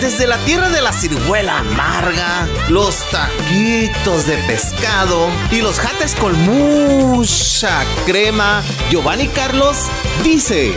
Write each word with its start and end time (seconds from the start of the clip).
Desde 0.00 0.26
la 0.26 0.36
tierra 0.38 0.68
de 0.68 0.82
la 0.82 0.92
ciruela 0.92 1.60
amarga, 1.60 2.46
los 2.68 2.96
taquitos 3.10 4.26
de 4.26 4.36
pescado 4.46 5.28
y 5.50 5.62
los 5.62 5.78
jates 5.78 6.14
con 6.14 6.32
mucha 6.44 7.82
crema, 8.04 8.62
Giovanni 8.90 9.28
Carlos 9.28 9.88
dice. 10.22 10.72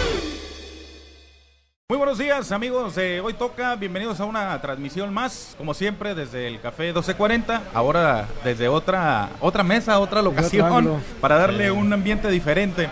Muy 1.88 2.00
buenos 2.00 2.18
días 2.18 2.52
amigos, 2.52 2.96
de 2.96 3.22
hoy 3.22 3.34
toca, 3.34 3.76
bienvenidos 3.76 4.20
a 4.20 4.26
una 4.26 4.60
transmisión 4.60 5.14
más, 5.14 5.54
como 5.56 5.76
siempre 5.76 6.16
desde 6.16 6.48
el 6.48 6.60
Café 6.60 6.86
1240, 6.86 7.62
ahora 7.76 8.28
desde 8.44 8.68
otra, 8.68 9.30
otra 9.40 9.64
mesa, 9.64 10.00
otra 10.00 10.24
locación, 10.24 11.04
para 11.22 11.38
darle 11.38 11.70
un 11.70 11.94
ambiente 11.94 12.28
diferente. 12.30 12.90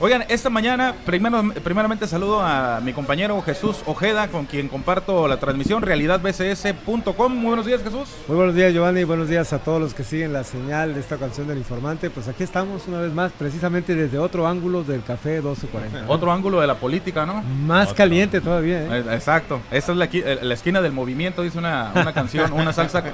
Oigan, 0.00 0.24
esta 0.28 0.50
mañana, 0.50 0.92
primero, 1.06 1.40
primeramente 1.62 2.08
saludo 2.08 2.40
a 2.40 2.80
mi 2.80 2.92
compañero 2.92 3.40
Jesús 3.42 3.76
Ojeda, 3.86 4.26
con 4.26 4.44
quien 4.44 4.68
comparto 4.68 5.28
la 5.28 5.38
transmisión, 5.38 5.82
realidadbcs.com. 5.82 7.32
Muy 7.32 7.46
buenos 7.46 7.64
días, 7.64 7.80
Jesús. 7.80 8.08
Muy 8.26 8.36
buenos 8.36 8.56
días, 8.56 8.72
Giovanni. 8.72 9.04
Buenos 9.04 9.28
días 9.28 9.52
a 9.52 9.60
todos 9.60 9.80
los 9.80 9.94
que 9.94 10.02
siguen 10.02 10.32
la 10.32 10.42
señal 10.42 10.94
de 10.94 11.00
esta 11.00 11.16
canción 11.16 11.46
del 11.46 11.58
informante. 11.58 12.10
Pues 12.10 12.26
aquí 12.26 12.42
estamos 12.42 12.88
una 12.88 13.00
vez 13.00 13.12
más, 13.12 13.30
precisamente 13.32 13.94
desde 13.94 14.18
otro 14.18 14.48
ángulo 14.48 14.82
del 14.82 15.04
Café 15.04 15.34
1240. 15.34 16.12
Otro 16.12 16.32
ángulo 16.32 16.60
de 16.60 16.66
la 16.66 16.74
política, 16.74 17.24
¿no? 17.24 17.42
Más 17.42 17.94
caliente 17.94 18.40
todavía. 18.40 18.82
¿eh? 18.82 18.88
Eh, 18.98 19.14
Exacto. 19.14 19.60
Esta 19.70 19.92
es 19.92 19.98
la, 19.98 20.06
eh, 20.06 20.38
la, 20.42 20.54
esquina 20.54 20.82
del 20.82 20.92
movimiento, 20.92 21.42
dice 21.42 21.58
una, 21.58 21.92
una 21.94 22.12
canción, 22.12 22.52
una 22.52 22.72
salsa 22.72 23.04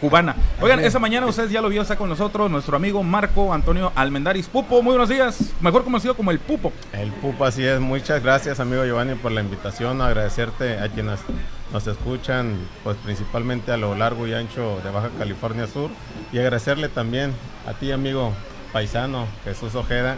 cubana. 0.00 0.34
Oigan, 0.60 0.80
esta 0.80 0.98
mañana 0.98 1.26
ustedes 1.26 1.52
ya 1.52 1.60
lo 1.60 1.68
vio, 1.68 1.82
está 1.82 1.94
con 1.94 2.08
nosotros 2.08 2.50
nuestro 2.50 2.76
amigo 2.76 3.04
Marco 3.04 3.54
Antonio 3.54 3.92
Almendaris 3.94 4.48
Pupo. 4.48 4.82
Muy 4.82 4.92
buenos 4.92 5.08
días. 5.08 5.52
Mejor 5.60 5.84
conocido 5.84 6.16
como 6.16 6.23
el 6.30 6.38
Pupo. 6.38 6.72
El 6.92 7.10
Pupo, 7.10 7.44
así 7.44 7.64
es. 7.64 7.80
Muchas 7.80 8.22
gracias, 8.22 8.60
amigo 8.60 8.84
Giovanni, 8.84 9.14
por 9.14 9.32
la 9.32 9.40
invitación. 9.40 10.00
Agradecerte 10.00 10.78
a 10.78 10.88
quienes 10.88 11.20
nos 11.72 11.86
escuchan, 11.86 12.56
pues 12.82 12.96
principalmente 12.98 13.72
a 13.72 13.76
lo 13.76 13.94
largo 13.94 14.26
y 14.26 14.34
ancho 14.34 14.80
de 14.84 14.90
Baja 14.90 15.10
California 15.18 15.66
Sur. 15.66 15.90
Y 16.32 16.38
agradecerle 16.38 16.88
también 16.88 17.32
a 17.66 17.72
ti, 17.74 17.92
amigo 17.92 18.32
paisano, 18.72 19.26
Jesús 19.44 19.74
Ojeda, 19.74 20.16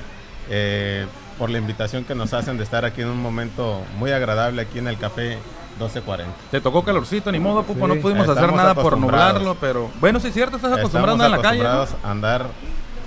eh, 0.51 1.07
por 1.39 1.51
la 1.51 1.59
invitación 1.59 2.05
que 2.05 2.15
nos 2.15 2.33
hacen 2.33 2.57
de 2.57 2.65
estar 2.65 2.85
aquí 2.85 3.03
en 3.03 3.09
un 3.09 3.21
momento 3.21 3.83
muy 3.99 4.13
agradable 4.13 4.63
aquí 4.63 4.79
en 4.79 4.89
el 4.89 4.99
café 4.99 5.39
1240. 5.79 6.33
Te 6.51 6.61
tocó 6.61 6.83
calorcito, 6.83 7.31
ni 7.31 7.39
modo, 7.39 7.63
Pupo, 7.63 7.87
sí. 7.87 7.95
no 7.95 8.01
pudimos 8.01 8.29
hacer 8.29 8.53
nada 8.53 8.75
por 8.75 8.97
nublarlo, 8.99 9.57
pero 9.61 9.91
bueno, 10.01 10.21
sí 10.21 10.29
es 10.29 10.35
cierto, 10.35 10.57
estás 10.57 10.79
acostumbrado 10.79 11.23
a 11.23 11.29
la 11.29 11.41
calle. 11.41 11.63
¿no? 11.63 11.69
a 11.69 12.11
andar 12.11 12.47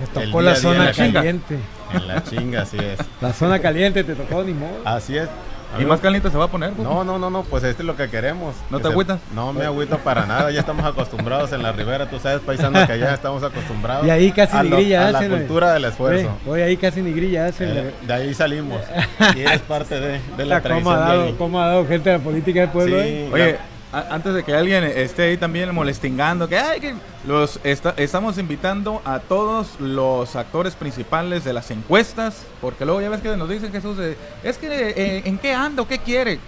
te 0.00 0.06
tocó 0.06 0.40
la 0.40 0.56
zona 0.56 0.92
caliente. 0.92 1.58
En 1.94 2.08
la 2.08 2.22
chinga, 2.22 2.62
así 2.62 2.76
es. 2.78 2.98
La 3.20 3.32
zona 3.32 3.58
caliente 3.58 4.04
te 4.04 4.14
tocó, 4.14 4.42
ni 4.42 4.52
modo. 4.52 4.80
Así 4.84 5.16
es. 5.16 5.28
¿Y 5.78 5.84
más 5.84 6.00
caliente 6.00 6.30
se 6.30 6.36
va 6.36 6.46
a 6.46 6.48
poner? 6.48 6.76
No, 6.78 7.04
no, 7.04 7.18
no, 7.18 7.30
no, 7.30 7.42
pues 7.44 7.62
este 7.62 7.82
es 7.82 7.86
lo 7.86 7.96
que 7.96 8.08
queremos. 8.08 8.56
¿No 8.70 8.78
que 8.78 8.82
te 8.82 8.88
agüitas? 8.88 9.20
No 9.34 9.52
me 9.52 9.64
agüito 9.64 9.98
para 9.98 10.26
nada, 10.26 10.50
ya 10.50 10.60
estamos 10.60 10.84
acostumbrados 10.84 11.52
en 11.52 11.62
la 11.62 11.70
ribera, 11.70 12.10
tú 12.10 12.18
sabes, 12.18 12.40
paisano, 12.40 12.84
que 12.86 12.92
allá 12.92 13.14
estamos 13.14 13.42
acostumbrados. 13.42 14.04
Y 14.06 14.10
ahí 14.10 14.32
casi 14.32 14.56
ni 14.56 14.68
lo, 14.68 14.76
grilla 14.76 15.08
a 15.08 15.12
la 15.12 15.18
hacen. 15.18 15.30
cultura 15.30 15.72
del 15.74 15.84
esfuerzo. 15.84 16.30
Hoy 16.46 16.62
ahí 16.62 16.76
casi 16.76 17.02
ni 17.02 17.12
grilla 17.12 17.46
hacen. 17.46 17.68
Eh, 17.68 17.92
de 18.04 18.12
ahí 18.12 18.34
salimos. 18.34 18.80
y 19.36 19.40
es 19.42 19.60
parte 19.60 20.00
de, 20.00 20.20
de 20.36 20.44
la 20.44 20.60
tradición 20.60 20.84
¿Cómo 20.84 20.96
ha, 20.96 21.08
dado, 21.08 21.22
ahí. 21.22 21.34
¿Cómo 21.38 21.60
ha 21.60 21.66
dado 21.68 21.86
gente 21.86 22.10
de 22.10 22.18
la 22.18 22.24
política 22.24 22.60
del 22.60 22.70
pueblo? 22.70 22.96
Sí, 23.00 23.08
eh? 23.08 23.30
Oye, 23.32 23.58
antes 23.92 24.34
de 24.34 24.44
que 24.44 24.54
alguien 24.54 24.84
esté 24.84 25.22
ahí 25.24 25.36
también 25.36 25.74
molestingando, 25.74 26.48
que, 26.48 26.56
ay, 26.58 26.80
que 26.80 26.94
los 27.26 27.58
esta- 27.64 27.94
estamos 27.96 28.38
invitando 28.38 29.02
a 29.04 29.18
todos 29.18 29.80
los 29.80 30.36
actores 30.36 30.74
principales 30.76 31.44
de 31.44 31.52
las 31.52 31.70
encuestas, 31.70 32.44
porque 32.60 32.84
luego 32.84 33.00
ya 33.00 33.08
ves 33.08 33.20
que 33.20 33.36
nos 33.36 33.48
dicen 33.48 33.72
Jesús, 33.72 33.98
es 34.44 34.58
que 34.58 34.68
eh, 34.96 35.22
en 35.24 35.38
qué 35.38 35.52
anda 35.54 35.82
o 35.82 35.88
qué 35.88 35.98
quiere. 35.98 36.38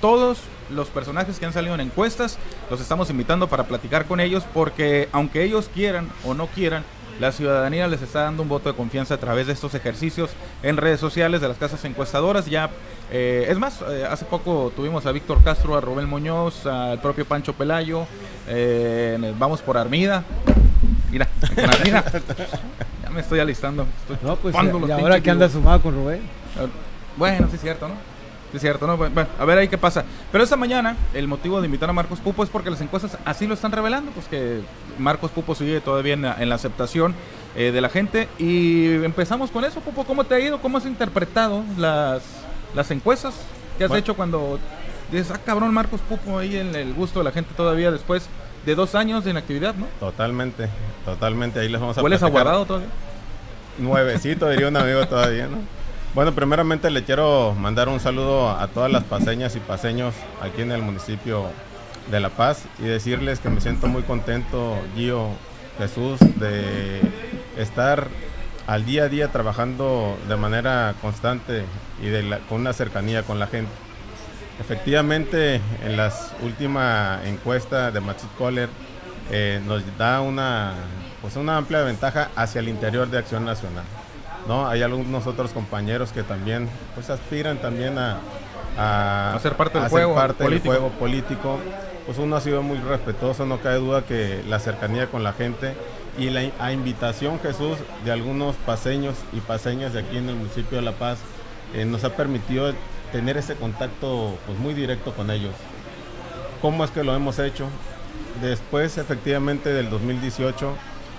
Todos 0.00 0.38
los 0.70 0.88
personajes 0.88 1.38
que 1.38 1.46
han 1.46 1.52
salido 1.52 1.74
en 1.74 1.80
encuestas 1.80 2.36
los 2.70 2.80
estamos 2.80 3.10
invitando 3.10 3.48
para 3.48 3.64
platicar 3.64 4.04
con 4.06 4.20
ellos, 4.20 4.44
porque 4.52 5.08
aunque 5.12 5.42
ellos 5.44 5.70
quieran 5.74 6.08
o 6.24 6.34
no 6.34 6.46
quieran, 6.48 6.84
la 7.20 7.32
ciudadanía 7.32 7.86
les 7.88 8.02
está 8.02 8.22
dando 8.22 8.42
un 8.42 8.48
voto 8.48 8.68
de 8.68 8.76
confianza 8.76 9.14
a 9.14 9.18
través 9.18 9.46
de 9.46 9.52
estos 9.52 9.74
ejercicios 9.74 10.30
en 10.62 10.76
redes 10.76 11.00
sociales 11.00 11.40
de 11.40 11.48
las 11.48 11.56
casas 11.56 11.84
encuestadoras. 11.84 12.46
Ya, 12.46 12.70
eh, 13.10 13.46
es 13.48 13.58
más, 13.58 13.80
eh, 13.88 14.06
hace 14.08 14.24
poco 14.24 14.72
tuvimos 14.74 15.06
a 15.06 15.12
Víctor 15.12 15.42
Castro, 15.42 15.76
a 15.76 15.80
Rubén 15.80 16.08
Muñoz, 16.08 16.66
al 16.66 17.00
propio 17.00 17.24
Pancho 17.24 17.52
Pelayo. 17.52 18.06
eh, 18.48 19.34
vamos 19.38 19.60
por 19.62 19.76
Armida. 19.76 20.24
Mira, 21.10 21.28
con 21.54 21.64
Armida. 21.70 22.04
Ya 23.02 23.10
me 23.10 23.20
estoy 23.22 23.40
alistando. 23.40 23.86
Estoy 24.02 24.18
No, 24.22 24.36
pues 24.36 24.54
y 24.54 24.90
ahora 24.90 25.20
que 25.20 25.30
anda 25.30 25.48
sumado 25.48 25.80
con 25.80 25.94
Rubén. 25.94 26.20
Bueno, 27.16 27.48
sí 27.48 27.56
es 27.56 27.62
cierto, 27.62 27.88
¿no? 27.88 27.94
Es 28.52 28.60
cierto, 28.62 28.86
¿no? 28.86 28.96
Bueno, 28.96 29.26
a 29.38 29.44
ver 29.44 29.58
ahí 29.58 29.68
qué 29.68 29.76
pasa. 29.76 30.04
Pero 30.32 30.42
esta 30.42 30.56
mañana, 30.56 30.96
el 31.12 31.28
motivo 31.28 31.60
de 31.60 31.66
invitar 31.66 31.90
a 31.90 31.92
Marcos 31.92 32.18
Pupo 32.20 32.42
es 32.42 32.48
porque 32.48 32.70
las 32.70 32.80
encuestas 32.80 33.18
así 33.26 33.46
lo 33.46 33.54
están 33.54 33.72
revelando, 33.72 34.10
pues 34.12 34.26
que 34.26 34.60
Marcos 34.98 35.30
Pupo 35.30 35.54
sigue 35.54 35.80
todavía 35.80 36.14
en 36.14 36.22
la, 36.22 36.36
en 36.40 36.48
la 36.48 36.54
aceptación 36.54 37.14
eh, 37.56 37.72
de 37.72 37.80
la 37.80 37.90
gente. 37.90 38.28
Y 38.38 38.94
empezamos 39.04 39.50
con 39.50 39.64
eso, 39.64 39.80
Pupo. 39.80 40.04
¿Cómo 40.04 40.24
te 40.24 40.34
ha 40.34 40.40
ido? 40.40 40.60
¿Cómo 40.62 40.78
has 40.78 40.86
interpretado 40.86 41.62
las, 41.76 42.22
las 42.74 42.90
encuestas 42.90 43.34
que 43.76 43.84
has 43.84 43.88
Bueno. 43.90 44.00
hecho 44.00 44.14
cuando 44.16 44.58
dices, 45.12 45.30
ah, 45.34 45.38
cabrón, 45.44 45.72
Marcos 45.74 46.00
Pupo 46.08 46.38
ahí 46.38 46.56
en 46.56 46.74
el 46.74 46.94
gusto 46.94 47.20
de 47.20 47.24
la 47.26 47.32
gente 47.32 47.52
todavía 47.54 47.90
después 47.90 48.28
de 48.64 48.74
dos 48.74 48.94
años 48.94 49.24
de 49.24 49.30
inactividad, 49.32 49.74
¿no? 49.74 49.86
Totalmente, 50.00 50.68
totalmente. 51.04 51.60
Ahí 51.60 51.68
les 51.68 51.80
vamos 51.80 51.96
a 51.98 52.02
¿Hueles 52.02 52.22
a 52.22 52.26
platicar. 52.26 52.44
guardado 52.44 52.64
todavía? 52.66 52.88
Nuevecito, 53.78 54.48
diría 54.50 54.68
un 54.68 54.76
amigo 54.76 55.06
todavía, 55.06 55.46
¿no? 55.46 55.58
Bueno, 56.18 56.32
primeramente 56.32 56.90
le 56.90 57.04
quiero 57.04 57.54
mandar 57.56 57.88
un 57.88 58.00
saludo 58.00 58.50
a 58.50 58.66
todas 58.66 58.90
las 58.90 59.04
paseñas 59.04 59.54
y 59.54 59.60
paseños 59.60 60.16
aquí 60.42 60.62
en 60.62 60.72
el 60.72 60.82
municipio 60.82 61.44
de 62.10 62.18
La 62.18 62.28
Paz 62.28 62.64
y 62.80 62.82
decirles 62.82 63.38
que 63.38 63.48
me 63.50 63.60
siento 63.60 63.86
muy 63.86 64.02
contento, 64.02 64.76
Gio, 64.96 65.28
Jesús, 65.78 66.18
de 66.40 67.02
estar 67.56 68.08
al 68.66 68.84
día 68.84 69.04
a 69.04 69.08
día 69.08 69.28
trabajando 69.28 70.18
de 70.28 70.34
manera 70.34 70.96
constante 71.00 71.62
y 72.02 72.10
con 72.48 72.62
una 72.62 72.72
cercanía 72.72 73.22
con 73.22 73.38
la 73.38 73.46
gente. 73.46 73.70
Efectivamente, 74.58 75.60
en 75.84 75.96
la 75.96 76.12
última 76.42 77.20
encuesta 77.26 77.92
de 77.92 78.00
Matsup 78.00 78.36
Kohler 78.36 78.68
eh, 79.30 79.60
nos 79.68 79.84
da 79.96 80.20
una, 80.20 80.74
pues 81.22 81.36
una 81.36 81.58
amplia 81.58 81.82
ventaja 81.82 82.30
hacia 82.34 82.58
el 82.58 82.66
interior 82.66 83.08
de 83.08 83.18
Acción 83.18 83.44
Nacional. 83.44 83.84
¿No? 84.46 84.68
Hay 84.68 84.82
algunos 84.82 85.26
otros 85.26 85.52
compañeros 85.52 86.12
que 86.12 86.22
también 86.22 86.68
pues, 86.94 87.10
aspiran 87.10 87.58
también 87.58 87.98
a, 87.98 88.18
a, 88.76 89.34
A 89.34 89.40
ser 89.40 89.54
parte 89.56 89.78
del 89.78 89.86
a 89.86 89.90
juego 89.90 90.14
parte 90.14 90.44
del 90.44 90.52
político. 90.52 90.74
juego 90.74 90.88
político. 90.90 91.58
Pues 92.06 92.16
uno 92.18 92.36
ha 92.36 92.40
sido 92.40 92.62
muy 92.62 92.78
respetuoso, 92.78 93.44
no 93.44 93.58
cabe 93.58 93.76
duda 93.76 94.02
que 94.02 94.42
la 94.48 94.58
cercanía 94.60 95.08
con 95.08 95.22
la 95.22 95.34
gente 95.34 95.74
y 96.18 96.30
la 96.30 96.40
a 96.58 96.72
invitación, 96.72 97.38
Jesús, 97.40 97.76
de 98.04 98.10
algunos 98.12 98.56
paseños 98.56 99.14
y 99.34 99.40
paseñas 99.40 99.92
de 99.92 100.00
aquí 100.00 100.16
en 100.16 100.28
el 100.30 100.36
municipio 100.36 100.78
de 100.78 100.82
La 100.82 100.92
Paz 100.92 101.18
eh, 101.74 101.84
nos 101.84 102.04
ha 102.04 102.16
permitido 102.16 102.72
tener 103.12 103.36
ese 103.36 103.56
contacto 103.56 104.38
pues, 104.46 104.58
muy 104.58 104.72
directo 104.72 105.12
con 105.12 105.30
ellos. 105.30 105.52
¿Cómo 106.62 106.82
es 106.82 106.90
que 106.90 107.04
lo 107.04 107.14
hemos 107.14 107.38
hecho? 107.38 107.66
Después, 108.40 108.96
efectivamente, 108.98 109.70
del 109.72 109.90
2018, 109.90 110.72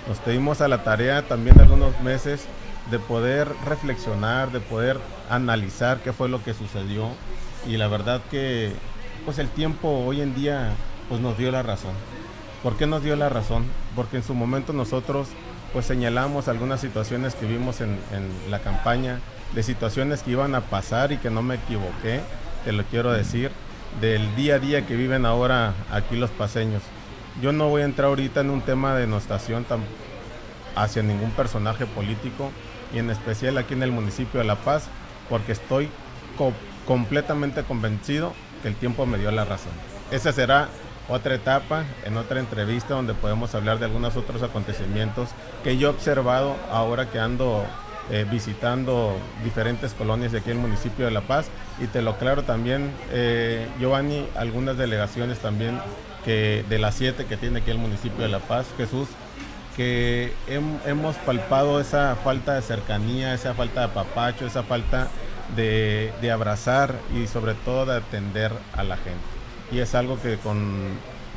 nos 0.08 0.26
dimos 0.26 0.60
a 0.62 0.68
la 0.68 0.84
tarea 0.84 1.22
también 1.22 1.56
de 1.56 1.64
algunos 1.64 2.00
meses 2.02 2.46
de 2.90 3.00
poder 3.00 3.52
reflexionar, 3.66 4.52
de 4.52 4.60
poder 4.60 5.00
analizar 5.30 6.00
qué 6.00 6.14
fue 6.14 6.30
lo 6.30 6.44
que 6.44 6.54
sucedió. 6.54 7.10
Y 7.68 7.78
la 7.78 7.88
verdad 7.88 8.22
que 8.32 8.72
pues 9.26 9.38
el 9.40 9.50
tiempo 9.50 9.90
hoy 9.90 10.22
en 10.22 10.34
día 10.36 10.72
pues 11.08 11.22
nos 11.22 11.38
dio 11.38 11.52
la 11.52 11.64
razón. 11.64 11.94
¿Por 12.64 12.78
qué 12.78 12.88
nos 12.88 13.04
dio 13.04 13.16
la 13.16 13.30
razón? 13.30 13.66
Porque 13.96 14.18
en 14.18 14.24
su 14.24 14.34
momento 14.34 14.74
nosotros 14.74 15.28
pues 15.74 15.86
señalamos 15.86 16.48
algunas 16.48 16.82
situaciones 16.82 17.36
que 17.36 17.46
vimos 17.46 17.80
en, 17.82 17.98
la 18.50 18.60
campaña, 18.60 19.20
de 19.54 19.64
situaciones 19.64 20.24
que 20.24 20.32
iban 20.32 20.56
a 20.56 20.62
pasar 20.62 21.12
y 21.12 21.18
que 21.18 21.30
no 21.30 21.42
me 21.42 21.56
equivoqué, 21.56 22.22
te 22.66 22.72
lo 22.72 22.84
quiero 22.86 23.12
decir, 23.12 23.52
del 24.02 24.36
día 24.36 24.56
a 24.56 24.60
día 24.60 24.86
que 24.86 24.96
viven 24.96 25.26
ahora 25.26 25.74
aquí 25.92 26.16
los 26.16 26.32
paseños. 26.32 26.82
Yo 27.42 27.52
no 27.52 27.70
voy 27.70 27.84
a 27.84 27.86
entrar 27.86 28.08
ahorita 28.08 28.42
en 28.42 28.50
un 28.50 28.62
tema 28.62 28.96
de 28.96 29.02
denostación 29.02 29.66
hacia 30.76 31.04
ningún 31.04 31.32
personaje 31.32 31.86
político 31.86 32.52
y 32.94 33.00
en 33.00 33.10
especial 33.10 33.58
aquí 33.58 33.74
en 33.74 33.84
el 33.84 33.92
municipio 33.92 34.40
de 34.40 34.46
La 34.46 34.56
Paz, 34.56 34.84
porque 35.30 35.52
estoy 35.52 35.90
co- 36.38 36.54
completamente 36.88 37.64
convencido 37.64 38.34
que 38.62 38.68
el 38.68 38.76
tiempo 38.76 39.06
me 39.06 39.18
dio 39.18 39.32
la 39.32 39.46
razón. 39.46 39.72
Esa 40.12 40.32
será 40.32 40.70
otra 41.08 41.36
etapa, 41.36 41.86
en 42.06 42.18
otra 42.18 42.40
entrevista 42.40 42.94
donde 42.94 43.14
podemos 43.14 43.56
hablar 43.56 43.80
de 43.80 43.86
algunos 43.86 44.16
otros 44.16 44.44
acontecimientos 44.44 45.30
que 45.64 45.78
yo 45.78 45.88
he 45.88 45.92
observado 45.92 46.56
ahora 46.72 47.10
que 47.10 47.20
ando 47.20 47.64
eh, 48.12 48.26
visitando 48.30 49.16
diferentes 49.44 49.94
colonias 49.94 50.32
de 50.32 50.40
aquí 50.40 50.50
en 50.52 50.58
el 50.58 50.64
municipio 50.64 51.06
de 51.06 51.12
La 51.12 51.22
Paz 51.22 51.48
y 51.80 51.86
te 51.88 52.02
lo 52.02 52.12
aclaro 52.12 52.44
también, 52.44 52.92
eh, 53.12 53.68
Giovanni, 53.80 54.28
algunas 54.36 54.78
delegaciones 54.78 55.40
también 55.40 55.80
que 56.26 56.66
de 56.70 56.80
las 56.80 56.96
siete 56.96 57.26
que 57.26 57.38
tiene 57.38 57.60
aquí 57.60 57.72
el 57.72 57.78
municipio 57.78 58.24
de 58.24 58.30
La 58.30 58.40
Paz, 58.40 58.66
Jesús, 58.78 59.08
que 59.80 60.34
hem- 60.50 60.78
hemos 60.86 61.16
palpado 61.16 61.80
esa 61.80 62.18
falta 62.22 62.56
de 62.56 62.62
cercanía, 62.62 63.34
esa 63.34 63.54
falta 63.54 63.84
de 63.84 63.88
papacho, 63.94 64.46
esa 64.46 64.62
falta 64.64 65.08
de, 65.56 66.12
de 66.22 66.32
abrazar 66.32 66.96
y 67.16 67.28
sobre 67.28 67.54
todo 67.54 67.86
de 67.86 67.96
atender 67.96 68.52
a 68.76 68.84
la 68.84 68.98
gente. 68.98 69.22
Y 69.72 69.80
es 69.80 69.96
algo 69.96 70.22
que 70.22 70.36
con, 70.36 70.68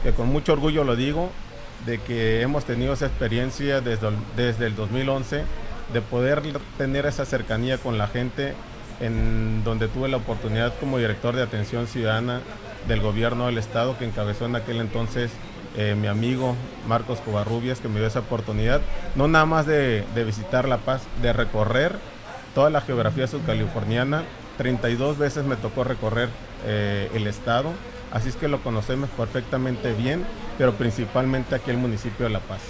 que 0.02 0.10
con 0.10 0.26
mucho 0.26 0.54
orgullo 0.54 0.82
lo 0.82 0.96
digo, 0.96 1.30
de 1.86 1.98
que 1.98 2.40
hemos 2.42 2.64
tenido 2.64 2.94
esa 2.94 3.06
experiencia 3.06 3.80
desde, 3.80 4.08
desde 4.36 4.66
el 4.66 4.74
2011, 4.74 5.44
de 5.92 6.00
poder 6.00 6.42
tener 6.78 7.06
esa 7.06 7.24
cercanía 7.24 7.78
con 7.78 7.96
la 7.96 8.08
gente, 8.08 8.54
en 9.00 9.62
donde 9.62 9.86
tuve 9.86 10.08
la 10.08 10.16
oportunidad 10.16 10.72
como 10.80 10.98
director 10.98 11.36
de 11.36 11.42
atención 11.44 11.86
ciudadana 11.86 12.40
del 12.88 13.00
gobierno 13.00 13.46
del 13.46 13.58
estado 13.58 13.96
que 13.98 14.04
encabezó 14.04 14.46
en 14.46 14.56
aquel 14.56 14.80
entonces 14.80 15.30
eh, 15.76 15.96
mi 15.98 16.06
amigo 16.06 16.54
Marcos 16.86 17.20
Covarrubias, 17.20 17.80
que 17.80 17.88
me 17.88 17.98
dio 17.98 18.06
esa 18.06 18.20
oportunidad, 18.20 18.80
no 19.14 19.28
nada 19.28 19.46
más 19.46 19.66
de, 19.66 20.04
visitar 20.26 20.68
La 20.68 20.78
Paz, 20.78 21.02
de 21.22 21.32
recorrer 21.32 21.96
toda 22.54 22.70
la 22.70 22.80
geografía 22.80 23.26
subcaliforniana. 23.26 24.24
32 24.58 25.16
veces 25.18 25.44
me 25.44 25.56
tocó 25.56 25.82
recorrer 25.82 26.28
eh, 26.66 27.10
el 27.14 27.26
estado, 27.26 27.70
así 28.12 28.28
es 28.28 28.36
que 28.36 28.48
lo 28.48 28.62
conocemos 28.62 29.08
perfectamente 29.10 29.94
bien, 29.94 30.24
pero 30.58 30.74
principalmente 30.74 31.54
aquí 31.54 31.70
el 31.70 31.78
municipio 31.78 32.26
de 32.26 32.32
La 32.32 32.40
Paz. 32.40 32.60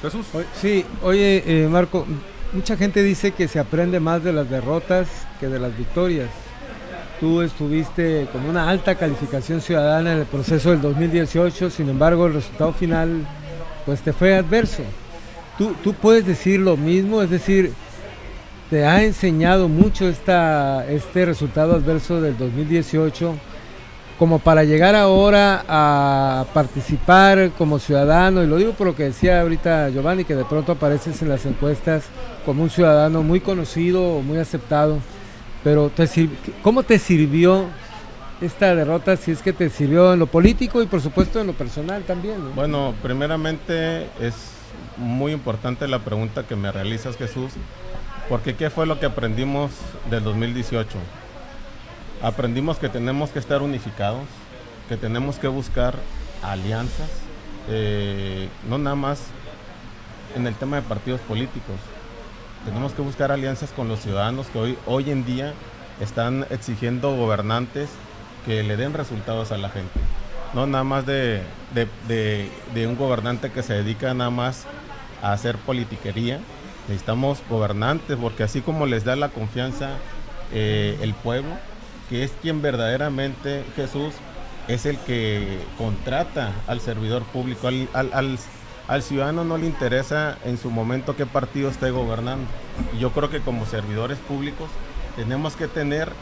Jesús. 0.00 0.26
Sí, 0.60 0.84
oye 1.02 1.42
eh, 1.46 1.68
Marco, 1.68 2.06
mucha 2.52 2.76
gente 2.76 3.02
dice 3.02 3.32
que 3.32 3.48
se 3.48 3.58
aprende 3.58 4.00
más 4.00 4.24
de 4.24 4.32
las 4.32 4.48
derrotas 4.48 5.08
que 5.40 5.48
de 5.48 5.58
las 5.58 5.76
victorias. 5.76 6.30
Tú 7.20 7.40
estuviste 7.40 8.28
con 8.30 8.44
una 8.44 8.68
alta 8.68 8.94
calificación 8.94 9.62
ciudadana 9.62 10.12
en 10.12 10.18
el 10.18 10.26
proceso 10.26 10.70
del 10.70 10.82
2018, 10.82 11.70
sin 11.70 11.88
embargo 11.88 12.26
el 12.26 12.34
resultado 12.34 12.74
final 12.74 13.26
pues 13.86 14.00
te 14.00 14.12
fue 14.12 14.34
adverso. 14.34 14.82
¿Tú, 15.56 15.74
tú 15.82 15.94
puedes 15.94 16.26
decir 16.26 16.60
lo 16.60 16.76
mismo? 16.76 17.22
Es 17.22 17.30
decir, 17.30 17.72
¿te 18.68 18.84
ha 18.84 19.02
enseñado 19.02 19.68
mucho 19.68 20.06
esta, 20.06 20.86
este 20.88 21.24
resultado 21.24 21.74
adverso 21.74 22.20
del 22.20 22.36
2018 22.36 23.34
como 24.18 24.38
para 24.38 24.64
llegar 24.64 24.94
ahora 24.94 25.64
a 25.68 26.46
participar 26.54 27.50
como 27.56 27.78
ciudadano, 27.78 28.42
y 28.42 28.46
lo 28.46 28.56
digo 28.56 28.72
por 28.72 28.86
lo 28.86 28.96
que 28.96 29.04
decía 29.04 29.42
ahorita 29.42 29.90
Giovanni, 29.90 30.24
que 30.24 30.34
de 30.34 30.44
pronto 30.44 30.72
apareces 30.72 31.20
en 31.20 31.28
las 31.28 31.44
encuestas 31.44 32.04
como 32.44 32.62
un 32.62 32.70
ciudadano 32.70 33.22
muy 33.22 33.40
conocido, 33.40 34.22
muy 34.22 34.38
aceptado, 34.38 34.98
pero 35.66 35.90
te 35.90 36.08
¿cómo 36.62 36.84
te 36.84 36.96
sirvió 36.96 37.64
esta 38.40 38.72
derrota? 38.72 39.16
Si 39.16 39.32
es 39.32 39.42
que 39.42 39.52
te 39.52 39.68
sirvió 39.68 40.12
en 40.12 40.20
lo 40.20 40.28
político 40.28 40.80
y 40.80 40.86
por 40.86 41.00
supuesto 41.00 41.40
en 41.40 41.48
lo 41.48 41.54
personal 41.54 42.04
también. 42.04 42.38
¿no? 42.38 42.50
Bueno, 42.50 42.94
primeramente 43.02 44.04
es 44.20 44.52
muy 44.96 45.32
importante 45.32 45.88
la 45.88 45.98
pregunta 45.98 46.46
que 46.46 46.54
me 46.54 46.70
realizas, 46.70 47.16
Jesús, 47.16 47.50
porque 48.28 48.54
¿qué 48.54 48.70
fue 48.70 48.86
lo 48.86 49.00
que 49.00 49.06
aprendimos 49.06 49.72
del 50.08 50.22
2018? 50.22 50.98
Aprendimos 52.22 52.78
que 52.78 52.88
tenemos 52.88 53.30
que 53.30 53.40
estar 53.40 53.60
unificados, 53.60 54.22
que 54.88 54.96
tenemos 54.96 55.40
que 55.40 55.48
buscar 55.48 55.96
alianzas, 56.44 57.10
eh, 57.68 58.48
no 58.70 58.78
nada 58.78 58.94
más 58.94 59.18
en 60.36 60.46
el 60.46 60.54
tema 60.54 60.76
de 60.76 60.82
partidos 60.82 61.20
políticos. 61.22 61.74
Tenemos 62.66 62.92
que 62.92 63.00
buscar 63.02 63.30
alianzas 63.32 63.70
con 63.70 63.88
los 63.88 64.00
ciudadanos 64.00 64.48
que 64.48 64.58
hoy, 64.58 64.78
hoy 64.86 65.10
en 65.10 65.24
día 65.24 65.54
están 66.00 66.44
exigiendo 66.50 67.14
gobernantes 67.16 67.88
que 68.44 68.62
le 68.62 68.76
den 68.76 68.92
resultados 68.92 69.52
a 69.52 69.56
la 69.56 69.70
gente. 69.70 69.98
No 70.52 70.66
nada 70.66 70.84
más 70.84 71.06
de, 71.06 71.42
de- 71.74 71.88
de- 72.74 72.86
un 72.86 72.96
gobernante 72.96 73.50
que 73.50 73.62
se 73.62 73.74
dedica 73.74 74.12
nada 74.14 74.30
más 74.30 74.64
a 75.22 75.32
hacer 75.32 75.56
politiquería. 75.56 76.40
Necesitamos 76.88 77.38
gobernantes 77.48 78.16
porque 78.20 78.42
así 78.42 78.60
como 78.60 78.86
les 78.86 79.04
da 79.04 79.16
la 79.16 79.28
confianza 79.30 79.90
eh, 80.52 80.98
el 81.02 81.14
pueblo, 81.14 81.50
que 82.08 82.24
es 82.24 82.32
quien 82.42 82.62
verdaderamente 82.62 83.64
Jesús 83.74 84.12
es 84.68 84.86
el 84.86 84.98
que 84.98 85.58
contrata 85.78 86.52
al 86.66 86.80
servidor 86.80 87.22
público, 87.24 87.68
al, 87.68 87.88
al- 87.92 88.10
al- 88.12 88.38
al 88.88 89.02
ciudadano 89.02 89.44
no 89.44 89.58
le 89.58 89.66
interesa 89.66 90.38
en 90.44 90.58
su 90.58 90.70
momento 90.70 91.16
qué 91.16 91.26
partido 91.26 91.70
esté 91.70 91.90
gobernando. 91.90 92.46
Yo 92.98 93.10
creo 93.10 93.30
que 93.30 93.40
como 93.40 93.66
servidores 93.66 94.18
públicos 94.18 94.70
tenemos 95.16 95.56
que 95.56 95.66
tener 95.66 96.12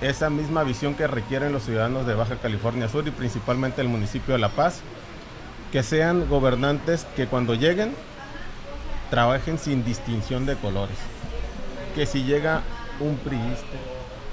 esa 0.00 0.28
misma 0.28 0.64
visión 0.64 0.94
que 0.94 1.06
requieren 1.06 1.52
los 1.52 1.64
ciudadanos 1.64 2.06
de 2.06 2.14
Baja 2.14 2.36
California 2.36 2.88
Sur 2.88 3.06
y 3.06 3.10
principalmente 3.10 3.80
el 3.80 3.88
municipio 3.88 4.34
de 4.34 4.40
La 4.40 4.50
Paz, 4.50 4.80
que 5.72 5.82
sean 5.82 6.28
gobernantes 6.28 7.06
que 7.16 7.26
cuando 7.26 7.54
lleguen 7.54 7.94
trabajen 9.10 9.58
sin 9.58 9.84
distinción 9.84 10.44
de 10.44 10.56
colores. 10.56 10.96
Que 11.94 12.04
si 12.04 12.24
llega 12.24 12.62
un 13.00 13.16
priista, 13.16 13.76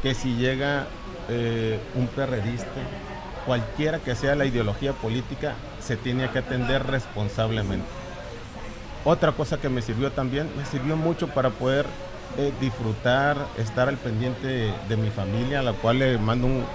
que 0.01 0.13
si 0.13 0.35
llega 0.35 0.87
eh, 1.29 1.79
un 1.95 2.07
perredista, 2.07 2.67
cualquiera 3.45 3.99
que 3.99 4.15
sea 4.15 4.35
la 4.35 4.45
ideología 4.45 4.93
política, 4.93 5.55
se 5.79 5.97
tiene 5.97 6.29
que 6.29 6.39
atender 6.39 6.85
responsablemente. 6.85 7.85
Otra 9.03 9.31
cosa 9.31 9.57
que 9.57 9.69
me 9.69 9.81
sirvió 9.81 10.11
también, 10.11 10.49
me 10.55 10.65
sirvió 10.65 10.95
mucho 10.95 11.27
para 11.27 11.49
poder 11.49 11.85
eh, 12.37 12.53
disfrutar, 12.61 13.35
estar 13.57 13.89
al 13.89 13.97
pendiente 13.97 14.73
de, 14.87 14.97
mi 14.97 15.09
familia, 15.09 15.59
a 15.59 15.63
la 15.63 15.73
cual 15.73 15.99
le 15.99 16.17
mando 16.17 16.47
un, 16.47 16.65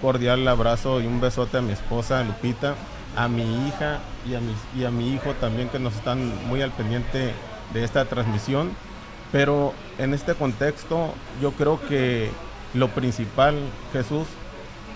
cordial 0.00 0.46
abrazo 0.48 1.00
y 1.02 1.06
un 1.06 1.20
besote 1.20 1.58
a 1.58 1.60
mi 1.60 1.72
esposa 1.72 2.22
Lupita, 2.24 2.74
a 3.16 3.28
mi 3.28 3.68
hija 3.68 3.98
y 4.26 4.34
a, 4.34 4.40
y 4.74 4.84
a 4.84 4.90
mi 4.90 5.12
hijo 5.12 5.32
también 5.34 5.68
que 5.68 5.78
nos 5.78 5.94
están 5.94 6.32
muy 6.46 6.62
al 6.62 6.70
pendiente 6.70 7.32
de 7.74 7.84
esta 7.84 8.04
transmisión. 8.06 8.70
Pero 9.30 9.74
en 9.98 10.14
este 10.14 10.34
contexto 10.34 11.12
yo 11.42 11.52
creo 11.52 11.80
que 11.86 12.30
lo 12.72 12.88
principal, 12.88 13.56
Jesús, 13.92 14.26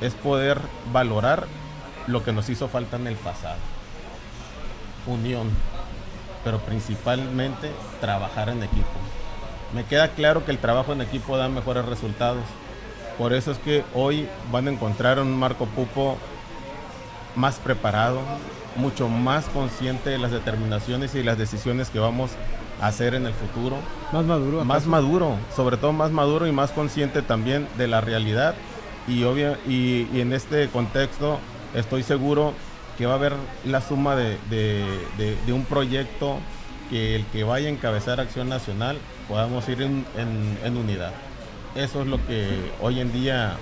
es 0.00 0.14
poder 0.14 0.60
valorar 0.92 1.46
lo 2.06 2.24
que 2.24 2.32
nos 2.32 2.48
hizo 2.48 2.68
falta 2.68 2.96
en 2.96 3.06
el 3.06 3.16
pasado. 3.16 3.56
Unión, 5.06 5.50
pero 6.44 6.58
principalmente 6.60 7.70
trabajar 8.00 8.48
en 8.48 8.62
equipo. 8.62 8.86
Me 9.74 9.84
queda 9.84 10.08
claro 10.08 10.44
que 10.44 10.50
el 10.50 10.58
trabajo 10.58 10.92
en 10.92 11.02
equipo 11.02 11.36
da 11.36 11.48
mejores 11.48 11.84
resultados. 11.84 12.42
Por 13.18 13.32
eso 13.32 13.50
es 13.50 13.58
que 13.58 13.84
hoy 13.94 14.28
van 14.50 14.68
a 14.68 14.70
encontrar 14.70 15.18
un 15.18 15.36
Marco 15.36 15.66
Pupo 15.66 16.16
más 17.34 17.56
preparado, 17.56 18.20
mucho 18.76 19.08
más 19.08 19.46
consciente 19.46 20.10
de 20.10 20.18
las 20.18 20.30
determinaciones 20.30 21.14
y 21.14 21.22
las 21.22 21.36
decisiones 21.36 21.90
que 21.90 21.98
vamos 21.98 22.30
a 22.80 22.86
hacer 22.86 23.14
en 23.14 23.26
el 23.26 23.32
futuro 23.34 23.76
Más 24.12 24.24
maduro. 24.24 24.64
más 24.64 24.86
maduro, 24.86 25.34
sobre 25.54 25.76
todo 25.76 25.92
más 25.92 26.12
maduro 26.12 26.46
y 26.46 26.52
más 26.52 26.70
consciente 26.70 27.22
también 27.22 27.68
de 27.76 27.88
la 27.88 28.00
realidad. 28.00 28.54
Y, 29.08 29.24
obvia, 29.24 29.58
y, 29.66 30.06
en 30.20 30.32
este 30.32 30.68
contexto 30.68 31.38
estoy 31.74 32.02
seguro 32.02 32.52
que 32.98 33.06
va 33.06 33.12
a 33.12 33.16
haber 33.16 33.32
la 33.64 33.80
suma 33.80 34.16
de, 34.16 34.36
de- 34.50 35.52
un 35.52 35.64
proyecto 35.64 36.38
que 36.90 37.14
el 37.16 37.24
que 37.26 37.44
vaya 37.44 37.68
a 37.68 37.70
encabezar 37.70 38.20
Acción 38.20 38.48
Nacional 38.48 38.98
podamos 39.28 39.68
ir 39.68 39.82
en, 39.82 40.04
en- 40.64 40.76
unidad. 40.76 41.12
Eso 41.74 42.02
es 42.02 42.08
lo 42.08 42.16
que 42.26 42.48
hoy 42.80 43.00
en 43.00 43.12
día, 43.12 43.56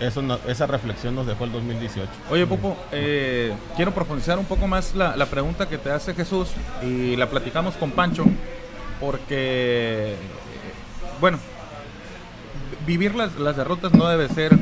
esa 0.00 0.66
reflexión 0.66 1.14
nos 1.14 1.26
dejó 1.26 1.44
el 1.44 1.52
2018. 1.52 2.08
Oye, 2.30 2.46
Popo, 2.46 2.76
eh, 2.92 3.52
quiero 3.76 3.92
profundizar 3.92 4.38
un 4.38 4.44
poco 4.44 4.66
más 4.66 4.94
la, 4.94 5.16
la 5.16 5.26
pregunta 5.26 5.68
que 5.68 5.78
te 5.78 5.90
hace 5.90 6.12
Jesús 6.14 6.48
y 6.82 7.16
la 7.16 7.30
platicamos 7.30 7.74
con 7.76 7.92
Pancho, 7.92 8.24
porque, 9.00 10.16
bueno, 11.20 11.38
vivir 12.86 13.14
las, 13.14 13.36
las 13.36 13.56
derrotas 13.56 13.92
no 13.92 14.06
debe 14.08 14.28
ser 14.28 14.52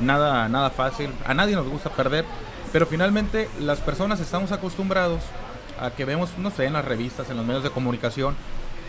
nada, 0.00 0.48
nada 0.48 0.70
fácil. 0.70 1.10
A 1.26 1.34
nadie 1.34 1.54
nos 1.56 1.68
gusta 1.68 1.90
perder, 1.90 2.24
pero 2.72 2.86
finalmente 2.86 3.48
las 3.60 3.80
personas 3.80 4.20
estamos 4.20 4.52
acostumbrados 4.52 5.20
a 5.80 5.90
que 5.90 6.04
vemos, 6.04 6.30
no 6.38 6.50
sé, 6.50 6.64
en 6.66 6.72
las 6.72 6.84
revistas, 6.84 7.30
en 7.30 7.36
los 7.36 7.46
medios 7.46 7.62
de 7.62 7.70
comunicación, 7.70 8.34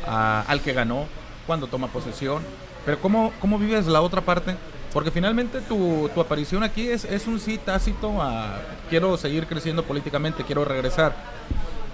a- 0.08 0.44
al 0.48 0.62
que 0.62 0.74
ganó, 0.74 1.06
cuando 1.46 1.68
toma 1.68 1.88
posesión. 1.88 2.42
Pero 2.86 3.00
¿cómo, 3.00 3.32
cómo 3.42 3.60
vives 3.60 3.86
la 3.88 4.02
otra 4.02 4.22
parte? 4.22 4.56
Porque 4.94 5.12
finalmente 5.12 5.62
tu, 5.62 6.10
tu 6.16 6.22
aparición 6.22 6.64
aquí 6.64 6.88
es, 6.90 7.06
es 7.06 7.28
un 7.28 7.40
sí 7.40 7.60
tácito 7.60 8.22
a 8.22 8.60
quiero 8.90 9.18
seguir 9.18 9.46
creciendo 9.46 9.84
políticamente, 9.84 10.44
quiero 10.44 10.66
regresar. 10.66 11.14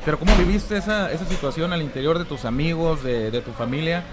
Pero 0.06 0.18
¿cómo 0.20 0.34
viviste 0.38 0.78
esa, 0.78 1.12
esa 1.12 1.26
situación 1.26 1.74
al 1.74 1.82
interior 1.82 2.20
de 2.20 2.26
tus 2.26 2.46
amigos, 2.46 3.04
de, 3.04 3.32
de 3.32 3.42
tu 3.42 3.52
familia, 3.52 4.04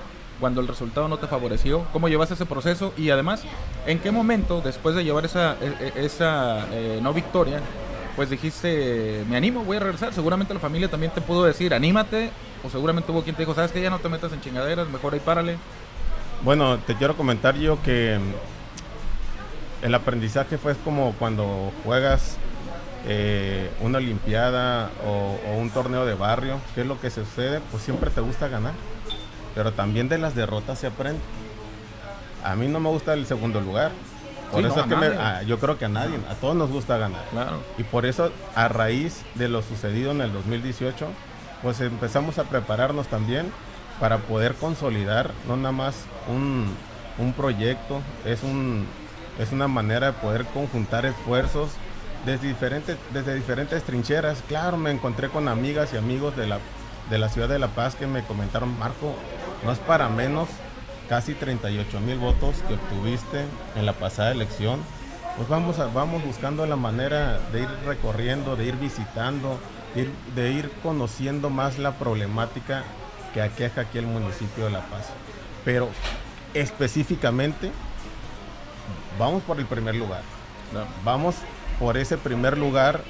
cuando 0.40 0.60
el 0.60 0.68
resultado 0.68 1.08
no 1.08 1.18
te 1.18 1.26
favoreció? 1.26 1.84
¿Cómo 1.92 2.08
llevaste 2.08 2.34
ese 2.34 2.46
proceso? 2.46 2.92
Y 2.96 3.10
además, 3.10 3.42
¿en 3.86 3.98
qué 3.98 4.10
momento, 4.10 4.60
después 4.60 4.94
de 4.94 5.04
llevar 5.04 5.24
esa, 5.24 5.56
e- 5.60 5.92
e- 5.96 6.04
esa 6.04 6.66
eh, 6.72 6.98
no 7.02 7.12
victoria, 7.12 7.60
pues 8.16 8.28
dijiste, 8.30 9.24
me 9.28 9.36
animo, 9.36 9.64
voy 9.64 9.76
a 9.76 9.80
regresar? 9.80 10.12
Seguramente 10.12 10.52
la 10.52 10.60
familia 10.60 10.88
también 10.90 11.12
te 11.12 11.20
pudo 11.20 11.44
decir, 11.44 11.72
anímate, 11.74 12.30
o 12.64 12.70
seguramente 12.70 13.10
hubo 13.12 13.22
quien 13.22 13.34
te 13.36 13.42
dijo, 13.42 13.54
sabes 13.54 13.72
que 13.72 13.80
ya 13.80 13.90
no 13.90 13.98
te 13.98 14.08
metas 14.08 14.32
en 14.32 14.40
chingaderas, 14.40 14.88
mejor 14.88 15.14
ahí 15.14 15.20
párale. 15.20 15.56
Bueno, 16.42 16.78
te 16.78 16.94
quiero 16.96 17.16
comentar 17.16 17.56
yo 17.56 17.80
que 17.82 18.18
el 19.82 19.94
aprendizaje 19.94 20.58
fue 20.58 20.74
como 20.76 21.12
cuando 21.18 21.72
juegas 21.84 22.36
eh, 23.06 23.68
una 23.80 23.98
olimpiada 23.98 24.90
o, 25.04 25.38
o 25.48 25.56
un 25.58 25.70
torneo 25.70 26.04
de 26.06 26.14
barrio. 26.14 26.58
¿Qué 26.74 26.82
es 26.82 26.86
lo 26.86 27.00
que 27.00 27.10
sucede? 27.10 27.60
Pues 27.70 27.82
siempre 27.82 28.10
te 28.10 28.20
gusta 28.20 28.46
ganar, 28.48 28.74
pero 29.54 29.72
también 29.72 30.08
de 30.08 30.18
las 30.18 30.34
derrotas 30.34 30.78
se 30.78 30.86
aprende. 30.86 31.20
A 32.44 32.54
mí 32.56 32.68
no 32.68 32.80
me 32.80 32.88
gusta 32.88 33.14
el 33.14 33.26
segundo 33.26 33.60
lugar. 33.60 33.90
Por 34.50 34.60
Sí, 34.60 34.66
eso 34.66 34.76
no, 34.76 34.82
es 34.82 34.88
que 34.88 34.96
me- 34.96 35.46
yo 35.46 35.58
creo 35.58 35.78
que 35.78 35.86
a 35.86 35.88
nadie, 35.88 36.16
a 36.28 36.34
todos 36.34 36.54
nos 36.56 36.70
gusta 36.70 36.98
ganar. 36.98 37.24
Claro. 37.30 37.60
Y 37.78 37.84
por 37.84 38.04
eso, 38.04 38.30
a 38.54 38.68
raíz 38.68 39.22
de 39.34 39.48
lo 39.48 39.62
sucedido 39.62 40.10
en 40.10 40.20
el 40.20 40.32
2018, 40.32 41.06
pues 41.62 41.80
empezamos 41.80 42.38
a 42.38 42.44
prepararnos 42.44 43.06
también 43.06 43.50
para 44.00 44.18
poder 44.18 44.54
consolidar 44.54 45.30
no 45.46 45.56
nada 45.56 45.72
más 45.72 45.94
un, 46.28 46.66
un 47.18 47.32
proyecto, 47.32 48.00
es, 48.24 48.42
un, 48.42 48.84
es 49.38 49.52
una 49.52 49.68
manera 49.68 50.08
de 50.08 50.12
poder 50.14 50.44
conjuntar 50.46 51.06
esfuerzos 51.06 51.70
desde 52.26 52.48
diferentes, 52.48 52.96
desde 53.12 53.34
diferentes 53.34 53.82
trincheras. 53.84 54.42
Claro, 54.48 54.76
me 54.76 54.90
encontré 54.90 55.28
con 55.28 55.46
amigas 55.48 55.90
y 55.94 55.96
amigos 55.96 56.36
de 56.36 56.46
la, 56.48 56.58
de 57.10 57.18
la 57.18 57.28
ciudad 57.28 57.48
de 57.48 57.58
La 57.60 57.68
Paz 57.68 57.94
que 57.94 58.06
me 58.06 58.22
comentaron, 58.24 58.76
Marco, 58.78 59.14
no 59.64 59.72
es 59.72 59.78
para 59.78 60.08
menos 60.08 60.48
casi 61.08 61.34
38 61.34 62.00
mil 62.00 62.18
votos 62.18 62.56
que 62.68 62.74
obtuviste 62.74 63.44
en 63.76 63.86
la 63.86 63.92
pasada 63.92 64.32
elección. 64.32 64.80
Pues 65.36 65.48
vamos, 65.48 65.78
a- 65.78 65.86
vamos 65.86 66.24
buscando 66.24 66.66
la 66.66 66.76
manera 66.76 67.38
de 67.52 67.62
ir 67.62 67.68
recorriendo, 67.86 68.56
de 68.56 68.66
ir 68.66 68.76
visitando, 68.76 69.58
de 69.94 70.02
ir, 70.02 70.10
de 70.34 70.50
ir 70.52 70.70
conociendo 70.82 71.48
más 71.50 71.78
la 71.78 71.92
problemática 71.92 72.84
que 73.34 73.40
aqueja 73.42 73.82
aquí 73.82 73.98
el 73.98 74.06
municipio 74.06 74.64
de 74.64 74.70
La 74.70 74.80
Paz. 74.80 75.06
Pero 75.64 75.88
específicamente, 76.54 77.70
vamos 79.18 79.42
por 79.42 79.58
el 79.58 79.66
primer 79.66 79.94
lugar. 79.94 80.22
Vamos 81.04 81.34
por 81.78 81.96
ese 81.96 82.16
primer 82.18 82.56
lugar 82.58 83.00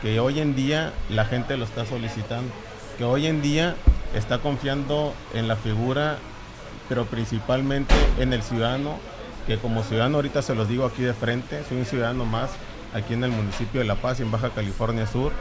que 0.00 0.18
hoy 0.20 0.40
en 0.40 0.54
día 0.54 0.92
la 1.08 1.24
gente 1.24 1.56
lo 1.56 1.64
está 1.64 1.86
solicitando, 1.86 2.52
que 2.98 3.04
hoy 3.04 3.26
en 3.26 3.42
día 3.42 3.76
está 4.14 4.38
confiando 4.38 5.14
en 5.34 5.48
la 5.48 5.56
figura, 5.56 6.18
pero 6.88 7.06
principalmente 7.06 7.94
en 8.18 8.32
el 8.32 8.42
ciudadano, 8.42 8.98
que 9.46 9.58
como 9.58 9.82
ciudadano 9.82 10.16
ahorita 10.16 10.42
se 10.42 10.54
los 10.54 10.68
digo 10.68 10.84
aquí 10.84 11.02
de 11.02 11.14
frente, 11.14 11.62
soy 11.68 11.78
un 11.78 11.86
ciudadano 11.86 12.24
más 12.24 12.50
aquí 12.94 13.14
en 13.14 13.24
el 13.24 13.30
municipio 13.30 13.80
de 13.80 13.86
La 13.86 13.96
Paz, 13.96 14.20
en 14.20 14.30
Baja 14.30 14.50
California 14.50 15.06
Sur, 15.06 15.32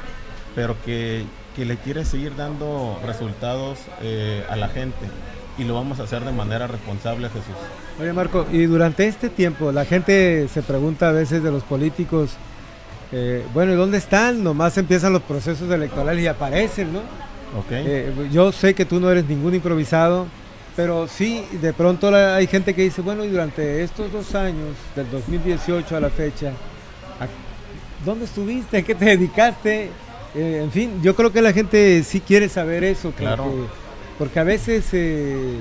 pero 0.56 0.76
que, 0.84 1.26
que 1.56 1.66
le 1.66 1.78
quiere 1.78 2.06
seguir 2.06 2.36
dando 2.36 3.00
resultados 3.06 3.80
eh, 4.02 4.46
a 4.50 4.56
la 4.56 4.70
gente 4.70 5.08
y 5.58 5.64
lo 5.64 5.76
vamos 5.76 6.00
a 6.00 6.04
hacer 6.04 6.24
de 6.24 6.32
manera 6.32 6.68
responsable, 6.68 7.28
Jesús. 7.28 7.54
Oye 8.00 8.14
Marco, 8.14 8.48
y 8.52 8.66
durante 8.66 9.08
este 9.08 9.30
tiempo 9.30 9.72
la 9.72 9.86
gente 9.86 10.48
se 10.48 10.62
pregunta 10.62 11.10
a 11.10 11.12
veces 11.12 11.44
de 11.44 11.52
los 11.52 11.64
políticos, 11.64 12.32
eh, 13.12 13.46
bueno, 13.54 13.74
¿y 13.74 13.76
dónde 13.76 13.98
están? 13.98 14.44
Nomás 14.44 14.78
empiezan 14.78 15.14
los 15.14 15.22
procesos 15.22 15.70
electorales 15.70 16.24
y 16.24 16.28
aparecen, 16.28 16.94
¿no? 16.94 17.02
¿Ok? 17.58 17.72
Eh, 17.72 18.14
yo 18.32 18.52
sé 18.52 18.74
que 18.74 18.86
tú 18.86 19.00
no 19.00 19.10
eres 19.12 19.26
ningún 19.26 19.54
improvisado, 19.56 20.26
pero 20.76 21.08
sí, 21.08 21.44
de 21.62 21.74
pronto 21.74 22.10
la- 22.10 22.36
hay 22.36 22.48
gente 22.48 22.74
que 22.74 22.84
dice, 22.84 23.02
bueno, 23.02 23.26
y 23.26 23.30
durante 23.30 23.84
estos 23.84 24.12
dos 24.12 24.34
años, 24.36 24.70
del 24.96 25.10
2018 25.12 25.96
a 25.98 26.00
la 26.00 26.10
fecha, 26.10 26.50
¿a- 27.20 28.06
¿dónde 28.06 28.26
estuviste? 28.26 28.78
¿A 28.78 28.82
qué 28.84 28.96
te 28.96 29.06
dedicaste? 29.06 29.90
Eh, 30.34 30.62
en 30.64 30.72
fin, 30.72 31.02
yo 31.04 31.14
creo 31.14 31.32
que 31.34 31.42
la 31.42 31.52
gente 31.52 32.02
sí 32.04 32.22
quiere 32.22 32.48
saber 32.48 32.86
eso, 32.86 33.12
Claro. 33.12 33.68
porque 34.18 34.40
a 34.40 34.46
veces 34.46 34.86
eh, 34.94 35.58
eh, 35.58 35.60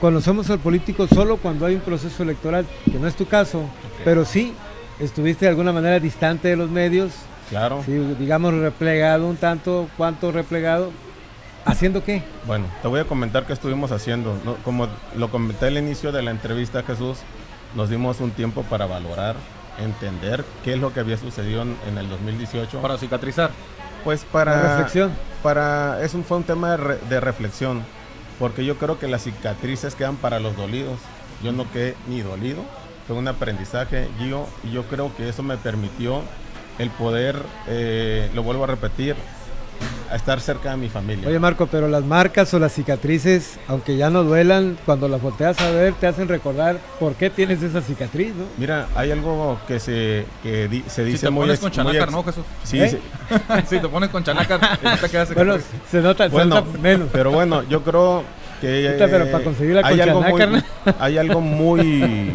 conocemos 0.00 0.50
al 0.50 0.58
político 0.58 1.06
solo 1.06 1.36
cuando 1.36 1.66
hay 1.66 1.76
un 1.76 1.82
proceso 1.82 2.24
electoral, 2.24 2.66
que 2.84 2.98
no 2.98 3.06
es 3.06 3.14
tu 3.14 3.26
caso, 3.26 3.62
pero 4.04 4.24
sí, 4.24 4.54
estuviste 4.98 5.44
de 5.44 5.50
alguna 5.50 5.72
manera 5.72 6.00
distante 6.00 6.48
de 6.48 6.56
los 6.56 6.68
medios, 6.68 7.12
claro. 7.52 7.82
Sí, 7.84 7.92
digamos 8.18 8.54
replegado 8.54 9.26
un 9.26 9.36
tanto, 9.36 9.88
¿cuánto 9.96 10.32
replegado? 10.32 10.90
¿Haciendo 11.64 12.02
qué? 12.02 12.22
Bueno, 12.46 12.66
te 12.82 12.88
voy 12.88 12.98
a 13.00 13.04
comentar 13.04 13.46
qué 13.46 13.52
estuvimos 13.52 13.92
haciendo. 13.92 14.36
¿no? 14.44 14.54
Como 14.64 14.88
lo 15.16 15.30
comenté 15.30 15.66
al 15.66 15.78
inicio 15.78 16.10
de 16.10 16.22
la 16.22 16.30
entrevista, 16.32 16.82
Jesús, 16.82 17.18
nos 17.76 17.88
dimos 17.88 18.18
un 18.20 18.32
tiempo 18.32 18.62
para 18.64 18.86
valorar, 18.86 19.36
entender 19.78 20.44
qué 20.64 20.72
es 20.74 20.80
lo 20.80 20.92
que 20.92 21.00
había 21.00 21.16
sucedido 21.16 21.62
en, 21.62 21.76
en 21.88 21.98
el 21.98 22.08
2018. 22.08 22.80
Para 22.82 22.98
cicatrizar. 22.98 23.50
pues 24.02 24.24
La 24.24 24.30
para... 24.32 24.62
reflexión. 24.76 25.12
Para, 25.42 26.02
es 26.02 26.14
un, 26.14 26.24
fue 26.24 26.38
un 26.38 26.44
tema 26.44 26.72
de, 26.72 26.76
re- 26.78 26.98
de 27.08 27.20
reflexión, 27.20 27.82
porque 28.40 28.64
yo 28.64 28.76
creo 28.76 28.98
que 28.98 29.06
las 29.08 29.22
cicatrices 29.22 29.94
quedan 29.94 30.16
para 30.16 30.40
los 30.40 30.56
dolidos. 30.56 30.98
Yo 31.44 31.52
no 31.52 31.70
quedé 31.70 31.94
ni 32.08 32.22
dolido, 32.22 32.62
fue 33.06 33.16
un 33.16 33.26
aprendizaje, 33.28 34.08
Gio, 34.18 34.46
y 34.64 34.70
yo 34.72 34.84
creo 34.84 35.14
que 35.16 35.28
eso 35.28 35.42
me 35.44 35.56
permitió 35.56 36.22
el 36.78 36.90
poder, 36.90 37.36
eh, 37.68 38.30
lo 38.34 38.42
vuelvo 38.42 38.64
a 38.64 38.66
repetir, 38.68 39.14
a 40.10 40.16
estar 40.16 40.40
cerca 40.40 40.70
de 40.72 40.76
mi 40.76 40.88
familia. 40.88 41.26
Oye 41.26 41.38
Marco, 41.38 41.66
pero 41.66 41.88
las 41.88 42.04
marcas 42.04 42.52
o 42.54 42.58
las 42.58 42.72
cicatrices, 42.72 43.58
aunque 43.66 43.96
ya 43.96 44.10
no 44.10 44.22
duelan, 44.24 44.76
cuando 44.84 45.08
las 45.08 45.20
volteas 45.22 45.58
a 45.60 45.70
ver 45.70 45.94
te 45.94 46.06
hacen 46.06 46.28
recordar 46.28 46.76
por 47.00 47.14
qué 47.14 47.30
tienes 47.30 47.62
esa 47.62 47.80
cicatriz, 47.80 48.28
¿no? 48.34 48.44
Mira, 48.58 48.88
hay 48.94 49.10
algo 49.10 49.58
que 49.66 49.80
se, 49.80 50.26
que 50.42 50.68
di- 50.68 50.84
se 50.86 51.04
dice 51.04 51.18
Si 51.18 51.24
te 51.26 51.30
muy... 51.30 51.46
pones 51.46 51.60
con 51.60 51.72
muy 51.84 51.96
ex- 51.96 52.10
¿no, 52.10 52.22
Jesús? 52.22 52.44
Sí, 52.62 52.80
¿Eh? 52.80 52.90
sí. 52.90 52.98
si 53.70 53.78
te 53.80 53.88
pones 53.88 54.10
con 54.10 54.22
chanácar, 54.22 54.60
te 55.00 55.08
quedas 55.08 55.34
Bueno, 55.34 55.56
se 55.90 56.00
nota, 56.02 56.24
se 56.24 56.30
Bueno, 56.30 56.56
nota 56.56 56.78
menos. 56.78 57.08
pero 57.10 57.30
bueno, 57.30 57.62
yo 57.68 57.82
creo 57.82 58.22
que 58.60 58.90
Puta, 58.92 59.08
pero 59.10 59.30
para 59.32 59.44
conseguir 59.44 59.74
la 59.76 59.86
hay 59.88 60.00
algo 60.00 60.20
muy, 60.22 60.42
hay 61.00 61.18
algo 61.18 61.40
muy 61.40 62.32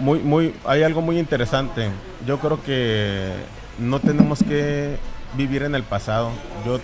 muy 0.00 0.18
muy 0.18 0.54
hay 0.66 0.82
algo 0.82 1.00
muy 1.00 1.18
interesante. 1.18 1.88
Yo 2.26 2.38
creo 2.38 2.62
que 2.62 3.32
no 3.78 4.00
tenemos 4.00 4.42
que 4.42 4.96
vivir 5.36 5.62
en 5.62 5.74
el 5.74 5.82
pasado. 5.82 6.30
Yo 6.64 6.80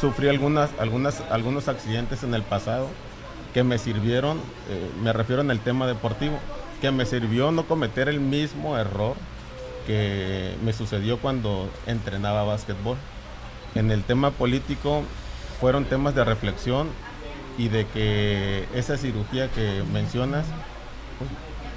sufrí 0.00 0.28
algunas 0.28 0.70
algunas 0.78 1.20
algunos 1.30 1.68
accidentes 1.68 2.22
en 2.22 2.34
el 2.34 2.42
pasado 2.42 2.88
que 3.54 3.64
me 3.64 3.78
sirvieron, 3.78 4.38
eh, 4.68 4.90
me 5.02 5.12
refiero 5.12 5.42
en 5.42 5.50
el 5.50 5.60
tema 5.60 5.86
deportivo, 5.86 6.38
que 6.80 6.90
me 6.90 7.04
sirvió 7.04 7.50
no 7.50 7.64
cometer 7.66 8.08
el 8.08 8.20
mismo 8.20 8.78
error 8.78 9.16
que 9.86 10.54
me 10.64 10.72
sucedió 10.72 11.18
cuando 11.18 11.68
entrenaba 11.86 12.44
básquetbol. 12.44 12.96
En 13.74 13.90
el 13.90 14.02
tema 14.04 14.30
político 14.30 15.02
fueron 15.60 15.84
temas 15.84 16.14
de 16.14 16.24
reflexión 16.24 16.88
y 17.58 17.68
de 17.68 17.86
que 17.86 18.66
esa 18.74 18.96
cirugía 18.96 19.48
que 19.48 19.82
mencionas 19.92 20.46
pues, 21.18 21.30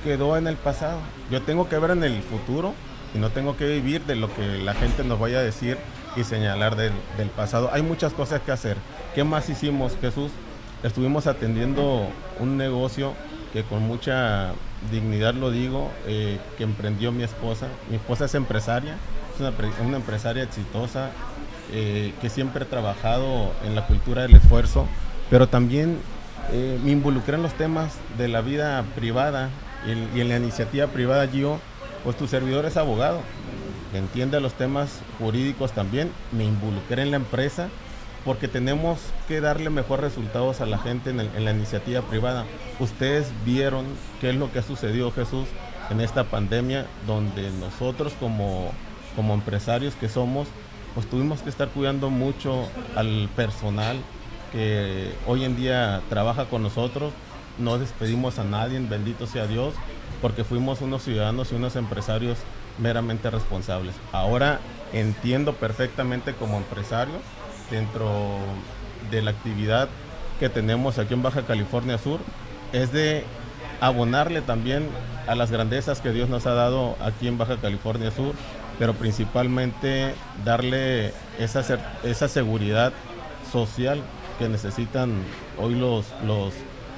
quedó 0.04 0.38
en 0.38 0.48
el 0.48 0.56
pasado. 0.56 1.00
Yo 1.32 1.42
tengo 1.42 1.68
que 1.70 1.78
ver 1.78 1.92
en 1.92 2.04
el 2.04 2.22
futuro 2.22 2.74
y 3.14 3.18
no 3.18 3.30
tengo 3.30 3.58
que 3.58 3.68
vivir 3.68 4.04
de 4.06 4.16
lo 4.16 4.34
que 4.34 4.60
la 4.60 4.74
gente 4.74 5.04
nos 5.04 5.20
vaya 5.20 5.40
a 5.40 5.44
decir 5.44 5.78
y 6.16 6.24
señalar 6.24 6.76
del, 6.76 6.94
del 7.18 7.30
pasado. 7.30 7.70
Hay 7.74 7.82
muchas 7.82 8.14
cosas 8.14 8.42
que 8.42 8.52
hacer. 8.52 8.78
¿Qué 9.16 9.24
más 9.24 9.50
hicimos, 9.50 9.94
Jesús? 10.02 10.32
Estuvimos 10.84 11.28
atendiendo 11.28 12.08
un 12.40 12.58
negocio 12.58 13.14
que 13.54 13.64
con 13.64 13.84
mucha 13.84 14.52
dignidad 14.92 15.36
lo 15.36 15.52
digo, 15.52 15.92
eh, 16.08 16.40
que 16.58 16.64
emprendió 16.64 17.12
mi 17.12 17.24
esposa. 17.24 17.68
Mi 17.90 17.98
esposa 17.98 18.26
es 18.26 18.36
empresaria, 18.36 18.96
es 19.34 19.40
una, 19.40 19.54
una 19.86 19.98
empresaria 19.98 20.44
exitosa, 20.44 21.12
eh, 21.72 22.14
que 22.20 22.30
siempre 22.30 22.64
ha 22.64 22.68
trabajado 22.68 23.52
en 23.64 23.76
la 23.76 23.86
cultura 23.86 24.24
del 24.24 24.36
esfuerzo, 24.36 24.88
pero 25.30 25.48
también 25.48 26.00
eh, 26.52 26.80
me 26.84 26.92
involucré 26.92 27.36
en 27.36 27.44
los 27.44 27.54
temas 27.54 27.94
de 28.18 28.28
la 28.28 28.42
vida 28.42 28.84
privada 28.96 29.50
y, 29.86 30.18
y 30.18 30.22
en 30.22 30.30
la 30.30 30.38
iniciativa 30.38 30.88
privada 30.88 31.26
yo, 31.26 31.60
pues 32.04 32.18
tu 32.18 32.28
servidor 32.28 32.66
es 32.66 32.78
abogado, 32.78 33.22
entiende 33.94 34.40
los 34.40 34.54
temas 34.54 35.00
jurídicos 35.20 35.72
también, 35.72 36.12
me 36.32 36.44
involucré 36.44 37.04
en 37.04 37.12
la 37.12 37.18
empresa 37.18 37.70
porque 38.26 38.48
tenemos 38.48 39.00
que 39.28 39.42
darle 39.42 39.70
mejor 39.70 40.02
resultados 40.02 40.62
a 40.62 40.66
la 40.66 40.78
gente 40.78 41.10
en, 41.10 41.46
la 41.46 41.52
iniciativa 41.52 42.02
privada. 42.02 42.46
Ustedes 42.80 43.28
vieron 43.46 43.86
qué 44.22 44.30
es 44.30 44.36
lo 44.36 44.52
que 44.52 44.60
ha 44.60 44.64
sucedido, 44.64 45.12
Jesús, 45.12 45.48
en 45.90 46.00
esta 46.00 46.24
pandemia, 46.24 46.86
donde 47.06 47.52
nosotros 47.52 48.14
como, 48.20 48.72
como 49.16 49.34
empresarios 49.34 49.96
que 49.96 50.08
somos, 50.08 50.48
pues 50.94 51.10
tuvimos 51.10 51.42
que 51.42 51.50
estar 51.50 51.68
cuidando 51.70 52.10
mucho 52.10 52.68
al 52.96 53.30
personal 53.36 53.98
que 54.54 55.12
hoy 55.28 55.44
en 55.44 55.58
día 55.58 56.02
trabaja 56.10 56.46
con 56.46 56.64
nosotros. 56.64 57.12
No 57.58 57.78
despedimos 57.78 58.40
a 58.40 58.44
nadie, 58.44 58.80
bendito 58.80 59.28
sea 59.28 59.48
Dios, 59.48 59.74
porque 60.24 60.46
fuimos 60.46 60.80
unos 60.80 61.04
ciudadanos 61.04 61.52
y 61.52 61.56
unos 61.56 61.76
empresarios 61.76 62.38
meramente 62.80 63.30
responsables. 63.30 63.94
Ahora 64.14 64.62
entiendo 64.94 65.54
perfectamente 65.54 66.34
como 66.34 66.56
empresario 66.56 67.16
dentro 67.70 68.38
de 69.12 69.22
la 69.22 69.32
actividad 69.32 69.90
que 70.40 70.48
tenemos 70.48 70.98
aquí 70.98 71.14
en 71.14 71.24
Baja 71.24 71.42
California 71.42 71.98
Sur 71.98 72.22
es 72.72 72.94
de 72.94 73.26
abonarle 73.82 74.42
también 74.42 74.88
a 75.28 75.36
las 75.36 75.52
grandezas 75.52 76.00
que 76.00 76.12
Dios 76.14 76.30
nos 76.30 76.46
ha 76.46 76.54
dado 76.54 76.96
aquí 77.02 77.28
en 77.28 77.38
Baja 77.38 77.58
California 77.58 78.10
Sur, 78.10 78.34
pero 78.80 78.94
principalmente 78.94 80.16
darle 80.46 81.12
esa, 81.38 81.66
esa 82.04 82.30
seguridad 82.30 82.94
social 83.52 84.02
que 84.40 84.48
necesitan 84.48 85.12
hoy 85.60 85.76
los, 85.76 86.06
los, 86.26 86.54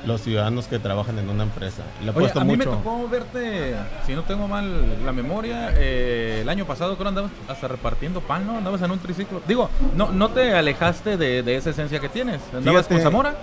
los 0.06 0.22
ciudadanos 0.22 0.68
que 0.68 0.80
trabajan 0.80 1.20
en 1.20 1.30
una 1.30 1.44
empresa. 1.44 1.84
Le 2.04 2.12
Oye, 2.12 2.32
a 2.34 2.44
mí 2.44 2.58
me 2.58 2.66
tocó 2.66 3.08
verte, 3.08 3.76
si 4.06 4.14
no 4.14 4.24
tengo 4.24 4.48
mal 4.48 5.04
la 5.04 5.12
memoria, 5.12 5.72
eh, 5.76 6.40
el 6.42 6.50
año 6.50 6.66
pasado 6.66 6.96
creo 6.96 7.10
andabas 7.10 7.32
hasta 7.48 7.68
repartiendo 7.68 8.22
pan, 8.22 8.46
¿no? 8.46 8.58
Andabas 8.58 8.82
en 8.82 8.92
un 8.92 9.00
triciclo. 9.00 9.42
Digo, 9.48 9.70
no, 9.96 10.12
no 10.12 10.30
te 10.30 10.54
alejaste 10.54 11.18
de, 11.18 11.56
esa 11.56 11.70
esencia 11.70 12.00
que 12.00 12.10
tienes. 12.10 12.42
¿Andabas 12.54 12.88
con 12.88 13.00
Zamora? 13.02 13.36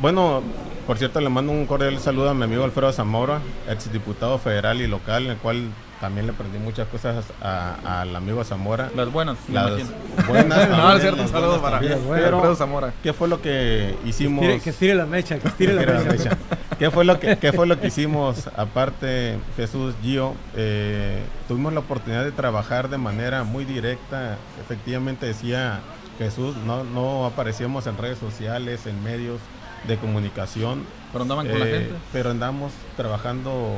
bueno, 0.00 0.42
por 0.86 0.98
cierto, 0.98 1.20
le 1.20 1.28
mando 1.28 1.52
un 1.52 1.66
cordial 1.66 1.98
saludo 1.98 2.30
a 2.30 2.34
mi 2.34 2.44
amigo 2.44 2.64
Alfredo 2.64 2.92
Zamora, 2.92 3.40
ex 3.68 3.92
diputado 3.92 4.38
federal 4.38 4.80
y 4.80 4.86
local, 4.86 5.26
en 5.26 5.30
el 5.32 5.36
cual 5.38 5.68
también 6.00 6.26
le 6.26 6.32
aprendí 6.32 6.58
muchas 6.58 6.88
cosas 6.88 7.24
al 7.42 8.16
amigo 8.16 8.42
Zamora. 8.42 8.90
Las 8.96 9.12
buenas, 9.12 9.36
las 9.48 9.82
buenas. 10.26 10.68
no, 10.70 10.92
es 10.94 11.02
cierto, 11.02 11.28
saludos 11.28 11.58
para 11.58 11.78
Alfredo 11.78 12.56
Zamora. 12.56 12.92
¿Qué 13.02 13.12
fue 13.12 13.28
lo 13.28 13.42
que 13.42 13.94
hicimos? 14.04 14.44
Que 14.62 14.70
estire, 14.70 14.94
la 14.94 15.06
mecha, 15.06 15.38
que 15.38 15.48
estire 15.48 15.74
la, 15.74 16.00
mecha. 16.00 16.38
¿Qué 16.78 16.90
fue 16.90 17.04
lo 17.04 17.20
que 17.20 17.36
qué 17.36 17.52
fue 17.52 17.66
lo 17.66 17.78
que 17.78 17.88
hicimos 17.88 18.48
aparte 18.56 19.38
Jesús 19.56 19.94
Gio? 20.02 20.34
Eh, 20.56 21.18
tuvimos 21.46 21.74
la 21.74 21.80
oportunidad 21.80 22.24
de 22.24 22.32
trabajar 22.32 22.88
de 22.88 22.96
manera 22.96 23.44
muy 23.44 23.66
directa. 23.66 24.38
Efectivamente 24.62 25.26
decía 25.26 25.80
Jesús, 26.18 26.56
no 26.64 26.84
no 26.84 27.26
aparecíamos 27.26 27.86
en 27.86 27.98
redes 27.98 28.18
sociales, 28.18 28.86
en 28.86 29.02
medios 29.04 29.40
de 29.86 29.98
comunicación. 29.98 30.84
Pero 31.12 31.22
andaban 31.22 31.46
con 31.46 31.58
la 31.58 31.66
eh, 31.66 31.70
gente. 31.70 31.94
Pero 32.12 32.30
andamos 32.30 32.72
trabajando 32.96 33.76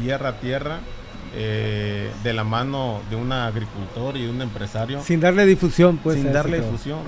tierra 0.00 0.30
a 0.30 0.32
tierra. 0.38 0.78
Eh, 1.32 2.10
de 2.24 2.32
la 2.32 2.42
mano 2.42 3.00
de 3.08 3.14
un 3.14 3.30
agricultor 3.30 4.16
y 4.16 4.24
de 4.24 4.30
un 4.30 4.42
empresario. 4.42 5.00
Sin 5.02 5.20
darle 5.20 5.46
difusión, 5.46 5.98
pues. 5.98 6.16
Sin 6.16 6.32
darle 6.32 6.60
difusión. 6.60 6.98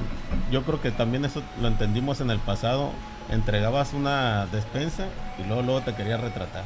Yo 0.51 0.63
creo 0.63 0.81
que 0.81 0.93
también 0.93 1.25
eso 1.25 1.43
lo 1.61 1.69
entendimos 1.69 2.21
en 2.21 2.31
el 2.31 2.39
pasado. 2.39 2.91
Entregabas 3.31 3.95
una 3.95 4.47
despensa 4.47 5.07
y 5.39 5.47
luego, 5.47 5.63
luego 5.63 5.81
te 5.81 5.95
querías 5.95 6.21
retratar. 6.21 6.65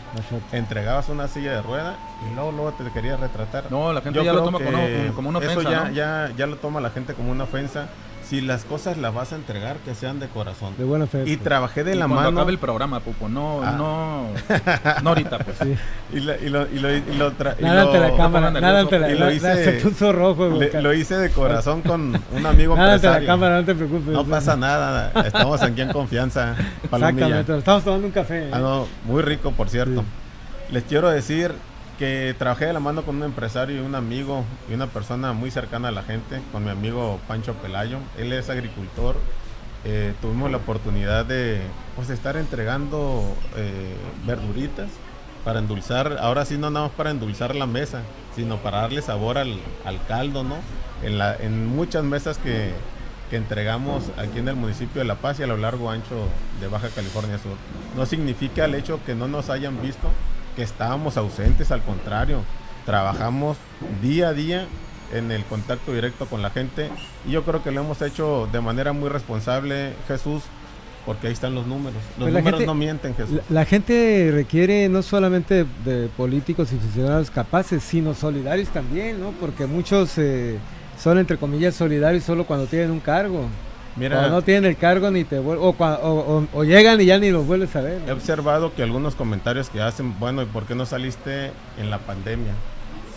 Entregabas 0.53 1.09
una 1.09 1.29
silla 1.29 1.53
de 1.53 1.63
rueda 1.63 1.97
y 2.29 2.35
luego, 2.35 2.51
luego 2.53 2.73
te 2.73 2.91
querías 2.91 3.21
retratar. 3.21 3.71
No, 3.71 3.93
la 3.93 4.01
gente 4.01 4.23
ya 4.23 4.33
lo 4.33 4.43
toma 4.43 4.59
como, 5.15 5.29
una 5.29 5.39
ofensa. 5.39 5.61
Eso 5.61 5.71
ya, 5.71 5.91
ya, 5.91 6.33
ya 6.37 6.47
lo 6.47 6.57
toma 6.57 6.81
la 6.81 6.91
gente 6.91 7.15
como 7.15 7.31
una 7.31 7.45
ofensa 7.45 7.89
si 8.29 8.41
las 8.41 8.65
cosas 8.65 8.97
las 8.99 9.15
vas 9.15 9.33
a 9.33 9.37
entregar, 9.37 9.77
que 9.79 9.95
sean 9.95 10.19
de 10.19 10.29
corazón. 10.29 10.75
De 10.77 10.85
buena 10.85 11.07
fe. 11.07 11.23
Y 11.27 11.37
pues. 11.37 11.43
trabajé 11.43 11.85
de 11.85 11.95
la 11.95 12.09
mano. 12.09 12.29
acabe 12.29 12.51
el 12.51 12.59
programa, 12.59 13.01
Pupo, 13.01 13.29
no, 13.29 13.63
ah. 13.63 13.73
no, 13.79 14.29
no 15.03 15.09
ahorita, 15.11 15.39
pues. 15.39 15.57
Sí. 15.63 15.77
Y, 16.13 16.21
lo, 16.21 16.35
y, 16.35 16.49
lo, 16.49 16.67
y 16.67 16.79
lo, 16.79 16.93
y 16.93 17.03
lo, 17.17 17.33
nada 17.61 17.83
ante 17.83 18.01
la 18.01 18.17
cámara, 18.17 18.51
nada 18.51 18.81
ante 18.81 18.99
la, 18.99 19.09
lo 19.09 19.31
hice, 19.31 19.65
se 19.65 19.73
puso 19.81 20.13
rojo. 20.13 20.49
lo 20.49 20.93
hice 20.93 21.17
de 21.17 21.31
corazón 21.31 21.83
con 21.83 22.21
un 22.33 22.47
amigo 22.47 22.77
nada 22.77 22.95
ante 22.95 23.09
la 23.09 23.25
cámara, 23.25 23.61
no 23.61 23.65
te 23.65 23.75
preocupes. 23.75 24.09
No 24.09 24.25
pasa 24.25 24.57
nada, 24.57 25.13
estamos 25.25 25.63
aquí 25.63 25.81
en 25.83 25.93
confianza. 25.93 26.57
Exactamente, 26.83 27.59
estamos 27.59 27.85
tomando 27.85 28.07
un 28.09 28.13
café. 28.13 28.51
Ah, 28.53 28.59
no, 28.59 28.87
muy 29.05 29.23
rico, 29.23 29.53
por 29.53 29.69
cierto. 29.69 30.05
Les 30.71 30.83
quiero 30.83 31.11
decir 31.11 31.53
que 31.99 32.35
trabajé 32.39 32.67
de 32.67 32.73
la 32.73 32.81
mano 32.81 33.03
con 33.03 33.17
un 33.17 33.23
empresario 33.23 33.77
y 33.77 33.81
un 33.81 33.95
amigo 33.95 34.45
y 34.71 34.75
una 34.75 34.87
persona 34.87 35.33
muy 35.33 35.51
cercana 35.51 35.89
a 35.89 35.93
la 35.93 36.03
gente, 36.03 36.41
con 36.53 36.65
mi 36.65 36.71
amigo 36.71 37.19
Pancho 37.27 37.55
Pelayo. 37.55 37.99
Él 38.19 38.33
es 38.33 38.51
agricultor. 38.51 39.17
Eh, 39.85 40.15
tuvimos 40.21 40.51
la 40.51 40.57
oportunidad 40.57 41.25
de 41.25 41.61
pues, 41.95 42.11
estar 42.11 42.37
entregando 42.37 43.23
eh, 43.57 43.95
verduritas 44.27 44.89
para 45.45 45.61
endulzar, 45.61 46.19
ahora 46.21 46.45
sí 46.45 46.59
no 46.59 46.71
nada 46.71 46.87
más 46.89 46.97
para 46.97 47.11
endulzar 47.13 47.55
la 47.55 47.67
mesa, 47.67 48.03
sino 48.35 48.57
para 48.57 48.79
darle 48.81 49.01
sabor 49.01 49.39
al, 49.39 49.61
caldo, 50.09 50.43
¿no? 50.43 50.57
En, 51.05 51.19
la, 51.19 51.37
en 51.37 51.69
muchas 51.69 52.03
mesas 52.03 52.37
que, 52.39 52.73
que 53.31 53.37
entregamos 53.37 54.11
aquí 54.19 54.41
en 54.41 54.49
el 54.49 54.57
municipio 54.57 55.01
de 55.01 55.05
La 55.07 55.15
Paz 55.15 55.39
y 55.39 55.45
a 55.45 55.47
lo 55.47 55.57
largo 55.57 55.89
ancho 55.89 56.29
de 56.61 56.67
Baja 56.67 56.89
California 56.89 57.39
Sur. 57.39 57.53
No 57.97 58.07
significa 58.07 58.65
el 58.65 58.75
hecho 58.75 58.99
que 59.07 59.15
no 59.15 59.29
nos 59.29 59.49
hayan 59.49 59.81
visto, 59.81 60.09
que 60.57 60.63
estábamos 60.63 61.17
ausentes, 61.17 61.71
al 61.71 61.83
contrario, 61.83 62.43
trabajamos 62.85 63.59
día 64.03 64.29
a 64.29 64.33
día 64.33 64.67
en 65.13 65.31
el 65.31 65.45
contacto 65.45 65.93
directo 65.93 66.27
con 66.27 66.43
la 66.43 66.51
gente 66.51 66.89
y 67.29 67.33
yo 67.33 67.45
creo 67.45 67.63
que 67.63 67.71
lo 67.71 67.83
hemos 67.83 68.03
hecho 68.03 68.49
de 68.51 68.61
manera 68.61 68.93
muy 68.93 69.09
responsable, 69.09 69.93
Jesús, 70.09 70.43
porque 71.05 71.29
ahí 71.29 71.33
están 71.33 71.55
los 71.55 71.67
números. 71.67 72.01
Los 72.19 72.31
pues 72.31 72.35
números 72.35 72.67
no 72.67 72.75
mienten, 72.75 73.15
Jesús. 73.15 73.41
La, 73.49 73.65
gente 73.65 74.31
requiere 74.33 74.89
no 74.89 75.03
solamente 75.03 75.65
de, 75.85 76.09
políticos 76.17 76.73
y 76.73 76.77
funcionarios 76.77 77.31
capaces, 77.31 77.83
sino 77.83 78.15
solidarios 78.15 78.69
también, 78.71 79.21
¿no? 79.21 79.31
Porque 79.33 79.67
muchos 79.67 80.19
eh, 80.19 80.59
son, 80.99 81.19
entre 81.19 81.37
comillas, 81.37 81.77
solidarios 81.77 82.25
solo 82.25 82.45
cuando 82.45 82.67
tienen 82.67 82.91
un 82.91 83.01
cargo. 83.01 83.47
Mira, 83.97 84.29
no 84.29 84.43
tienen 84.43 84.67
el 84.67 84.77
cargo 84.77 85.11
ni 85.11 85.25
te 85.25 85.39
o, 85.39 86.47
o, 86.53 86.65
llegan 86.65 87.01
y 87.01 87.07
ya 87.07 87.19
ni 87.19 87.31
los 87.31 87.47
vuelves 87.47 87.75
a 87.77 87.81
ver. 87.81 88.03
He 88.07 88.13
observado 88.13 88.75
que 88.75 88.83
algunos 88.83 89.15
comentarios 89.15 89.71
que 89.71 89.81
hacen, 89.81 90.19
bueno, 90.19 90.43
¿y 90.43 90.47
por 90.47 90.65
qué 90.65 90.75
no 90.75 90.85
saliste 90.85 91.51
en 91.79 91.91
la 91.91 91.99
pandemia? 91.99 92.53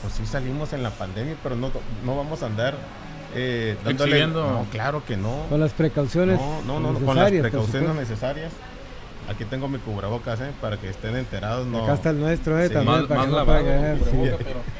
Pues 0.02 0.14
sí 0.14 0.26
salimos 0.26 0.72
en 0.72 0.84
la 0.84 0.92
pandemia, 0.92 1.36
pero 1.44 1.56
no, 1.56 1.72
no 2.06 2.16
vamos 2.16 2.42
a 2.44 2.46
andar 2.46 2.76
eh, 3.36 3.76
dándole... 3.84 4.26
No, 4.28 4.66
claro 4.72 5.04
que 5.06 5.18
no. 5.18 5.46
Con 5.50 5.60
las 5.60 5.74
precauciones 5.74 6.40
No, 6.40 6.80
no, 6.80 6.94
no, 6.94 7.00
con 7.00 7.16
las 7.16 7.32
precauciones 7.32 7.96
necesarias. 7.96 8.52
Aquí 9.30 9.46
tengo 9.46 9.68
mi 9.68 9.78
cubrebocas, 9.78 10.42
¿eh? 10.42 10.52
Para 10.60 10.78
que 10.78 10.90
estén 10.90 11.16
enterados. 11.16 11.68
No. 11.68 11.84
Acá 11.84 11.94
está 11.94 12.10
el 12.10 12.20
nuestro, 12.20 12.60
¿eh? 12.60 12.70
También. 12.70 13.08
para 13.08 13.24
que 13.26 13.98
no 14.04 14.80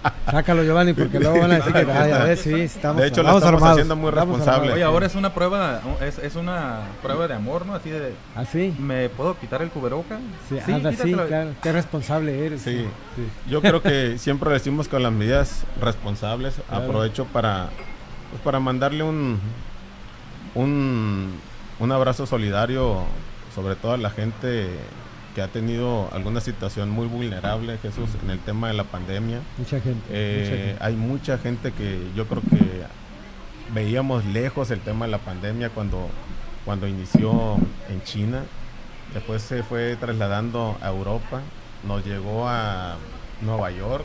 Sácalo, 0.30 0.62
Giovanni, 0.62 0.92
porque 0.92 1.18
luego 1.18 1.40
van 1.40 1.50
a 1.50 1.54
decir 1.56 1.72
que 1.72 1.78
ay, 1.90 2.12
a 2.12 2.24
ver, 2.24 2.38
sí, 2.38 2.54
estamos 2.60 3.02
De 3.02 3.08
hecho, 3.08 3.22
lo 3.22 3.36
estamos 3.36 3.62
haciendo 3.62 3.96
muy 3.96 4.10
responsable. 4.10 4.72
Oye, 4.72 4.82
ahora 4.82 5.06
es 5.06 5.14
una 5.14 5.34
prueba, 5.34 5.80
es, 6.00 6.18
es 6.18 6.36
una 6.36 6.82
prueba 7.02 7.26
de 7.26 7.34
amor, 7.34 7.66
¿no? 7.66 7.74
Así 7.74 7.90
de. 7.90 8.14
¿Ah, 8.36 8.44
sí? 8.44 8.74
¿Me 8.78 9.08
puedo 9.08 9.36
quitar 9.38 9.60
el 9.60 9.70
cubreboca? 9.70 10.18
Sí, 10.48 10.58
sí, 10.64 10.72
anda, 10.72 10.92
sí 10.92 11.12
claro. 11.12 11.50
Qué 11.62 11.72
responsable 11.72 12.46
eres. 12.46 12.62
Sí. 12.62 12.86
sí. 13.16 13.28
Yo 13.50 13.60
creo 13.60 13.82
que 13.82 14.18
siempre 14.18 14.50
decimos 14.50 14.88
con 14.88 15.02
las 15.02 15.12
medidas 15.12 15.64
responsables. 15.80 16.54
Aprovecho 16.70 17.24
para, 17.26 17.68
pues, 18.30 18.40
para 18.42 18.60
mandarle 18.60 19.02
un, 19.02 19.40
un, 20.54 21.32
un 21.80 21.92
abrazo 21.92 22.24
solidario, 22.24 23.04
sobre 23.54 23.76
todo 23.76 23.92
a 23.92 23.96
la 23.96 24.10
gente 24.10 24.68
que 25.34 25.42
ha 25.42 25.48
tenido 25.48 26.08
alguna 26.12 26.40
situación 26.40 26.90
muy 26.90 27.06
vulnerable, 27.06 27.78
Jesús, 27.78 28.10
en 28.22 28.30
el 28.30 28.38
tema 28.40 28.68
de 28.68 28.74
la 28.74 28.84
pandemia. 28.84 29.40
Mucha 29.58 29.80
gente, 29.80 30.04
eh, 30.08 30.76
Hay 30.80 30.96
mucha 30.96 31.38
gente 31.38 31.72
que 31.72 32.00
yo 32.16 32.26
creo 32.26 32.42
que 32.42 32.84
veíamos 33.72 34.24
lejos 34.26 34.70
el 34.70 34.80
tema 34.80 35.04
de 35.04 35.12
la 35.12 35.18
pandemia 35.18 35.70
cuando, 35.70 36.08
cuando 36.64 36.88
inició 36.88 37.56
en 37.88 38.02
China, 38.02 38.42
después 39.14 39.42
se 39.42 39.62
fue 39.62 39.96
trasladando 39.96 40.76
a 40.82 40.88
Europa, 40.88 41.40
nos 41.86 42.04
llegó 42.04 42.48
a 42.48 42.96
Nueva 43.40 43.70
York, 43.70 44.04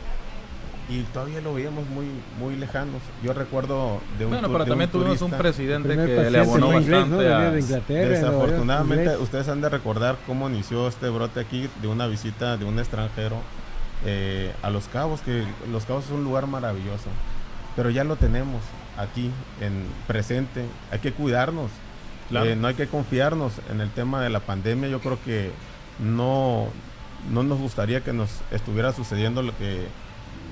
y 0.88 1.02
todavía 1.02 1.40
lo 1.40 1.54
veíamos 1.54 1.86
muy 1.88 2.06
muy 2.38 2.56
lejanos. 2.56 3.02
Yo 3.22 3.32
recuerdo 3.32 4.00
de 4.18 4.26
un 4.26 4.32
Bueno, 4.32 4.48
pero 4.48 4.66
también 4.66 4.90
tuvimos 4.90 5.20
un 5.20 5.32
presidente 5.32 5.96
que 5.96 6.30
le 6.30 6.38
abonó 6.38 6.68
bastante 6.68 7.32
a... 7.32 7.50
Desafortunadamente, 7.50 9.16
ustedes 9.16 9.48
han 9.48 9.60
de 9.60 9.68
recordar 9.68 10.16
cómo 10.26 10.48
inició 10.48 10.86
este 10.86 11.08
brote 11.08 11.40
aquí 11.40 11.68
de 11.82 11.88
una 11.88 12.06
visita 12.06 12.56
de 12.56 12.64
un 12.64 12.78
extranjero 12.78 13.36
eh, 14.04 14.52
a 14.62 14.70
Los 14.70 14.86
Cabos, 14.88 15.22
que 15.22 15.44
Los 15.72 15.86
Cabos 15.86 16.04
es 16.04 16.10
un 16.12 16.22
lugar 16.22 16.46
maravilloso, 16.46 17.08
pero 17.74 17.90
ya 17.90 18.04
lo 18.04 18.16
tenemos 18.16 18.62
aquí 18.96 19.30
en 19.60 19.84
presente. 20.06 20.64
Hay 20.92 21.00
que 21.00 21.12
cuidarnos, 21.12 21.70
eh, 22.30 22.54
no 22.56 22.68
hay 22.68 22.74
que 22.74 22.86
confiarnos 22.86 23.54
en 23.70 23.80
el 23.80 23.90
tema 23.90 24.22
de 24.22 24.30
la 24.30 24.40
pandemia. 24.40 24.88
Yo 24.88 25.00
creo 25.00 25.18
que 25.24 25.50
no 25.98 26.68
no 27.30 27.42
nos 27.42 27.58
gustaría 27.58 28.02
que 28.02 28.12
nos 28.12 28.30
estuviera 28.52 28.92
sucediendo 28.92 29.42
lo 29.42 29.56
que 29.56 29.86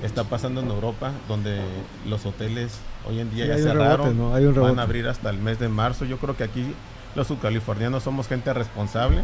está 0.05 0.25
pasando 0.25 0.61
en 0.61 0.69
Europa, 0.69 1.13
donde 1.29 1.61
los 2.07 2.27
hoteles 2.27 2.79
hoy 3.09 3.21
en 3.21 3.35
día 3.35 3.47
ya 3.47 3.57
cerraron, 3.57 4.31
van 4.55 4.79
a 4.79 4.83
abrir 4.83 5.09
hasta 5.09 5.31
el 5.31 5.39
mes 5.39 5.59
de 5.59 5.69
marzo. 5.69 6.05
Yo 6.05 6.19
creo 6.19 6.37
que 6.37 6.45
aquí 6.45 6.75
los 7.15 7.27
subcalifornianos 7.27 8.03
somos 8.03 8.29
gente 8.29 8.53
responsable, 8.53 9.23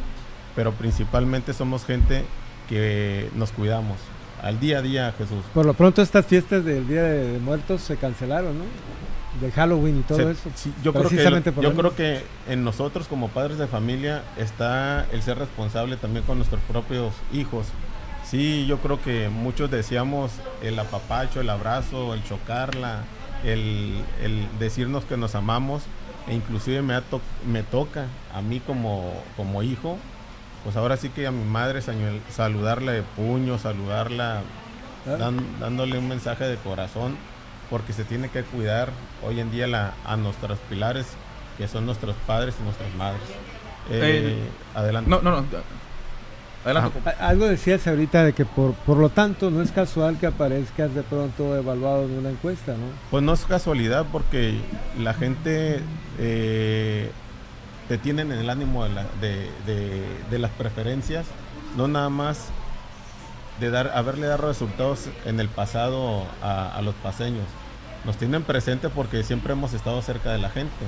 pero 0.56 0.72
principalmente 0.72 1.52
somos 1.52 1.84
gente 1.84 2.24
que 2.68 3.28
nos 3.34 3.52
cuidamos 3.52 3.98
al 4.42 4.58
día 4.58 4.78
a 4.78 4.82
día, 4.82 5.14
Jesús. 5.18 5.44
Por 5.52 5.66
lo 5.66 5.74
pronto 5.74 6.00
estas 6.00 6.24
fiestas 6.24 6.64
del 6.64 6.88
Día 6.88 7.02
de 7.02 7.38
Muertos 7.38 7.82
se 7.82 7.96
cancelaron, 7.96 8.58
¿no? 8.58 8.64
De 9.40 9.52
Halloween 9.52 10.00
y 10.00 10.02
todo 10.02 10.30
eso. 10.30 10.50
yo, 10.82 10.92
creo 10.92 11.08
que, 11.08 11.52
yo 11.62 11.74
creo 11.74 11.94
que 11.94 12.22
en 12.48 12.64
nosotros 12.64 13.06
como 13.06 13.28
padres 13.28 13.58
de 13.58 13.66
familia 13.68 14.22
está 14.36 15.06
el 15.12 15.22
ser 15.22 15.38
responsable 15.38 15.96
también 15.96 16.24
con 16.24 16.36
nuestros 16.38 16.60
propios 16.62 17.12
hijos 17.32 17.66
Sí, 18.30 18.64
yo 18.66 18.78
creo 18.78 19.02
que 19.02 19.28
muchos 19.28 19.72
decíamos 19.72 20.30
el 20.62 20.78
apapacho, 20.78 21.40
el 21.40 21.50
abrazo, 21.50 22.14
el 22.14 22.22
chocarla, 22.22 23.00
el, 23.42 24.04
decirnos 24.60 25.04
que 25.04 25.16
nos 25.16 25.34
amamos, 25.34 25.82
e 26.28 26.34
inclusive 26.34 26.80
me, 26.80 26.94
me 27.44 27.64
toca 27.64 28.06
a 28.32 28.40
mí 28.40 28.60
como, 28.60 29.12
como 29.36 29.64
hijo, 29.64 29.98
pues 30.62 30.76
ahora 30.76 30.96
sí 30.96 31.08
que 31.08 31.26
a 31.26 31.32
mi 31.32 31.42
madre 31.42 31.82
saludarla 32.30 32.92
de 32.92 33.02
puño, 33.02 33.58
saludarla, 33.58 34.42
ah. 35.08 35.30
dándole 35.58 35.98
un 35.98 36.06
mensaje 36.06 36.44
de 36.44 36.56
corazón, 36.56 37.16
porque 37.68 37.92
se 37.92 38.04
tiene 38.04 38.28
que 38.28 38.44
cuidar 38.44 38.90
hoy 39.26 39.40
en 39.40 39.50
día 39.50 39.66
la, 39.66 39.94
a 40.04 40.16
nuestros 40.16 40.60
pilares, 40.68 41.06
que 41.58 41.66
son 41.66 41.84
nuestros 41.84 42.14
padres 42.28 42.54
y 42.60 42.62
nuestras 42.62 42.94
madres. 42.94 43.22
Eh, 43.90 44.38
adelante. 44.76 45.10
No, 45.10 45.20
no, 45.20 45.32
no. 45.32 45.46
Adelante. 46.64 47.01
Algo 47.18 47.46
decías 47.46 47.87
ahorita 47.87 48.25
de 48.25 48.33
que 48.35 48.44
por, 48.44 48.75
por 48.75 48.99
lo 48.99 49.09
tanto 49.09 49.51
no 49.51 49.62
es 49.62 49.73
casual 49.73 50.18
que 50.18 50.27
aparezcas 50.27 50.94
de 50.94 51.03
pronto 51.03 51.57
evaluado 51.57 52.05
en 52.05 52.18
una 52.18 52.31
encuesta, 52.31 52.73
¿no? 52.73 52.87
Pues 53.11 53.23
no 53.23 53.33
es 53.33 53.44
casualidad 53.46 54.07
porque 54.12 54.59
la 54.99 55.14
gente 55.14 55.81
eh, 56.18 57.11
te 57.88 57.96
tienen 57.96 58.31
en 58.31 58.40
el 58.40 58.51
ánimo 58.51 58.85
de, 58.85 60.38
las 60.38 60.51
preferencias, 60.53 61.27
no 61.77 61.88
nada 61.88 62.11
más 62.11 62.49
de 63.59 63.70
dar, 63.70 63.92
haberle 63.94 64.27
dado 64.27 64.49
resultados 64.49 65.09
en 65.25 65.40
el 65.40 65.49
pasado 65.49 66.27
a, 66.42 66.77
a 66.77 66.83
los 66.83 66.94
paseños. 66.96 67.46
Nos 68.05 68.16
tienen 68.16 68.42
presente 68.42 68.90
porque 68.90 69.23
siempre 69.23 69.55
hemos 69.55 69.73
estado 69.73 70.03
cerca 70.03 70.31
de 70.31 70.38
la 70.38 70.51
gente 70.51 70.85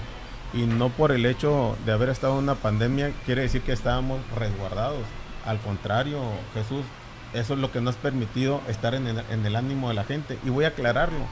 y 0.53 0.65
no 0.67 0.91
por 0.91 1.13
el 1.13 1.25
hecho 1.25 1.77
de 1.87 1.93
haber 1.93 2.11
estado 2.11 2.35
en 2.35 2.41
una 2.41 2.57
pandemia 2.57 3.13
quiere 3.25 3.43
decir 3.43 3.63
que 3.63 3.73
estábamos 3.73 4.21
resguardados 4.37 5.01
al 5.47 5.59
contrario, 5.61 6.21
Jesús, 6.55 6.85
eso 7.33 7.55
es 7.55 7.61
lo 7.61 7.73
que 7.73 7.81
nos 7.81 7.97
ha 7.97 8.01
permitido 8.01 8.61
estar 8.69 8.95
en 8.95 9.07
el, 9.07 9.57
ánimo 9.57 9.89
de 9.89 9.95
la 9.95 10.05
gente. 10.05 10.39
Y 10.45 10.51
voy 10.51 10.65
a 10.65 10.69
aclararlo, 10.69 11.27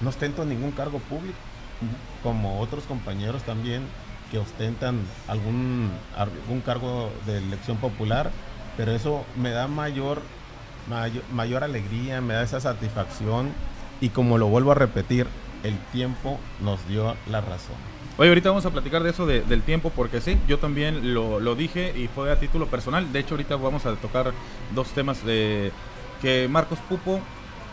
no 0.00 0.08
ostento 0.08 0.44
ningún 0.44 0.72
cargo 0.72 0.98
público, 1.00 1.38
como 2.22 2.60
otros 2.60 2.84
compañeros 2.84 3.42
también 3.42 3.82
que 4.30 4.38
ostentan 4.38 5.00
algún, 5.26 5.90
algún 6.16 6.60
cargo 6.60 7.10
de 7.26 7.38
elección 7.38 7.78
popular, 7.78 8.30
pero 8.76 8.92
eso 8.92 9.24
me 9.36 9.50
da 9.50 9.68
mayor, 9.68 10.22
mayor, 10.88 11.22
mayor 11.32 11.64
alegría, 11.64 12.20
me 12.20 12.34
da 12.34 12.42
esa 12.42 12.60
satisfacción 12.60 13.52
y 14.00 14.10
como 14.10 14.38
lo 14.38 14.48
vuelvo 14.48 14.72
a 14.72 14.74
repetir, 14.74 15.26
el 15.62 15.76
tiempo 15.92 16.38
nos 16.60 16.86
dio 16.88 17.16
la 17.30 17.40
razón. 17.40 17.76
Oye, 18.18 18.30
ahorita 18.30 18.48
vamos 18.48 18.66
a 18.66 18.70
platicar 18.70 19.04
de 19.04 19.10
eso 19.10 19.26
del 19.26 19.62
tiempo, 19.62 19.92
porque 19.94 20.20
sí, 20.20 20.36
yo 20.48 20.58
también 20.58 21.14
lo, 21.14 21.54
dije 21.54 21.94
y 21.96 22.08
fue 22.08 22.32
a 22.32 22.40
título 22.40 22.66
personal. 22.66 23.12
De 23.12 23.20
hecho, 23.20 23.34
ahorita 23.34 23.54
vamos 23.54 23.86
a 23.86 23.94
tocar 23.94 24.32
dos 24.74 24.88
temas 24.88 25.24
de 25.24 25.70
que 26.20 26.48
Marcos 26.48 26.80
Pupo 26.88 27.20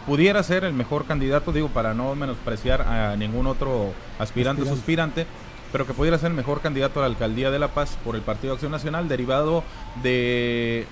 pudiera 0.06 0.44
ser 0.44 0.64
el 0.64 0.74
mejor 0.74 1.06
candidato, 1.06 1.52
digo, 1.52 1.70
para 1.70 1.96
no 1.96 2.14
menospreciar 2.14 2.84
a 2.84 3.16
ningún 3.16 3.48
otro 3.48 3.92
aspirante 4.20 4.62
o 4.62 4.66
suspirante, 4.68 5.26
pero 5.72 5.88
que 5.88 5.94
pudiera 5.96 6.20
ser 6.20 6.30
el 6.30 6.38
mejor 6.38 6.62
candidato 6.62 7.00
a 7.00 7.02
la 7.02 7.08
alcaldía 7.08 7.50
de 7.50 7.58
La 7.58 7.70
Paz 7.70 7.98
por 8.04 8.16
el 8.16 8.22
Partido 8.22 8.54
Acción 8.54 8.72
Nacional, 8.72 9.08
derivado 9.08 9.64
de 10.04 10.86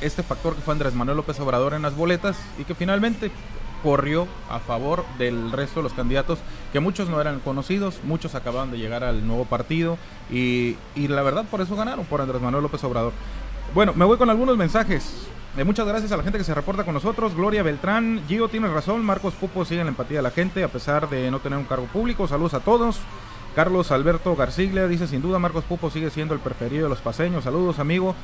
este 0.00 0.22
factor 0.22 0.54
que 0.54 0.62
fue 0.62 0.72
Andrés 0.72 0.94
Manuel 0.94 1.18
López 1.18 1.38
Obrador 1.40 1.74
en 1.74 1.82
las 1.82 1.94
boletas 1.94 2.38
y 2.58 2.64
que 2.64 2.74
finalmente 2.74 3.30
corrió 3.82 4.26
a 4.50 4.58
favor 4.58 5.04
del 5.18 5.52
resto 5.52 5.80
de 5.80 5.84
los 5.84 5.92
candidatos, 5.92 6.38
que 6.72 6.80
muchos 6.80 7.08
no 7.08 7.20
eran 7.20 7.40
conocidos, 7.40 8.00
muchos 8.04 8.34
acababan 8.34 8.70
de 8.70 8.78
llegar 8.78 9.04
al 9.04 9.26
nuevo 9.26 9.44
partido 9.44 9.98
y, 10.30 10.76
la 10.96 11.22
verdad 11.22 11.44
por 11.50 11.60
eso 11.60 11.76
ganaron, 11.76 12.04
por 12.04 12.20
Andrés 12.20 12.42
Manuel 12.42 12.62
López 12.62 12.82
Obrador. 12.84 13.12
Bueno, 13.74 13.92
me 13.94 14.04
voy 14.04 14.16
con 14.16 14.30
algunos 14.30 14.56
mensajes. 14.56 15.28
Eh, 15.56 15.64
muchas 15.64 15.86
gracias 15.86 16.12
a 16.12 16.16
la 16.16 16.22
gente 16.22 16.38
que 16.38 16.44
se 16.44 16.54
reporta 16.54 16.84
con 16.84 16.94
nosotros. 16.94 17.34
Gloria 17.34 17.62
Beltrán, 17.62 18.22
Gio 18.28 18.48
tiene 18.48 18.68
razón, 18.68 19.04
Marcos 19.04 19.34
Pupo 19.34 19.64
sigue 19.64 19.80
en 19.80 19.86
la 19.86 19.90
empatía 19.90 20.18
de 20.18 20.22
la 20.22 20.30
gente 20.30 20.62
a 20.62 20.68
pesar 20.68 21.08
de 21.08 21.30
no 21.30 21.40
tener 21.40 21.58
un 21.58 21.64
cargo 21.64 21.86
público. 21.86 22.28
Saludos 22.28 22.54
a 22.54 22.60
todos. 22.60 22.98
Carlos 23.54 23.90
Alberto 23.90 24.36
Garciglia 24.36 24.86
dice 24.86 25.08
sin 25.08 25.20
duda 25.20 25.38
Marcos 25.38 25.64
Pupo 25.64 25.90
sigue 25.90 26.10
siendo 26.10 26.32
el 26.32 26.40
preferido 26.40 26.84
de 26.84 26.90
los 26.90 27.00
paseños. 27.00 27.44
Saludos 27.44 27.78
amigo. 27.78 28.14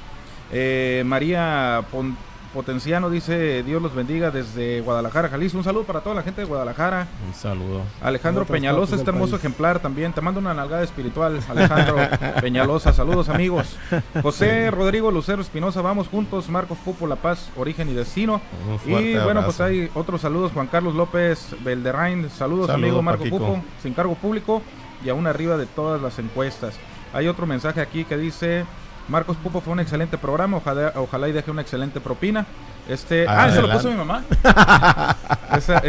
Eh, 0.52 1.02
María 1.04 1.84
Pon 1.90 2.16
Potenciano 2.54 3.10
dice, 3.10 3.64
Dios 3.64 3.82
los 3.82 3.96
bendiga 3.96 4.30
desde 4.30 4.80
Guadalajara, 4.80 5.28
Jalisco. 5.28 5.58
Un 5.58 5.64
saludo 5.64 5.82
para 5.82 6.02
toda 6.02 6.14
la 6.14 6.22
gente 6.22 6.40
de 6.40 6.46
Guadalajara. 6.46 7.08
Un 7.26 7.34
saludo. 7.34 7.82
Alejandro 8.00 8.46
Peñalosa, 8.46 8.94
este 8.94 9.10
hermoso 9.10 9.34
ejemplar 9.34 9.80
también. 9.80 10.12
Te 10.12 10.20
mando 10.20 10.38
una 10.38 10.54
nalgada 10.54 10.84
espiritual, 10.84 11.40
Alejandro 11.48 11.96
Peñalosa. 12.40 12.92
Saludos 12.92 13.28
amigos. 13.28 13.76
José 14.22 14.70
Rodrigo 14.70 15.10
Lucero 15.10 15.42
Espinosa, 15.42 15.82
vamos 15.82 16.06
juntos. 16.06 16.48
Marcos 16.48 16.78
Pupo, 16.78 17.08
La 17.08 17.16
Paz, 17.16 17.50
Origen 17.56 17.88
y 17.88 17.92
Destino. 17.92 18.40
Y 18.86 19.16
bueno, 19.16 19.44
pues 19.44 19.60
hay 19.60 19.90
otros 19.92 20.20
saludos. 20.20 20.52
Juan 20.52 20.68
Carlos 20.68 20.94
López 20.94 21.56
Belderrain, 21.64 22.30
saludos, 22.30 22.70
amigo 22.70 23.02
Marco 23.02 23.24
Pupo, 23.24 23.60
sin 23.82 23.94
cargo 23.94 24.14
público 24.14 24.62
y 25.04 25.08
aún 25.08 25.26
arriba 25.26 25.56
de 25.56 25.66
todas 25.66 26.00
las 26.00 26.20
encuestas. 26.20 26.76
Hay 27.12 27.26
otro 27.26 27.46
mensaje 27.46 27.80
aquí 27.80 28.04
que 28.04 28.16
dice... 28.16 28.64
Marcos 29.08 29.36
Pupo 29.36 29.60
fue 29.60 29.72
un 29.72 29.80
excelente 29.80 30.18
programa, 30.18 30.56
ojalá, 30.56 30.92
ojalá 30.96 31.28
y 31.28 31.32
deje 31.32 31.50
una 31.50 31.62
excelente 31.62 32.00
propina. 32.00 32.46
Este, 32.88 33.26
ah, 33.28 33.48
eso 33.48 33.62
lo 33.62 33.70
puso 33.70 33.90
mi 33.90 33.96
mamá. 33.96 34.24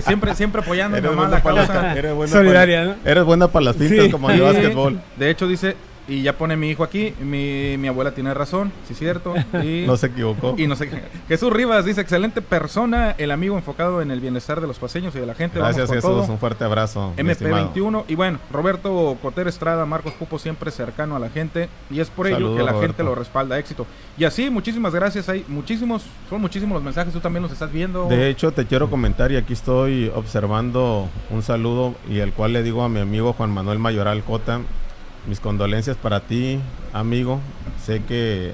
siempre, 0.02 0.34
siempre 0.36 0.62
apoyando 0.62 0.98
a 0.98 1.02
mi 1.02 1.08
mamá 1.08 1.28
la 1.28 1.42
causa. 1.42 1.94
Eres 1.94 2.14
buena 2.14 2.32
Solidaria, 2.32 2.86
¿no? 2.86 2.96
Eres 3.04 3.24
buena 3.24 3.48
para 3.48 3.66
las 3.66 3.76
fintas 3.76 4.10
como 4.10 4.30
el 4.30 4.42
básquetbol. 4.42 5.00
De 5.18 5.30
hecho, 5.30 5.48
dice, 5.48 5.76
y 6.08 6.22
ya 6.22 6.38
pone 6.38 6.56
mi 6.56 6.70
hijo 6.70 6.84
aquí, 6.84 7.14
mi, 7.20 7.78
mi 7.78 7.88
abuela 7.88 8.14
tiene 8.14 8.34
razón, 8.34 8.72
sí 8.88 8.94
es 8.94 9.00
cierto. 9.00 9.34
Y, 9.64 9.84
no 9.88 9.98
se 9.98 10.08
equivocó. 10.08 10.56
Y 10.58 10.68
no 10.68 10.76
sé 10.76 10.90
Jesús 11.28 11.52
Rivas 11.52 11.86
dice, 11.86 12.02
excelente 12.02 12.42
persona, 12.42 13.16
el 13.18 13.32
amigo 13.32 13.58
enfocado 13.58 14.02
en 14.02 14.12
el 14.12 14.20
bienestar 14.20 14.62
de 14.62 14.68
los 14.68 14.78
paseños 14.78 15.16
y 15.16 15.20
de 15.20 15.26
la 15.26 15.36
gente. 15.36 15.60
Gracias 15.60 15.90
Jesús, 15.90 16.30
un 16.30 16.38
fuerte 16.38 16.64
abrazo. 16.64 17.14
MP21. 17.18 18.06
Y 18.08 18.16
bueno, 18.16 18.40
Roberto 18.52 19.18
Coter 19.22 19.48
Estrada, 19.48 19.86
Marcos 19.86 20.14
Pupo 20.14 20.38
siempre 20.40 20.72
cercano 20.72 21.16
a 21.16 21.20
la 21.20 21.30
gente 21.30 21.70
y 21.90 22.00
es 22.00 22.10
por 22.10 22.28
ello 22.28 22.56
que 22.56 22.64
la 22.64 22.74
gente 22.80 23.04
lo 23.04 23.16
respalda, 23.16 23.58
éxito. 23.58 23.86
Y 24.18 24.26
así, 24.26 24.50
muchísimas 24.50 24.94
gracias, 24.94 25.28
hay 25.30 25.44
muchísimos, 25.48 26.04
son 26.30 26.42
muchísimos 26.42 26.76
los 26.76 26.84
mensajes, 26.84 27.14
tú 27.14 27.20
también 27.20 27.44
los 27.44 27.52
estás 27.52 27.72
viendo. 27.72 28.08
De 28.08 28.30
hecho, 28.30 28.52
te 28.52 28.66
quiero 28.66 28.90
comentar 28.90 29.32
y 29.32 29.38
aquí 29.38 29.54
estoy 29.54 30.12
observando 30.14 31.10
un 31.30 31.42
saludo 31.42 31.96
y 32.10 32.20
el 32.20 32.34
cual 32.34 32.54
le 32.54 32.64
digo 32.64 32.84
a 32.84 32.90
mi 32.90 33.00
amigo 33.00 33.34
Juan 33.34 33.52
Manuel 33.52 33.80
Mayoral 33.80 34.24
Cota, 34.24 34.62
mis 35.28 35.40
condolencias 35.40 35.98
para 35.98 36.22
ti, 36.22 36.60
amigo. 36.94 37.40
Sé 37.84 38.04
que 38.04 38.54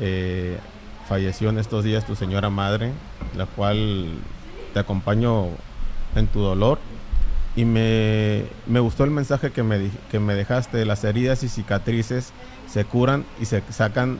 eh, 0.00 0.58
falleció 1.08 1.50
en 1.50 1.58
estos 1.58 1.84
días 1.84 2.06
tu 2.06 2.14
señora 2.14 2.50
madre, 2.50 2.92
la 3.36 3.46
cual 3.46 4.08
te 4.72 4.80
acompaño 4.80 5.48
en 6.14 6.26
tu 6.26 6.40
dolor. 6.40 6.78
Y 7.54 7.64
me, 7.64 8.44
gustó 8.66 9.04
el 9.04 9.10
mensaje 9.10 9.50
que 9.50 9.62
me, 9.62 9.90
que 10.10 10.20
me 10.20 10.34
dejaste, 10.34 10.84
las 10.84 11.04
heridas 11.04 11.42
y 11.42 11.48
cicatrices 11.48 12.32
se 12.70 12.84
curan 12.84 13.24
y 13.40 13.46
se 13.46 13.62
sacan, 13.70 14.18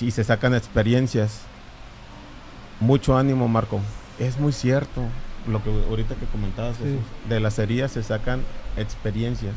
y 0.00 0.10
se 0.10 0.24
sacan 0.24 0.54
experiencias. 0.54 1.42
Mucho 2.80 3.18
ánimo, 3.18 3.48
Marco. 3.48 3.80
Es 4.18 4.38
muy 4.38 4.52
cierto 4.52 5.02
lo 5.46 5.62
que 5.62 5.70
ahorita 5.70 6.14
que 6.14 6.26
comentabas, 6.26 6.76
de 7.28 7.40
las 7.40 7.58
heridas 7.58 7.92
se 7.92 8.02
sacan 8.02 8.42
experiencias. 8.76 9.54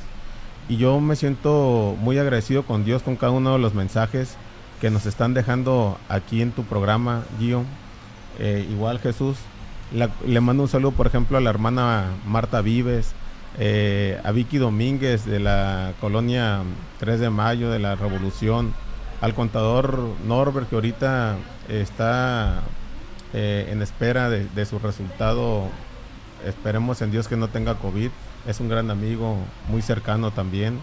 Y 0.69 0.77
yo 0.77 0.99
me 0.99 1.15
siento 1.15 1.95
muy 1.99 2.17
agradecido 2.17 2.63
con 2.63 2.85
Dios 2.85 3.03
con 3.03 3.15
cada 3.15 3.31
uno 3.31 3.53
de 3.53 3.59
los 3.59 3.73
mensajes 3.73 4.37
que 4.79 4.89
nos 4.89 5.05
están 5.05 5.33
dejando 5.33 5.97
aquí 6.09 6.41
en 6.41 6.51
tu 6.51 6.63
programa, 6.63 7.23
Gio. 7.39 7.65
Eh, 8.39 8.65
igual 8.69 8.99
Jesús, 8.99 9.37
le 10.25 10.41
mando 10.41 10.63
un 10.63 10.69
saludo, 10.69 10.91
por 10.91 11.07
ejemplo, 11.07 11.37
a 11.37 11.41
la 11.41 11.49
hermana 11.49 12.05
Marta 12.25 12.61
Vives, 12.61 13.13
eh, 13.59 14.19
a 14.23 14.31
Vicky 14.31 14.57
Domínguez 14.57 15.25
de 15.25 15.39
la 15.39 15.93
colonia 15.99 16.63
3 16.99 17.19
de 17.19 17.29
Mayo 17.29 17.69
de 17.69 17.79
la 17.79 17.95
Revolución, 17.95 18.73
al 19.19 19.35
contador 19.35 19.99
Norbert 20.25 20.69
que 20.69 20.75
ahorita 20.75 21.35
está 21.67 22.61
eh, 23.33 23.67
en 23.69 23.81
espera 23.81 24.29
de, 24.29 24.47
de, 24.47 24.65
su 24.65 24.79
resultado. 24.79 25.67
Esperemos 26.45 27.01
en 27.01 27.11
Dios 27.11 27.27
que 27.27 27.35
no 27.35 27.49
tenga 27.49 27.75
COVID 27.75 28.09
es 28.47 28.59
un 28.59 28.69
gran 28.69 28.89
amigo, 28.89 29.37
muy 29.69 29.81
cercano 29.81 30.31
también. 30.31 30.79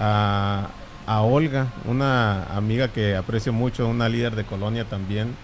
A, 0.00 0.68
Olga, 1.06 1.68
una 1.86 2.44
amiga 2.54 2.88
que 2.88 3.16
aprecio 3.16 3.52
mucho, 3.52 3.88
una 3.88 4.08
líder 4.08 4.36
de 4.36 4.44
colonia 4.44 4.84
también. 4.84 5.34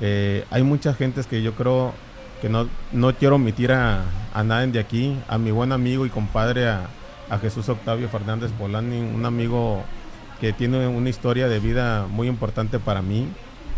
Eh, 0.00 0.44
hay 0.50 0.62
muchas 0.62 0.96
gentes 0.96 1.26
que 1.26 1.42
yo 1.42 1.54
creo 1.54 1.92
que 2.40 2.48
no, 2.48 2.68
no 2.92 3.12
quiero 3.14 3.34
omitir 3.34 3.72
a, 3.72 4.04
a 4.32 4.44
nadie 4.44 4.68
de 4.68 4.78
aquí, 4.78 5.18
a 5.28 5.36
mi 5.36 5.50
buen 5.50 5.72
amigo 5.72 6.06
y 6.06 6.10
compadre, 6.10 6.68
a, 6.68 6.88
Jesús 7.40 7.68
Octavio 7.68 8.08
Fernández 8.08 8.50
Polani, 8.50 8.98
un 8.98 9.24
amigo 9.24 9.84
que 10.40 10.52
tiene 10.52 10.88
una 10.88 11.10
historia 11.10 11.46
de 11.46 11.60
vida 11.60 12.08
muy 12.08 12.26
importante 12.26 12.80
para 12.80 13.02
mí. 13.02 13.28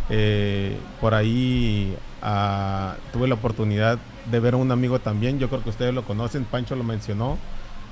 Eh, 0.09 0.79
por 1.03 1.13
ahí 1.13 1.95
ah, 2.23 2.95
tuve 3.13 3.29
la 3.29 3.35
oportunidad 3.35 3.99
de 4.31 4.41
ver 4.41 4.55
a 4.55 4.57
un 4.57 4.71
amigo 4.71 4.99
también, 4.99 5.39
yo 5.39 5.49
creo 5.49 5.63
que 5.63 5.71
ustedes 5.71 5.95
lo 5.95 6.05
conocen, 6.05 6.45
Pancho 6.45 6.77
lo 6.77 6.85
mencionó, 6.85 7.39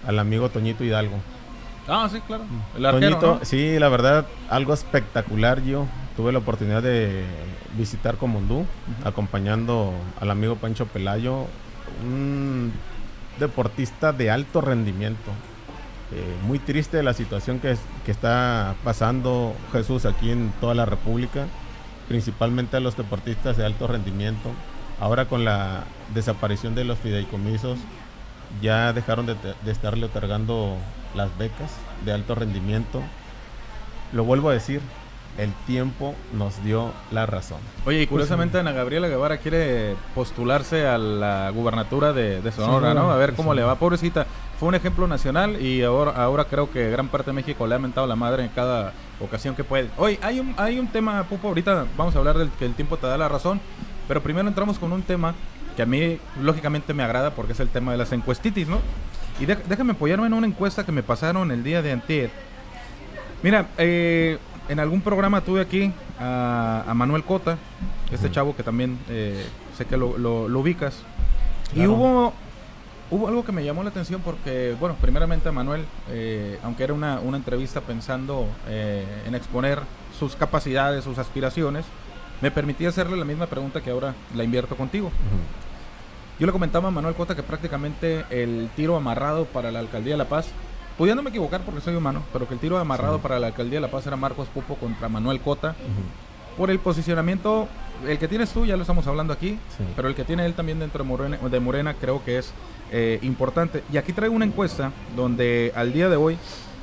al 0.07 0.19
amigo 0.19 0.49
Toñito 0.49 0.85
Hidalgo. 0.85 1.17
Ah, 1.89 2.09
sí, 2.11 2.21
claro. 2.21 2.45
El 2.77 2.83
Toñito, 2.83 3.41
sí, 3.43 3.79
la 3.79 3.89
verdad, 3.89 4.27
algo 4.49 4.73
espectacular 4.75 5.63
yo. 5.63 5.87
Tuve 6.17 6.33
la 6.33 6.39
oportunidad 6.39 6.83
de 6.83 7.25
visitar 7.77 8.17
Comundú, 8.17 8.67
acompañando 9.05 9.93
al 10.21 10.31
amigo 10.31 10.57
Pancho 10.57 10.87
Pelayo, 10.87 11.47
un 12.05 12.73
deportista 13.39 14.13
de 14.13 14.31
alto 14.31 14.61
rendimiento. 14.61 15.31
Eh, 16.13 16.37
muy 16.43 16.59
triste 16.59 17.03
la 17.03 17.15
situación 17.15 17.61
que, 17.61 17.77
que 18.05 18.11
está 18.11 18.75
pasando 18.85 19.55
Jesús 19.73 20.05
aquí 20.05 20.31
en 20.31 20.53
toda 20.61 20.75
la 20.75 20.85
República, 20.85 21.47
principalmente 22.09 22.77
a 22.77 22.81
los 22.81 22.97
deportistas 22.97 23.57
de 23.57 23.65
alto 23.65 23.87
rendimiento. 23.87 24.51
Ahora 25.01 25.27
con 25.27 25.45
la 25.45 25.85
desaparición 26.15 26.75
de 26.75 26.85
los 26.85 26.99
fideicomisos, 26.99 27.79
ya 28.61 28.93
dejaron 28.93 29.27
de, 29.27 29.37
estarle 29.67 30.07
otorgando 30.07 30.77
las 31.15 31.37
becas 31.39 31.73
de 32.05 32.13
alto 32.13 32.35
rendimiento. 32.35 33.03
lo 34.13 34.25
vuelvo 34.25 34.51
a 34.51 34.53
decir, 34.53 34.81
el 35.39 35.53
tiempo 35.67 36.15
nos 36.33 36.63
dio 36.65 36.93
la 37.11 37.27
razón. 37.27 37.59
Oye, 37.87 38.03
y 38.03 38.07
curiosamente 38.07 38.59
Ana 38.59 38.73
Gabriela 38.73 39.09
Guevara 39.09 39.39
quiere 39.39 39.95
postularse 40.15 40.87
a 40.87 40.99
la 40.99 41.51
gubernatura 41.51 42.13
de, 42.13 42.43
Sonora, 42.53 42.95
¿no? 42.95 43.11
A 43.11 43.17
ver 43.17 43.35
cómo 43.35 43.55
le 43.55 43.63
va, 43.63 43.77
pobrecita. 43.77 44.27
Fue 44.59 44.69
un 44.69 44.75
ejemplo 44.75 45.07
nacional 45.07 45.63
y 45.63 45.83
ahora, 45.83 46.11
ahora 46.11 46.45
creo 46.45 46.71
que 46.71 46.91
gran 46.91 47.09
parte 47.09 47.31
de 47.31 47.35
México 47.35 47.67
le 47.67 47.75
ha 47.75 47.79
mentado 47.79 48.07
la 48.07 48.17
madre 48.17 48.43
en 48.43 48.51
cada 48.51 48.93
ocasión 49.21 49.55
que 49.55 49.65
puede. 49.65 49.89
Oye, 49.97 50.19
hay 50.21 50.41
un, 50.41 50.55
hay 50.59 50.79
un 50.79 50.89
tema, 50.89 51.23
Pupo, 51.25 51.49
ahorita 51.49 51.87
vamos 51.97 52.15
a 52.15 52.19
hablar 52.19 52.37
del 52.37 52.51
que 52.51 52.67
el 52.67 52.75
tiempo 52.75 52.99
te 52.99 53.07
da 53.07 53.17
la 53.17 53.29
razón, 53.29 53.61
pero 54.07 54.23
primero 54.23 54.47
entramos 54.49 54.79
con 54.79 54.93
un 54.93 55.03
tema 55.03 55.35
que 55.81 55.85
a 55.85 55.87
mí 55.87 56.19
lógicamente 56.43 56.93
me 56.93 57.03
agrada 57.03 57.31
porque 57.31 57.55
es 57.55 57.61
el 57.61 57.71
tema 57.71 57.93
de 57.93 57.97
las 57.97 58.13
encuestitis, 58.13 58.69
¿no? 58.69 58.81
Y 59.41 59.47
déjame 59.47 59.93
apoyarme 59.93 60.27
en 60.27 60.35
una 60.35 60.47
encuesta 60.47 60.85
que 60.85 60.93
me 60.93 61.03
pasaron 61.03 61.51
el 61.51 61.65
día 61.65 61.81
de 61.81 61.91
antier. 61.91 62.31
Mira, 63.43 63.67
eh, 63.79 64.37
en 64.69 64.79
algún 64.79 65.01
programa 65.01 65.41
tuve 65.41 65.63
aquí 65.63 65.91
a, 66.19 66.93
Manuel 66.95 67.25
Cota, 67.25 67.57
este 68.13 68.31
chavo 68.31 68.55
que 68.55 68.63
también 68.63 68.99
eh, 69.09 69.43
sé 69.79 69.87
que 69.87 69.97
lo, 69.97 70.11
ubicas. 70.61 71.03
Y 71.75 71.87
hubo, 71.87 72.35
hubo 73.11 73.29
algo 73.29 73.43
que 73.43 73.53
me 73.53 73.65
llamó 73.65 73.83
la 73.83 73.89
atención 73.89 74.21
porque, 74.23 74.77
bueno, 74.79 74.97
primeramente 75.01 75.49
a 75.49 75.53
Manuel, 75.53 75.87
eh, 76.11 76.59
aunque 76.63 76.85
era 76.85 76.93
una, 76.93 77.21
entrevista 77.35 77.81
pensando 77.81 78.47
eh, 78.69 79.07
en 79.27 79.35
exponer 79.35 79.81
sus 80.19 80.37
capacidades, 80.37 81.05
sus 81.05 81.17
aspiraciones, 81.17 81.87
me 82.41 82.51
permitía 82.51 82.89
hacerle 82.89 83.17
la 83.17 83.25
misma 83.25 83.47
pregunta 83.47 83.81
que 83.81 83.91
ahora 83.91 84.15
la 84.35 84.45
invierto 84.45 84.77
contigo. 84.77 85.11
Yo 86.41 86.47
le 86.47 86.53
comentaba 86.53 86.89
a 86.89 86.91
Manuel 86.91 87.15
Cota 87.15 87.37
que 87.37 87.43
prácticamente 87.43 88.25
el 88.31 88.71
tiro 88.75 88.97
amarrado 88.97 89.45
para 89.45 89.71
la 89.71 89.79
alcaldía 89.79 90.15
de 90.15 90.19
La 90.19 90.25
Paz 90.25 90.47
pudiéndome 90.97 91.29
equivocar 91.29 91.61
porque 91.67 91.83
soy 91.83 91.95
humano, 91.95 92.23
pero 92.33 92.49
que 92.49 92.55
el 92.55 92.61
tiro 92.61 92.79
amarrado 92.79 93.19
para 93.19 93.39
la 93.39 93.49
alcaldía 93.49 93.77
de 93.77 93.83
La 93.83 93.91
Paz 93.91 94.07
era 94.07 94.17
Marcos 94.17 94.49
Pupo 94.49 94.77
contra 94.77 95.11
Manuel 95.11 95.41
Cota. 95.41 95.75
Por 96.57 96.71
el 96.71 96.79
posicionamiento, 96.79 97.69
el 98.09 98.19
que 98.19 98.27
tienes 98.27 98.51
tú, 98.53 98.65
ya 98.65 98.77
lo 98.77 98.83
estamos 98.83 99.07
hablando 99.07 99.35
aquí, 99.35 99.59
pero 99.95 100.09
el 100.09 100.15
que 100.15 100.25
tiene 100.25 100.47
él 100.47 100.55
también 100.55 100.79
dentro 100.79 101.05
de 101.05 101.09
Morena, 101.11 101.37
de 101.37 101.61
Morena 101.61 101.93
creo 101.93 102.25
que 102.25 102.39
es 102.39 102.55
eh, 102.91 103.19
importante. 103.21 103.85
Y 103.93 103.99
aquí 103.99 104.15
traigo 104.15 104.35
una 104.35 104.47
encuesta 104.47 104.93
donde 105.15 105.73
al 105.77 105.93
día 105.93 106.09
de 106.09 106.17
hoy, 106.17 106.39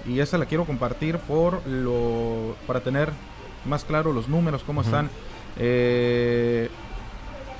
y 0.08 0.20
esa 0.20 0.38
la 0.38 0.46
quiero 0.46 0.66
compartir 0.66 1.18
por 1.18 1.66
lo 1.68 2.56
para 2.68 2.82
tener 2.82 3.12
más 3.66 3.84
claro 3.86 4.14
los 4.14 4.30
números, 4.30 4.64
cómo 4.64 4.82
están. 4.82 5.10
Eh, 5.58 6.70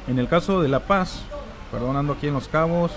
en 0.08 0.20
el 0.20 0.28
caso 0.28 0.62
de 0.62 0.70
La 0.70 0.82
Paz, 0.82 1.24
perdonando 1.72 2.14
aquí 2.14 2.28
en 2.28 2.34
Los 2.34 2.48
Cabos, 2.48 2.92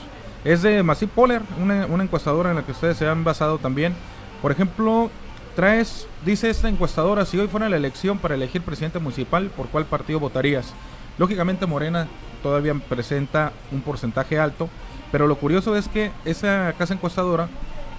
es 0.44 0.62
de 0.62 0.82
Masip 0.82 1.10
Poller, 1.10 1.42
una, 1.60 1.84
encuestadora 2.02 2.50
en 2.50 2.56
la 2.56 2.62
que 2.62 2.72
ustedes 2.72 2.96
se 2.96 3.06
han 3.06 3.24
basado 3.24 3.58
también. 3.58 3.94
Por 4.40 4.52
ejemplo, 4.52 5.10
traes, 5.54 6.06
dice 6.24 6.48
esta 6.48 6.68
encuestadora, 6.68 7.26
si 7.26 7.38
hoy 7.38 7.48
fuera 7.48 7.68
la 7.68 7.76
elección 7.76 8.18
para 8.18 8.34
elegir 8.34 8.62
presidente 8.62 8.98
municipal, 8.98 9.50
¿por 9.50 9.68
cuál 9.68 9.84
partido 9.84 10.20
votarías? 10.20 10.72
Lógicamente 11.18 11.66
Morena 11.66 12.08
todavía 12.42 12.74
presenta 12.74 13.52
un 13.70 13.82
porcentaje 13.82 14.38
alto, 14.38 14.70
pero 15.12 15.26
lo 15.26 15.36
curioso 15.36 15.76
es 15.76 15.88
que 15.88 16.10
esa 16.24 16.72
casa 16.78 16.94
encuestadora 16.94 17.48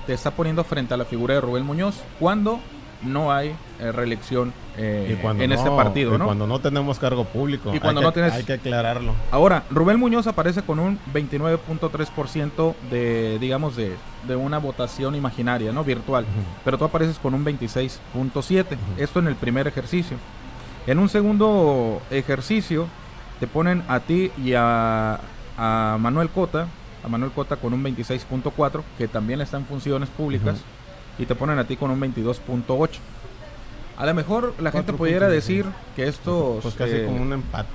te 0.07 0.13
está 0.13 0.31
poniendo 0.31 0.63
frente 0.63 0.95
a 0.95 0.97
la 0.97 1.05
figura 1.05 1.35
de 1.35 1.41
Rubén 1.41 1.65
Muñoz, 1.65 2.01
cuando 2.19 2.59
no 3.03 3.31
hay 3.31 3.55
eh, 3.79 3.91
reelección 3.91 4.53
eh, 4.77 5.19
en 5.39 5.51
este 5.51 5.69
partido, 5.69 6.17
¿no? 6.17 6.25
Cuando 6.25 6.47
no 6.47 6.59
tenemos 6.59 6.99
cargo 6.99 7.25
público. 7.25 7.73
Y 7.73 7.79
cuando 7.79 8.01
no 8.01 8.11
tienes... 8.11 8.33
Hay 8.33 8.43
que 8.43 8.53
aclararlo. 8.53 9.13
Ahora, 9.31 9.63
Rubén 9.69 9.99
Muñoz 9.99 10.27
aparece 10.27 10.61
con 10.61 10.79
un 10.79 10.99
29.3% 11.13 12.75
de, 12.89 13.37
digamos, 13.39 13.75
de, 13.75 13.95
de, 14.27 14.35
una 14.35 14.59
votación 14.59 15.15
imaginaria, 15.15 15.71
¿no? 15.71 15.83
Virtual. 15.83 16.25
Pero 16.63 16.77
tú 16.77 16.85
apareces 16.85 17.17
con 17.19 17.33
un 17.33 17.43
26.7%. 17.45 18.65
Esto 18.97 19.19
en 19.19 19.27
el 19.27 19.35
primer 19.35 19.67
ejercicio. 19.67 20.17
En 20.87 20.99
un 20.99 21.09
segundo 21.09 22.01
ejercicio, 22.09 22.87
te 23.39 23.47
ponen 23.47 23.83
a 23.87 23.99
ti 23.99 24.31
y 24.43 24.53
a, 24.53 25.19
a 25.57 25.97
Manuel 25.99 26.29
Cota, 26.29 26.67
a 27.03 27.07
Manuel 27.07 27.31
Cota 27.31 27.55
con 27.55 27.73
un 27.73 27.83
26.4, 27.83 28.81
que 28.97 29.07
también 29.07 29.41
está 29.41 29.57
en 29.57 29.65
funciones 29.65 30.09
públicas 30.09 30.63
y 31.17 31.25
te 31.25 31.35
ponen 31.35 31.59
a 31.59 31.65
ti 31.65 31.77
con 31.77 31.91
un 31.91 31.99
22.8. 31.99 32.89
A 33.97 34.05
lo 34.05 34.13
mejor 34.13 34.55
la 34.59 34.71
gente 34.71 34.93
pudiera 34.93 35.27
decir 35.27 35.65
que 35.95 36.07
esto... 36.07 36.59
Pues 36.61 36.75
casi 36.75 36.95
eh, 36.95 37.05
como 37.05 37.21
un 37.21 37.33
empate. 37.33 37.69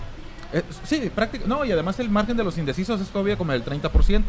Eh, 0.53 0.62
sí, 0.85 1.11
prácticamente. 1.14 1.49
No, 1.49 1.64
y 1.64 1.72
además 1.72 1.99
el 2.01 2.09
margen 2.09 2.37
de 2.37 2.44
los 2.44 2.57
indecisos 2.59 3.01
es 3.01 3.09
todavía 3.09 3.37
como 3.37 3.53
el 3.53 3.64
30%. 3.64 4.22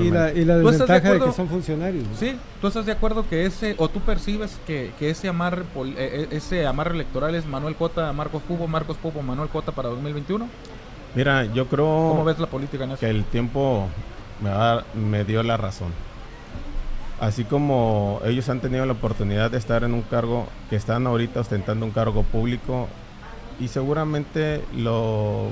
Y 0.00 0.10
la, 0.10 0.32
y 0.32 0.44
la 0.44 0.58
desventaja 0.58 1.12
de, 1.12 1.20
que 1.20 1.32
son 1.32 1.48
funcionarios. 1.48 2.04
Sí, 2.18 2.36
¿tú 2.60 2.68
estás 2.68 2.86
de 2.86 2.92
acuerdo 2.92 3.28
que 3.28 3.46
ese, 3.46 3.74
o 3.78 3.88
tú 3.88 4.00
percibes 4.00 4.58
que, 4.66 4.92
que 4.98 5.10
ese, 5.10 5.28
amarre, 5.28 5.64
eh, 5.96 6.28
ese 6.30 6.66
amarre 6.66 6.94
electoral 6.94 7.34
es 7.34 7.46
Manuel 7.46 7.74
Cota, 7.74 8.12
Marcos 8.12 8.42
Pubo, 8.42 8.66
Marcos 8.68 8.96
Pubo, 8.96 9.22
Manuel 9.22 9.48
Cota 9.48 9.72
para 9.72 9.88
2021? 9.88 10.46
Mira, 11.14 11.44
yo 11.46 11.66
creo... 11.66 11.84
¿Cómo 11.84 12.24
ves 12.24 12.38
la 12.38 12.46
política 12.46 12.84
en 12.84 12.92
eso? 12.92 13.00
Que 13.00 13.10
el 13.10 13.24
tiempo 13.24 13.88
me, 14.40 14.50
me 14.98 15.24
dio 15.24 15.42
la 15.42 15.56
razón 15.56 15.92
así 17.22 17.44
como 17.44 18.20
ellos 18.24 18.48
han 18.48 18.58
tenido 18.58 18.84
la 18.84 18.94
oportunidad 18.94 19.52
de 19.52 19.56
estar 19.56 19.84
en 19.84 19.94
un 19.94 20.02
cargo, 20.02 20.48
que 20.68 20.74
están 20.74 21.06
ahorita 21.06 21.38
ostentando 21.38 21.86
un 21.86 21.92
cargo 21.92 22.24
público 22.24 22.88
y 23.60 23.68
seguramente 23.68 24.64
lo, 24.76 25.46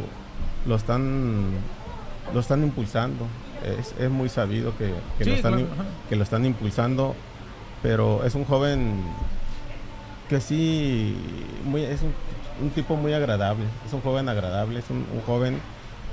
lo, 0.67 0.75
están, 0.75 1.45
lo 2.35 2.41
están 2.41 2.65
impulsando. 2.65 3.25
Es, 3.65 3.95
es 4.01 4.11
muy 4.11 4.29
sabido 4.29 4.77
que, 4.77 4.93
que, 5.17 5.25
lo 5.25 5.35
están, 5.35 5.67
que 6.09 6.17
lo 6.17 6.25
están 6.25 6.45
impulsando, 6.45 7.15
pero 7.83 8.25
es 8.25 8.35
un 8.35 8.45
joven 8.45 9.05
que 10.29 10.41
sí, 10.41 11.17
muy, 11.65 11.85
es 11.85 12.01
un, 12.61 12.71
tipo 12.71 12.97
muy 12.97 13.13
agradable, 13.13 13.65
es 13.87 13.93
un 13.93 14.01
joven 14.01 14.29
agradable, 14.29 14.81
es 14.81 14.91
un, 14.91 15.07
un 15.15 15.21
joven 15.25 15.61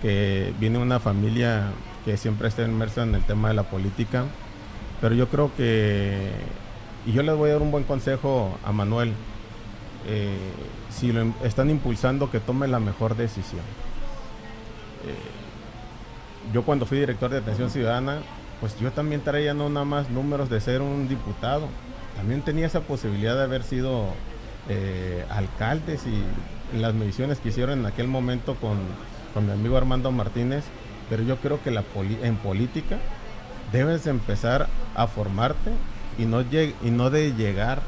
que 0.04 0.54
viene 0.60 0.78
de 0.78 0.84
una 0.84 1.00
familia 1.00 1.72
que 2.06 2.15
siempre 2.15 2.48
está 2.48 2.62
inmersa 2.62 3.02
en 3.02 3.15
el 3.15 3.24
tema 3.24 3.48
de 3.48 3.56
la 3.56 3.63
política 3.63 4.26
pero 5.01 5.15
yo 5.15 5.27
creo 5.27 5.51
que, 5.55 6.31
y 7.05 7.12
yo 7.12 7.23
les 7.23 7.36
voy 7.36 7.49
a 7.49 7.53
dar 7.53 7.62
un 7.62 7.71
buen 7.71 7.83
consejo 7.83 8.57
a 8.65 8.71
Manuel, 8.71 9.13
eh, 10.07 10.38
si 10.89 11.12
lo 11.12 11.33
están 11.43 11.69
impulsando, 11.69 12.31
que 12.31 12.39
tome 12.39 12.67
la 12.67 12.79
mejor 12.79 13.15
decisión. 13.15 13.62
Eh, 15.05 16.53
yo 16.53 16.63
cuando 16.63 16.86
fui 16.86 16.97
director 16.99 17.29
de 17.29 17.38
atención 17.38 17.69
ciudadana, 17.69 18.19
pues 18.60 18.79
yo 18.79 18.91
también 18.91 19.21
traía 19.21 19.53
no 19.53 19.69
nada 19.69 19.86
más 19.86 20.10
números 20.10 20.49
de 20.49 20.60
ser 20.62 20.81
un 20.81 21.07
diputado, 21.07 21.67
también 22.15 22.41
tenía 22.41 22.65
esa 22.65 22.81
posibilidad 22.81 23.36
de 23.36 23.43
haber 23.43 23.63
sido 23.63 24.05
eh, 24.69 25.23
alcaldes 25.29 26.03
y 26.07 26.77
las 26.77 26.93
mediciones 26.93 27.39
que 27.39 27.49
hicieron 27.49 27.79
en 27.79 27.86
aquel 27.86 28.07
momento 28.07 28.55
con, 28.55 28.77
con 29.33 29.45
mi 29.45 29.51
amigo 29.51 29.77
Armando 29.77 30.12
Martínez, 30.12 30.63
pero 31.10 31.23
yo 31.23 31.38
creo 31.38 31.62
que 31.63 31.71
la 31.71 31.83
en 32.23 32.36
política 32.38 32.97
debes 33.71 34.08
empezar 34.08 34.67
a 34.95 35.08
formarte 35.08 35.71
y 36.17 36.25
no, 36.25 36.41
y 36.41 36.91
no 36.91 37.10
de 37.10 37.34
llegar 37.34 37.82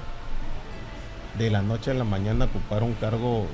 de 1.38 1.50
la 1.50 1.62
noche 1.62 1.92
a 1.92 1.94
la 1.94 2.04
mañana 2.04 2.46
a 2.46 2.48
ocupar 2.48 2.84
un 2.84 2.94
cargo 2.94 3.48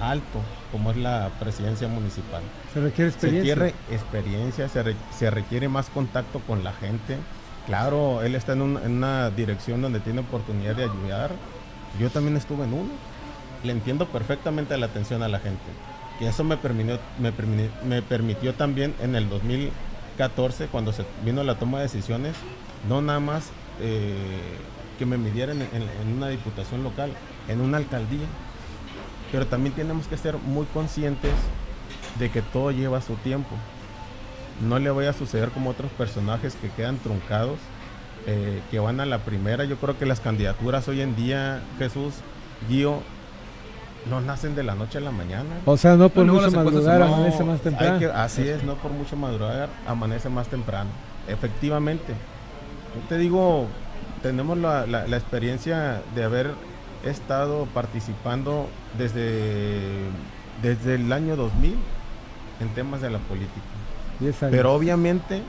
alto 0.00 0.40
como 0.70 0.90
es 0.90 0.96
la 0.96 1.30
presidencia 1.40 1.88
municipal. 1.88 2.42
Se 2.72 2.80
requiere 2.80 3.10
experiencia. 3.10 3.54
Se 3.54 3.60
requiere 3.60 3.94
experiencia, 3.94 4.68
se, 4.68 5.30
requiere 5.30 5.68
más 5.68 5.88
contacto 5.88 6.40
con 6.40 6.62
la 6.62 6.72
gente. 6.72 7.16
Claro, 7.66 8.22
él 8.22 8.34
está 8.34 8.52
en, 8.52 8.62
una 8.62 9.30
dirección 9.30 9.82
donde 9.82 10.00
tiene 10.00 10.20
oportunidad 10.20 10.76
de 10.76 10.84
ayudar. 10.84 11.30
Yo 11.98 12.10
también 12.10 12.36
estuve 12.36 12.64
en 12.64 12.74
uno. 12.74 12.90
Le 13.64 13.72
entiendo 13.72 14.06
perfectamente 14.06 14.76
la 14.76 14.86
atención 14.86 15.22
a 15.22 15.28
la 15.28 15.40
gente. 15.40 15.64
Y 16.20 16.26
eso 16.26 16.44
me 16.44 16.56
permitió, 16.56 16.98
me, 17.18 17.32
me 17.84 18.02
permitió 18.02 18.54
también 18.54 18.94
en 19.00 19.14
el 19.14 19.28
2000 19.28 19.70
14, 20.18 20.66
cuando 20.66 20.92
se 20.92 21.04
vino 21.24 21.42
la 21.44 21.54
toma 21.54 21.78
de 21.78 21.84
decisiones, 21.84 22.34
no 22.88 23.00
nada 23.00 23.20
más 23.20 23.50
eh, 23.80 24.16
que 24.98 25.06
me 25.06 25.16
midieran 25.16 25.62
en, 25.62 26.12
una 26.12 26.28
diputación 26.28 26.82
local, 26.82 27.12
en 27.48 27.60
una 27.60 27.78
alcaldía, 27.78 28.26
pero 29.30 29.46
también 29.46 29.74
tenemos 29.74 30.08
que 30.08 30.16
ser 30.16 30.36
muy 30.36 30.66
conscientes 30.66 31.32
de 32.18 32.30
que 32.30 32.42
todo 32.42 32.72
lleva 32.72 33.00
su 33.00 33.14
tiempo. 33.14 33.54
No 34.68 34.80
le 34.80 34.90
vaya 34.90 35.10
a 35.10 35.12
suceder 35.12 35.50
como 35.50 35.70
otros 35.70 35.92
personajes 35.92 36.56
que 36.56 36.68
quedan 36.70 36.98
truncados, 36.98 37.58
eh, 38.26 38.60
que 38.72 38.80
van 38.80 38.98
a 38.98 39.06
la 39.06 39.18
primera. 39.18 39.64
Yo 39.64 39.76
creo 39.76 39.96
que 39.96 40.04
las 40.04 40.18
candidaturas 40.18 40.88
hoy 40.88 41.00
en 41.00 41.14
día, 41.14 41.62
Jesús, 41.78 42.14
Gio, 42.68 43.02
no 44.06 44.20
nacen 44.20 44.54
de 44.54 44.62
la 44.62 44.74
noche 44.74 44.98
a 44.98 45.00
la 45.00 45.10
mañana. 45.10 45.60
O 45.64 45.76
sea, 45.76 45.96
no 45.96 46.08
por 46.08 46.24
mucho 46.24 46.50
madrugar 46.50 47.02
amanece 47.02 47.44
más 47.44 47.60
temprano. 47.60 48.12
así 48.14 48.48
es, 48.48 48.62
no 48.64 48.74
por 48.76 48.90
mucho 48.90 49.16
madrugar 49.16 49.68
amanece 49.86 50.28
más 50.28 50.48
temprano. 50.48 50.90
Efectivamente. 51.28 52.14
Yo 52.94 53.08
te 53.08 53.18
digo, 53.18 53.66
tenemos 54.22 54.56
la, 54.58 55.04
experiencia 55.16 56.02
de 56.14 56.24
haber 56.24 56.50
estado 57.04 57.66
participando 57.66 58.68
desde, 58.96 59.80
desde 60.62 60.96
el 60.96 61.12
año 61.12 61.36
2000 61.36 61.76
en 62.60 62.68
temas 62.70 63.00
de 63.00 63.10
la 63.10 63.18
política. 63.18 63.50
Pero 64.50 64.74
obviamente, 64.74 65.42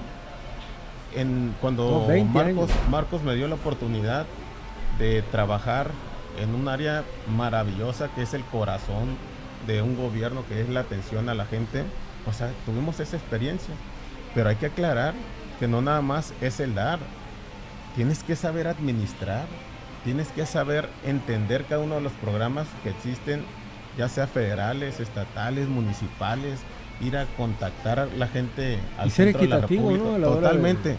en, 1.15 1.55
cuando 1.59 2.07
Marcos, 2.31 2.69
Marcos 2.89 3.23
me 3.23 3.35
dio 3.35 3.47
la 3.47 3.55
oportunidad 3.55 4.25
de 4.99 5.23
trabajar 5.23 5.89
en 6.37 6.53
un 6.55 6.67
área 6.67 7.03
maravillosa 7.35 8.09
que 8.15 8.21
es 8.23 8.33
el 8.33 8.43
corazón 8.45 9.15
de 9.67 9.81
un 9.81 9.95
gobierno, 9.97 10.43
que 10.47 10.61
es 10.61 10.69
la 10.69 10.81
atención 10.81 11.29
a 11.29 11.33
la 11.33 11.45
gente. 11.45 11.83
O 12.27 12.33
sea, 12.33 12.51
tuvimos 12.65 12.99
esa 12.99 13.17
experiencia. 13.17 13.73
Pero 14.35 14.49
hay 14.49 14.55
que 14.57 14.67
aclarar 14.67 15.13
que 15.59 15.67
no 15.67 15.81
nada 15.81 16.01
más 16.01 16.33
es 16.41 16.59
el 16.59 16.75
dar. 16.75 16.99
Tienes 17.95 18.23
que 18.23 18.35
saber 18.35 18.67
administrar, 18.67 19.45
tienes 20.03 20.29
que 20.29 20.45
saber 20.45 20.87
entender 21.05 21.65
cada 21.65 21.81
uno 21.81 21.95
de 21.95 22.01
los 22.01 22.11
programas 22.13 22.67
que 22.83 22.89
existen, 22.91 23.43
ya 23.97 24.07
sea 24.07 24.27
federales, 24.27 24.99
estatales, 24.99 25.67
municipales, 25.67 26.59
ir 27.01 27.17
a 27.17 27.25
contactar 27.37 27.99
a 27.99 28.05
la 28.05 28.27
gente 28.27 28.77
al 28.97 29.07
Y 29.07 29.11
ser 29.11 29.25
centro 29.27 29.41
de 29.41 29.47
la 29.47 29.55
equitativo, 29.57 29.89
República. 29.89 30.11
¿no? 30.11 30.17
La 30.19 30.27
hora 30.29 30.35
de- 30.35 30.41
Totalmente. 30.43 30.97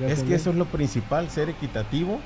de 0.00 0.12
Es 0.12 0.22
que 0.24 0.34
eso 0.34 0.50
es 0.50 0.56
lo 0.56 0.64
principal, 0.66 1.30
ser 1.30 1.48
equitativo. 1.48 2.18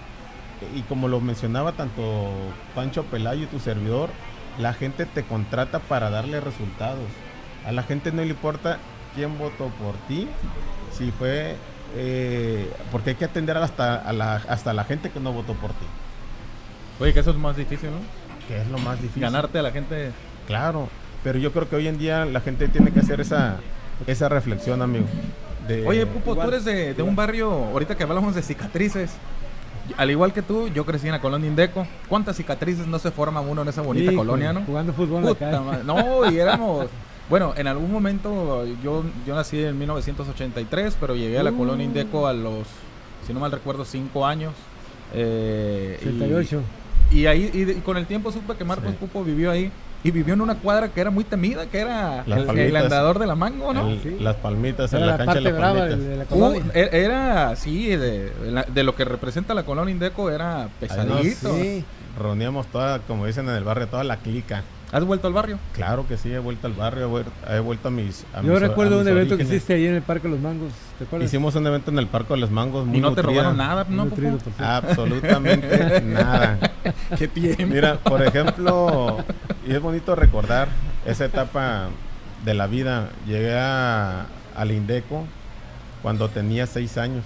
Y 0.75 0.83
como 0.83 1.09
lo 1.09 1.21
mencionaba 1.21 1.73
tanto 1.73 2.31
Pancho 2.75 3.05
Pelayo 3.05 3.45
y 3.45 3.47
tu 3.47 3.59
servidor, 3.59 4.11
la 4.59 4.73
gente 4.73 5.05
te 5.07 5.23
contrata 5.23 5.81
para 5.81 6.09
darle 6.11 6.41
resultados. 6.41 7.05
A 7.67 7.73
la 7.73 7.83
gente 7.83 8.11
no 8.13 8.23
le 8.23 8.29
importa 8.29 8.79
quién 9.15 9.37
votó 9.39 9.67
por 9.81 9.95
ti, 10.09 10.29
si 10.97 11.11
fue... 11.11 11.57
eh, 11.95 12.71
porque 12.93 13.11
hay 13.11 13.17
que 13.17 13.25
atender 13.27 13.57
hasta 13.57 13.97
a 13.97 14.13
la, 14.13 14.37
hasta 14.37 14.73
la 14.73 14.85
gente 14.85 15.11
que 15.11 15.21
no 15.21 15.33
votó 15.33 15.55
por 15.55 15.71
ti, 15.71 15.87
Oye, 17.01 17.13
que 17.13 17.21
eso 17.21 17.31
es 17.31 17.37
más 17.37 17.57
difícil, 17.57 17.91
¿no? 17.91 17.99
que 18.49 18.61
es 18.61 18.69
lo 18.69 18.79
más 18.79 19.01
difícil. 19.03 19.23
Ganarte 19.23 19.59
a 19.59 19.63
la 19.63 19.71
gente. 19.73 20.13
Claro, 20.47 20.89
pero 21.25 21.39
yo 21.39 21.53
creo 21.53 21.69
que 21.69 21.77
hoy 21.77 21.89
en 21.89 21.99
día 21.99 22.25
la 22.25 22.41
gente 22.41 22.69
tiene 22.69 22.93
que 22.93 23.01
hacer 23.01 23.21
esa, 23.21 23.57
esa 24.07 24.29
reflexión, 24.29 24.81
amigo. 24.83 25.07
de- 25.67 25.87
Oye, 25.87 26.07
Pupo, 26.07 26.31
igual, 26.33 26.49
tú 26.49 26.55
eres 26.55 26.65
de, 26.65 26.95
de 26.95 27.03
un 27.03 27.15
barrio, 27.17 27.51
ahorita 27.53 27.97
que 27.97 28.05
hablamos 28.05 28.35
de 28.35 28.43
cicatrices. 28.43 29.11
Al 29.97 30.11
igual 30.11 30.33
que 30.33 30.43
tú, 30.43 30.69
yo 30.69 30.85
crecí 30.85 31.07
en 31.07 31.13
la 31.13 31.21
colonia 31.21 31.49
Indeco. 31.49 31.87
¿Cuántas 32.09 32.37
cicatrices 32.37 32.87
no 32.87 32.99
se 32.99 33.11
forma 33.11 33.41
uno 33.41 33.63
en 33.63 33.69
esa 33.69 33.83
bonita 33.83 34.11
Sí, 34.11 34.17
colonia, 34.17 34.53
no? 34.53 34.63
Jugando 34.65 34.93
fútbol 34.93 35.23
Puta 35.23 35.51
calle. 35.51 35.61
madre. 35.65 35.85
No, 35.85 36.31
y 36.31 36.39
éramos. 36.39 36.87
Bueno, 37.29 37.55
en 37.57 37.67
algún 37.67 37.91
momento 37.91 38.65
yo, 38.83 39.03
yo 39.27 39.35
nací 39.35 39.63
en 39.63 39.79
1983, 39.79 40.97
pero 41.01 41.15
llegué 41.17 41.39
a 41.39 41.43
la 41.43 41.51
Uh. 41.51 41.57
colonia 41.59 41.85
Indeco 41.85 42.27
a 42.27 42.33
los, 42.33 42.67
si 43.27 43.33
no 43.33 43.41
mal 43.41 43.51
recuerdo, 43.53 43.85
5 43.85 44.25
años. 44.27 44.53
Eh, 45.15 45.99
y- 46.01 46.05
68. 46.05 46.61
Y, 47.11 47.27
ahí, 47.27 47.51
y 47.55 47.81
con 47.83 47.97
el 47.97 48.07
tiempo 48.07 48.33
supe 48.33 48.55
que 48.57 48.65
Marcos 48.65 48.91
Sí. 48.91 48.97
Pupo 48.99 49.23
vivió 49.25 49.51
ahí. 49.51 49.71
Y 50.07 50.13
vivió 50.13 50.35
en 50.35 50.41
una 50.41 50.55
cuadra 50.55 50.89
que 50.91 51.01
era 51.01 51.11
muy 51.11 51.25
temida, 51.25 51.67
que 51.67 51.81
era 51.81 52.23
el, 52.27 52.77
andador 52.77 53.19
de 53.19 53.27
la 53.27 53.35
mango, 53.35 53.75
¿no? 53.75 53.89
el- 53.89 54.01
Sí. 54.01 54.17
Las 54.21 54.37
palmitas 54.37 54.93
en 54.93 54.99
Era 54.99 55.07
la, 55.07 55.13
la 55.13 55.25
cancha 55.25 55.33
parte 55.35 55.51
de 55.51 55.53
las 55.61 55.75
de, 55.75 55.81
palmitas. 55.81 56.09
de 56.09 56.17
la 56.17 56.23
Uh, 56.23 56.27
colonia. 56.29 56.63
e- 56.75 56.91
era, 56.93 57.57
sí, 57.57 57.89
de, 57.97 58.33
la- 58.53 58.63
de 58.63 58.83
lo 58.85 58.95
que 58.95 59.05
representa 59.05 59.53
la 59.53 59.65
colonia 59.65 59.91
Indeco 59.91 60.31
era 60.31 60.69
pesadito. 60.79 61.53
Sí. 61.57 61.85
Reuníamos 62.17 62.69
toda, 62.69 63.01
como 63.01 63.27
dicen 63.27 63.49
en 63.49 63.57
el 63.57 63.65
barrio, 63.65 63.89
toda 63.89 64.05
la 64.05 64.19
clica. 64.19 64.63
¿Has 64.93 65.05
vuelto 65.05 65.27
al 65.27 65.33
barrio? 65.33 65.59
Claro 65.75 66.07
que 66.07 66.17
sí, 66.17 66.33
he 66.33 66.39
vuelto 66.39 66.69
al 66.69 66.73
barrio, 66.75 67.07
he 67.07 67.11
vuel- 67.25 67.55
he 67.57 67.59
vuelto 67.59 67.89
a 67.89 67.91
mis. 67.91 68.25
a 68.33 68.41
Yo 68.43 68.53
mis- 68.53 68.61
recuerdo 68.61 68.99
a 68.99 69.03
un 69.03 69.09
evento 69.09 69.37
que 69.37 69.43
hiciste 69.43 69.75
ahí 69.75 69.87
en 69.87 69.95
el 69.95 70.03
Parque 70.03 70.29
de 70.29 70.35
los 70.35 70.41
Mangos. 70.41 70.71
¿Te 70.99 71.05
acuerdas? 71.05 71.29
Hicimos 71.29 71.55
un 71.57 71.67
evento 71.67 71.91
en 71.91 71.99
el 71.99 72.07
Parque 72.07 72.35
de 72.35 72.41
los 72.41 72.51
Mangos. 72.53 72.87
Muy 72.87 72.99
y 72.99 73.01
no 73.01 73.13
te 73.13 73.21
robaron 73.23 73.57
nada, 73.57 73.85
¿no? 73.89 74.05
nutrido, 74.05 74.39
por. 74.39 74.65
Absolutamente 74.65 76.01
nada. 76.05 76.59
¿Qué 77.19 77.27
tiempo? 77.27 77.67
Mira, 77.67 77.97
por 77.99 78.23
ejemplo, 78.23 79.19
y 79.67 79.73
es 79.73 79.81
bonito 79.81 80.15
recordar 80.15 80.69
esa 81.05 81.25
etapa 81.25 81.89
de 82.45 82.55
la 82.55 82.67
vida. 82.69 83.11
Llegué 83.27 83.59
a, 83.59 84.27
al 84.55 84.71
Indeco 84.71 85.25
cuando 86.01 86.29
tenía 86.29 86.67
seis 86.67 86.97
años. 86.97 87.25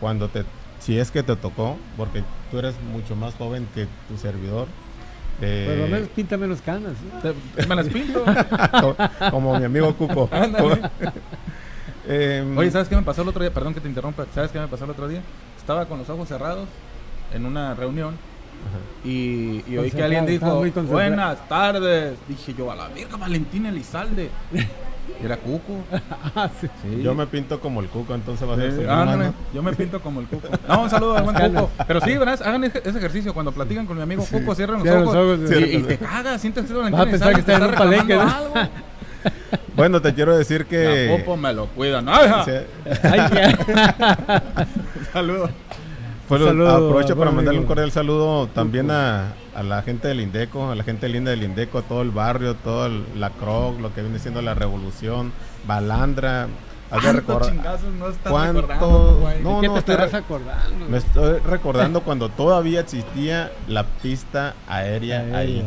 Cuando 0.00 0.28
te, 0.28 0.44
si 0.78 0.98
es 0.98 1.10
que 1.10 1.22
te 1.24 1.34
tocó, 1.34 1.76
porque 1.96 2.22
tú 2.52 2.58
eres 2.60 2.74
mucho 2.92 3.16
más 3.16 3.34
joven 3.34 3.66
que 3.74 3.88
tu 4.08 4.16
servidor. 4.16 4.68
Eh, 5.40 5.64
Por 5.68 5.76
lo 5.78 5.88
menos 5.88 6.08
pinta 6.10 6.36
menos 6.36 6.60
canas. 6.60 6.92
Te- 7.22 7.66
me 7.66 7.74
las 7.76 7.88
pinto. 7.88 8.24
co- 8.80 8.96
como 9.30 9.58
mi 9.58 9.64
amigo 9.64 9.94
Cuco. 9.94 10.28
Em, 12.06 12.56
Oye, 12.58 12.70
¿sabes 12.70 12.88
qué 12.88 12.96
me 12.96 13.02
pasó 13.02 13.22
el 13.22 13.28
otro 13.28 13.42
día? 13.42 13.52
Perdón 13.52 13.72
que 13.72 13.80
te 13.80 13.88
interrumpa. 13.88 14.26
¿Sabes 14.34 14.50
qué 14.50 14.58
me 14.58 14.68
pasó 14.68 14.84
el 14.84 14.90
otro 14.90 15.08
día? 15.08 15.22
Estaba 15.56 15.86
con 15.86 15.98
los 15.98 16.08
ojos 16.10 16.28
cerrados 16.28 16.68
en 17.32 17.46
una 17.46 17.74
reunión 17.74 18.14
y, 19.04 19.62
y 19.66 19.76
oí 19.78 19.90
que 19.90 20.02
alguien 20.02 20.26
dijo, 20.26 20.62
buenas 20.86 21.48
tardes. 21.48 22.14
Dije 22.28 22.54
yo, 22.56 22.70
a 22.70 22.76
la 22.76 22.88
verga, 22.88 23.16
Valentín 23.16 23.66
Elizalde. 23.66 24.30
Era 25.22 25.36
Cuco. 25.36 25.84
Ah, 26.36 26.50
sí. 26.60 26.66
Sí. 26.82 27.02
Yo 27.02 27.14
me 27.14 27.26
pinto 27.26 27.60
como 27.60 27.80
el 27.80 27.88
Cuco, 27.88 28.14
entonces 28.14 28.48
va 28.48 28.54
a 28.54 28.56
ser 28.56 28.72
Sí, 28.72 28.82
yo 29.54 29.62
me 29.62 29.72
pinto 29.72 30.00
como 30.00 30.20
el 30.20 30.26
Cuco. 30.26 30.48
No, 30.68 30.82
un 30.82 30.90
saludo 30.90 31.16
al 31.16 31.24
buen. 31.24 31.36
Cuco. 31.36 31.70
Pero 31.86 32.00
sí, 32.00 32.16
¿verdad? 32.16 32.40
Hagan 32.44 32.64
ese 32.64 32.80
ejercicio 32.80 33.32
cuando 33.32 33.52
platican 33.52 33.86
con 33.86 33.96
mi 33.96 34.02
amigo 34.02 34.24
Cuco, 34.30 34.54
cierran 34.54 34.76
los 34.78 34.82
Cierran 34.82 35.04
los 35.04 35.14
ojos, 35.14 35.38
ojos, 35.40 35.50
y, 35.60 35.76
y 35.76 35.82
te 35.82 35.98
cagas, 35.98 36.40
sientes 36.40 36.64
que 36.66 36.72
Vas 36.74 36.92
a 36.94 37.04
pensar 37.04 37.34
que 37.34 37.40
está 37.40 37.56
en 37.56 37.62
un 37.64 37.74
palenque, 37.74 38.16
¿no? 38.16 38.24
Bueno, 39.76 40.00
te 40.00 40.14
quiero 40.14 40.36
decir 40.36 40.66
que. 40.66 41.08
La 41.10 41.18
Popo 41.18 41.36
me 41.36 41.52
lo 41.52 41.66
cuidan. 41.68 42.08
¡Ay, 42.08 42.30
Sí, 42.44 42.52
Ay, 43.02 43.18
ya. 43.32 44.42
Saludo. 45.12 45.50
Pues 46.28 46.40
Un 46.40 46.48
saludo, 46.48 46.70
aprovecho 46.70 47.16
para 47.16 47.30
mandarle 47.30 47.60
un 47.60 47.66
cordial 47.66 47.90
saludo 47.90 48.46
también 48.48 48.90
a, 48.90 49.32
a 49.54 49.62
la 49.62 49.82
gente 49.82 50.08
del 50.08 50.20
Indeco, 50.20 50.70
a 50.70 50.74
la 50.74 50.84
gente 50.84 51.08
linda 51.08 51.30
del 51.30 51.42
Indeco, 51.42 51.78
a 51.78 51.82
todo 51.82 52.02
el 52.02 52.10
barrio, 52.10 52.54
todo 52.56 52.86
el- 52.86 53.04
la 53.18 53.30
CROC, 53.30 53.80
lo 53.80 53.94
que 53.94 54.02
viene 54.02 54.18
siendo 54.18 54.42
la 54.42 54.54
revolución, 54.54 55.32
Balandra. 55.66 56.48
Has 56.90 57.02
de 57.02 57.08
¿Cuántos 57.12 57.14
recordar- 57.14 57.50
chingazos 57.52 57.94
no 57.94 58.08
estás 58.08 58.30
¿Cuánto? 58.30 58.60
recordando, 58.62 59.18
güey? 59.20 59.42
No, 59.42 59.60
¿Qué 59.60 59.66
no, 59.66 59.72
te 59.72 59.78
estoy 59.80 59.96
re- 59.96 60.16
acordando? 60.16 60.86
Me 60.88 60.98
estoy 60.98 61.38
recordando 61.40 62.02
cuando 62.02 62.28
todavía 62.28 62.80
existía 62.80 63.50
la 63.66 63.84
pista 63.84 64.54
aérea 64.68 65.20
Aérea. 65.20 65.38
ahí. 65.38 65.64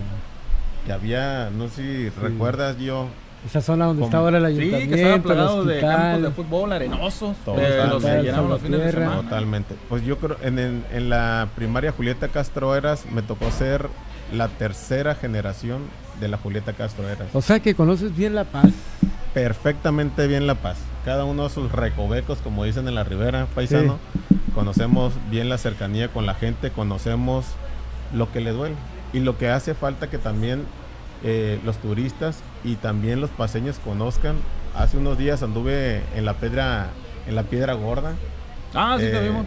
Que 0.85 0.93
había, 0.93 1.49
no 1.49 1.67
sé 1.67 1.75
si 1.75 2.09
recuerdas 2.21 2.77
yo, 2.77 3.07
Esa 3.47 3.61
zona 3.61 3.85
donde 3.85 4.03
está 4.05 4.17
ahora 4.17 4.37
el 4.37 4.45
Sí, 4.55 4.59
ayuntamiento, 4.61 4.95
que 4.95 5.01
estaba 5.01 5.23
plagado 5.23 5.65
de 5.65 5.79
campos 5.81 6.21
de 6.21 6.31
fútbol 6.31 6.71
arenosos. 6.73 7.35
De 7.45 7.87
los 7.87 8.03
que 8.03 8.21
llenaban 8.23 8.49
los 8.49 8.61
fines 8.61 8.79
de 8.79 8.91
semana. 8.91 9.21
Totalmente. 9.21 9.75
Pues 9.89 10.03
yo 10.05 10.17
creo, 10.17 10.37
en 10.43 11.09
la 11.09 11.47
primaria 11.55 11.91
Julieta 11.91 12.27
Castro 12.27 12.75
Eras 12.75 13.05
me 13.11 13.21
tocó 13.21 13.49
ser 13.51 13.89
la 14.33 14.47
tercera 14.49 15.15
generación 15.15 15.81
de 16.19 16.27
la 16.27 16.37
Julieta 16.37 16.73
Castro 16.73 17.07
Eras. 17.07 17.27
O 17.33 17.41
sea 17.41 17.59
que 17.59 17.75
conoces 17.75 18.15
bien 18.15 18.35
La 18.35 18.43
Paz. 18.43 18.71
Perfectamente 19.33 20.27
bien 20.27 20.47
La 20.47 20.55
Paz. 20.55 20.77
Cada 21.05 21.23
uno 21.25 21.43
de 21.43 21.49
sus 21.49 21.71
recovecos, 21.71 22.39
como 22.39 22.63
dicen 22.63 22.87
en 22.87 22.95
la 22.95 23.03
Ribera, 23.03 23.47
paisano. 23.53 23.99
Conocemos 24.53 25.13
bien 25.29 25.49
la 25.49 25.57
cercanía 25.57 26.09
con 26.09 26.25
la 26.25 26.33
gente, 26.33 26.71
conocemos 26.71 27.45
lo 28.13 28.31
que 28.31 28.41
le 28.41 28.51
duele. 28.51 28.75
Y 29.13 29.19
lo 29.19 29.37
que 29.37 29.49
hace 29.49 29.73
falta 29.73 30.09
que 30.09 30.17
también 30.17 30.63
eh, 31.23 31.59
los 31.65 31.77
turistas 31.77 32.39
y 32.63 32.75
también 32.75 33.21
los 33.21 33.29
paseños 33.29 33.79
conozcan. 33.83 34.35
Hace 34.75 34.97
unos 34.97 35.17
días 35.17 35.41
anduve 35.43 36.01
en 36.15 36.25
la 36.25 36.33
piedra, 36.33 36.87
en 37.27 37.35
la 37.35 37.43
piedra 37.43 37.73
gorda. 37.73 38.13
Ah, 38.73 38.95
sí, 38.99 39.05
te 39.05 39.17
Eh, 39.17 39.21
vimos. 39.29 39.45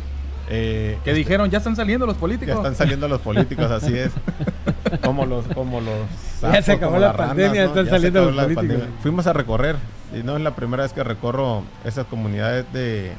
eh, 0.49 0.99
Que 1.05 1.13
dijeron, 1.15 1.51
ya 1.51 1.59
están 1.59 1.77
saliendo 1.77 2.07
los 2.07 2.17
Ya 2.17 2.21
políticos. 2.21 2.57
están 2.57 2.75
saliendo 2.75 3.07
los 3.09 3.21
políticos, 3.21 3.71
así 3.71 3.97
es. 3.97 4.11
Como 5.05 5.25
los, 5.27 5.47
como 5.49 5.81
los 5.81 5.95
Ya 6.43 6.61
se 6.63 6.73
acabó 6.73 6.99
la 6.99 7.13
ranas, 7.13 7.29
pandemia, 7.29 7.65
están 7.65 7.85
Ya 7.85 7.91
se 7.91 7.97
saliendo 7.97 8.21
acabó 8.21 8.31
los 8.33 8.37
la 8.37 8.43
políticos. 8.55 8.77
pandemia. 8.79 9.03
Fuimos 9.03 9.27
a 9.29 9.33
recorrer, 9.33 9.77
y 10.19 10.23
no 10.25 10.37
es 10.37 10.43
la 10.43 10.57
primera 10.57 10.83
vez 10.83 10.93
que 10.93 11.05
recorro 11.05 11.63
esas 11.85 12.07
comunidades 12.07 12.65
de, 12.73 13.13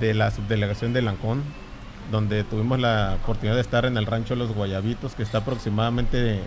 de 0.00 0.14
la 0.14 0.30
subdelegación 0.30 0.94
de 0.94 1.02
Lancón, 1.02 1.42
donde 2.10 2.42
tuvimos 2.44 2.78
la 2.80 3.18
oportunidad 3.22 3.54
de 3.56 3.60
estar 3.60 3.84
en 3.84 3.98
el 3.98 4.06
rancho 4.06 4.34
Los 4.34 4.54
Guayabitos, 4.54 5.14
que 5.14 5.22
está 5.22 5.38
aproximadamente 5.38 6.40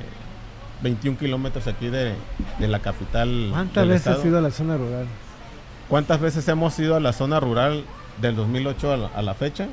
21 0.81 1.17
kilómetros 1.17 1.67
aquí 1.67 1.87
de, 1.89 2.13
de 2.59 2.67
la 2.67 2.79
capital. 2.79 3.47
¿Cuántas 3.51 3.81
del 3.83 3.89
veces 3.89 3.99
estado. 4.07 4.19
has 4.19 4.25
ido 4.25 4.37
a 4.37 4.41
la 4.41 4.51
zona 4.51 4.77
rural? 4.77 5.05
¿Cuántas 5.89 6.19
veces 6.19 6.47
hemos 6.47 6.77
ido 6.79 6.95
a 6.95 6.99
la 6.99 7.13
zona 7.13 7.39
rural 7.39 7.83
del 8.21 8.35
2008 8.35 8.91
a 8.93 8.97
la- 8.97 9.07
a 9.07 9.21
la 9.21 9.33
fecha? 9.33 9.67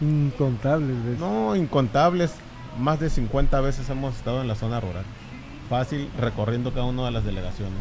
Incontables 0.00 1.04
veces. 1.04 1.18
No, 1.20 1.56
incontables. 1.56 2.34
Más 2.78 3.00
de 3.00 3.10
50 3.10 3.60
veces 3.60 3.88
hemos 3.90 4.14
estado 4.16 4.40
en 4.40 4.46
la 4.48 4.54
zona 4.54 4.78
rural. 4.80 5.02
Fácil, 5.68 6.08
recorriendo 6.20 6.72
cada 6.72 6.86
una 6.86 7.04
de 7.06 7.10
las 7.10 7.24
delegaciones. 7.24 7.72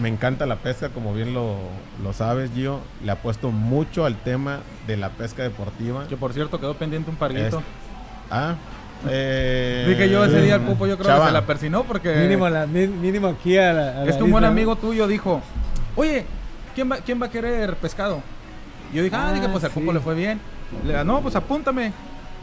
Me 0.00 0.08
encanta 0.08 0.46
la 0.46 0.56
pesca, 0.56 0.88
como 0.88 1.12
bien 1.14 1.34
lo, 1.34 1.56
lo 2.02 2.12
sabes, 2.12 2.50
Gio. 2.54 2.80
Le 3.04 3.12
apuesto 3.12 3.50
mucho 3.52 4.04
al 4.06 4.16
tema 4.16 4.60
de 4.88 4.96
la 4.96 5.10
pesca 5.10 5.42
deportiva. 5.44 6.08
Que 6.08 6.16
por 6.16 6.32
cierto 6.32 6.58
quedó 6.58 6.74
pendiente 6.74 7.10
un 7.10 7.16
parguito. 7.16 7.58
Es- 7.58 7.64
Ah, 8.30 8.54
eh, 9.08 9.84
Dije 9.88 10.08
yo 10.08 10.24
ese 10.24 10.40
día 10.42 10.54
al 10.56 10.60
Pupo, 10.62 10.86
yo 10.86 10.96
creo 10.98 11.18
que 11.20 11.26
se 11.26 11.32
la 11.32 11.46
persinó 11.46 11.84
porque 11.84 12.14
Mínimo, 12.14 12.48
la, 12.48 12.66
mi- 12.66 12.86
mínimo 12.86 13.28
aquí 13.28 13.56
a 13.58 13.72
la. 13.72 13.82
a 13.82 14.02
es 14.02 14.10
la 14.12 14.16
que 14.18 14.22
un 14.22 14.30
buen 14.30 14.42
¿no? 14.42 14.48
amigo 14.48 14.76
tuyo 14.76 15.06
dijo, 15.06 15.40
oye, 15.96 16.24
¿quién 16.74 16.90
va, 16.90 16.96
¿quién 16.98 17.20
va 17.20 17.26
a 17.26 17.30
querer 17.30 17.76
pescado? 17.76 18.20
Y 18.92 18.96
yo 18.96 19.02
dije, 19.02 19.14
ah, 19.16 19.28
Ah, 19.28 19.32
dije, 19.32 19.48
pues 19.48 19.64
al 19.64 19.70
Pupo 19.70 19.92
le 19.92 20.00
fue 20.00 20.14
bien. 20.14 20.40
Le, 20.86 21.04
no, 21.04 21.20
pues 21.20 21.34
apúntame. 21.36 21.92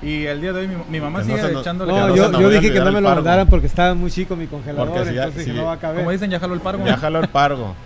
Y 0.03 0.25
el 0.25 0.41
día 0.41 0.51
de 0.51 0.61
hoy 0.61 0.67
mi, 0.67 0.75
mi 0.89 0.99
mamá 0.99 1.21
Que 1.21 1.27
no 1.27 1.35
sigue 1.37 1.51
nos- 1.53 1.61
echándole 1.61 1.91
No, 1.93 2.15
yo, 2.15 2.49
dije 2.49 2.73
que 2.73 2.79
no 2.79 2.87
el 2.87 2.93
me 2.95 3.01
lo 3.01 3.09
mandaran 3.09 3.47
porque 3.47 3.67
estaba 3.67 3.93
muy 3.93 4.09
chico 4.09 4.35
mi 4.35 4.47
congelador, 4.47 4.89
Porque 4.89 5.09
si 5.09 5.13
ya- 5.15 5.23
entonces 5.25 5.43
si- 5.43 5.49
dije, 5.51 5.61
no 5.61 5.67
va 5.67 5.73
a 5.73 5.77
caber. 5.79 5.99
Como 5.99 6.11
dicen, 6.11 6.31
ya 6.31 6.39
jaló 6.39 6.53
el 6.55 6.59
pargo. 6.61 6.85
Ya 6.85 6.97
jaló 6.97 7.19
el 7.19 7.27
pargo. 7.29 7.75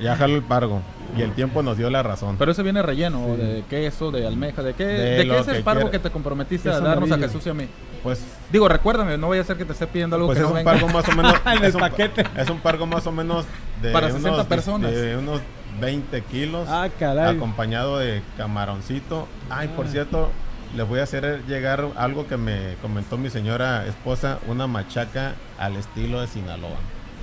Ya 0.00 0.16
jaló 0.16 0.34
el 0.36 0.42
pargo. 0.42 0.80
Y 1.16 1.22
el 1.22 1.32
tiempo 1.32 1.62
nos 1.62 1.76
dio 1.78 1.88
la 1.90 2.02
razón. 2.02 2.36
Pero 2.38 2.52
ese 2.52 2.62
viene 2.62 2.82
relleno 2.82 3.36
de 3.36 3.62
queso, 3.70 4.10
de 4.10 4.26
almeja, 4.26 4.62
¿de 4.62 4.74
qué, 4.74 4.84
De 4.84 5.26
qué 5.28 5.38
es 5.38 5.48
el 5.48 5.62
pargo 5.62 5.90
que 5.90 5.98
te 5.98 6.10
comprometiste 6.10 6.68
a 6.70 6.80
darnos 6.80 7.10
a. 7.10 7.18
Jesús 7.18 7.46
y 7.46 7.50
a 7.50 7.54
mí? 7.54 7.68
pues 8.02 8.22
Digo, 8.52 8.68
recuérdame, 8.68 9.16
no 9.16 9.28
vaya 9.30 9.40
a 9.42 9.44
ser 9.44 9.56
que 9.56 9.64
te 9.64 9.72
esté 9.72 9.86
pidiendo 9.86 10.16
algo 10.16 10.28
pues 10.28 10.38
que 10.38 10.44
es 10.44 10.50
no 10.50 10.50
un 10.50 10.56
venga. 10.64 10.72
pargo 10.72 10.88
más 10.88 11.08
o 11.08 11.12
menos 11.12 11.34
En 11.46 11.52
el 11.58 11.64
es 11.64 11.74
un 11.74 11.80
pa- 11.80 11.88
paquete. 11.90 12.24
es 12.36 12.50
un 12.50 12.58
pargo 12.60 12.86
más 12.86 13.06
o 13.06 13.12
menos 13.12 13.46
de 13.80 13.92
Para 13.92 14.08
60 14.08 14.30
unos, 14.32 14.46
personas. 14.46 14.90
de 14.92 15.16
unos 15.16 15.40
20 15.80 16.20
kilos 16.24 16.68
Ah, 16.70 16.88
caray. 16.98 17.34
acompañado 17.36 17.98
de 17.98 18.22
camaroncito 18.36 19.26
ay 19.50 19.68
por 19.68 19.86
Ah. 19.86 19.88
cierto 19.90 20.30
les 20.76 20.86
voy 20.86 21.00
a 21.00 21.04
hacer 21.04 21.42
llegar 21.48 21.86
algo 21.96 22.26
que 22.28 22.36
me 22.36 22.74
comentó 22.82 23.16
mi 23.16 23.30
señora 23.30 23.86
esposa 23.86 24.38
una 24.48 24.66
machaca 24.66 25.32
al 25.58 25.76
estilo 25.76 26.20
de 26.20 26.26
Sinaloa 26.26 26.76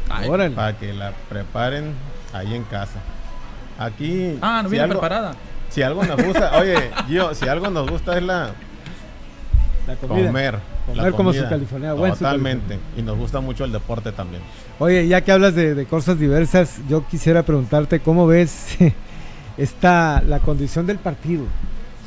Ay. 0.09 0.27
Órale. 0.29 0.55
para 0.55 0.77
que 0.77 0.93
la 0.93 1.13
preparen 1.29 1.93
ahí 2.33 2.55
en 2.55 2.63
casa 2.63 2.99
aquí 3.85 4.37
Ah, 4.41 4.61
no 4.63 4.69
si 4.69 4.71
viene 4.73 4.83
algo- 4.85 4.99
preparada. 4.99 5.33
si 5.69 5.81
algo 5.81 6.03
nos 6.03 6.21
gusta 6.23 6.57
oye 6.59 6.75
Gio 7.07 7.33
si 7.33 7.47
algo 7.47 7.69
nos 7.69 7.89
gusta 7.89 8.17
es 8.17 8.23
la 8.23 8.51
La 9.87 9.95
comida. 9.95 10.27
comer 10.27 10.53
la 10.87 10.95
Comer 10.95 11.11
como 11.13 11.31
su. 11.31 11.43
California, 11.47 11.93
buen 11.93 12.13
su 12.13 12.19
totalmente 12.19 12.79
y 12.97 13.01
nos 13.01 13.17
gusta 13.17 13.39
mucho 13.39 13.63
el 13.65 13.71
deporte 13.71 14.11
también 14.11 14.41
Oye, 14.79 15.07
ya 15.07 15.21
que 15.21 15.31
hablas 15.31 15.53
de, 15.55 15.75
de 15.75 15.85
cosas 15.85 16.17
diversas, 16.19 16.79
yo 16.89 17.05
quisiera 17.07 17.43
preguntarte 17.43 17.99
cómo 17.99 18.25
ves 18.25 18.77
esta 19.57 20.23
la 20.27 20.39
condición 20.39 20.87
del 20.87 20.97
partido. 20.97 21.43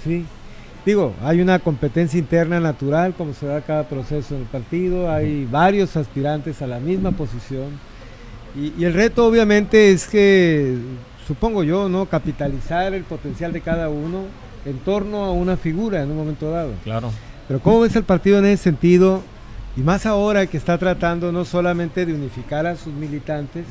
Sí. 0.02 0.24
Digo, 0.84 1.14
hay 1.22 1.40
una 1.40 1.60
competencia 1.60 2.18
interna 2.18 2.58
natural, 2.60 3.14
como 3.16 3.32
se 3.32 3.46
da 3.46 3.60
cada 3.62 3.84
proceso 3.88 4.34
en 4.34 4.40
el 4.42 4.46
partido, 4.48 5.10
hay 5.10 5.46
varios 5.50 5.96
aspirantes 5.96 6.60
a 6.62 6.66
la 6.66 6.78
misma 6.80 7.12
posición. 7.12 7.68
Y, 8.56 8.72
y 8.76 8.84
el 8.84 8.92
reto 8.92 9.24
obviamente 9.26 9.92
es 9.92 10.06
que, 10.08 10.76
supongo 11.26 11.64
yo, 11.64 11.88
¿no? 11.88 12.06
Capitalizar 12.06 12.94
el 12.94 13.04
potencial 13.04 13.52
de 13.52 13.60
cada 13.60 13.88
uno 13.88 14.24
en 14.64 14.78
torno 14.78 15.24
a 15.24 15.32
una 15.32 15.56
figura 15.56 16.02
en 16.02 16.10
un 16.10 16.16
momento 16.16 16.50
dado. 16.50 16.72
claro 16.84 17.10
Pero 17.46 17.60
¿cómo 17.60 17.80
ves 17.80 17.96
el 17.96 18.04
partido 18.04 18.38
en 18.38 18.46
ese 18.46 18.64
sentido? 18.64 19.22
Y 19.76 19.80
más 19.80 20.06
ahora 20.06 20.46
que 20.46 20.56
está 20.56 20.78
tratando 20.78 21.32
no 21.32 21.44
solamente 21.44 22.06
de 22.06 22.14
unificar 22.14 22.66
a 22.66 22.76
sus 22.76 22.92
militantes, 22.92 23.66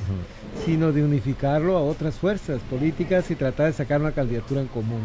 sino 0.66 0.91
de 0.91 1.04
unificarlo 1.04 1.78
a 1.78 1.82
otras 1.82 2.16
fuerzas 2.16 2.60
políticas 2.70 3.32
y 3.32 3.36
tratar 3.36 3.68
de 3.68 3.74
sacar 3.74 4.01
una 4.01 4.12
candidatura 4.12 4.60
en 4.60 4.68
común. 4.68 5.01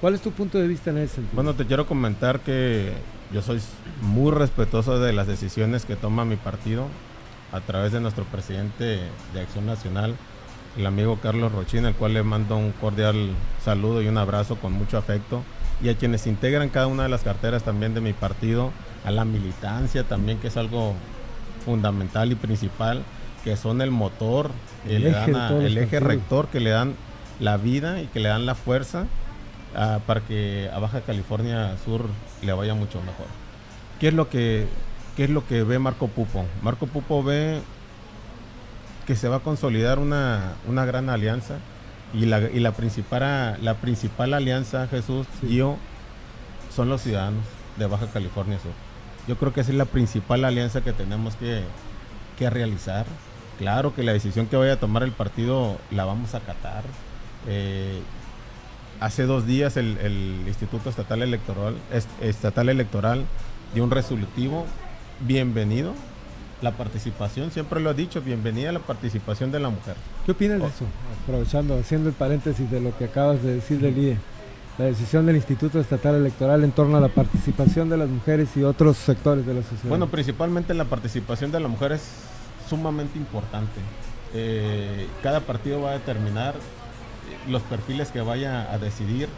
¿Cuál 0.00 0.14
es 0.14 0.20
tu 0.20 0.32
punto 0.32 0.58
de 0.58 0.66
vista 0.66 0.90
en 0.90 0.98
ese 0.98 1.14
sentido? 1.14 1.34
Bueno, 1.36 1.54
te 1.54 1.64
quiero 1.64 1.86
comentar 1.86 2.40
que 2.40 2.90
yo 3.32 3.40
soy 3.40 3.60
muy 4.00 4.32
respetuoso 4.32 4.98
de 4.98 5.12
las 5.12 5.28
decisiones 5.28 5.84
que 5.84 5.94
toma 5.94 6.24
mi 6.24 6.34
partido 6.34 6.86
a 7.52 7.60
través 7.60 7.92
de 7.92 8.00
nuestro 8.00 8.24
presidente 8.24 8.98
de 9.32 9.40
Acción 9.40 9.64
Nacional, 9.64 10.16
el 10.76 10.86
amigo 10.86 11.18
Carlos 11.22 11.52
Rochín, 11.52 11.84
al 11.84 11.94
cual 11.94 12.14
le 12.14 12.22
mando 12.22 12.56
un 12.56 12.72
cordial 12.72 13.30
saludo 13.64 14.00
y 14.02 14.08
un 14.08 14.18
abrazo 14.18 14.56
con 14.56 14.72
mucho 14.72 14.96
afecto, 14.98 15.42
y 15.82 15.88
a 15.88 15.96
quienes 15.96 16.26
integran 16.26 16.68
cada 16.68 16.86
una 16.86 17.02
de 17.04 17.08
las 17.08 17.22
carteras 17.22 17.62
también 17.62 17.94
de 17.94 18.00
mi 18.00 18.12
partido, 18.12 18.72
a 19.04 19.10
la 19.10 19.24
militancia 19.24 20.04
también, 20.04 20.38
que 20.38 20.48
es 20.48 20.56
algo 20.56 20.94
fundamental 21.64 22.32
y 22.32 22.34
principal, 22.36 23.02
que 23.44 23.56
son 23.56 23.82
el 23.82 23.90
motor, 23.90 24.50
que 24.86 24.96
El 24.96 25.04
le 25.04 25.10
eje 25.10 25.18
dan 25.18 25.32
de 25.32 25.38
a- 25.40 25.48
todos 25.48 25.62
los 25.62 25.70
el 25.72 25.78
eje 25.78 26.00
partidos. 26.00 26.08
rector, 26.08 26.46
que 26.48 26.60
le 26.60 26.70
dan 26.70 26.94
la 27.40 27.56
vida 27.56 28.00
y 28.00 28.06
que 28.06 28.20
le 28.20 28.28
dan 28.28 28.46
la 28.46 28.54
fuerza 28.54 29.06
ah, 29.76 29.98
para 30.06 30.20
que 30.20 30.70
a 30.72 30.78
Baja 30.78 31.00
California 31.00 31.76
Sur 31.84 32.02
le 32.42 32.52
vaya 32.52 32.74
mucho 32.74 33.00
mejor. 33.00 33.26
¿Qué 33.98 34.08
es 34.08 34.14
lo 34.14 34.28
que 34.28 34.66
qué 35.16 35.24
es 35.24 35.30
lo 35.30 35.46
que 35.46 35.62
ve 35.64 35.78
Marco 35.78 36.08
Pupo? 36.08 36.44
Marco 36.62 36.86
Pupo 36.86 37.22
ve 37.22 37.60
que 39.06 39.16
se 39.16 39.28
va 39.28 39.36
a 39.36 39.40
consolidar 39.40 39.98
una, 39.98 40.52
una 40.68 40.84
gran 40.84 41.10
alianza 41.10 41.56
y 42.14 42.26
la, 42.26 42.40
y 42.40 42.60
la 42.60 42.72
principal 42.72 43.58
la 43.62 43.74
principal 43.74 44.34
alianza 44.34 44.86
Jesús 44.88 45.26
y 45.42 45.56
yo 45.56 45.76
son 46.74 46.88
los 46.88 47.02
ciudadanos 47.02 47.44
de 47.78 47.86
Baja 47.86 48.06
California 48.06 48.58
Sur. 48.58 48.72
Yo 49.28 49.36
creo 49.36 49.52
que 49.52 49.60
esa 49.62 49.70
es 49.70 49.76
la 49.78 49.84
principal 49.86 50.44
alianza 50.44 50.80
que 50.82 50.92
tenemos 50.92 51.36
que, 51.36 51.62
que 52.38 52.50
realizar. 52.50 53.06
Claro 53.58 53.94
que 53.94 54.02
la 54.02 54.12
decisión 54.12 54.46
que 54.46 54.56
vaya 54.56 54.74
a 54.74 54.80
tomar 54.80 55.02
el 55.02 55.12
partido 55.12 55.78
la 55.90 56.04
vamos 56.04 56.34
a 56.34 56.38
acatar. 56.38 56.82
Eh, 57.48 58.00
hace 59.00 59.24
dos 59.24 59.46
días 59.46 59.76
el, 59.76 59.96
el 59.98 60.42
Instituto 60.46 60.90
Estatal 60.90 61.22
Electoral, 61.22 61.76
est- 61.92 62.08
Estatal 62.20 62.68
Electoral 62.68 63.24
dio 63.74 63.84
un 63.84 63.90
resolutivo. 63.90 64.66
Bienvenido 65.20 65.94
la 66.62 66.70
participación, 66.72 67.50
siempre 67.50 67.80
lo 67.80 67.90
he 67.90 67.94
dicho, 67.94 68.20
bienvenida 68.22 68.70
la 68.72 68.78
participación 68.78 69.50
de 69.50 69.60
la 69.60 69.68
mujer. 69.68 69.96
¿Qué 70.24 70.32
opinas 70.32 70.58
de 70.58 70.64
Oh. 70.64 70.68
eso? 70.68 70.84
Aprovechando, 71.24 71.78
haciendo 71.78 72.08
el 72.08 72.14
paréntesis 72.14 72.70
de 72.70 72.80
lo 72.80 72.96
que 72.96 73.04
acabas 73.06 73.42
de 73.42 73.54
decir 73.56 73.80
del 73.80 73.98
IE. 73.98 74.16
La 74.78 74.86
decisión 74.86 75.26
del 75.26 75.36
Instituto 75.36 75.78
Estatal 75.80 76.14
Electoral 76.14 76.64
en 76.64 76.72
torno 76.72 76.96
a 76.96 77.00
la 77.00 77.08
participación 77.08 77.90
de 77.90 77.96
las 77.98 78.08
mujeres 78.08 78.48
y 78.56 78.62
otros 78.64 78.96
sectores 78.96 79.44
de 79.44 79.54
la 79.54 79.62
sociedad. 79.62 79.88
Bueno, 79.88 80.08
principalmente 80.08 80.72
la 80.72 80.84
participación 80.86 81.52
de 81.52 81.60
la 81.60 81.68
mujer 81.68 81.92
es 81.92 82.02
sumamente 82.70 83.18
importante. 83.18 83.80
Eh, 84.32 85.06
cada 85.22 85.40
partido 85.40 85.82
va 85.82 85.90
a 85.90 85.92
determinar 85.94 86.54
eh, 86.54 87.50
los 87.50 87.60
perfiles 87.62 88.10
que 88.10 88.22
vaya 88.22 88.72
a 88.72 88.78
decidir 88.78 89.28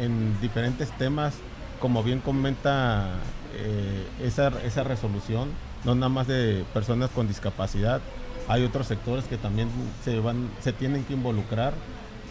en 0.00 0.38
diferentes 0.40 0.90
temas, 0.98 1.34
como 1.78 2.02
bien 2.02 2.18
comenta 2.20 3.10
eh, 3.54 4.06
esa, 4.24 4.48
esa 4.64 4.82
resolución, 4.82 5.50
no 5.84 5.94
nada 5.94 6.08
más 6.08 6.26
de 6.26 6.64
personas 6.74 7.10
con 7.10 7.28
discapacidad, 7.28 8.00
hay 8.48 8.64
otros 8.64 8.86
sectores 8.86 9.24
que 9.24 9.36
también 9.36 9.68
se, 10.04 10.18
van, 10.20 10.48
se 10.60 10.72
tienen 10.72 11.04
que 11.04 11.14
involucrar 11.14 11.72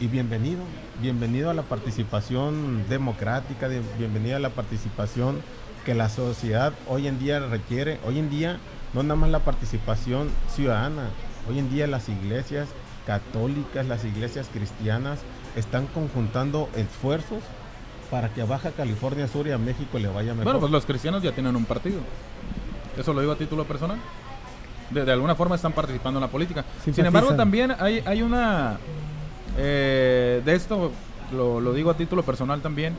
y 0.01 0.07
bienvenido, 0.07 0.61
bienvenido 1.01 1.49
a 1.49 1.53
la 1.53 1.63
participación 1.63 2.83
democrática, 2.89 3.67
de- 3.69 3.81
bienvenido 3.97 4.35
a 4.35 4.39
la 4.39 4.49
participación 4.49 5.41
que 5.85 5.93
la 5.95 6.09
sociedad 6.09 6.73
hoy 6.87 7.07
en 7.07 7.19
día 7.19 7.39
requiere. 7.39 7.99
Hoy 8.05 8.19
en 8.19 8.29
día 8.29 8.57
no 8.93 9.03
nada 9.03 9.15
más 9.15 9.29
la 9.29 9.39
participación 9.39 10.29
ciudadana, 10.53 11.09
hoy 11.49 11.59
en 11.59 11.69
día 11.69 11.87
las 11.87 12.09
iglesias 12.09 12.67
católicas, 13.05 13.85
las 13.87 14.03
iglesias 14.05 14.47
cristianas 14.53 15.19
están 15.55 15.87
conjuntando 15.87 16.69
esfuerzos 16.75 17.39
para 18.11 18.29
que 18.29 18.41
a 18.41 18.45
Baja 18.45 18.71
California 18.71 19.27
Sur 19.27 19.47
y 19.47 19.51
a 19.51 19.57
México 19.57 19.99
le 19.99 20.07
vaya 20.07 20.31
mejor. 20.33 20.43
Bueno, 20.45 20.59
pues 20.59 20.71
los 20.71 20.85
cristianos 20.85 21.21
ya 21.23 21.31
tienen 21.31 21.55
un 21.55 21.65
partido. 21.65 21.99
Eso 22.97 23.13
lo 23.13 23.21
digo 23.21 23.33
a 23.33 23.35
título 23.35 23.63
personal. 23.65 23.97
De, 24.89 25.05
de 25.05 25.11
alguna 25.11 25.35
forma 25.35 25.55
están 25.55 25.71
participando 25.73 26.19
en 26.19 26.21
la 26.21 26.27
política. 26.29 26.65
Sin 26.83 27.05
embargo, 27.05 27.35
también 27.35 27.75
hay, 27.79 28.01
hay 28.05 28.21
una... 28.21 28.77
eh, 29.57 30.41
de 30.43 30.55
esto 30.55 30.91
lo, 31.31 31.61
lo 31.61 31.73
digo 31.73 31.91
a 31.91 31.93
título 31.93 32.23
personal 32.23 32.61
también. 32.61 32.95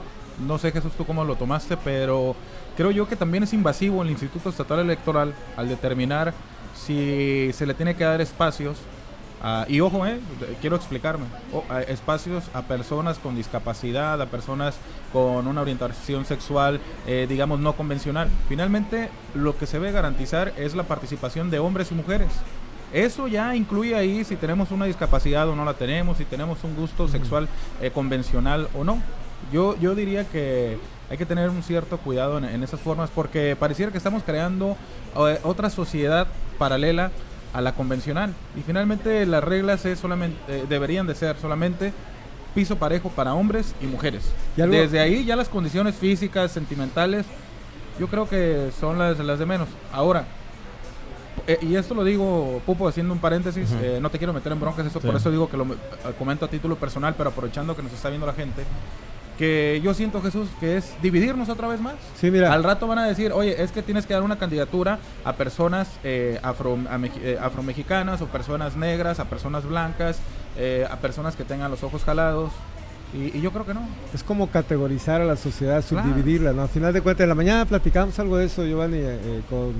No 0.46 0.56
sé, 0.58 0.70
Jesús, 0.72 0.92
tú 0.96 1.04
cómo 1.04 1.24
lo 1.24 1.36
tomaste, 1.36 1.76
pero 1.76 2.34
creo 2.76 2.90
yo 2.92 3.08
que 3.08 3.16
también 3.16 3.42
es 3.42 3.52
invasivo 3.52 4.02
el 4.02 4.10
Instituto 4.10 4.48
Estatal 4.48 4.78
Electoral 4.78 5.34
al 5.56 5.68
determinar 5.68 6.32
si 6.74 7.50
se 7.52 7.66
le 7.66 7.74
tiene 7.74 7.94
que 7.94 8.04
dar 8.04 8.20
espacios 8.20 8.78
Ah, 9.42 9.64
y 9.68 9.80
ojo, 9.80 10.04
eh, 10.06 10.20
quiero 10.60 10.76
explicarme. 10.76 11.24
O- 11.52 11.64
a- 11.72 11.80
espacios 11.82 12.44
a 12.52 12.62
personas 12.62 13.18
con 13.18 13.34
discapacidad, 13.36 14.20
a 14.20 14.26
personas 14.26 14.76
con 15.12 15.46
una 15.46 15.62
orientación 15.62 16.24
sexual, 16.26 16.78
eh, 17.06 17.26
digamos, 17.28 17.58
no 17.60 17.72
convencional. 17.74 18.28
Finalmente, 18.48 19.08
lo 19.34 19.56
que 19.56 19.66
se 19.66 19.78
debe 19.78 19.92
garantizar 19.92 20.52
es 20.58 20.74
la 20.74 20.82
participación 20.82 21.50
de 21.50 21.58
hombres 21.58 21.90
y 21.90 21.94
mujeres. 21.94 22.28
Eso 22.92 23.28
ya 23.28 23.54
incluye 23.54 23.94
ahí 23.94 24.24
si 24.24 24.36
tenemos 24.36 24.72
una 24.72 24.84
discapacidad 24.84 25.48
o 25.48 25.56
no 25.56 25.64
la 25.64 25.74
tenemos, 25.74 26.18
si 26.18 26.24
tenemos 26.24 26.62
un 26.64 26.74
gusto 26.76 27.08
sexual 27.08 27.48
eh, 27.80 27.90
convencional 27.92 28.68
o 28.74 28.84
no. 28.84 29.00
Yo, 29.52 29.74
yo 29.78 29.94
diría 29.94 30.24
que 30.24 30.76
hay 31.08 31.16
que 31.16 31.24
tener 31.24 31.48
un 31.50 31.62
cierto 31.62 31.96
cuidado 31.98 32.36
en, 32.38 32.44
en 32.44 32.62
esas 32.62 32.80
formas 32.80 33.08
porque 33.14 33.56
pareciera 33.58 33.90
que 33.90 33.98
estamos 33.98 34.22
creando 34.24 34.76
eh, 35.16 35.38
otra 35.44 35.70
sociedad 35.70 36.26
paralela 36.58 37.10
a 37.52 37.60
la 37.60 37.72
convencional 37.74 38.32
y 38.56 38.62
finalmente 38.62 39.26
las 39.26 39.42
reglas 39.42 39.84
es 39.84 39.98
solamente 39.98 40.36
eh, 40.48 40.64
deberían 40.68 41.06
de 41.06 41.14
ser 41.14 41.36
solamente 41.40 41.92
piso 42.54 42.76
parejo 42.76 43.08
para 43.10 43.34
hombres 43.34 43.74
y 43.80 43.86
mujeres. 43.86 44.30
Y 44.56 44.62
Desde 44.62 45.00
ahí 45.00 45.24
ya 45.24 45.36
las 45.36 45.48
condiciones 45.48 45.94
físicas, 45.94 46.50
sentimentales, 46.52 47.26
yo 47.98 48.08
creo 48.08 48.28
que 48.28 48.70
son 48.78 48.98
las, 48.98 49.18
las 49.18 49.38
de 49.38 49.46
menos. 49.46 49.68
Ahora, 49.92 50.24
eh, 51.46 51.58
y 51.62 51.76
esto 51.76 51.94
lo 51.94 52.02
digo, 52.04 52.60
Pupo, 52.66 52.88
haciendo 52.88 53.12
un 53.12 53.20
paréntesis, 53.20 53.70
eh, 53.82 53.98
no 54.02 54.10
te 54.10 54.18
quiero 54.18 54.32
meter 54.32 54.52
en 54.52 54.60
broncas, 54.60 54.86
eso 54.86 55.00
Sí. 55.00 55.06
por 55.06 55.16
eso 55.16 55.30
digo 55.30 55.48
que 55.48 55.56
lo 55.56 55.66
comento 56.18 56.44
a 56.44 56.48
título 56.48 56.76
personal, 56.76 57.14
pero 57.16 57.30
aprovechando 57.30 57.76
que 57.76 57.82
nos 57.82 57.92
está 57.92 58.08
viendo 58.08 58.26
la 58.26 58.32
gente, 58.32 58.62
que 59.40 59.80
yo 59.82 59.94
siento, 59.94 60.20
Jesús, 60.20 60.50
que 60.60 60.76
es 60.76 60.92
dividirnos 61.00 61.48
otra 61.48 61.66
vez 61.66 61.80
más. 61.80 61.94
Sí, 62.14 62.30
mira. 62.30 62.52
Al 62.52 62.62
rato 62.62 62.86
van 62.86 62.98
a 62.98 63.06
decir, 63.06 63.32
oye, 63.32 63.62
es 63.62 63.72
que 63.72 63.80
tienes 63.82 64.04
que 64.04 64.12
dar 64.12 64.22
una 64.22 64.38
candidatura 64.38 64.98
a 65.24 65.32
personas 65.32 65.88
eh, 66.04 66.38
afro, 66.42 66.78
a 66.90 67.00
eh, 67.22 67.38
afromexicanas 67.40 68.20
o 68.20 68.26
personas 68.26 68.76
negras, 68.76 69.18
a 69.18 69.30
personas 69.30 69.64
blancas, 69.64 70.18
eh, 70.58 70.86
a 70.90 70.96
personas 70.98 71.36
que 71.36 71.44
tengan 71.44 71.70
los 71.70 71.82
ojos 71.82 72.04
jalados. 72.04 72.52
Y, 73.14 73.38
y 73.38 73.40
yo 73.40 73.50
creo 73.50 73.64
que 73.64 73.72
no. 73.72 73.88
Es 74.12 74.22
como 74.22 74.50
categorizar 74.50 75.22
a 75.22 75.24
la 75.24 75.36
sociedad, 75.36 75.82
Claro. 75.88 76.06
subdividirla, 76.06 76.52
¿no? 76.52 76.60
Al 76.60 76.68
final 76.68 76.92
de 76.92 77.00
cuentas, 77.00 77.24
en 77.24 77.30
la 77.30 77.34
mañana 77.34 77.64
platicamos 77.64 78.18
algo 78.18 78.36
de 78.36 78.44
eso, 78.44 78.66
Giovanni, 78.66 78.98
eh, 78.98 79.40
con, 79.48 79.72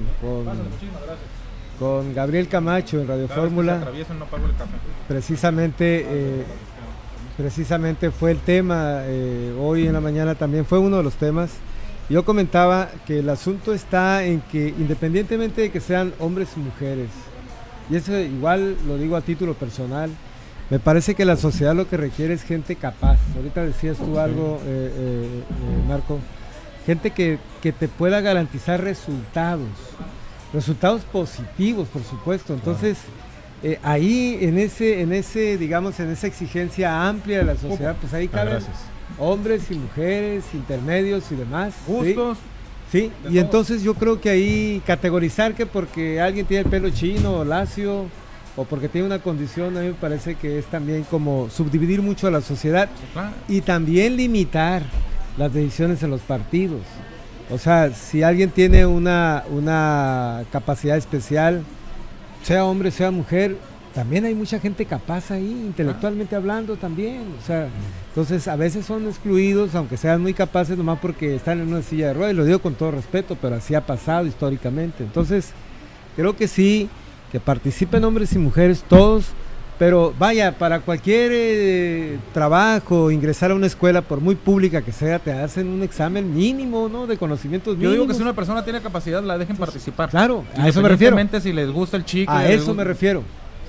con, 1.79 2.15
Gabriel 2.15 2.49
Camacho 2.49 2.99
en 2.99 3.09
Radio 3.09 3.29
Fórmula. 3.29 3.77
no. 3.79 4.27
Precisamente, 5.07 6.07
eh, 6.09 6.45
precisamente 7.41 8.11
fue 8.11 8.33
el 8.33 8.39
tema, 8.39 8.99
eh, 9.05 9.55
hoy 9.59 9.87
en 9.87 9.95
la 9.95 10.01
mañana 10.03 10.35
también 10.35 10.67
fue 10.67 10.79
uno 10.79 10.99
de 10.99 11.03
los 11.03 11.15
temas, 11.15 11.51
Yo 12.11 12.25
comentaba 12.25 12.91
que 13.07 13.21
el 13.21 13.29
asunto 13.31 13.73
está 13.73 14.25
en 14.25 14.41
que 14.41 14.69
independientemente 14.69 15.61
de 15.61 15.71
que 15.71 15.81
sean 15.81 16.13
hombres 16.19 16.49
y 16.57 16.61
mujeres, 16.61 17.09
y 17.89 17.95
eso 17.97 18.19
igual 18.19 18.77
lo 18.87 18.99
digo 18.99 19.17
a 19.17 19.21
título 19.21 19.55
personal, 19.55 20.11
me 20.71 20.81
parece 20.81 21.15
que 21.15 21.25
la 21.25 21.37
sociedad 21.37 21.75
lo 21.75 21.89
que 21.89 21.97
requiere 21.97 22.35
es 22.35 22.43
gente 22.43 22.75
capaz. 22.75 23.19
Ahorita 23.37 23.65
decías 23.65 23.97
tú 23.97 24.19
algo, 24.19 24.61
eh, 24.67 24.93
eh, 24.97 25.45
Marco, 25.89 26.19
gente 26.85 27.13
que, 27.13 27.39
que, 27.63 27.73
te 27.73 27.87
pueda 27.87 28.21
garantizar 28.21 28.83
resultados, 28.83 29.69
resultados 30.53 31.03
positivos, 31.03 31.87
por 31.89 32.03
supuesto. 32.03 32.55
Entonces, 32.55 32.99
ahí 33.83 34.39
en 34.41 34.59
ese, 34.59 35.01
en 35.01 35.13
ese, 35.13 35.59
digamos, 35.59 35.99
en 36.01 36.11
esa 36.11 36.27
exigencia 36.27 37.09
amplia 37.09 37.39
de 37.39 37.45
la 37.45 37.57
sociedad, 37.57 37.97
pues 38.01 38.13
ahí 38.15 38.29
caben 38.29 38.59
hombres 39.19 39.71
y 39.71 39.75
mujeres, 39.75 40.45
intermedios 40.55 41.31
y 41.31 41.37
demás. 41.37 41.75
Justos. 41.87 42.39
Sí, 42.91 43.13
y 43.31 43.39
entonces 43.39 43.83
yo 43.83 43.95
creo 43.95 44.21
que 44.21 44.31
ahí 44.31 44.83
categorizar 44.85 45.55
que 45.55 45.65
porque 45.65 46.21
alguien 46.21 46.45
tiene 46.45 46.65
el 46.65 46.69
pelo 46.69 46.91
chino 46.91 47.35
o 47.37 47.45
lacio 47.45 48.07
o 48.57 48.65
porque 48.65 48.89
tiene 48.89 49.07
una 49.07 49.21
condición, 49.21 49.77
a 49.77 49.81
mí 49.81 49.89
me 49.89 49.95
parece 49.95 50.35
que 50.35 50.59
es 50.59 50.67
también 50.67 51.05
como 51.05 51.49
subdividir 51.51 52.03
mucho 52.03 52.27
a 52.27 52.33
la 52.33 52.41
sociedad 52.41 52.89
y 53.47 53.61
también 53.61 54.17
limitar 54.17 54.83
las 55.39 55.53
decisiones 55.53 56.03
en 56.03 56.11
los 56.11 56.21
partidos. 56.23 56.81
O 57.49 57.59
sea, 57.59 57.93
si 57.93 58.25
alguien 58.25 58.51
tiene 58.51 58.87
una, 58.87 59.45
una 59.51 60.43
capacidad 60.51 60.97
especial, 60.97 61.63
sea 62.43 62.65
hombre, 62.65 62.91
sea 62.91 63.11
mujer, 63.11 63.57
también 63.95 64.25
hay 64.25 64.35
mucha 64.35 64.61
gente 64.61 64.85
capaz 64.85 65.31
ahí, 65.31 65.51
intelectualmente 65.67 66.37
hablando 66.37 66.77
también. 66.77 67.23
O 67.41 67.45
sea, 67.45 67.69
entonces 68.09 68.47
a 68.47 68.57
veces 68.57 68.87
son 68.87 69.07
excluidos, 69.07 69.75
aunque 69.75 69.97
sean 69.97 70.23
muy 70.23 70.33
capaces, 70.33 70.77
nomás 70.77 70.99
porque 71.01 71.35
están 71.35 71.61
en 71.61 71.69
una 71.69 71.83
silla 71.83 72.09
de 72.09 72.15
ruedas, 72.15 72.37
lo 72.37 72.45
digo 72.45 72.61
con 72.61 72.75
todo 72.75 72.93
respeto, 72.93 73.37
pero 73.41 73.57
así 73.57 73.75
ha 73.75 73.85
pasado 73.85 74.27
históricamente. 74.27 75.03
Entonces, 75.03 75.51
creo 76.15 76.37
que 76.37 76.47
sí, 76.47 76.89
que 77.33 77.41
participen 77.41 78.05
hombres 78.05 78.33
y 78.33 78.39
mujeres, 78.39 78.85
todos, 78.89 79.27
pero 79.81 80.13
vaya, 80.19 80.53
para 80.59 80.81
cualquier 80.81 81.33
eh, 81.33 82.19
trabajo, 82.35 83.11
ingresar 83.11 83.51
a 83.51 83.55
una 83.55 83.67
escuela, 83.67 84.03
por 84.03 84.21
muy 84.21 84.35
pública 84.35 84.83
que 84.83 84.93
sea, 84.93 85.19
te 85.19 85.33
hacen 85.33 85.69
un 85.69 85.83
examen 85.83 86.35
mínimo, 86.35 86.91
¿no? 86.91 87.07
De 87.07 87.17
conocimientos 87.17 87.79
mínimos. 87.79 87.95
Yo 87.95 88.03
digo 88.03 88.07
que 88.07 88.13
si 88.13 88.21
una 88.21 88.35
persona 88.35 88.63
tiene 88.63 88.83
capacidad, 88.83 89.23
la 89.23 89.39
dejen 89.39 89.57
participar. 89.57 90.11
Claro, 90.11 90.45
a 90.55 90.69
eso 90.69 90.83
me 90.83 90.91
refiero. 90.91 91.17
si 91.41 91.55
les 91.55 91.71
gusta 91.71 91.97
el 91.97 92.05
chico. 92.05 92.31
A 92.31 92.47
eso 92.47 92.75
me 92.75 92.85
refiero. 92.85 93.23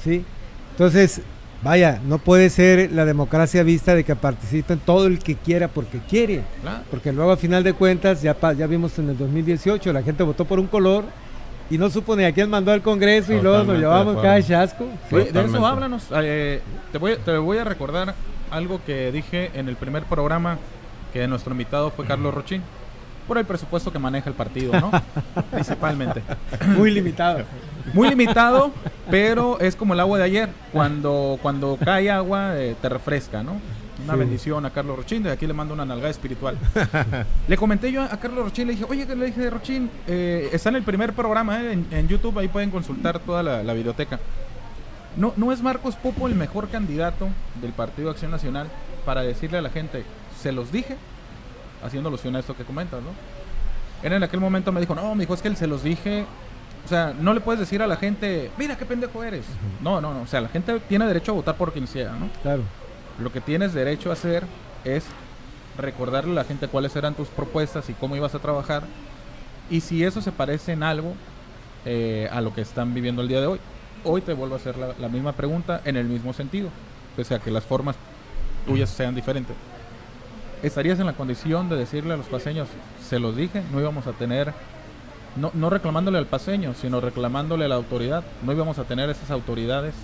¿sí? 0.04 0.26
Entonces, 0.72 1.22
vaya, 1.64 2.02
no 2.06 2.18
puede 2.18 2.50
ser 2.50 2.92
la 2.92 3.06
democracia 3.06 3.64
vista 3.64 3.96
de 3.96 4.04
que 4.04 4.18
participen 4.18 4.80
todo 4.80 5.08
el 5.08 5.18
que 5.18 5.36
quiera 5.36 5.70
porque 5.70 6.00
quiere. 6.10 6.44
Porque 6.90 7.14
luego 7.14 7.32
a 7.32 7.38
final 7.38 7.64
de 7.64 7.72
cuentas, 7.72 8.22
ya, 8.22 8.36
ya 8.52 8.68
vimos 8.68 9.00
en 9.00 9.12
el 9.12 9.18
2018, 9.18 9.94
la 9.94 10.04
gente 10.04 10.24
votó 10.24 10.44
por 10.44 10.60
un 10.60 10.68
color 10.68 11.06
y 11.72 11.78
no 11.78 11.90
supo 11.90 12.18
ni 12.18 12.26
a 12.26 12.34
quién 12.34 12.50
mandó 12.50 12.74
al 12.74 12.82
Congreso 12.82 13.32
y 13.32 13.42
luego 13.42 13.64
nos 13.64 13.80
llevamos 13.80 14.22
cada 14.22 14.44
chasco. 14.44 14.86
de 15.10 15.30
eso 15.30 15.66
háblanos. 15.66 16.08
Eh, 16.16 16.62
te, 16.92 16.98
voy, 16.98 17.16
te 17.24 17.38
voy 17.38 17.58
a 17.60 17.64
recordar 17.64 18.14
algo 18.52 18.82
que 18.86 19.10
dije 19.14 19.52
en 19.54 19.70
el 19.70 19.78
primer 19.78 20.04
programa 20.04 20.58
que 21.14 21.26
nuestro 21.28 21.54
invitado 21.54 21.90
fue 21.90 22.06
Carlos 22.06 22.34
Rochín 22.34 22.62
por 23.26 23.38
el 23.38 23.46
presupuesto 23.46 23.94
que 23.94 24.00
maneja 24.00 24.30
el 24.30 24.36
partido, 24.36 24.74
¿no? 24.74 24.92
Principalmente. 25.52 26.22
Muy 26.76 26.92
limitado. 26.92 27.46
Muy 27.94 28.10
limitado, 28.10 28.72
pero 29.10 29.58
es 29.62 29.78
como 29.78 29.94
el 29.94 30.02
agua 30.02 30.18
de 30.18 30.26
ayer. 30.26 30.50
Cuando, 30.74 31.40
cuando 31.42 31.78
cae 31.82 32.12
agua, 32.12 32.58
eh, 32.58 32.76
te 32.82 32.90
refresca, 32.90 33.44
¿no? 33.44 33.62
Una 34.12 34.26
bendición 34.26 34.66
a 34.66 34.72
Carlos 34.72 34.98
Rochín, 34.98 35.24
de 35.24 35.32
aquí 35.32 35.48
le 35.48 35.54
mando 35.54 35.74
una 35.74 35.86
nalgada 35.86 36.10
espiritual. 36.10 36.58
le 37.48 37.58
comenté 37.58 37.92
yo 37.92 38.04
a, 38.04 38.18
Carlos 38.20 38.44
Rochín, 38.44 38.68
le 38.68 38.74
dije, 38.74 38.86
oye, 38.90 39.08
que 39.08 39.16
le 39.16 39.28
dije 39.28 39.50
Rochín, 39.50 39.90
eh, 40.06 40.50
está 40.52 40.70
en 40.70 40.76
el 40.76 40.84
primer 40.84 41.14
programa 41.14 41.62
eh, 41.62 41.80
en, 41.92 42.08
YouTube, 42.08 42.38
ahí 42.40 42.50
pueden 42.50 42.72
consultar 42.72 43.20
toda 43.20 43.42
la, 43.42 43.64
la 43.64 43.74
videoteca. 43.74 44.20
No, 45.16 45.34
¿No 45.38 45.52
es 45.52 45.62
Marcos 45.62 45.96
Popo 45.96 46.28
el 46.28 46.36
mejor 46.36 46.70
candidato 46.70 47.30
del 47.62 47.72
Partido 47.72 48.10
Acción 48.10 48.32
Nacional 48.32 48.68
para 49.06 49.22
decirle 49.22 49.58
a 49.58 49.62
la 49.62 49.70
gente, 49.70 50.04
se 50.42 50.52
los 50.52 50.72
dije, 50.72 50.98
haciendo 51.84 52.10
alusión 52.10 52.36
a 52.36 52.40
esto 52.40 52.56
que 52.56 52.64
comentas, 52.64 53.02
¿no? 53.02 53.10
Él 54.04 54.14
en 54.14 54.24
aquel 54.24 54.40
momento 54.40 54.72
me 54.72 54.82
dijo, 54.82 54.96
no, 54.96 55.16
me 55.16 55.22
dijo, 55.22 55.34
es 55.34 55.42
que 55.42 55.48
él 55.48 55.56
se 55.56 55.68
los 55.68 55.84
dije. 55.84 56.26
O 56.84 56.88
sea, 56.88 57.14
no 57.18 57.34
le 57.34 57.42
puedes 57.42 57.60
decir 57.60 57.82
a 57.82 57.88
la 57.88 57.96
gente, 57.96 58.52
mira 58.58 58.76
qué 58.76 58.86
pendejo 58.86 59.24
eres. 59.24 59.46
No, 59.82 60.02
no, 60.02 60.14
no. 60.14 60.22
O 60.22 60.28
sea, 60.28 60.42
la 60.42 60.50
gente 60.50 60.80
tiene 60.82 61.06
derecho 61.06 61.32
a 61.32 61.36
votar 61.36 61.56
por 61.56 61.72
quien 61.72 61.86
sea, 61.86 62.12
¿no? 62.14 62.28
Claro. 62.42 62.64
Lo 63.22 63.32
que 63.32 63.42
tienes 63.42 63.74
derecho 63.74 64.10
a 64.10 64.14
hacer 64.14 64.44
es 64.84 65.06
recordarle 65.78 66.32
a 66.32 66.36
la 66.36 66.44
gente 66.44 66.68
cuáles 66.68 66.96
eran 66.96 67.14
tus 67.14 67.28
propuestas 67.30 67.90
y 67.90 67.94
cómo 67.94 68.16
ibas 68.16 68.36
a 68.36 68.40
trabajar. 68.40 68.84
Y 69.70 69.82
si 69.82 70.04
eso 70.04 70.22
se 70.22 70.32
parece 70.32 70.74
en 70.74 70.84
algo 70.84 71.14
eh, 71.86 72.30
a 72.32 72.42
lo 72.42 72.54
que 72.54 72.62
están 72.62 72.94
viviendo 72.94 73.22
el 73.22 73.28
día 73.28 73.42
de 73.42 73.48
hoy. 73.48 73.60
Hoy 74.04 74.22
te 74.22 74.34
vuelvo 74.34 74.56
a 74.56 74.58
hacer 74.58 74.76
la, 74.78 75.08
misma 75.10 75.34
pregunta 75.34 75.82
en 75.84 75.98
el 75.98 76.06
mismo 76.06 76.34
sentido. 76.34 76.70
Pese 77.16 77.36
a 77.36 77.40
que 77.40 77.50
las 77.50 77.64
formas 77.64 77.96
tuyas 78.66 78.90
sean 78.90 79.16
diferentes. 79.16 79.56
¿estarías 80.62 81.00
en 81.00 81.08
la 81.08 81.14
condición 81.14 81.70
de 81.70 81.76
decirle 81.76 82.14
a 82.14 82.18
los 82.18 82.28
paseños, 82.28 82.68
se 83.04 83.18
los 83.18 83.36
dije, 83.36 83.64
no 83.72 83.80
íbamos 83.80 84.06
a 84.06 84.12
tener, 84.12 84.54
no, 85.36 85.50
no 85.56 85.72
reclamándole 85.72 86.20
al 86.20 86.28
paseño, 86.28 86.76
sino 86.80 87.02
reclamándole 87.02 87.66
a 87.66 87.68
la 87.68 87.76
autoridad, 87.76 88.24
no 88.44 88.52
íbamos 88.52 88.78
a 88.78 88.84
tener 88.84 89.10
esas 89.10 89.32
autoridades 89.32 89.96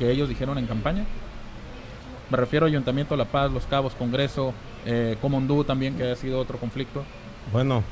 que 0.00 0.10
ellos 0.10 0.28
dijeron 0.28 0.58
en 0.58 0.66
campaña? 0.66 1.04
Me 2.30 2.36
refiero 2.36 2.66
a 2.66 2.68
Ayuntamiento 2.68 3.14
de 3.14 3.18
La 3.18 3.24
Paz, 3.24 3.50
Los 3.50 3.66
Cabos, 3.66 3.94
Congreso, 3.94 4.54
eh, 4.86 5.16
Comondú 5.20 5.64
también, 5.64 5.96
que 5.96 6.10
ha 6.10 6.16
sido 6.16 6.38
otro 6.38 6.58
conflicto. 6.58 7.04
Bueno, 7.52 7.82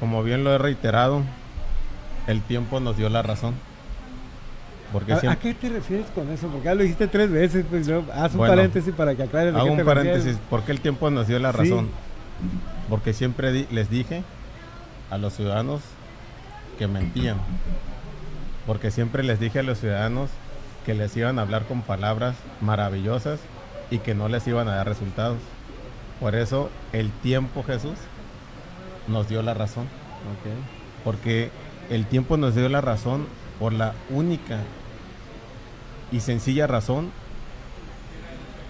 como 0.00 0.22
bien 0.24 0.42
lo 0.42 0.52
he 0.52 0.58
reiterado, 0.58 1.22
el 2.26 2.42
tiempo 2.42 2.80
nos 2.80 2.96
dio 2.96 3.08
la 3.08 3.22
razón. 3.22 3.54
¿A, 5.28 5.36
qué 5.36 5.52
te 5.52 5.68
refieres 5.68 6.06
con 6.14 6.30
eso? 6.30 6.48
Porque 6.48 6.64
ya 6.64 6.74
lo 6.74 6.82
dijiste 6.82 7.08
tres 7.08 7.30
veces, 7.30 7.66
pues 7.68 7.88
haz 8.14 8.34
un 8.34 8.40
paréntesis 8.40 8.94
para 8.94 9.14
que 9.14 9.22
aclares. 9.22 9.54
Hago 9.54 9.72
un 9.72 9.84
paréntesis, 9.84 10.38
porque 10.48 10.72
el 10.72 10.80
tiempo 10.80 11.10
nos 11.10 11.28
dio 11.28 11.38
la 11.38 11.52
razón. 11.52 11.88
Porque 12.88 13.12
siempre 13.12 13.66
les 13.70 13.90
dije 13.90 14.22
a 15.10 15.18
los 15.18 15.34
ciudadanos 15.34 15.82
que 16.78 16.88
mentían. 16.88 17.36
Porque 18.66 18.90
siempre 18.90 19.22
les 19.22 19.38
dije 19.38 19.58
a 19.58 19.62
los 19.62 19.78
ciudadanos 19.78 20.30
que 20.86 20.94
les 20.94 21.14
iban 21.16 21.38
a 21.38 21.42
hablar 21.42 21.64
con 21.64 21.82
palabras 21.82 22.36
maravillosas 22.62 23.40
y 23.90 23.98
que 23.98 24.14
no 24.14 24.28
les 24.28 24.46
iban 24.46 24.68
a 24.68 24.76
dar 24.76 24.88
resultados. 24.88 25.38
Por 26.20 26.34
eso 26.34 26.70
el 26.92 27.10
tiempo, 27.10 27.62
Jesús, 27.62 27.94
nos 29.06 29.28
dio 29.28 29.42
la 29.42 29.54
razón. 29.54 29.86
Porque 31.04 31.50
el 31.90 32.06
tiempo 32.06 32.36
nos 32.36 32.54
dio 32.54 32.68
la 32.68 32.80
razón 32.80 33.26
por 33.58 33.72
la 33.72 33.94
única 34.10 34.58
y 36.12 36.20
sencilla 36.20 36.66
razón 36.66 37.10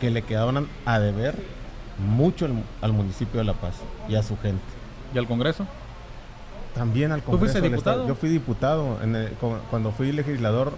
que 0.00 0.10
le 0.10 0.22
quedaban 0.22 0.68
a 0.84 0.98
deber 0.98 1.34
mucho 1.98 2.46
al, 2.80 2.92
municipio 2.92 3.38
de 3.38 3.44
La 3.44 3.54
Paz 3.54 3.74
y 4.08 4.14
a 4.14 4.22
su 4.22 4.36
gente. 4.38 4.62
¿Y 5.14 5.18
al 5.18 5.26
Congreso? 5.26 5.66
También 6.74 7.10
al 7.12 7.22
Congreso. 7.22 7.46
¿Tú 7.46 7.52
fuiste 7.52 7.68
diputado? 7.68 8.06
Yo 8.06 8.14
fui 8.14 8.28
diputado. 8.28 8.98
cuando 9.70 9.90
fui 9.90 10.12
legislador, 10.12 10.72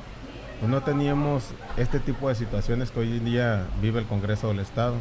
no 0.68 0.82
teníamos 0.82 1.44
este 1.76 2.00
tipo 2.00 2.28
de 2.28 2.34
situaciones 2.34 2.90
que 2.90 3.00
hoy 3.00 3.16
en 3.16 3.24
día 3.24 3.66
vive 3.80 4.00
el 4.00 4.06
Congreso 4.06 4.48
del 4.48 4.60
Estado. 4.60 4.94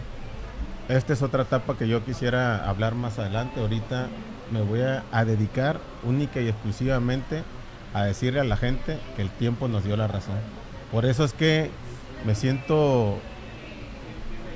Esta 0.88 1.14
es 1.14 1.22
otra 1.22 1.43
etapa 1.43 1.78
que 1.78 1.88
yo 1.88 2.03
quisiera 2.03 2.68
hablar 2.68 2.95
más 2.95 3.20
adelante. 3.20 3.60
Ahorita 3.60 4.07
me 4.51 4.62
voy 4.62 4.82
a, 4.82 5.03
a 5.12 5.26
dedicar 5.26 5.80
única 6.03 6.41
y 6.41 6.47
exclusivamente 6.47 7.43
a 7.93 8.03
decirle 8.03 8.39
a 8.39 8.43
la 8.43 8.57
gente 8.57 8.97
que 9.16 9.22
el 9.22 9.30
tiempo 9.30 9.68
nos 9.68 9.84
dio 9.84 9.97
la 9.97 10.07
razón. 10.07 10.36
Por 10.91 11.05
eso 11.05 11.24
es 11.24 11.34
que 11.34 11.70
me 12.26 12.36
siento 12.36 13.20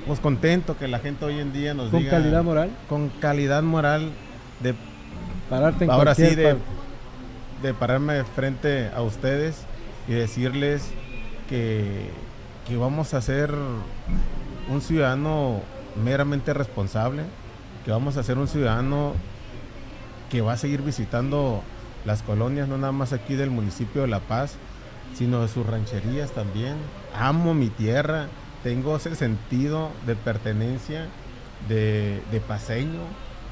pues 0.06 0.20
contento 0.20 0.76
que 0.76 0.88
la 0.88 0.98
gente 0.98 1.24
hoy 1.24 1.38
en 1.38 1.52
día 1.52 1.74
nos 1.74 1.90
diga... 1.90 2.10
¿Con 2.10 2.20
calidad 2.20 2.42
moral? 2.42 2.70
Con 2.88 3.08
calidad 3.08 3.62
moral 3.62 4.10
de... 4.60 4.74
Pararte 5.48 5.84
en 5.84 5.90
Ahora 5.90 6.14
sí, 6.14 6.34
de, 6.34 6.56
de 7.62 7.74
pararme 7.74 8.24
frente 8.24 8.90
a 8.94 9.02
ustedes 9.02 9.66
y 10.08 10.12
decirles 10.12 10.90
que, 11.48 12.10
que 12.66 12.76
vamos 12.76 13.14
a 13.14 13.22
ser 13.22 13.54
un 14.68 14.80
ciudadano 14.80 15.62
meramente 16.02 16.54
responsable, 16.54 17.22
que 17.84 17.90
vamos 17.90 18.16
a 18.16 18.22
ser 18.22 18.38
un 18.38 18.48
ciudadano 18.48 19.12
que 20.30 20.40
va 20.40 20.54
a 20.54 20.56
seguir 20.56 20.82
visitando 20.82 21.62
las 22.04 22.22
colonias, 22.22 22.68
no 22.68 22.78
nada 22.78 22.92
más 22.92 23.12
aquí 23.12 23.34
del 23.34 23.50
municipio 23.50 24.02
de 24.02 24.08
La 24.08 24.20
Paz, 24.20 24.56
sino 25.14 25.42
de 25.42 25.48
sus 25.48 25.66
rancherías 25.66 26.32
también. 26.32 26.74
Amo 27.14 27.54
mi 27.54 27.68
tierra, 27.68 28.26
tengo 28.62 28.96
ese 28.96 29.14
sentido 29.14 29.90
de 30.06 30.16
pertenencia, 30.16 31.06
de, 31.68 32.20
de 32.30 32.40
paseño, 32.40 33.00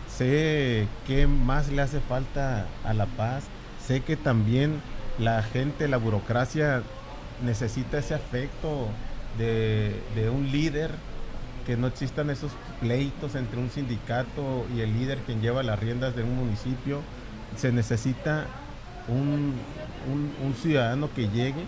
sé 0.09 0.87
qué 1.07 1.27
más 1.27 1.69
le 1.71 1.83
hace 1.83 2.01
falta 2.01 2.67
a 2.85 2.93
La 2.95 3.07
Paz, 3.07 3.45
sé 3.87 4.01
que 4.01 4.17
también 4.17 4.81
la 5.23 5.43
gente, 5.43 5.89
la 5.89 5.97
burocracia 5.97 6.83
necesita 7.45 7.99
ese 7.99 8.15
afecto 8.15 8.89
de, 9.39 10.31
un 10.31 10.51
líder 10.51 10.91
que 11.67 11.77
no 11.77 11.87
existan 11.87 12.31
esos 12.31 12.53
pleitos 12.81 13.35
entre 13.35 13.59
un 13.59 13.71
sindicato 13.71 14.67
y 14.77 14.81
el 14.81 14.93
líder 14.93 15.19
quien 15.19 15.41
lleva 15.41 15.63
las 15.63 15.79
riendas 15.79 16.17
de 16.17 16.25
un 16.25 16.37
municipio. 16.37 17.01
Se 17.57 17.71
necesita 17.71 18.47
un, 19.09 19.55
un 20.43 20.55
ciudadano 20.55 21.09
que 21.15 21.29
llegue 21.29 21.65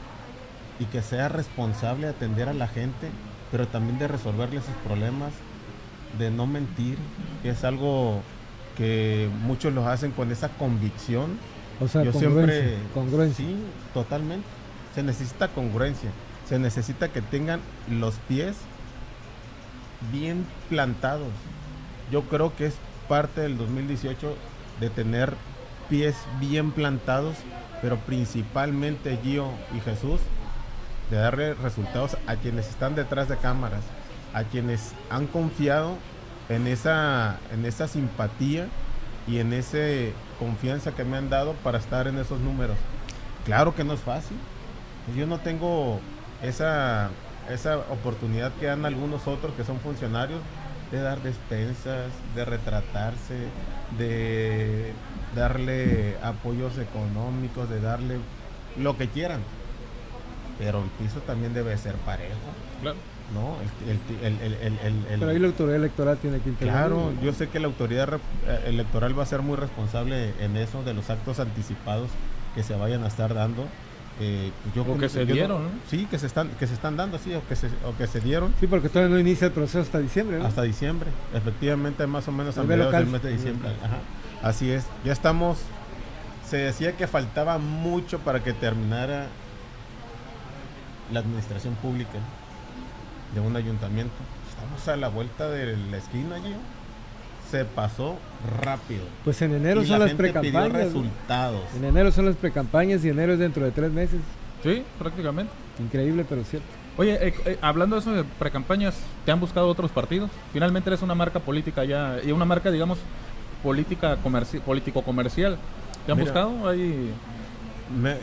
y 0.80 0.86
que 0.86 1.02
sea 1.02 1.28
responsable 1.28 2.06
de 2.06 2.12
atender 2.12 2.48
a 2.48 2.54
la 2.54 2.66
gente, 2.66 3.08
pero 3.52 3.68
también 3.68 3.98
de 3.98 4.08
resolverle 4.08 4.60
sus 4.60 4.74
problemas, 4.84 5.32
de 6.18 6.30
no 6.30 6.46
mentir, 6.46 6.98
que 7.42 7.50
es 7.50 7.64
algo 7.64 8.22
que 8.76 9.28
muchos 9.42 9.72
los 9.72 9.86
hacen 9.86 10.10
con 10.10 10.32
esa 10.32 10.48
convicción. 10.48 11.38
O 11.80 11.88
sea, 11.88 12.02
Yo 12.02 12.12
congruencia, 12.12 12.62
siempre, 12.62 12.78
congruencia. 12.92 13.44
sí, 13.44 13.56
totalmente. 13.92 14.46
Se 14.94 15.02
necesita 15.02 15.48
congruencia, 15.48 16.10
se 16.48 16.58
necesita 16.58 17.08
que 17.08 17.20
tengan 17.20 17.60
los 17.88 18.14
pies 18.28 18.56
bien 20.12 20.46
plantados. 20.68 21.28
Yo 22.10 22.22
creo 22.22 22.54
que 22.54 22.66
es 22.66 22.74
parte 23.08 23.40
del 23.40 23.58
2018 23.58 24.36
de 24.80 24.90
tener 24.90 25.34
pies 25.88 26.14
bien 26.40 26.70
plantados, 26.70 27.36
pero 27.82 27.98
principalmente 27.98 29.18
Gio 29.22 29.50
y 29.76 29.80
Jesús, 29.80 30.20
de 31.10 31.16
darle 31.16 31.54
resultados 31.54 32.16
a 32.26 32.36
quienes 32.36 32.68
están 32.68 32.94
detrás 32.94 33.28
de 33.28 33.36
cámaras, 33.36 33.82
a 34.32 34.44
quienes 34.44 34.92
han 35.10 35.26
confiado 35.26 35.96
en 36.48 36.66
esa, 36.66 37.38
en 37.52 37.64
esa 37.66 37.88
simpatía 37.88 38.68
y 39.26 39.38
en 39.38 39.52
esa 39.52 39.78
confianza 40.44 40.92
que 40.92 41.04
me 41.04 41.16
han 41.16 41.30
dado 41.30 41.54
para 41.64 41.78
estar 41.78 42.06
en 42.06 42.18
esos 42.18 42.38
números. 42.38 42.76
Claro 43.46 43.74
que 43.74 43.82
no 43.82 43.94
es 43.94 44.00
fácil. 44.00 44.36
Yo 45.16 45.26
no 45.26 45.38
tengo 45.38 46.00
esa, 46.42 47.08
esa 47.50 47.78
oportunidad 47.78 48.52
que 48.60 48.66
dan 48.66 48.84
algunos 48.84 49.26
otros 49.26 49.54
que 49.54 49.64
son 49.64 49.80
funcionarios 49.80 50.40
de 50.90 51.00
dar 51.00 51.22
despensas, 51.22 52.10
de 52.34 52.44
retratarse, 52.44 53.48
de 53.98 54.92
darle 55.34 56.16
apoyos 56.22 56.76
económicos, 56.76 57.70
de 57.70 57.80
darle 57.80 58.18
lo 58.76 58.98
que 58.98 59.08
quieran. 59.08 59.40
Pero 60.58 60.82
el 60.82 60.90
piso 60.90 61.20
también 61.20 61.54
debe 61.54 61.76
ser 61.78 61.94
parejo. 61.96 62.34
Claro. 62.82 62.98
¿No? 63.32 63.56
El- 63.88 64.26
el- 64.26 64.40
el- 64.40 64.52
el- 64.54 64.78
el- 64.78 65.06
el- 65.12 65.18
Pero 65.20 65.30
ahí 65.30 65.38
la 65.38 65.46
autoridad 65.46 65.76
electoral 65.76 66.18
tiene 66.18 66.40
que 66.40 66.50
intervenir. 66.50 66.72
Claro, 66.80 67.12
yo 67.22 67.32
sé 67.32 67.48
que 67.48 67.58
la 67.58 67.66
autoridad 67.66 68.14
eh, 68.46 68.64
electoral 68.66 69.18
va 69.18 69.22
a 69.22 69.26
ser 69.26 69.40
muy 69.42 69.56
responsable 69.56 70.32
en 70.40 70.56
eso, 70.56 70.82
de 70.82 70.94
los 70.94 71.08
actos 71.10 71.40
anticipados 71.40 72.10
que 72.54 72.62
se 72.62 72.74
vayan 72.76 73.02
a 73.04 73.08
estar 73.08 73.32
dando. 73.34 73.64
Eh, 74.20 74.52
yo 74.76 74.82
O 74.82 74.96
que 74.96 75.08
se 75.08 75.26
yo 75.26 75.34
dieron, 75.34 75.64
¿no? 75.64 75.70
Sí, 75.90 76.06
que 76.08 76.20
se 76.20 76.26
están, 76.26 76.48
que 76.50 76.68
se 76.68 76.74
están 76.74 76.96
dando, 76.96 77.18
sí, 77.18 77.34
o 77.34 77.44
que 77.48 77.56
se, 77.56 77.66
o 77.84 77.96
que 77.98 78.06
se 78.06 78.20
dieron 78.20 78.54
Sí, 78.60 78.68
porque 78.68 78.88
todavía 78.88 79.12
no 79.12 79.18
inicia 79.20 79.46
el 79.48 79.52
proceso 79.52 79.80
hasta 79.80 79.98
diciembre, 79.98 80.38
¿no? 80.38 80.46
hasta 80.46 80.62
diciembre. 80.62 81.10
Efectivamente, 81.34 82.06
más 82.06 82.28
o 82.28 82.32
menos 82.32 82.56
A 82.56 82.62
mediados 82.62 82.92
del 82.92 83.06
mes 83.06 83.22
de 83.24 83.32
diciembre. 83.32 83.70
Ajá. 83.82 84.48
Así 84.48 84.70
es. 84.70 84.84
Ya 85.04 85.12
estamos. 85.12 85.58
Se 86.48 86.58
decía 86.58 86.92
que 86.96 87.08
faltaba 87.08 87.58
mucho 87.58 88.20
para 88.20 88.44
que 88.44 88.52
terminara 88.52 89.26
la 91.12 91.20
administración 91.20 91.74
pública 91.76 92.18
de 93.34 93.40
un 93.40 93.56
ayuntamiento. 93.56 94.14
Estamos 94.48 94.88
a 94.88 94.96
la 94.96 95.08
vuelta 95.08 95.48
de 95.50 95.76
la 95.90 95.96
esquina 95.96 96.36
allí. 96.36 96.54
Se 97.50 97.64
pasó 97.64 98.16
rápido. 98.62 99.02
Pues 99.24 99.40
en 99.42 99.54
enero 99.54 99.82
Y 99.82 99.86
son 99.86 99.98
la 99.98 100.06
las 100.06 100.14
precampañas. 100.14 100.72
resultados. 100.72 101.60
En 101.76 101.84
enero 101.84 102.10
son 102.12 102.26
las 102.26 102.36
precampañas 102.36 103.04
y 103.04 103.08
enero 103.10 103.34
es 103.34 103.38
dentro 103.38 103.64
de 103.64 103.70
tres 103.70 103.92
meses. 103.92 104.20
Sí, 104.62 104.82
prácticamente. 104.98 105.52
Increíble, 105.78 106.24
pero 106.28 106.42
cierto. 106.44 106.66
Oye, 106.96 107.14
eh, 107.28 107.34
eh, 107.44 107.58
hablando 107.60 107.96
de 107.96 108.00
eso 108.00 108.12
de 108.12 108.24
precampañas, 108.24 108.94
¿te 109.24 109.32
han 109.32 109.40
buscado 109.40 109.68
otros 109.68 109.90
partidos? 109.90 110.30
Finalmente 110.52 110.88
eres 110.90 111.02
una 111.02 111.14
marca 111.14 111.40
política 111.40 111.84
ya, 111.84 112.18
y 112.24 112.30
una 112.32 112.44
marca, 112.44 112.70
digamos, 112.70 112.98
política 113.62 114.16
comerci 114.22 114.58
político-comercial. 114.60 115.58
¿Te 116.06 116.12
han 116.12 116.18
Mira. 116.18 116.30
buscado? 116.32 116.68
Ahí... 116.68 117.10
Me- 118.00 118.16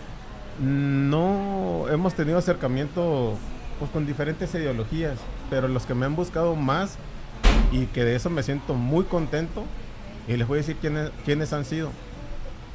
no 0.60 1.86
hemos 1.90 2.14
tenido 2.14 2.38
acercamiento 2.38 3.38
pues, 3.82 3.90
con 3.90 4.06
diferentes 4.06 4.54
ideologías, 4.54 5.18
pero 5.50 5.68
los 5.68 5.88
que 5.88 5.96
me 5.96 6.06
han 6.06 6.16
buscado 6.16 6.56
más 6.56 6.98
y 7.72 7.88
que 7.88 8.04
de 8.04 8.16
eso 8.16 8.30
me 8.30 8.44
siento 8.44 8.76
muy 8.76 9.06
contento, 9.06 9.64
y 10.28 10.38
les 10.38 10.48
voy 10.48 10.58
a 10.58 10.62
decir 10.62 10.76
quiénes, 10.76 11.10
quiénes 11.26 11.52
han 11.52 11.66
sido, 11.66 11.90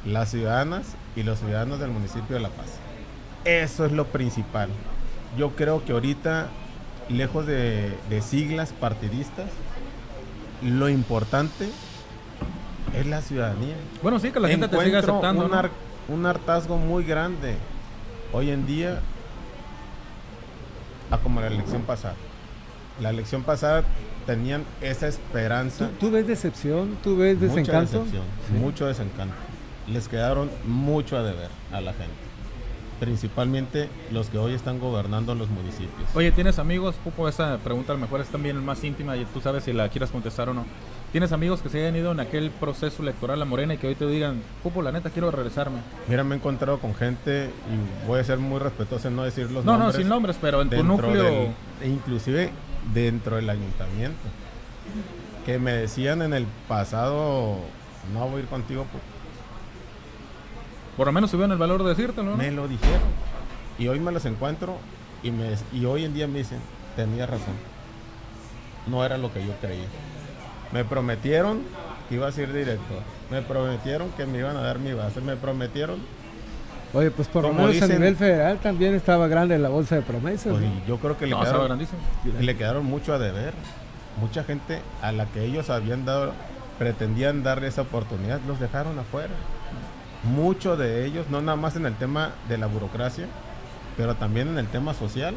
las 0.05 0.31
ciudadanas 0.31 0.95
y 1.15 1.23
los 1.23 1.39
ciudadanos 1.39 1.79
del 1.79 1.91
municipio 1.91 2.35
de 2.35 2.41
La 2.41 2.49
Paz. 2.49 2.65
Eso 3.45 3.85
es 3.85 3.93
lo 3.93 4.07
principal. 4.07 4.67
Yo 5.37 5.51
creo 5.51 5.85
que 5.85 5.93
ahorita, 5.93 6.47
lejos 7.07 7.45
de, 7.45 7.95
de 8.09 8.21
siglas 8.21 8.73
partidistas, 8.73 9.49
lo 10.61 10.89
importante 10.89 11.69
es 12.93 13.05
la 13.05 13.21
ciudadanía 13.21 13.75
Bueno, 14.03 14.19
sí, 14.19 14.31
que 14.31 14.41
la 14.41 14.49
gente 14.49 14.67
te 14.67 14.83
siga 14.83 14.99
aceptando. 14.99 15.45
un, 15.45 15.51
¿no? 15.51 15.69
un 16.09 16.25
hartazgo 16.25 16.77
muy 16.77 17.05
grande 17.05 17.55
hoy 18.33 18.49
en 18.49 18.67
día 18.67 18.99
a 21.11 21.17
como 21.17 21.41
la 21.41 21.47
elección 21.47 21.81
pasada. 21.83 22.15
La 23.01 23.09
elección 23.11 23.43
pasada 23.43 23.83
tenían 24.25 24.63
esa 24.81 25.07
esperanza, 25.07 25.87
¿Tú, 25.99 26.07
tú 26.07 26.11
ves 26.11 26.27
decepción? 26.27 26.97
¿Tú 27.03 27.15
ves 27.17 27.37
mucha 27.37 27.47
desencanto? 27.47 27.97
decepción, 27.99 28.23
Sí. 28.47 28.53
mucho 28.53 28.85
desencanto. 28.87 29.35
Les 29.87 30.07
quedaron 30.07 30.49
mucho 30.65 31.15
a 31.17 31.23
deber 31.23 31.49
a 31.71 31.79
la 31.79 31.93
gente, 31.93 32.13
principalmente 32.99 33.87
los 34.11 34.29
que 34.29 34.37
hoy 34.37 34.53
están 34.53 34.79
gobernando 34.79 35.35
los 35.35 35.49
municipios. 35.49 36.09
Oye, 36.15 36.31
¿tienes 36.31 36.59
amigos? 36.59 36.95
Pupo, 37.03 37.27
esa 37.29 37.57
pregunta 37.59 37.93
a 37.93 37.95
lo 37.95 38.01
mejor 38.01 38.19
es 38.21 38.27
también 38.27 38.63
más 38.65 38.83
íntima 38.83 39.15
y 39.15 39.25
tú 39.25 39.39
sabes 39.39 39.63
si 39.63 39.73
la 39.73 39.87
quieras 39.89 40.09
contestar 40.11 40.49
o 40.49 40.53
no. 40.53 40.65
¿Tienes 41.11 41.31
amigos 41.31 41.61
que 41.61 41.69
se 41.69 41.79
hayan 41.79 41.95
ido 41.95 42.11
en 42.11 42.19
aquel 42.19 42.51
proceso 42.51 43.01
electoral 43.01 43.41
a 43.41 43.45
Morena 43.45 43.73
y 43.73 43.77
que 43.77 43.87
hoy 43.87 43.95
te 43.95 44.05
digan, 44.07 44.41
Pupo, 44.61 44.81
la 44.81 44.91
neta 44.91 45.09
quiero 45.09 45.31
regresarme? 45.31 45.79
Mira, 46.07 46.23
me 46.23 46.35
he 46.35 46.37
encontrado 46.37 46.79
con 46.79 46.93
gente 46.95 47.49
y 47.49 48.07
voy 48.07 48.19
a 48.19 48.23
ser 48.25 48.39
muy 48.39 48.59
respetuoso 48.59 49.07
en 49.07 49.15
no 49.15 49.23
decir 49.23 49.49
los 49.49 49.63
No, 49.63 49.73
no, 49.73 49.77
nombres. 49.79 49.95
sin 49.97 50.09
nombres, 50.09 50.37
pero 50.39 50.61
en 50.61 50.69
tu 50.69 50.83
núcleo... 50.83 51.23
del- 51.23 51.51
e 51.81 51.87
inclusive 51.87 52.51
dentro 52.93 53.37
del 53.37 53.49
ayuntamiento 53.49 54.19
que 55.45 55.59
me 55.59 55.71
decían 55.73 56.21
en 56.21 56.33
el 56.33 56.45
pasado 56.67 57.57
no 58.13 58.27
voy 58.27 58.37
a 58.37 58.43
ir 58.43 58.49
contigo 58.49 58.85
pues, 58.91 59.03
Por 60.97 61.07
lo 61.07 61.13
menos 61.13 61.31
tuvieron 61.31 61.51
el 61.51 61.57
valor 61.57 61.83
de 61.83 61.89
decírtelo, 61.89 62.31
¿no? 62.31 62.37
me 62.37 62.51
lo 62.51 62.67
dijeron 62.67 62.99
y 63.79 63.87
hoy 63.87 63.99
me 63.99 64.11
los 64.11 64.25
encuentro 64.25 64.77
y 65.23 65.31
me 65.31 65.55
y 65.73 65.85
hoy 65.85 66.05
en 66.05 66.13
día 66.13 66.27
me 66.27 66.39
dicen 66.39 66.59
tenía 66.95 67.25
razón 67.25 67.53
no 68.87 69.03
era 69.05 69.17
lo 69.17 69.31
que 69.33 69.45
yo 69.45 69.53
creía 69.61 69.85
me 70.71 70.83
prometieron 70.85 71.61
que 72.09 72.15
iba 72.15 72.27
a 72.27 72.31
ser 72.31 72.51
director 72.53 72.99
me 73.31 73.41
prometieron 73.41 74.09
que 74.11 74.25
me 74.25 74.39
iban 74.39 74.55
a 74.57 74.61
dar 74.61 74.79
mi 74.79 74.93
base 74.93 75.21
me 75.21 75.35
prometieron 75.35 75.99
Oye, 76.93 77.11
pues 77.11 77.27
por 77.27 77.43
lo 77.43 77.49
Como 77.49 77.63
menos 77.67 77.81
a 77.81 77.85
dicen- 77.85 77.99
nivel 77.99 78.15
federal 78.15 78.59
también 78.59 78.95
estaba 78.95 79.27
grande 79.27 79.57
la 79.59 79.67
bolsa 79.67 79.95
de 79.95 80.01
promesas. 80.03 80.53
pues, 80.53 80.63
yo 80.87 80.97
creo 80.97 81.17
que 81.17 81.25
le 81.25 81.31
No, 81.31 81.41
quedaron 81.41 81.65
grandísimo. 81.65 81.99
le 82.39 82.55
quedaron 82.57 82.85
mucho 82.85 83.13
a 83.13 83.19
deber. 83.19 83.53
Mucha 84.21 84.45
gente 84.45 84.79
a 85.01 85.11
la 85.11 85.25
que 85.25 85.43
ellos 85.43 85.69
habían 85.69 86.05
dado, 86.05 86.31
pretendían 86.79 87.43
darle 87.43 87.67
esa 87.67 87.81
oportunidad, 87.81 88.39
los 88.47 88.61
dejaron 88.61 88.97
afuera. 88.97 89.33
Muchos 90.23 90.79
de 90.79 91.05
ellos, 91.05 91.25
no 91.29 91.41
nada 91.41 91.57
más 91.57 91.75
en 91.75 91.85
el 91.85 91.93
tema 91.93 92.31
de 92.47 92.57
la 92.57 92.67
burocracia, 92.67 93.25
pero 93.97 94.15
también 94.15 94.47
en 94.47 94.57
el 94.57 94.67
tema 94.67 94.93
social, 94.93 95.35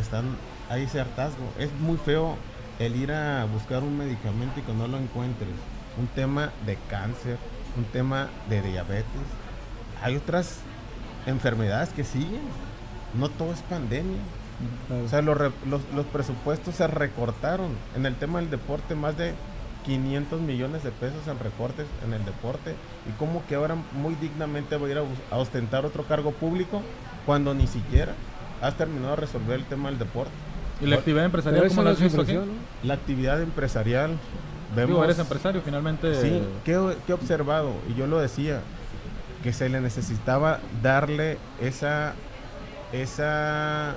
están 0.00 0.24
hay 0.70 0.84
ese 0.84 0.98
hartazgo. 1.00 1.44
Es 1.58 1.70
muy 1.80 1.98
feo 1.98 2.36
el 2.78 2.96
ir 2.96 3.12
a 3.12 3.44
buscar 3.46 3.82
un 3.82 3.96
medicamento 3.98 4.60
y 4.60 4.62
que 4.62 4.72
no 4.72 4.86
lo 4.88 4.98
encuentres. 4.98 5.48
Un 5.98 6.06
tema 6.08 6.50
de 6.66 6.76
cáncer, 6.90 7.38
un 7.76 7.84
tema 7.84 8.28
de 8.50 8.62
diabetes. 8.62 9.06
Hay 10.02 10.16
otras 10.16 10.58
enfermedades 11.26 11.90
que 11.90 12.04
siguen. 12.04 12.40
No 13.18 13.28
todo 13.28 13.52
es 13.52 13.60
pandemia. 13.62 14.18
Claro. 14.88 15.04
O 15.04 15.08
sea, 15.08 15.22
los, 15.22 15.36
re- 15.36 15.52
los, 15.66 15.80
los 15.94 16.06
presupuestos 16.06 16.74
se 16.74 16.86
recortaron. 16.86 17.70
En 17.94 18.04
el 18.06 18.14
tema 18.16 18.40
del 18.40 18.50
deporte, 18.50 18.94
más 18.94 19.16
de 19.16 19.34
500 19.84 20.40
millones 20.40 20.82
de 20.82 20.90
pesos 20.90 21.26
en 21.28 21.38
recortes 21.38 21.86
en 22.04 22.12
el 22.12 22.24
deporte. 22.24 22.74
Y 23.08 23.12
como 23.18 23.44
que 23.46 23.54
ahora 23.54 23.76
muy 23.92 24.14
dignamente 24.16 24.76
voy 24.76 24.90
a 24.90 24.94
ir 24.94 25.02
a 25.30 25.36
ostentar 25.36 25.86
otro 25.86 26.04
cargo 26.04 26.32
público 26.32 26.82
cuando 27.24 27.54
ni 27.54 27.66
siquiera 27.66 28.12
has 28.60 28.74
terminado 28.76 29.10
de 29.10 29.16
resolver 29.22 29.58
el 29.60 29.64
tema 29.66 29.88
del 29.88 29.98
deporte. 29.98 30.32
¿Y 30.80 30.86
la 30.86 30.96
actividad 30.96 31.24
empresarial 31.24 31.68
cómo 31.68 31.82
la 31.82 31.90
has 31.90 32.00
visto 32.00 32.20
aquí? 32.20 32.32
impresión, 32.32 32.56
¿no? 32.56 32.86
La 32.88 32.94
actividad 32.94 33.40
empresarial, 33.40 34.18
vemos... 34.74 34.90
Digo, 34.90 35.04
eres 35.04 35.18
empresario, 35.18 35.62
finalmente... 35.64 36.20
Sí, 36.20 36.42
¿qué, 36.64 36.96
qué 37.06 37.12
he 37.12 37.14
observado? 37.14 37.72
Y 37.88 37.94
yo 37.94 38.06
lo 38.06 38.18
decía, 38.18 38.60
que 39.42 39.52
se 39.52 39.68
le 39.68 39.80
necesitaba 39.80 40.60
darle 40.82 41.38
esa, 41.60 42.14
esa, 42.92 43.94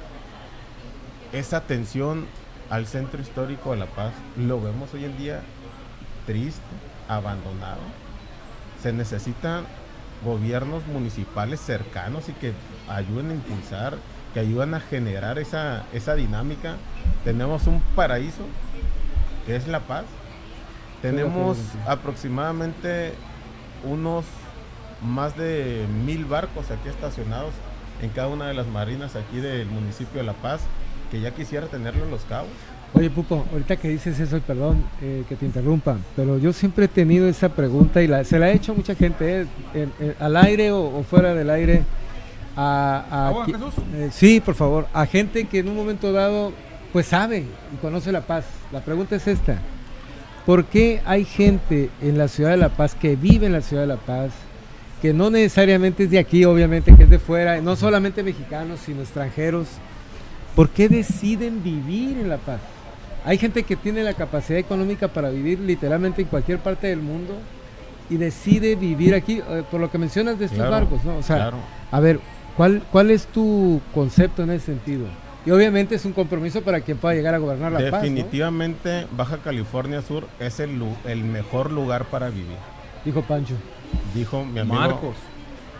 esa 1.34 1.58
atención 1.58 2.28
al 2.70 2.86
centro 2.86 3.20
histórico 3.22 3.72
de 3.72 3.78
La 3.78 3.88
Paz. 3.88 4.14
Lo 4.38 4.62
vemos 4.62 4.94
hoy 4.94 5.06
en 5.06 5.18
día 5.18 5.42
triste, 6.26 6.62
abandonado. 7.08 7.82
Se 8.82 8.94
necesitan 8.94 9.66
gobiernos 10.24 10.86
municipales 10.86 11.60
cercanos 11.60 12.30
y 12.30 12.34
que 12.34 12.54
ayuden 12.88 13.32
a 13.32 13.34
impulsar, 13.34 13.98
que 14.34 14.40
ayudan 14.40 14.74
a 14.74 14.80
generar 14.80 15.40
esa, 15.40 15.86
esa 15.94 16.16
dinámica 16.16 16.76
tenemos 17.24 17.68
un 17.68 17.82
paraíso 17.96 18.44
que 19.46 19.56
es 19.56 19.68
La 19.68 19.82
Paz. 19.82 20.06
Tenemos 21.02 21.58
aproximadamente 21.88 23.14
unos 23.84 24.26
más 25.02 25.38
de 25.38 25.86
mil 26.06 26.26
barcos 26.26 26.72
aquí 26.72 26.90
estacionados 26.90 27.52
en 28.02 28.10
cada 28.10 28.28
una 28.28 28.48
de 28.48 28.54
las 28.54 28.68
marinas 28.68 29.16
aquí 29.16 29.40
del 29.40 29.68
municipio 29.68 30.20
de 30.20 30.26
La 30.26 30.34
Paz, 30.34 30.62
que 31.10 31.22
ya 31.22 31.32
quisiera 31.32 31.68
tenerlo 31.68 32.04
en 32.04 32.12
los 32.12 32.22
cabos. 32.24 32.50
Oye, 32.94 33.10
Pupo, 33.10 33.46
ahorita 33.52 33.78
que 33.78 33.90
dices 33.90 34.20
eso, 34.20 34.40
perdón 34.42 34.84
eh, 35.02 35.24
que 35.30 35.36
te 35.36 35.46
interrumpa, 35.46 35.98
pero 36.16 36.40
yo 36.40 36.52
siempre 36.52 36.86
he 36.86 36.88
tenido 36.88 37.30
esa 37.30 37.50
pregunta 37.50 38.02
y 38.02 38.08
la, 38.08 38.24
se 38.24 38.40
la 38.40 38.48
ha 38.48 38.52
hecho 38.52 38.74
mucha 38.74 38.96
gente, 38.96 39.46
eh, 39.76 40.16
al 40.20 40.36
aire 40.36 40.72
o, 40.72 41.04
fuera 41.04 41.34
del 41.36 41.50
aire. 41.50 41.84
A, 42.62 43.30
a 43.30 43.46
eh, 43.94 44.10
sí, 44.12 44.42
por 44.42 44.54
favor, 44.54 44.86
a 44.92 45.06
gente 45.06 45.46
que 45.46 45.60
en 45.60 45.70
un 45.70 45.78
momento 45.78 46.12
dado 46.12 46.52
pues 46.92 47.06
sabe 47.06 47.46
y 47.74 47.78
conoce 47.78 48.12
La 48.12 48.20
Paz. 48.20 48.44
La 48.74 48.82
pregunta 48.82 49.16
es 49.16 49.28
esta, 49.28 49.60
¿por 50.46 50.66
qué 50.66 51.02
hay 51.06 51.24
gente 51.24 51.90
en 52.02 52.18
la 52.18 52.28
ciudad 52.28 52.50
de 52.52 52.58
La 52.58 52.68
Paz 52.68 52.96
que 52.96 53.16
vive 53.16 53.46
en 53.46 53.54
la 53.54 53.62
ciudad 53.62 53.84
de 53.84 53.88
La 53.88 53.96
Paz, 53.96 54.32
que 55.02 55.14
no 55.14 55.30
necesariamente 55.30 56.04
es 56.04 56.12
de 56.12 56.20
aquí, 56.20 56.44
obviamente, 56.44 56.94
que 56.94 57.04
es 57.04 57.10
de 57.10 57.18
fuera, 57.18 57.62
no 57.62 57.78
solamente 57.78 58.24
mexicanos, 58.24 58.82
sino 58.86 59.04
extranjeros? 59.04 59.68
¿Por 60.54 60.68
qué 60.68 60.90
deciden 60.90 61.64
vivir 61.64 62.18
en 62.18 62.28
La 62.28 62.40
Paz? 62.40 62.60
Hay 63.24 63.38
gente 63.38 63.64
que 63.64 63.78
tiene 63.78 64.04
la 64.04 64.16
capacidad 64.16 64.60
económica 64.60 65.08
para 65.08 65.30
vivir 65.30 65.62
literalmente 65.62 66.24
en 66.24 66.28
cualquier 66.28 66.60
parte 66.60 66.88
del 66.88 67.00
mundo 67.00 67.36
y 68.10 68.18
decide 68.18 68.76
vivir 68.76 69.16
aquí, 69.16 69.42
eh, 69.50 69.64
por 69.72 69.80
lo 69.80 69.90
que 69.90 69.98
mencionas 69.98 70.38
de 70.38 70.46
estos 70.46 70.70
barcos, 70.70 71.06
¿no? 71.06 71.16
O 71.16 71.24
sea, 71.24 71.52
a 71.90 72.00
ver, 72.02 72.20
¿cuál, 72.60 72.84
¿cuál 72.92 73.10
es 73.10 73.26
tu 73.28 73.80
concepto 73.94 74.44
en 74.44 74.50
ese 74.50 74.66
sentido? 74.66 75.06
Y 75.46 75.52
obviamente 75.52 75.96
es 75.96 76.04
un 76.04 76.12
compromiso 76.12 76.62
para 76.62 76.82
quien 76.82 76.98
pueda 76.98 77.16
llegar 77.16 77.34
a 77.34 77.38
gobernar 77.38 77.72
la 77.72 77.80
Paz. 77.90 78.02
Definitivamente 78.02 79.08
Baja 79.16 79.38
California 79.38 80.02
Sur 80.02 80.28
es 80.42 80.60
el, 80.60 80.78
el 81.06 81.24
mejor 81.24 81.72
lugar 81.72 82.04
para 82.06 82.30
vivir. 82.30 82.58
Dijo 83.06 83.22
Pancho. 83.22 83.54
Dijo 84.14 84.44
mi 84.44 84.60
amigo. 84.60 84.76
Marcos. 84.76 85.16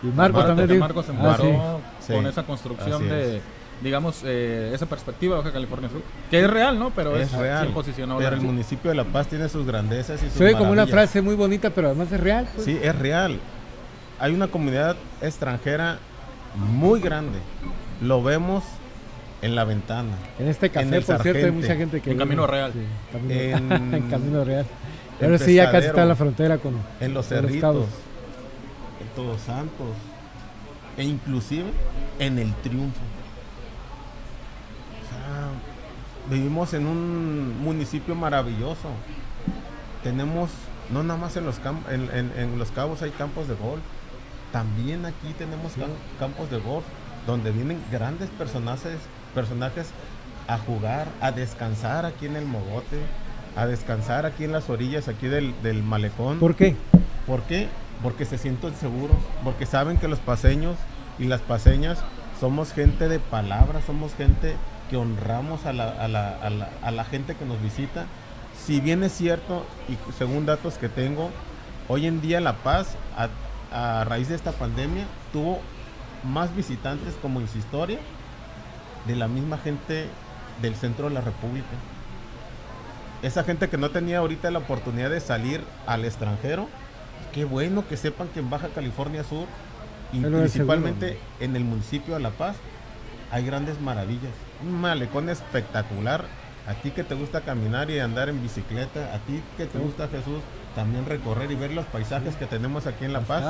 Y 0.02 0.06
Marcos, 0.06 0.46
también. 0.46 0.78
Marcos 0.78 1.04
se 1.04 1.12
ah, 1.12 1.76
con 2.08 2.26
esa 2.26 2.44
construcción 2.44 3.06
de 3.06 3.42
digamos, 3.82 4.22
eh, 4.24 4.72
esa 4.74 4.86
perspectiva 4.86 5.36
de 5.36 5.42
Baja 5.42 5.52
California 5.52 5.90
Sur, 5.90 6.02
que 6.30 6.40
es 6.40 6.50
real, 6.50 6.78
¿no? 6.78 6.90
Pero 6.90 7.16
es, 7.16 7.30
real. 7.32 7.70
Pero 7.74 8.28
el 8.28 8.40
municipio 8.40 8.90
de 8.90 8.96
La 8.96 9.04
Paz 9.04 9.26
tiene 9.26 9.50
sus 9.50 9.66
grandezas 9.66 10.22
y 10.22 10.26
sus 10.26 10.34
Se 10.34 10.52
como 10.52 10.70
una 10.70 10.86
frase 10.86 11.20
muy 11.20 11.34
bonita, 11.34 11.70
pero 11.70 11.88
además 11.88 12.10
es 12.10 12.20
real. 12.20 12.48
Pues. 12.54 12.64
Sí, 12.64 12.78
es 12.82 12.98
real. 12.98 13.38
Hay 14.18 14.34
una 14.34 14.48
comunidad 14.48 14.96
extranjera 15.22 15.98
muy 16.56 17.00
grande. 17.00 17.38
Lo 18.00 18.22
vemos 18.22 18.64
en 19.42 19.54
la 19.54 19.64
ventana. 19.64 20.16
En 20.38 20.48
este 20.48 20.70
café, 20.70 21.00
por 21.00 21.22
cierto, 21.22 21.46
hay 21.46 21.52
mucha 21.52 21.74
gente 21.76 22.00
que... 22.00 22.12
En 22.12 22.18
Camino 22.18 22.46
Real. 22.46 22.72
en, 23.28 24.08
Camino 24.10 24.44
Real. 24.44 24.66
Ahora 25.20 25.38
sí 25.38 25.54
ya 25.54 25.70
casi 25.70 25.88
está 25.88 26.02
en 26.02 26.08
la 26.08 26.16
frontera 26.16 26.58
con... 26.58 26.74
En 27.00 27.14
los 27.14 27.26
cerritos. 27.26 27.86
en 29.00 29.08
Todos 29.14 29.40
Santos. 29.40 29.88
E 30.96 31.04
inclusive 31.04 31.66
en 32.18 32.38
el 32.38 32.52
Triunfo. 32.56 33.00
vivimos 36.30 36.74
en 36.74 36.86
un 36.86 37.62
municipio 37.62 38.14
maravilloso. 38.14 38.88
Tenemos, 40.02 40.50
no 40.90 41.02
nada 41.02 41.18
más 41.18 41.36
en 41.36 41.44
los, 41.44 41.60
en, 41.90 42.58
los 42.58 42.70
cabos 42.70 43.02
hay 43.02 43.10
campos 43.10 43.48
de 43.48 43.54
golf, 43.54 43.82
también 44.52 45.06
aquí 45.06 45.32
tenemos 45.38 45.72
campos 46.18 46.50
de 46.50 46.58
golf 46.58 46.84
donde 47.26 47.50
vienen 47.50 47.82
grandes 47.90 48.28
personajes, 48.30 48.98
personajes 49.34 49.90
a 50.48 50.58
jugar, 50.58 51.06
a 51.20 51.32
descansar 51.32 52.06
aquí 52.06 52.26
en 52.26 52.36
el 52.36 52.44
Mogote, 52.44 52.98
a 53.56 53.66
descansar 53.66 54.26
aquí 54.26 54.44
en 54.44 54.52
las 54.52 54.68
orillas 54.68 55.08
aquí 55.08 55.28
del, 55.28 55.54
del 55.62 55.82
malecón. 55.82 56.38
¿Por 56.38 56.54
qué? 56.54 56.76
¿Por 57.26 57.42
qué? 57.42 57.68
Porque 58.02 58.24
se 58.24 58.38
sienten 58.38 58.74
seguros, 58.74 59.16
porque 59.44 59.66
saben 59.66 59.98
que 59.98 60.08
los 60.08 60.18
paseños 60.18 60.76
y 61.18 61.24
las 61.24 61.40
paseñas 61.40 61.98
somos 62.40 62.72
gente 62.72 63.08
de 63.08 63.18
palabra, 63.18 63.80
somos 63.86 64.14
gente 64.14 64.56
que 64.88 64.96
honramos 64.96 65.66
a 65.66 65.72
la, 65.72 65.90
a, 65.90 66.08
la, 66.08 66.30
a, 66.30 66.50
la, 66.50 66.68
a 66.82 66.90
la, 66.90 67.04
gente 67.04 67.36
que 67.36 67.44
nos 67.44 67.62
visita. 67.62 68.06
Si 68.58 68.80
bien 68.80 69.04
es 69.04 69.12
cierto, 69.12 69.64
y 69.88 69.96
según 70.18 70.46
datos 70.46 70.78
que 70.78 70.88
tengo, 70.88 71.30
hoy 71.86 72.06
en 72.06 72.20
día 72.20 72.40
La 72.40 72.54
Paz, 72.54 72.96
a, 73.70 74.04
raíz 74.04 74.28
de 74.28 74.34
esta 74.34 74.52
pandemia, 74.52 75.04
tuvo 75.32 75.60
más 76.24 76.54
visitantes 76.54 77.14
como 77.22 77.40
en 77.40 77.48
su 77.48 77.58
historia 77.58 77.98
de 79.06 79.16
la 79.16 79.28
misma 79.28 79.58
gente 79.58 80.06
del 80.60 80.74
centro 80.74 81.08
de 81.08 81.14
la 81.14 81.20
República. 81.20 81.68
Esa 83.22 83.44
gente 83.44 83.68
que 83.68 83.78
no 83.78 83.90
tenía 83.90 84.18
ahorita 84.18 84.50
la 84.50 84.58
oportunidad 84.60 85.10
de 85.10 85.20
salir 85.20 85.62
al 85.86 86.04
extranjero, 86.04 86.68
qué 87.32 87.44
bueno 87.44 87.86
que 87.86 87.96
sepan 87.96 88.28
que 88.28 88.40
en 88.40 88.50
Baja 88.50 88.68
California 88.68 89.24
Sur, 89.24 89.46
y 90.12 90.20
principalmente 90.20 91.18
en 91.38 91.54
el 91.54 91.64
municipio 91.64 92.14
de 92.14 92.20
La 92.20 92.30
Paz, 92.30 92.56
hay 93.30 93.44
grandes 93.44 93.80
maravillas 93.80 94.32
un 94.62 94.80
malecón 94.80 95.28
espectacular. 95.28 96.24
A 96.66 96.74
ti 96.74 96.90
que 96.90 97.02
te 97.02 97.14
gusta 97.14 97.40
caminar 97.40 97.90
y 97.90 97.98
andar 97.98 98.28
en 98.28 98.40
bicicleta, 98.42 99.14
a 99.14 99.18
ti 99.20 99.42
que 99.56 99.66
te 99.66 99.78
gusta 99.78 100.08
Jesús, 100.08 100.40
también 100.74 101.06
recorrer 101.06 101.50
y 101.50 101.54
ver 101.54 101.72
los 101.72 101.86
paisajes 101.86 102.36
que 102.36 102.46
tenemos 102.46 102.86
aquí 102.86 103.04
en 103.04 103.12
La 103.12 103.20
Paz. 103.20 103.44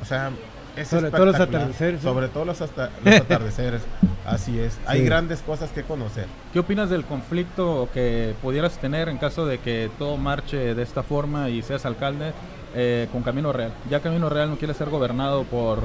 O 0.00 0.04
sea, 0.04 0.30
es 0.76 0.88
sobre 0.88 1.10
todo 1.10 1.26
los 1.26 1.40
atardeceres. 1.40 2.02
Sobre 2.02 2.28
todo 2.28 2.44
los, 2.44 2.60
atardeceres. 3.06 3.82
Así 4.26 4.58
es. 4.58 4.78
Hay 4.86 5.04
grandes 5.04 5.40
cosas 5.40 5.70
que 5.70 5.82
conocer. 5.82 6.26
¿Qué 6.52 6.58
opinas 6.58 6.90
del 6.90 7.04
conflicto 7.04 7.88
que 7.94 8.34
pudieras 8.42 8.78
tener 8.78 9.08
en 9.08 9.18
caso 9.18 9.46
de 9.46 9.58
que 9.58 9.90
todo 9.98 10.16
marche 10.16 10.74
de 10.74 10.82
esta 10.82 11.02
forma 11.02 11.48
y 11.48 11.62
seas 11.62 11.86
alcalde 11.86 12.32
eh, 12.74 13.08
con 13.10 13.22
Camino 13.22 13.52
Real? 13.52 13.72
Ya 13.88 14.00
Camino 14.00 14.28
Real 14.28 14.50
no 14.50 14.56
quiere 14.56 14.74
ser 14.74 14.90
gobernado 14.90 15.44
por... 15.44 15.82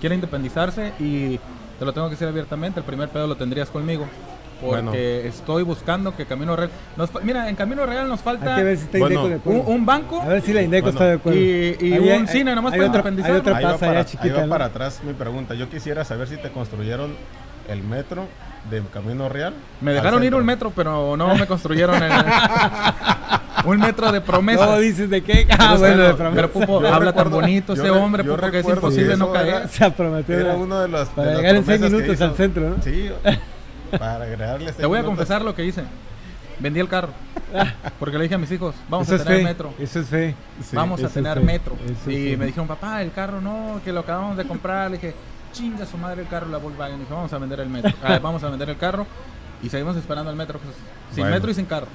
quiere 0.00 0.16
independizarse 0.16 0.92
y 0.98 1.38
te 1.78 1.84
lo 1.84 1.92
tengo 1.92 2.08
que 2.08 2.14
decir 2.14 2.26
abiertamente, 2.26 2.80
el 2.80 2.86
primer 2.86 3.08
pedo 3.08 3.28
lo 3.28 3.36
tendrías 3.36 3.70
conmigo. 3.70 4.06
Porque 4.60 5.26
estoy 5.26 5.62
buscando 5.62 6.16
que 6.16 6.26
Camino 6.26 6.56
Real. 6.56 6.70
mira, 7.22 7.48
en 7.48 7.56
Camino 7.56 7.86
Real 7.86 8.08
nos 8.08 8.20
falta 8.20 8.58
un, 9.44 9.86
banco. 9.86 10.20
A 10.20 10.28
ver 10.28 10.42
si 10.42 10.52
la 10.52 10.62
Indeco 10.62 10.88
está 10.88 11.06
de 11.06 11.14
acuerdo. 11.14 11.38
Y, 11.38 11.98
un 11.98 12.26
cine 12.26 12.54
nomás 12.54 12.72
para 12.72 12.86
independizar. 12.86 13.32
Hay 13.32 13.38
otra 13.38 13.56
ahí 13.56 13.64
va 13.64 13.78
para, 13.78 14.04
chiquita, 14.04 14.46
para 14.46 14.66
atrás 14.66 15.00
mi 15.04 15.12
pregunta. 15.12 15.54
Yo 15.54 15.68
quisiera 15.68 16.04
saber 16.04 16.28
si 16.28 16.36
te 16.36 16.50
construyeron 16.50 17.14
el 17.68 17.82
metro 17.82 18.26
de 18.70 18.82
Camino 18.92 19.28
Real. 19.28 19.54
Me 19.80 19.92
dejaron 19.92 20.22
ir 20.24 20.34
un 20.34 20.44
metro, 20.44 20.72
pero 20.74 21.16
no 21.16 21.34
me 21.34 21.46
construyeron 21.46 22.02
el, 22.02 22.12
un 23.64 23.78
metro 23.78 24.10
de 24.10 24.20
promesa. 24.20 24.66
No 24.66 24.78
dices 24.78 25.08
de 25.08 25.22
qué. 25.22 25.46
Ah, 25.58 25.76
bueno, 25.78 26.02
de 26.02 26.14
promesa. 26.14 26.48
Pero 26.52 26.88
habla 26.88 27.12
tan 27.12 27.30
bonito 27.30 27.74
ese 27.74 27.90
hombre, 27.90 28.24
Pupo, 28.24 28.50
que 28.50 28.58
es 28.60 28.68
imposible 28.68 29.16
no 29.16 29.32
caer. 29.32 29.68
Se 29.68 29.90
prometió. 29.90 30.38
Era 30.38 30.54
uno 30.54 30.80
de 30.80 30.88
los. 30.88 31.08
Para 31.10 31.34
llegar 31.34 31.56
en 31.56 31.64
seis 31.64 31.80
minutos 31.80 32.20
al 32.20 32.34
centro, 32.34 32.70
¿no? 32.70 32.82
Sí, 32.82 33.10
para 33.90 34.24
agregarle 34.24 34.72
Te 34.72 34.86
voy 34.86 34.98
a 34.98 35.04
confesar 35.04 35.42
lo 35.42 35.54
que 35.54 35.64
hice. 35.64 35.84
Vendí 36.58 36.80
el 36.80 36.88
carro. 36.88 37.12
Porque 37.98 38.18
le 38.18 38.24
dije 38.24 38.34
a 38.34 38.38
mis 38.38 38.50
hijos, 38.50 38.74
vamos 38.88 39.10
a 39.10 39.24
tener 39.24 39.44
metro. 39.44 39.72
Eso 39.78 40.00
es 40.00 40.06
fe. 40.08 40.34
vamos 40.72 41.02
a 41.02 41.08
tener 41.08 41.40
metro. 41.40 41.76
y 42.06 42.36
me 42.36 42.46
dijeron, 42.46 42.66
papá, 42.66 43.02
el 43.02 43.12
carro 43.12 43.40
no, 43.40 43.80
que 43.84 43.92
lo 43.92 44.00
acabamos 44.00 44.36
de 44.36 44.46
comprar. 44.46 44.90
Le 44.90 44.98
dije, 44.98 45.14
chinga 45.52 45.86
su 45.86 45.96
madre 45.96 46.22
el 46.22 46.28
carro, 46.28 46.48
la 46.48 46.58
Volkswagen. 46.58 46.98
Dije, 46.98 47.12
vamos 47.12 47.32
a 47.32 47.38
vender 47.38 47.60
el 47.60 47.68
metro. 47.68 47.92
Ah, 48.02 48.18
vamos 48.22 48.42
a 48.42 48.50
vender 48.50 48.68
el 48.70 48.76
carro. 48.76 49.06
Y 49.62 49.68
seguimos 49.68 49.96
esperando 49.96 50.30
el 50.30 50.36
metro, 50.36 50.60
pues, 50.60 50.76
sin 51.14 51.28
metro 51.28 51.50
y 51.50 51.54
sin 51.54 51.64
carro. 51.64 51.88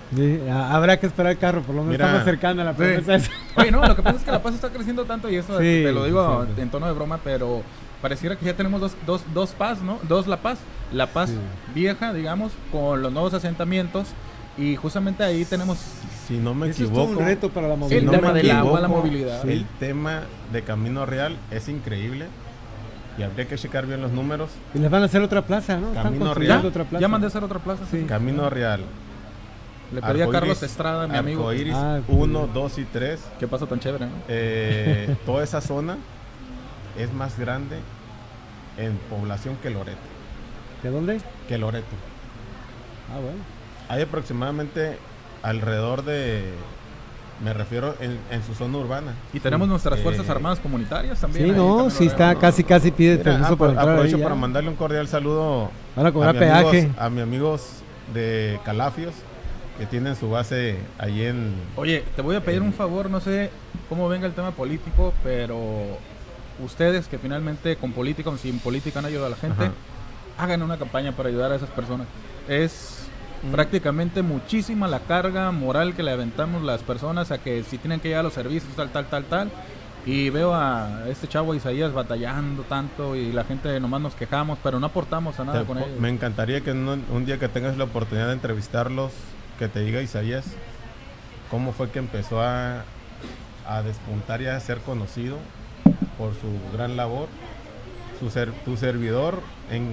habrá 0.52 1.00
que 1.00 1.06
esperar 1.06 1.32
el 1.32 1.38
carro, 1.38 1.62
por 1.62 1.76
lo 1.76 1.84
menos 1.84 2.00
estamos 2.00 2.24
cercana 2.26 2.62
a 2.62 2.66
la 2.66 2.74
promesa. 2.74 3.30
Oye, 3.56 3.72
no, 3.72 3.86
lo 3.86 3.96
que 3.96 4.04
pasa 4.04 4.18
es 4.18 4.24
que 4.24 4.32
La 4.32 4.44
Paz 4.44 4.56
está 4.56 4.70
creciendo 4.70 5.06
tanto 5.06 5.30
y 5.30 5.38
eso 5.38 5.58
te 5.58 5.91
lo 5.91 6.04
digo 6.04 6.46
en 6.58 6.70
tono 6.70 6.88
de 6.88 6.94
broma, 6.94 7.20
pero 7.24 7.64
pareciera 8.04 8.36
que 8.36 8.45
ya 8.45 8.54
tenemos 8.54 8.82
dos, 8.82 8.91
dos, 9.08 9.24
dos 9.34 9.51
Paz, 9.51 9.82
¿no? 9.82 9.97
Dos 10.10 10.28
La 10.28 10.38
Paz. 10.38 10.60
La 10.91 11.08
Paz 11.08 11.32
vieja, 11.74 12.14
digamos, 12.14 12.51
con 12.70 13.01
los 13.01 13.14
nuevos 13.14 13.34
asentamientos 13.34 14.10
y 14.58 14.76
justamente 14.76 15.24
ahí 15.24 15.45
tenemos 15.45 15.80
si 16.28 16.38
no 16.38 16.54
me 16.54 16.70
equivoco, 16.70 17.14
es 17.14 17.18
un 17.18 17.26
reto 17.26 17.49
para 17.49 17.68
la 17.68 17.76
movilidad. 17.76 18.14
el 18.14 18.20
tema 18.20 18.34
del 18.34 18.51
agua, 18.51 18.80
la 18.82 18.88
movilidad. 18.89 19.49
El 19.49 19.66
tema 19.80 20.24
de 20.51 20.62
Camino 20.64 21.06
Real 21.06 21.38
es 21.49 21.70
increíble 21.70 22.28
y 23.18 23.24
habría 23.24 23.45
que 23.45 23.58
checar 23.58 23.86
bien 23.86 24.01
los 24.01 24.12
números. 24.12 24.51
Y 24.74 24.80
les 24.80 24.91
van 24.91 25.01
a 25.01 25.06
hacer 25.06 25.22
otra 25.22 25.41
plaza, 25.41 25.78
¿no? 25.78 25.93
Camino 25.93 26.34
Real. 26.34 26.66
Otra 26.66 26.84
plaza. 26.84 27.01
Ya 27.01 27.08
mandé 27.08 27.28
a 27.28 27.30
hacer 27.30 27.43
otra 27.43 27.60
plaza, 27.60 27.86
sí. 27.89 28.04
Camino 28.04 28.49
Real. 28.49 28.82
Le 29.93 30.01
pedí 30.01 30.22
a 30.22 30.28
Carlos 30.28 30.62
Estrada, 30.62 31.08
mi 31.08 31.18
amigo. 31.18 31.54
Iris 31.54 31.76
1, 32.08 32.49
2 32.54 32.78
y 32.80 32.84
3. 32.86 33.20
¿Qué 33.39 33.47
pasa 33.47 33.66
tan 33.66 33.80
chévere, 33.80 34.08
no? 34.08 34.12
Eh, 34.28 35.16
toda 35.26 35.43
esa 35.43 35.62
zona 35.62 35.97
es 36.98 37.14
más 37.14 37.38
grande 37.39 37.80
en 38.78 38.98
población 39.10 39.58
que 39.62 39.70
Loreto. 39.70 39.98
¿De 40.82 40.89
dónde? 40.89 41.22
Que 41.48 41.58
Loreto. 41.58 41.96
Ah, 43.14 43.20
bueno. 43.20 43.39
Hay 43.89 44.02
aproximadamente 44.02 44.98
alrededor 45.41 46.04
de 46.04 46.54
me 47.44 47.54
refiero 47.54 47.96
en, 48.00 48.44
su 48.44 48.54
zona 48.54 48.78
urbana. 48.78 49.14
Y 49.34 49.39
tenemos 49.39 49.68
nuestras 49.68 50.00
eh, 50.00 50.04
Fuerzas 50.04 50.30
Armadas 50.30 50.60
Comunitarias 50.60 51.20
también. 51.20 51.48
Sí, 51.48 51.52
no, 51.52 51.89
sí 51.89 52.06
está, 52.06 52.36
casi, 52.36 52.64
casi 52.64 52.91
pide 52.91 53.18
permiso 53.18 53.58
para 53.58 53.72
entrar 53.72 53.89
Aprovecho 53.89 54.20
para 54.20 54.36
mandarle 54.36 54.70
un 54.70 54.76
cordial 54.76 55.08
saludo 55.08 55.70
a, 55.96 56.12
cobrar 56.12 56.38
peaje. 56.38 56.89
a 56.98 57.10
mis 57.10 57.24
amigos 57.24 57.84
de 58.14 58.60
Calafios, 58.64 59.14
que 59.78 59.86
tienen 59.86 60.16
su 60.16 60.30
base 60.30 60.78
ahí 60.98 61.24
en... 61.26 61.54
Oye, 61.76 62.04
te 62.16 62.22
voy 62.22 62.36
a 62.36 62.41
pedir 62.41 62.62
un 62.62 62.72
favor, 62.72 63.10
no 63.10 63.20
sé 63.20 63.50
cómo 63.89 64.08
venga 64.08 64.26
el 64.26 64.34
tema 64.34 64.52
político, 64.52 65.14
pero 65.24 65.98
ustedes 66.60 67.08
que 67.08 67.18
finalmente 67.18 67.76
con 67.78 67.91
política 67.93 68.30
o 68.30 68.38
sin 68.38 68.60
política 68.60 68.99
han 68.99 69.06
ayudado 69.06 69.28
a 69.28 69.30
la 69.32 69.36
gente, 69.36 69.64
Ajá. 69.66 69.74
hagan 70.38 70.62
una 70.62 70.78
campaña 70.78 71.12
para 71.14 71.30
ayudar 71.30 71.51
a 71.51 71.56
esas 71.56 71.70
personas. 71.70 72.08
Es 72.47 72.99
Mm. 73.43 73.51
prácticamente 73.51 74.22
muchísima 74.22 74.88
la 74.88 74.99
carga 75.01 75.51
moral 75.51 75.95
que 75.95 76.04
le 76.04 76.12
aventamos 76.12 76.64
las 76.64 76.82
personas 76.82 77.30
a 77.32 77.39
que 77.39 77.64
si 77.64 77.78
tienen 77.78 77.99
que 77.99 78.08
llegar 78.08 78.22
a 78.22 78.24
los 78.24 78.34
servicios, 78.34 78.74
tal, 78.76 78.89
tal, 78.89 79.06
tal, 79.08 79.26
tal. 79.26 79.51
Y 80.06 80.30
veo 80.30 80.54
a 80.54 81.04
este 81.10 81.28
chavo 81.28 81.54
Isaías 81.56 81.91
batallando 81.93 82.64
tanto 82.64 83.16
y 83.18 83.32
la 83.34 83.43
gente 83.45 83.78
nomás 83.82 83.99
nos 84.01 84.16
quejamos, 84.16 84.60
pero 84.64 84.80
no 84.80 84.86
aportamos 84.88 85.39
a 85.39 85.45
nada 85.45 85.62
Te 85.62 85.66
con 85.66 85.78
ellos. 85.78 85.99
me 85.99 86.08
encantaría 86.10 86.62
que 86.62 86.72
un, 86.72 87.04
un 87.10 87.26
día 87.26 87.38
que 87.38 87.47
tengas 87.49 87.78
la 87.78 87.84
oportunidad 87.86 88.28
de 88.28 88.34
entrevistarlos, 88.34 89.12
que 89.60 89.68
te 89.68 89.80
diga 89.82 90.01
Isaías 90.01 90.45
cómo 91.51 91.72
fue 91.74 91.89
que 91.89 91.99
empezó 91.99 92.41
a, 92.41 92.84
a 93.68 93.82
despuntar 93.82 94.41
y 94.41 94.47
a 94.47 94.60
ser 94.60 94.80
conocido 94.80 95.38
por 96.18 96.34
su 96.34 96.47
gran 96.76 96.95
labor. 96.97 97.28
Su 98.20 98.30
ser- 98.30 98.51
tu 98.66 98.78
servidor, 98.78 99.41
en, 99.72 99.91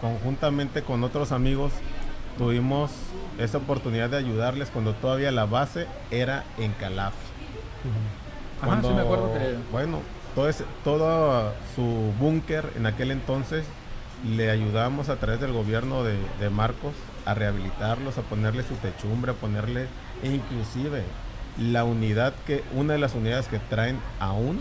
conjuntamente 0.00 0.82
con 0.82 1.02
otros 1.04 1.32
amigos, 1.32 1.72
tuvimos 2.36 2.90
esa 3.38 3.58
oportunidad 3.58 4.10
de 4.10 4.16
ayudarles 4.18 4.70
cuando 4.70 4.92
todavía 4.94 5.30
la 5.30 5.46
base 5.46 5.86
era 6.10 6.44
en 6.58 6.72
Calaf. 6.72 7.14
Ajá, 8.60 8.82
sí 8.82 8.88
me 8.94 9.00
acuerdo 9.02 9.32
que... 9.32 9.56
Bueno, 9.72 10.00
todo, 10.34 10.48
ese- 10.48 10.64
todo 10.84 11.52
su 11.74 12.12
búnker 12.18 12.70
en 12.76 12.86
aquel 12.86 13.10
entonces 13.10 13.64
le 14.28 14.50
ayudamos 14.50 15.08
a 15.08 15.16
través 15.16 15.40
del 15.40 15.52
gobierno 15.52 16.04
de, 16.04 16.16
de 16.38 16.50
Marcos 16.50 16.92
a 17.24 17.32
rehabilitarlos, 17.32 18.18
a 18.18 18.22
ponerle 18.22 18.62
su 18.62 18.74
techumbre, 18.74 19.32
a 19.32 19.34
ponerle, 19.34 19.86
e 20.22 20.28
inclusive 20.28 21.02
la 21.58 21.84
unidad 21.84 22.34
que, 22.46 22.62
una 22.74 22.92
de 22.94 22.98
las 22.98 23.14
unidades 23.14 23.48
que 23.48 23.58
traen 23.58 23.98
aún, 24.18 24.60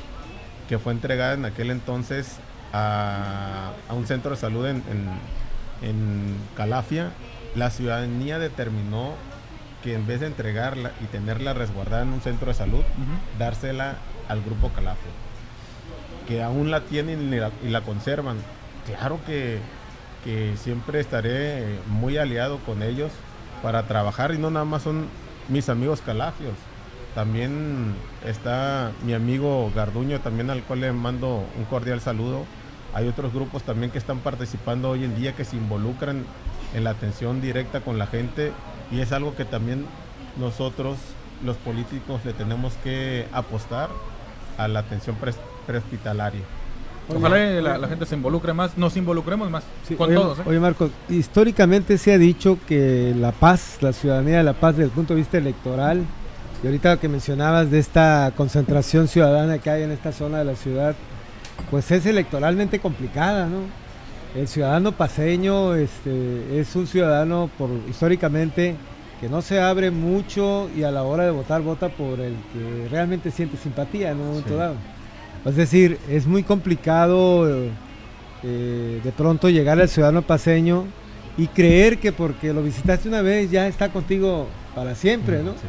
que 0.69 0.77
fue 0.77 0.93
entregada 0.93 1.33
en 1.33 1.45
aquel 1.45 1.71
entonces 1.71 2.37
a, 2.71 3.71
a 3.89 3.93
un 3.95 4.05
centro 4.05 4.31
de 4.31 4.37
salud 4.37 4.67
en, 4.67 4.83
en, 5.81 5.89
en 5.89 6.35
Calafia, 6.55 7.11
la 7.55 7.71
ciudadanía 7.71 8.37
determinó 8.37 9.15
que 9.83 9.95
en 9.95 10.05
vez 10.05 10.19
de 10.19 10.27
entregarla 10.27 10.91
y 11.01 11.05
tenerla 11.05 11.53
resguardada 11.53 12.03
en 12.03 12.09
un 12.09 12.21
centro 12.21 12.49
de 12.49 12.53
salud, 12.53 12.83
dársela 13.39 13.95
al 14.27 14.41
grupo 14.43 14.69
Calafia, 14.69 15.11
que 16.27 16.43
aún 16.43 16.69
la 16.69 16.81
tienen 16.81 17.33
y 17.33 17.37
la, 17.37 17.49
y 17.63 17.69
la 17.69 17.81
conservan. 17.81 18.37
Claro 18.85 19.19
que, 19.25 19.59
que 20.23 20.55
siempre 20.57 20.99
estaré 20.99 21.79
muy 21.87 22.17
aliado 22.17 22.59
con 22.59 22.83
ellos 22.83 23.11
para 23.63 23.83
trabajar 23.83 24.33
y 24.33 24.37
no 24.37 24.51
nada 24.51 24.65
más 24.65 24.83
son 24.83 25.07
mis 25.47 25.69
amigos 25.69 26.01
Calafios. 26.01 26.53
También 27.15 27.95
está 28.25 28.91
mi 29.05 29.13
amigo 29.13 29.71
Garduño, 29.75 30.19
también 30.19 30.49
al 30.49 30.61
cual 30.63 30.81
le 30.81 30.91
mando 30.91 31.43
un 31.57 31.65
cordial 31.65 32.01
saludo. 32.01 32.45
Hay 32.93 33.07
otros 33.07 33.33
grupos 33.33 33.63
también 33.63 33.91
que 33.91 33.97
están 33.97 34.19
participando 34.19 34.89
hoy 34.89 35.03
en 35.03 35.15
día 35.15 35.33
que 35.35 35.45
se 35.45 35.55
involucran 35.57 36.23
en 36.73 36.83
la 36.83 36.91
atención 36.91 37.41
directa 37.41 37.81
con 37.81 37.97
la 37.97 38.07
gente 38.07 38.51
y 38.91 38.99
es 39.01 39.11
algo 39.11 39.35
que 39.35 39.45
también 39.45 39.85
nosotros 40.39 40.97
los 41.43 41.57
políticos 41.57 42.21
le 42.25 42.33
tenemos 42.33 42.73
que 42.83 43.27
apostar 43.31 43.89
a 44.57 44.67
la 44.67 44.79
atención 44.79 45.15
prehospitalaria. 45.65 46.41
Ojalá 47.15 47.37
la, 47.61 47.77
la 47.79 47.87
gente 47.87 48.05
se 48.05 48.15
involucre 48.15 48.53
más, 48.53 48.77
nos 48.77 48.95
involucremos 48.95 49.49
más 49.49 49.63
Sí, 49.87 49.95
con 49.95 50.09
oye, 50.09 50.15
todos. 50.15 50.39
¿eh? 50.39 50.43
oye, 50.45 50.59
Marco, 50.59 50.91
históricamente 51.09 51.97
se 51.97 52.13
ha 52.13 52.17
dicho 52.19 52.59
que 52.67 53.15
la 53.17 53.31
paz, 53.31 53.77
la 53.81 53.93
ciudadanía 53.93 54.37
de 54.37 54.43
la 54.43 54.53
paz 54.53 54.75
desde 54.75 54.85
el 54.85 54.91
punto 54.91 55.13
de 55.15 55.19
vista 55.21 55.37
electoral, 55.39 56.03
y 56.61 56.65
ahorita 56.67 56.97
que 56.97 57.07
mencionabas 57.07 57.71
de 57.71 57.79
esta 57.79 58.33
concentración 58.35 59.07
ciudadana 59.07 59.59
que 59.59 59.69
hay 59.69 59.83
en 59.83 59.91
esta 59.91 60.11
zona 60.11 60.39
de 60.39 60.45
la 60.45 60.55
ciudad, 60.55 60.95
pues 61.71 61.89
es 61.91 62.05
electoralmente 62.05 62.79
complicada, 62.79 63.47
¿no? 63.47 63.59
El 64.35 64.47
ciudadano 64.47 64.91
paseño 64.91 65.73
este, 65.75 66.59
es 66.59 66.75
un 66.75 66.85
ciudadano 66.85 67.49
por 67.57 67.69
históricamente 67.89 68.75
que 69.19 69.27
no 69.29 69.41
se 69.41 69.59
abre 69.59 69.89
mucho 69.91 70.69
y 70.75 70.83
a 70.83 70.91
la 70.91 71.03
hora 71.03 71.25
de 71.25 71.31
votar 71.31 71.61
vota 71.61 71.89
por 71.89 72.19
el 72.19 72.33
que 72.53 72.87
realmente 72.89 73.31
siente 73.31 73.57
simpatía 73.57 74.11
en 74.11 74.19
un 74.19 74.27
momento 74.27 74.49
Sí. 74.49 74.55
dado. 74.55 74.75
Es 75.45 75.55
decir, 75.55 75.97
es 76.09 76.27
muy 76.27 76.43
complicado 76.43 77.47
eh, 78.43 79.01
de 79.03 79.11
pronto 79.13 79.49
llegar 79.49 79.79
al 79.79 79.89
ciudadano 79.89 80.21
paseño 80.21 80.85
y 81.37 81.47
creer 81.47 81.97
que 81.97 82.11
porque 82.11 82.53
lo 82.53 82.61
visitaste 82.61 83.07
una 83.07 83.21
vez 83.21 83.49
ya 83.49 83.67
está 83.67 83.89
contigo 83.89 84.47
para 84.75 84.95
siempre, 84.95 85.41
¿no? 85.41 85.53
Sí. 85.53 85.67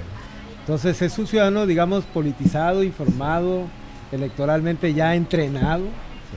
Entonces 0.71 1.03
es 1.03 1.19
un 1.19 1.27
ciudadano, 1.27 1.67
digamos, 1.67 2.05
politizado, 2.05 2.85
informado, 2.85 3.67
electoralmente 4.13 4.95
ya 4.95 5.17
entrenado. 5.17 5.83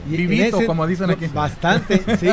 en 0.06 0.10
Vivito, 0.10 0.66
como 0.66 0.88
dicen 0.88 1.08
aquí. 1.08 1.26
Bastante, 1.32 2.02
sí. 2.18 2.28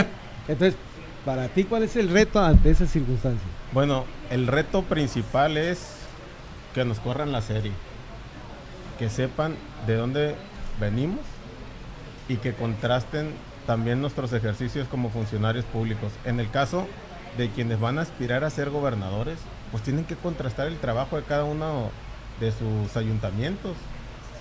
Entonces, 0.48 0.80
para 1.24 1.48
ti, 1.50 1.64
¿cuál 1.64 1.84
es 1.84 1.96
el 1.96 2.10
reto 2.10 2.44
ante 2.44 2.72
esas 2.72 2.90
circunstancias? 2.90 3.46
Bueno, 3.72 4.06
el 4.32 4.48
reto 4.48 4.82
principal 4.82 5.58
es 5.58 5.98
que 6.74 6.84
nos 6.86 7.00
corran 7.00 7.32
la 7.32 7.44
serie, 7.44 7.72
que 8.98 9.08
sepan 9.08 9.54
de 9.86 9.94
dónde 9.94 10.34
venimos 10.80 11.20
y 12.28 12.38
que 12.38 12.54
contrasten 12.54 13.30
también 13.68 14.02
nuestros 14.02 14.34
ejercicios 14.34 14.88
como 14.88 15.12
funcionarios 15.12 15.66
públicos. 15.66 16.12
En 16.26 16.40
el 16.40 16.50
caso 16.50 16.88
de 17.38 17.52
quienes 17.52 17.80
van 17.80 18.00
a 18.00 18.02
aspirar 18.02 18.44
a 18.44 18.50
ser 18.50 18.72
gobernadores, 18.72 19.38
pues 19.72 19.84
tienen 19.84 20.06
que 20.06 20.16
contrastar 20.16 20.68
el 20.68 20.78
trabajo 20.78 21.16
de 21.16 21.24
cada 21.24 21.46
uno 21.46 21.90
de 22.40 22.52
sus 22.52 22.96
ayuntamientos. 22.98 23.76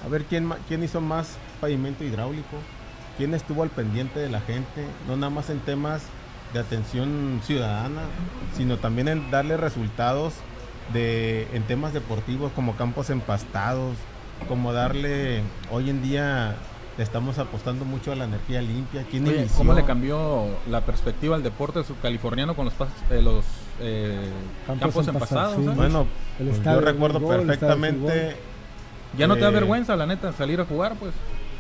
A 0.05 0.09
ver 0.09 0.25
quién, 0.25 0.53
quién 0.69 0.83
hizo 0.83 1.01
más 1.01 1.37
pavimento 1.61 2.05
hidráulico, 2.05 2.57
quién 3.17 3.35
estuvo 3.35 3.63
al 3.63 3.71
pendiente 3.71 4.19
de 4.19 4.31
la 4.31 4.41
gente, 4.41 4.87
no 5.07 5.17
nada 5.17 5.31
más 5.31 5.51
en 5.51 5.61
temas 5.61 6.03
de 6.53 6.61
atención 6.61 7.41
ciudadana, 7.45 8.03
sino 8.57 8.79
también 8.79 9.09
en 9.09 9.31
darle 9.31 9.57
resultados 9.57 10.35
de, 10.93 11.47
en 11.53 11.63
temas 11.65 11.93
deportivos 11.93 12.51
como 12.53 12.77
campos 12.77 13.11
empastados, 13.11 13.97
como 14.49 14.73
darle, 14.73 15.43
hoy 15.71 15.91
en 15.91 16.03
día 16.03 16.57
estamos 16.99 17.39
apostando 17.39 17.85
mucho 17.85 18.13
a 18.13 18.17
la 18.17 18.25
energía 18.25 18.63
limpia. 18.63 19.05
¿Quién 19.09 19.29
Oye? 19.29 19.47
¿cómo 19.57 19.75
le 19.75 19.85
cambió 19.85 20.47
la 20.69 20.85
perspectiva 20.85 21.37
al 21.37 21.43
deporte 21.43 21.85
subcaliforniano 21.85 22.57
con 22.57 22.67
los, 22.67 22.75
eh, 23.11 23.23
los 23.23 23.45
eh, 23.81 24.19
Campos 24.67 25.07
campos, 25.07 25.29
sí. 25.29 25.63
Bueno, 25.75 26.07
El 26.39 26.47
pues 26.47 26.59
estadio 26.59 26.81
yo 26.81 26.87
recuerdo 26.87 27.27
perfectamente. 27.27 28.37
ya 29.17 29.27
no 29.27 29.35
te 29.35 29.41
da 29.43 29.49
eh, 29.49 29.53
vergüenza, 29.53 29.97
la 29.97 30.07
neta, 30.07 30.33
salir 30.33 30.61
a 30.61 30.65
jugar, 30.65 30.95
pues. 30.99 31.13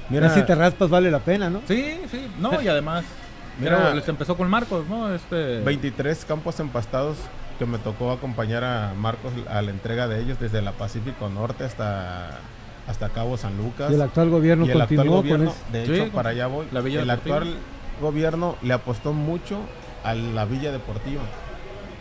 Mira, 0.09 0.29
Ya 0.29 0.35
si 0.35 0.43
te 0.43 0.55
raspas 0.55 0.91
vale 0.91 1.11
la 1.11 1.21
pena, 1.21 1.49
¿no? 1.51 1.61
Sí, 1.69 2.01
sí, 2.11 2.27
no, 2.41 2.61
y 2.61 2.69
además, 2.69 3.05
Mira- 3.61 3.79
mira, 3.79 3.95
les 3.95 4.09
empezó 4.09 4.37
con 4.37 4.49
Marcos, 4.51 4.87
¿no? 4.89 5.13
Este, 5.15 5.61
23 5.61 6.25
campos 6.25 6.59
empastados 6.61 7.17
que 7.59 7.67
me 7.67 7.79
tocó 7.79 8.11
acompañar 8.13 8.65
a 8.65 8.93
Marcos 8.97 9.33
a 9.49 9.61
la 9.63 9.71
entrega 9.71 10.09
de 10.09 10.21
ellos 10.21 10.39
desde 10.41 10.63
la 10.63 10.73
Pacífico 10.73 11.29
Norte 11.29 11.65
hasta, 11.65 12.39
hasta 12.89 13.09
Cabo 13.11 13.37
San 13.37 13.57
Lucas. 13.59 13.91
Y 13.91 13.95
el 13.95 14.03
actual 14.03 14.31
gobierno 14.31 14.65
Y 14.67 14.71
el 14.71 14.81
actual 14.81 14.97
continuó 14.97 15.17
gobierno, 15.19 15.51
con 15.51 15.55
eso. 15.55 15.73
de 15.73 16.03
hecho, 16.05 16.13
para 16.13 16.31
allá 16.31 16.47
voy. 16.47 16.67
la 16.73 16.81
Villa 16.81 17.03
el 17.03 17.07
Deportiva. 17.09 17.37
actual 17.37 17.57
gobierno 18.01 18.57
le 18.63 18.73
apostó 18.73 19.13
mucho 19.13 19.59
a 20.05 20.15
la 20.15 20.45
Villa 20.47 20.73
Deportiva. 20.73 21.21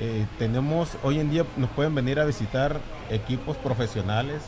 Eh, 0.02 0.26
tenemos, 0.38 0.92
hoy 1.04 1.20
en 1.20 1.30
día 1.30 1.44
nos 1.58 1.70
pueden 1.72 1.94
venir 1.94 2.22
a 2.22 2.26
visitar 2.26 2.80
equipos 3.10 3.58
profesionales, 3.58 4.42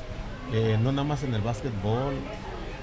eh, 0.54 0.80
no 0.82 0.94
nada 0.94 1.06
más 1.06 1.24
en 1.24 1.34
el 1.34 1.42
básquetbol, 1.42 2.14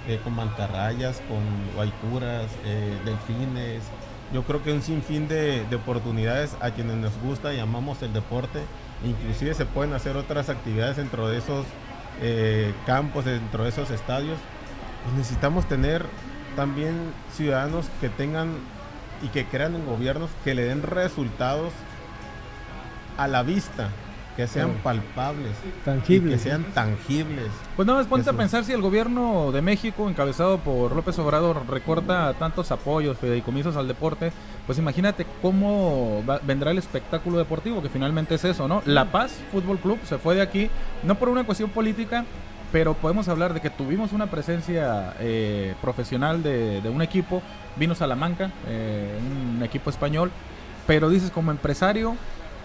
eh, 0.06 0.20
con 0.22 0.34
mantarrayas, 0.34 1.22
con 1.28 1.40
guaycuras, 1.74 2.46
delfines. 3.06 3.82
Yo 4.34 4.42
creo 4.42 4.62
que 4.62 4.72
un 4.72 4.82
sinfín 4.82 5.28
de, 5.28 5.64
de 5.64 5.76
oportunidades 5.76 6.56
a 6.60 6.70
quienes 6.70 6.96
nos 6.96 7.18
gusta 7.22 7.54
y 7.54 7.58
amamos 7.58 8.02
el 8.02 8.12
deporte. 8.12 8.60
Inclusive 9.02 9.54
se 9.54 9.64
pueden 9.64 9.94
hacer 9.94 10.16
otras 10.18 10.50
actividades 10.50 10.98
dentro 10.98 11.28
de 11.28 11.38
esos 11.38 11.64
campos, 12.84 13.24
dentro 13.24 13.62
de 13.64 13.70
esos 13.70 13.90
estadios. 13.90 14.38
Necesitamos 15.16 15.66
tener 15.66 16.04
también 16.56 16.94
ciudadanos 17.32 17.86
que 18.02 18.10
tengan 18.10 18.50
y 19.22 19.28
que 19.28 19.46
crean 19.46 19.74
en 19.74 19.86
gobiernos 19.86 20.28
que 20.44 20.54
le 20.54 20.64
den 20.64 20.82
resultados 20.82 21.72
a 23.18 23.28
la 23.28 23.42
vista, 23.42 23.88
que 24.36 24.46
sean 24.46 24.68
Claro. 24.68 24.82
palpables, 24.84 25.50
y 25.66 25.84
Tangible. 25.84 26.32
que 26.34 26.38
sean 26.38 26.62
tangibles. 26.72 27.48
Pues 27.74 27.84
nada 27.86 27.98
más 27.98 28.06
ponte 28.06 28.30
a 28.30 28.32
pensar 28.32 28.64
si 28.64 28.72
el 28.72 28.80
gobierno 28.80 29.50
de 29.50 29.60
México, 29.60 30.08
encabezado 30.08 30.58
por 30.58 30.94
López 30.94 31.18
Obrador, 31.18 31.62
recorta 31.68 32.32
tantos 32.38 32.70
apoyos, 32.70 33.18
fideicomisos 33.18 33.76
al 33.76 33.88
deporte, 33.88 34.30
pues 34.66 34.78
imagínate 34.78 35.26
cómo 35.42 36.22
va- 36.28 36.38
vendrá 36.46 36.70
el 36.70 36.78
espectáculo 36.78 37.36
deportivo, 37.38 37.82
que 37.82 37.88
finalmente 37.88 38.36
es 38.36 38.44
eso, 38.44 38.68
¿no? 38.68 38.80
La 38.86 39.06
Paz 39.06 39.32
Fútbol 39.50 39.78
Club 39.78 39.98
se 40.04 40.18
fue 40.18 40.36
de 40.36 40.42
aquí, 40.42 40.70
no 41.02 41.16
por 41.16 41.28
una 41.28 41.42
cuestión 41.44 41.70
política, 41.70 42.24
pero 42.70 42.94
podemos 42.94 43.26
hablar 43.28 43.54
de 43.54 43.60
que 43.60 43.70
tuvimos 43.70 44.12
una 44.12 44.26
presencia 44.28 45.14
eh, 45.18 45.74
profesional 45.82 46.44
de, 46.44 46.80
de 46.80 46.88
un 46.90 47.02
equipo, 47.02 47.42
vino 47.74 47.96
Salamanca, 47.96 48.52
eh, 48.68 49.18
un 49.56 49.62
equipo 49.64 49.90
español, 49.90 50.30
pero 50.86 51.08
dices 51.10 51.32
como 51.32 51.50
empresario, 51.50 52.14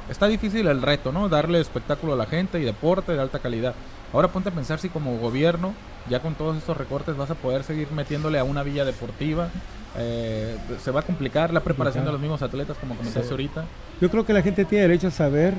está 0.10 0.28
difícil 0.28 0.68
el 0.68 0.82
reto, 0.82 1.12
¿no? 1.12 1.30
Darle 1.30 1.60
espectáculo 1.62 2.14
a 2.14 2.18
la 2.18 2.26
gente 2.26 2.60
y 2.60 2.64
deporte 2.64 3.14
de 3.14 3.22
alta 3.22 3.40
calidad. 3.40 3.74
Ahora 4.14 4.28
ponte 4.28 4.50
a 4.50 4.52
pensar 4.52 4.80
si 4.80 4.90
como 4.90 5.18
gobierno, 5.18 5.74
ya 6.10 6.20
con 6.20 6.36
todos 6.36 6.58
estos 6.58 6.78
recortes, 6.78 7.18
vas 7.18 7.32
a 7.32 7.36
poder 7.36 7.64
seguir 7.64 7.88
metiéndole 7.92 8.38
a 8.40 8.44
una 8.44 8.62
villa 8.64 8.86
deportiva. 8.86 9.50
Eh, 9.98 10.56
se 10.84 10.92
va 10.92 11.02
a 11.02 11.04
complicar 11.04 11.54
la 11.54 11.60
preparación 11.62 12.06
de 12.06 12.12
los 12.12 12.20
mismos 12.22 12.42
atletas, 12.42 12.78
como 12.80 12.96
comentaste 12.96 13.30
ahorita. 13.32 13.66
Yo 14.02 14.10
creo 14.10 14.26
que 14.26 14.34
la 14.34 14.42
gente 14.42 14.66
tiene 14.66 14.84
derecho 14.84 15.08
a 15.08 15.12
saber, 15.12 15.54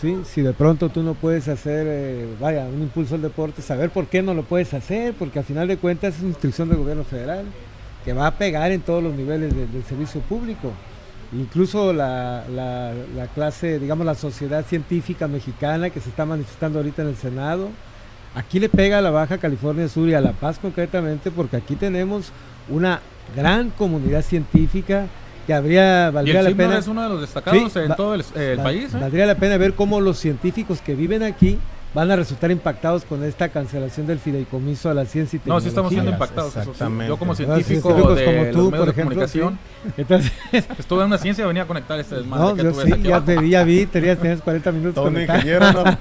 ¿sí? 0.00 0.18
si 0.24 0.42
de 0.42 0.52
pronto 0.52 0.88
tú 0.90 1.02
no 1.02 1.14
puedes 1.14 1.48
hacer, 1.48 1.86
eh, 1.88 2.26
vaya, 2.40 2.64
un 2.64 2.82
impulso 2.82 3.14
al 3.16 3.22
deporte, 3.22 3.62
saber 3.62 3.90
por 3.90 4.06
qué 4.06 4.22
no 4.22 4.34
lo 4.34 4.42
puedes 4.44 4.72
hacer, 4.74 5.14
porque 5.14 5.38
al 5.38 5.44
final 5.44 5.66
de 5.68 5.76
cuentas 5.78 6.14
es 6.14 6.20
una 6.20 6.30
instrucción 6.30 6.68
del 6.68 6.78
gobierno 6.78 7.04
federal 7.04 7.44
que 8.04 8.12
va 8.12 8.26
a 8.26 8.32
pegar 8.32 8.70
en 8.70 8.82
todos 8.82 9.02
los 9.02 9.14
niveles 9.14 9.54
de- 9.54 9.66
del 9.66 9.84
servicio 9.84 10.20
público. 10.22 10.72
Incluso 11.34 11.92
la, 11.92 12.44
la- 12.54 12.92
la 13.16 13.26
clase, 13.26 13.78
digamos, 13.78 14.06
la 14.06 14.14
sociedad 14.14 14.64
científica 14.64 15.26
mexicana 15.26 15.90
que 15.90 16.00
se 16.00 16.08
está 16.08 16.24
manifestando 16.24 16.78
ahorita 16.78 17.02
en 17.02 17.08
el 17.08 17.16
Senado, 17.16 17.70
aquí 18.34 18.60
le 18.60 18.68
pega 18.68 18.98
a 18.98 19.02
la 19.02 19.10
Baja 19.10 19.38
California 19.38 19.88
Sur 19.88 20.08
y 20.08 20.14
a 20.14 20.20
La 20.20 20.32
Paz 20.32 20.58
concretamente, 20.60 21.30
porque 21.30 21.56
aquí 21.56 21.74
tenemos 21.76 22.30
una 22.68 23.00
gran 23.34 23.70
comunidad 23.70 24.22
científica 24.22 25.06
que 25.46 25.52
habría, 25.54 26.08
Y 26.08 26.12
valdría 26.12 26.40
el 26.40 26.44
la 26.46 26.56
pena... 26.56 26.78
es 26.78 26.86
uno 26.88 27.02
de 27.02 27.08
los 27.08 27.20
destacados 27.20 27.72
Sí, 27.72 27.78
en 27.80 27.94
todo 27.96 28.14
el, 28.14 28.24
el 28.36 28.58
Va- 28.58 28.62
país. 28.64 28.94
¿eh? 28.94 28.98
Valdría 29.00 29.26
la 29.26 29.34
pena 29.34 29.56
ver 29.56 29.74
cómo 29.74 30.00
los 30.00 30.18
científicos 30.18 30.80
que 30.80 30.94
viven 30.94 31.22
aquí 31.22 31.58
van 31.94 32.10
a 32.10 32.16
resultar 32.16 32.50
impactados 32.50 33.04
con 33.04 33.22
esta 33.22 33.48
cancelación 33.50 34.06
del 34.06 34.18
fideicomiso 34.18 34.90
a 34.90 34.94
la 34.94 35.04
ciencia 35.06 35.36
y 35.36 35.38
No, 35.38 35.42
tecnología. 35.44 35.62
sí 35.62 35.68
estamos 35.68 35.92
siendo 35.92 36.10
impactados. 36.10 36.50
eso 36.56 36.64
sí. 36.64 36.70
exactamente. 36.70 37.08
Yo 37.08 37.16
como 37.16 37.34
científico 37.36 37.64
científicos 37.94 38.16
de 38.18 38.24
como 38.24 38.42
los 38.42 38.50
tú, 38.52 38.70
medios 38.70 38.78
por 38.78 38.84
de 38.86 38.90
ejemplo, 38.90 39.14
comunicación, 39.14 39.58
Entonces, 39.96 40.32
estuve 40.78 41.00
en 41.00 41.06
una 41.06 41.18
ciencia 41.18 41.44
y 41.44 41.46
venía 41.46 41.62
a 41.62 41.66
conectar 41.66 41.98
este 42.00 42.16
desmadre 42.16 42.44
no, 42.48 42.54
que 42.56 42.62
yo 42.64 42.70
tú 42.72 42.76
ves 42.78 42.86
sí, 42.86 42.92
aquí 42.94 43.02
ya 43.02 43.16
abajo. 43.16 43.26
te 43.26 43.38
vi, 43.38 43.50
ya 43.50 43.62
vi, 43.64 43.86
tenías, 43.86 44.18
tenías 44.18 44.40
40 44.40 44.72
minutos 44.72 44.94
Todo 44.94 45.20
ingeniero, 45.20 45.72
¿no? 45.72 45.84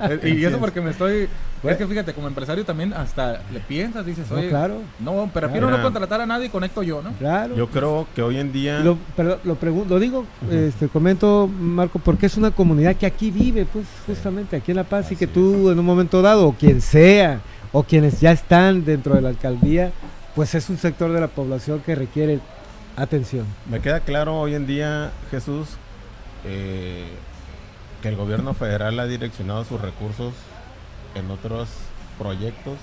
Eh, 0.00 0.34
y 0.38 0.44
eso 0.44 0.58
porque 0.58 0.80
me 0.80 0.90
estoy... 0.90 1.28
Es 1.62 1.76
que 1.76 1.86
fíjate, 1.86 2.12
como 2.12 2.26
empresario 2.26 2.64
también 2.64 2.92
hasta 2.92 3.42
le 3.52 3.60
piensas, 3.60 4.04
dices, 4.04 4.28
No, 4.30 4.36
oye, 4.36 4.48
claro, 4.48 4.82
no, 4.98 5.30
prefiero 5.32 5.66
Mira. 5.66 5.78
no 5.78 5.84
contratar 5.84 6.20
a 6.20 6.26
nadie 6.26 6.46
y 6.46 6.48
conecto 6.48 6.82
yo, 6.82 7.02
¿no? 7.02 7.12
claro. 7.12 7.54
Yo 7.54 7.68
creo 7.68 8.08
que 8.14 8.22
hoy 8.22 8.38
en 8.38 8.52
día... 8.52 8.80
Lo, 8.80 8.96
perdón, 9.16 9.38
lo, 9.44 9.56
lo 9.84 9.98
digo, 10.00 10.26
este, 10.50 10.88
comento, 10.88 11.48
Marco, 11.48 11.98
porque 11.98 12.26
es 12.26 12.36
una 12.36 12.50
comunidad 12.50 12.96
que 12.96 13.06
aquí 13.06 13.30
vive, 13.30 13.64
pues, 13.64 13.86
justamente 14.06 14.56
aquí 14.56 14.72
en 14.72 14.78
La 14.78 14.84
Paz, 14.84 15.12
y 15.12 15.16
que 15.16 15.26
tú 15.26 15.70
en 15.70 15.78
un 15.78 15.86
momento 15.86 16.20
dado, 16.20 16.48
o 16.48 16.52
quien 16.52 16.80
sea, 16.80 17.40
o 17.70 17.84
quienes 17.84 18.20
ya 18.20 18.32
están 18.32 18.84
dentro 18.84 19.14
de 19.14 19.22
la 19.22 19.28
alcaldía, 19.28 19.92
pues 20.34 20.54
es 20.54 20.68
un 20.68 20.78
sector 20.78 21.12
de 21.12 21.20
la 21.20 21.28
población 21.28 21.80
que 21.84 21.94
requiere 21.94 22.40
atención. 22.96 23.46
Me 23.70 23.80
queda 23.80 24.00
claro 24.00 24.38
hoy 24.38 24.54
en 24.54 24.66
día, 24.66 25.12
Jesús, 25.30 25.68
eh, 26.44 27.06
que 28.02 28.08
el 28.08 28.16
gobierno 28.16 28.52
federal 28.54 28.98
ha 28.98 29.06
direccionado 29.06 29.64
sus 29.64 29.80
recursos 29.80 30.34
en 31.14 31.30
otros 31.30 31.68
proyectos 32.18 32.76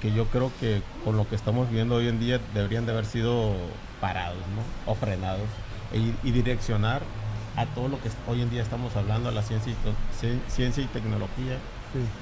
que 0.00 0.12
yo 0.12 0.26
creo 0.26 0.50
que 0.60 0.82
con 1.04 1.16
lo 1.16 1.28
que 1.28 1.36
estamos 1.36 1.70
viendo 1.70 1.96
hoy 1.96 2.08
en 2.08 2.18
día 2.18 2.40
deberían 2.54 2.86
de 2.86 2.92
haber 2.92 3.06
sido 3.06 3.52
parados 4.00 4.38
¿no? 4.56 4.92
o 4.92 4.94
frenados 4.96 5.46
y, 5.92 6.12
y 6.26 6.32
direccionar 6.32 7.02
a 7.56 7.66
todo 7.66 7.88
lo 7.88 8.00
que 8.00 8.10
hoy 8.28 8.40
en 8.40 8.50
día 8.50 8.62
estamos 8.62 8.96
hablando, 8.96 9.28
a 9.28 9.32
la 9.32 9.42
ciencia 9.42 9.72
y, 9.72 10.50
ciencia 10.50 10.82
y 10.82 10.86
tecnología, 10.86 11.58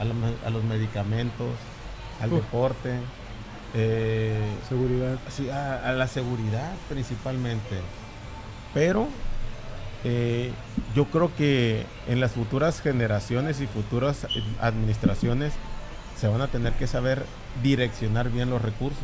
a, 0.00 0.50
los 0.50 0.64
medicamentos, 0.64 1.48
al 2.20 2.30
deporte. 2.30 2.98
eh, 3.74 4.40
Seguridad. 4.68 5.18
Sí, 5.28 5.48
a, 5.48 5.88
a 5.88 5.92
la 5.92 6.08
seguridad 6.08 6.72
principalmente. 6.88 7.80
Pero 8.74 9.06
eh, 10.04 10.52
yo 10.94 11.04
creo 11.06 11.34
que 11.36 11.84
en 12.08 12.20
las 12.20 12.32
futuras 12.32 12.80
generaciones 12.80 13.60
y 13.60 13.66
futuras 13.66 14.26
administraciones 14.60 15.52
se 16.18 16.28
van 16.28 16.40
a 16.40 16.48
tener 16.48 16.72
que 16.74 16.86
saber 16.86 17.24
direccionar 17.62 18.30
bien 18.30 18.50
los 18.50 18.62
recursos. 18.62 18.98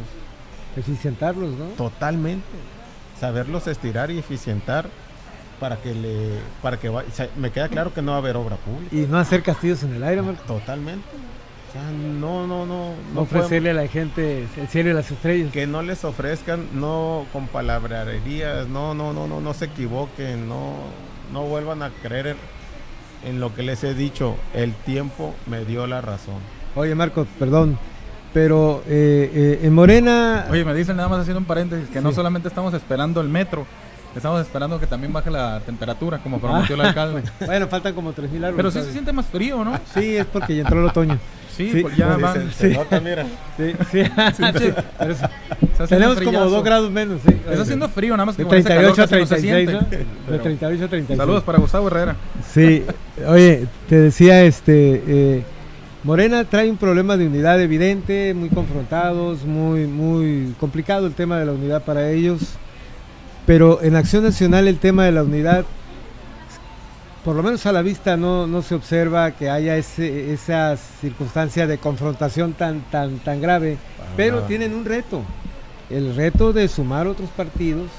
Eficientarlos, 0.76 1.52
¿no? 1.56 1.66
Totalmente. 1.76 2.46
Saberlos 3.18 3.66
estirar 3.66 4.10
y 4.10 4.18
eficientar 4.18 4.88
para 5.58 5.76
que 5.76 5.94
le 5.94 6.38
para 6.60 6.78
que 6.78 6.90
o 6.90 7.02
sea, 7.12 7.30
me 7.36 7.50
queda 7.50 7.68
claro 7.68 7.94
que 7.94 8.02
no 8.02 8.12
va 8.12 8.18
a 8.18 8.20
haber 8.20 8.36
obra 8.36 8.56
pública. 8.56 8.94
Y 8.94 9.06
no 9.06 9.18
hacer 9.18 9.42
castillos 9.42 9.82
en 9.82 9.94
el 9.94 10.02
aire, 10.02 10.20
Marco. 10.22 10.42
Totalmente. 10.44 11.06
Sea, 11.76 11.90
no 11.90 12.46
no 12.46 12.64
no 12.66 12.94
No 13.14 13.20
ofrecerle 13.20 13.70
a 13.70 13.74
la 13.74 13.88
gente 13.88 14.46
el 14.56 14.68
cielo 14.68 14.90
y 14.90 14.92
las 14.94 15.10
estrellas. 15.10 15.52
que 15.52 15.66
no 15.66 15.82
les 15.82 16.04
ofrezcan, 16.04 16.66
no 16.74 17.26
con 17.32 17.48
palabrerías, 17.48 18.68
no, 18.68 18.94
no, 18.94 19.12
no, 19.12 19.26
no, 19.26 19.40
no 19.40 19.54
se 19.54 19.66
equivoquen, 19.66 20.48
no, 20.48 20.74
no 21.32 21.42
vuelvan 21.42 21.82
a 21.82 21.90
creer 21.90 22.28
en, 22.28 22.36
en 23.30 23.40
lo 23.40 23.54
que 23.54 23.62
les 23.62 23.84
he 23.84 23.94
dicho. 23.94 24.36
El 24.54 24.74
tiempo 24.74 25.34
me 25.46 25.64
dio 25.64 25.86
la 25.86 26.00
razón. 26.00 26.36
Oye, 26.74 26.94
Marco, 26.94 27.26
perdón, 27.38 27.78
pero 28.32 28.82
eh, 28.86 29.30
eh, 29.34 29.60
en 29.62 29.72
Morena... 29.74 30.46
Oye, 30.50 30.64
me 30.64 30.74
dicen 30.74 30.96
nada 30.96 31.08
más 31.08 31.20
haciendo 31.20 31.40
un 31.40 31.46
paréntesis 31.46 31.88
que 31.88 32.00
no 32.00 32.12
solamente 32.12 32.48
estamos 32.48 32.74
esperando 32.74 33.20
el 33.20 33.28
metro, 33.28 33.66
estamos 34.14 34.40
esperando 34.40 34.78
que 34.78 34.86
también 34.86 35.12
baje 35.12 35.30
la 35.30 35.60
temperatura, 35.60 36.18
como 36.18 36.38
prometió 36.38 36.74
el 36.74 36.80
alcalde. 36.82 37.22
Bueno, 37.46 37.66
faltan 37.68 37.94
como 37.94 38.12
3.000 38.12 38.44
árboles. 38.44 38.56
Pero 38.56 38.70
sí 38.70 38.82
se 38.82 38.92
siente 38.92 39.12
más 39.12 39.26
frío, 39.26 39.64
¿no? 39.64 39.78
Sí, 39.94 40.16
es 40.16 40.26
porque 40.26 40.56
ya 40.56 40.62
entró 40.62 40.80
el 40.80 40.86
otoño. 40.86 41.18
Sí, 41.56 41.70
Sí, 41.72 41.80
pues 41.82 41.96
ya 41.96 42.16
van. 42.16 42.52
Se, 42.52 42.68
nota, 42.70 43.00
mira. 43.00 43.24
Sí, 43.56 43.72
sí. 43.90 44.00
está 44.00 45.84
haciendo 45.84 45.86
Tenemos 45.88 46.20
como. 46.20 46.44
2 46.44 46.64
grados 46.64 46.90
menos. 46.90 47.20
Sí. 47.26 47.34
Está 47.48 47.62
haciendo 47.62 47.88
frío, 47.88 48.14
nada 48.14 48.26
más 48.26 48.36
que 48.36 48.42
De 48.42 48.48
con 48.48 48.58
ese 48.58 48.68
calor 48.68 48.94
38 48.94 49.02
a 49.02 49.06
casi 49.06 49.20
no 49.20 49.26
se 49.26 49.34
36, 49.36 49.70
¿no? 49.72 49.96
De 49.96 50.06
Pero 50.26 50.42
38 50.42 50.84
a 50.84 50.88
36. 50.88 51.16
Saludos 51.16 51.42
para 51.44 51.58
Gustavo 51.58 51.86
Herrera. 51.88 52.16
Sí, 52.52 52.84
oye, 53.26 53.66
te 53.88 53.96
decía, 53.98 54.44
este, 54.44 55.02
eh, 55.06 55.42
Morena 56.06 56.44
trae 56.44 56.70
un 56.70 56.76
problema 56.76 57.16
de 57.16 57.26
unidad 57.26 57.60
evidente, 57.60 58.32
muy 58.32 58.48
confrontados, 58.48 59.44
muy, 59.44 59.88
muy 59.88 60.54
complicado 60.60 61.06
el 61.08 61.14
tema 61.14 61.36
de 61.38 61.46
la 61.46 61.52
unidad 61.52 61.82
para 61.82 62.10
ellos, 62.10 62.42
pero 63.44 63.82
en 63.82 63.96
Acción 63.96 64.22
Nacional 64.22 64.68
el 64.68 64.78
tema 64.78 65.04
de 65.04 65.10
la 65.10 65.24
unidad, 65.24 65.64
por 67.26 67.34
lo 67.34 67.42
menos 67.42 67.66
a 67.66 67.72
la 67.72 67.82
vista 67.82 68.16
no, 68.16 68.46
no 68.46 68.62
se 68.62 68.76
observa 68.76 69.32
que 69.32 69.50
haya 69.50 69.76
ese, 69.76 70.32
esa 70.32 70.76
circunstancia 70.76 71.66
de 71.66 71.76
confrontación 71.76 72.52
tan, 72.52 72.82
tan, 72.82 73.18
tan 73.18 73.40
grave, 73.40 73.78
pero 74.16 74.36
nada. 74.36 74.46
tienen 74.46 74.72
un 74.72 74.84
reto, 74.84 75.22
el 75.90 76.14
reto 76.14 76.52
de 76.52 76.68
sumar 76.68 77.08
otros 77.08 77.28
partidos 77.30 77.90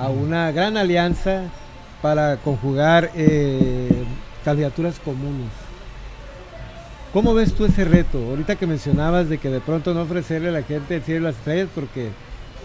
a 0.00 0.08
una 0.08 0.50
gran 0.50 0.76
alianza 0.76 1.44
para 2.02 2.38
conjugar 2.38 3.12
eh, 3.14 4.02
candidaturas 4.44 4.98
comunes. 4.98 5.52
¿Cómo 7.12 7.34
ves 7.34 7.54
tú 7.54 7.66
ese 7.66 7.84
reto? 7.84 8.18
Ahorita 8.18 8.56
que 8.56 8.66
mencionabas 8.66 9.28
de 9.28 9.38
que 9.38 9.48
de 9.48 9.60
pronto 9.60 9.94
no 9.94 10.02
ofrecerle 10.02 10.48
a 10.48 10.52
la 10.52 10.62
gente 10.64 10.96
el 10.96 11.02
cielo 11.04 11.20
y 11.20 11.24
las 11.30 11.36
estrellas 11.36 11.68
porque, 11.72 12.10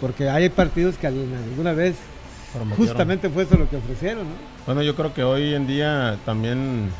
porque 0.02 0.32
hay 0.32 0.50
partidos 0.50 0.98
que 0.98 1.06
alguna, 1.06 1.38
alguna 1.38 1.74
vez 1.74 1.96
justamente 2.76 3.30
fue 3.30 3.44
eso 3.44 3.56
lo 3.56 3.70
que 3.70 3.78
ofrecieron, 3.78 4.24
¿no? 4.24 4.51
Bueno, 4.66 4.84
yo 4.84 4.96
creo 4.96 5.14
que 5.14 5.24
hoy 5.24 5.56
en 5.56 5.66
día 5.66 6.18
también 6.26 6.92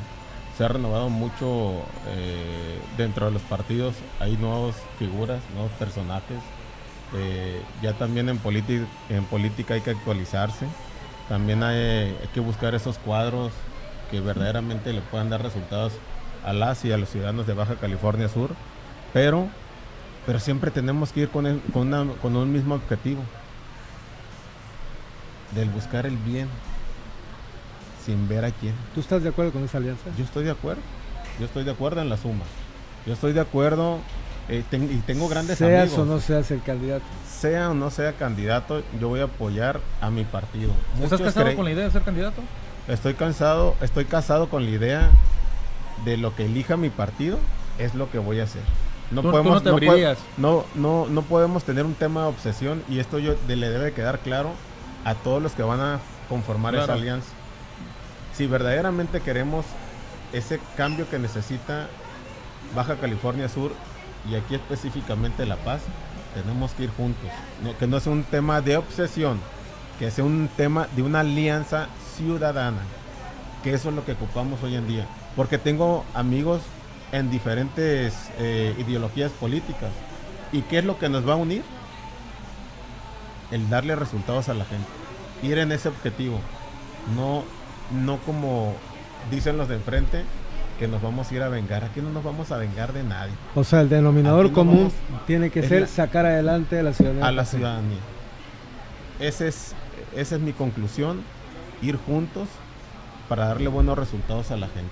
se 0.58 0.66
ha 0.66 0.68
renovado 0.68 1.10
mucho 1.10 1.74
eh, 2.08 2.80
dentro 2.98 3.28
de 3.28 3.32
los 3.32 3.42
partidos. 3.44 3.94
Hay 4.20 4.36
nuevas 4.38 4.76
figuras, 4.98 5.42
nuevos 5.54 5.72
personajes. 5.74 6.40
Eh, 7.16 7.62
ya 7.82 7.94
también 7.94 8.30
en, 8.30 8.40
política 8.40 9.76
hay 9.76 9.82
que 9.82 9.92
actualizarse. 9.92 10.66
También 11.30 11.62
hay, 11.64 12.16
que 12.34 12.40
buscar 12.40 12.74
esos 12.74 12.98
cuadros 12.98 13.52
que 14.10 14.20
verdaderamente 14.22 14.92
le 14.92 15.02
puedan 15.02 15.30
dar 15.30 15.44
resultados 15.44 15.94
a 16.44 16.54
las 16.54 16.84
y 16.84 16.92
a 16.92 16.98
los 16.98 17.10
ciudadanos 17.10 17.46
de 17.46 17.54
Baja 17.54 17.76
California 17.76 18.28
Sur. 18.28 18.50
Pero, 19.14 19.48
pero 20.26 20.40
siempre 20.40 20.72
tenemos 20.72 21.12
que 21.12 21.22
ir 21.22 21.30
con, 21.30 21.46
el- 21.46 21.62
con 21.72 22.36
un 22.36 22.52
mismo 22.52 22.74
objetivo. 22.74 23.22
Del 25.54 25.70
buscar 25.70 26.06
el 26.08 26.18
bien 26.18 26.48
sin 28.06 28.28
ver 28.28 28.46
a 28.46 28.52
quién. 28.52 28.74
¿Tú 28.94 29.02
estás 29.02 29.24
de 29.24 29.30
acuerdo 29.30 29.52
con 29.52 29.64
esa 29.64 29.78
alianza? 29.78 30.04
Yo 30.18 30.24
estoy 30.24 30.44
de 30.44 30.52
acuerdo. 30.52 30.82
Yo 31.40 31.46
estoy 31.46 31.64
de 31.64 31.72
acuerdo 31.72 32.02
en 32.02 32.10
la 32.10 32.18
suma. 32.18 32.44
Yo 33.06 33.14
estoy 33.14 33.34
de 33.34 33.40
acuerdo 33.42 34.00
eh, 34.50 34.64
ten- 34.70 34.92
y 34.92 34.98
tengo 35.06 35.30
grandes 35.30 35.58
Seas 35.60 35.84
amigos. 35.90 36.00
o 36.00 36.06
no 36.06 36.20
seas 36.20 36.52
el 36.52 36.62
candidato. 36.62 37.04
Sea 37.30 37.70
o 37.70 37.74
no 37.74 37.90
sea 37.90 38.14
candidato, 38.14 38.84
yo 39.00 39.08
voy 39.08 39.20
a 39.22 39.26
apoyar 39.26 39.80
a 40.02 40.10
mi 40.10 40.24
partido. 40.26 40.72
¿Estás 41.02 41.22
casado 41.22 41.56
con 41.56 41.66
la 41.66 41.72
idea 41.72 41.86
de 41.86 41.92
ser 41.92 42.02
candidato? 42.02 42.42
Estoy 42.88 43.14
cansado, 43.14 43.76
estoy 43.82 44.06
casado 44.06 44.50
con 44.50 44.66
la 44.66 44.72
idea 44.72 45.10
de 46.06 46.18
lo 46.18 46.36
que 46.36 46.46
elija 46.46 46.78
mi 46.78 46.90
partido 46.90 47.38
es 47.78 47.94
lo 47.96 48.10
que 48.12 48.18
voy 48.20 48.40
a 48.40 48.44
hacer. 48.44 48.62
No 49.12 49.22
Tú- 49.22 49.28
tú 49.28 49.32
podemos 49.32 49.54
no 49.56 49.62
te 49.62 49.70
no, 49.70 49.76
puede- 49.76 49.90
abrirías. 49.90 50.18
no, 50.38 50.66
no, 50.76 51.06
no 51.08 51.22
podemos 51.22 51.64
tener 51.64 51.86
un 51.86 51.94
tema 51.94 52.24
de 52.24 52.28
obsesión 52.28 52.84
y 52.90 53.00
esto 53.00 53.20
yo 53.20 53.36
de- 53.48 53.56
le 53.56 53.70
debe 53.70 53.94
quedar 53.94 54.20
claro 54.20 54.52
a 55.06 55.16
todos 55.16 55.42
los 55.42 55.54
que 55.54 55.64
van 55.64 55.80
a 55.80 56.00
conformar 56.30 56.76
esa 56.76 56.94
alianza. 56.94 57.28
Si 58.42 58.48
verdaderamente 58.48 59.22
queremos 59.22 59.68
ese 60.34 60.60
cambio 60.76 61.08
que 61.08 61.20
necesita 61.20 61.86
Baja 62.76 62.96
California 62.96 63.48
Sur 63.48 63.72
y 64.28 64.34
aquí 64.34 64.56
específicamente 64.56 65.46
La 65.46 65.58
Paz, 65.58 65.84
tenemos 66.34 66.72
que 66.72 66.86
ir 66.86 66.90
juntos. 66.90 67.30
Que 67.78 67.86
no 67.86 68.00
sea 68.00 68.12
un 68.12 68.24
tema 68.24 68.60
de 68.62 68.78
obsesión, 68.78 69.40
que 70.00 70.10
sea 70.10 70.24
un 70.24 70.50
tema 70.58 70.88
de 70.96 71.04
una 71.04 71.20
alianza 71.20 71.88
ciudadana. 72.18 72.80
que 73.64 73.76
eso 73.76 73.90
es 73.90 73.96
lo 73.96 74.04
que 74.06 74.14
ocupamos 74.14 74.64
hoy 74.64 74.74
en 74.74 74.88
día. 74.88 75.06
Porque 75.36 75.60
tengo 75.60 76.04
amigos 76.16 76.64
en 77.12 77.30
diferentes 77.30 78.32
eh, 78.40 78.74
ideologías 78.80 79.32
políticas. 79.34 79.92
¿Y 80.52 80.64
qué 80.64 80.80
es 80.80 80.86
lo 80.86 80.98
que 80.98 81.10
nos 81.10 81.30
va 81.30 81.34
a 81.34 81.36
unir? 81.36 81.62
El 83.52 83.70
darle 83.70 83.96
resultados 83.96 84.50
a 84.50 84.56
la 84.56 84.66
gente. 84.66 84.88
Ir 85.44 85.60
en 85.60 85.72
ese 85.72 85.90
objetivo. 85.90 86.40
No, 87.16 87.44
no 87.94 88.18
como 88.20 88.76
dicen 89.30 89.58
los 89.58 89.68
de 89.68 89.76
enfrente, 89.76 90.24
que 90.80 90.88
nos 90.88 91.02
vamos 91.02 91.32
a 91.32 91.36
ir 91.36 91.42
a 91.44 91.50
vengar. 91.50 91.84
Aquí 91.84 92.02
no 92.02 92.10
nos 92.10 92.24
vamos 92.24 92.52
a 92.52 92.58
vengar 92.58 92.94
de 92.94 93.04
nadie. 93.04 93.34
O 93.56 93.64
sea, 93.64 93.82
el 93.82 93.90
denominador 93.90 94.52
común 94.52 94.92
tiene 95.28 95.50
que 95.50 95.62
ser 95.68 95.88
sacar 95.88 96.26
adelante 96.26 96.80
a 96.80 96.84
la 96.84 96.94
ciudadanía. 96.94 97.28
A 97.28 97.32
la 97.32 97.46
ciudadanía. 97.46 98.00
Ese 99.20 99.48
es, 99.48 99.76
esa 100.16 100.36
es 100.36 100.42
mi 100.42 100.54
conclusión. 100.54 101.22
Ir 101.82 101.98
juntos 101.98 102.48
para 103.30 103.46
darle 103.46 103.68
buenos 103.68 103.98
resultados 103.98 104.52
a 104.52 104.58
la 104.58 104.68
gente. 104.68 104.92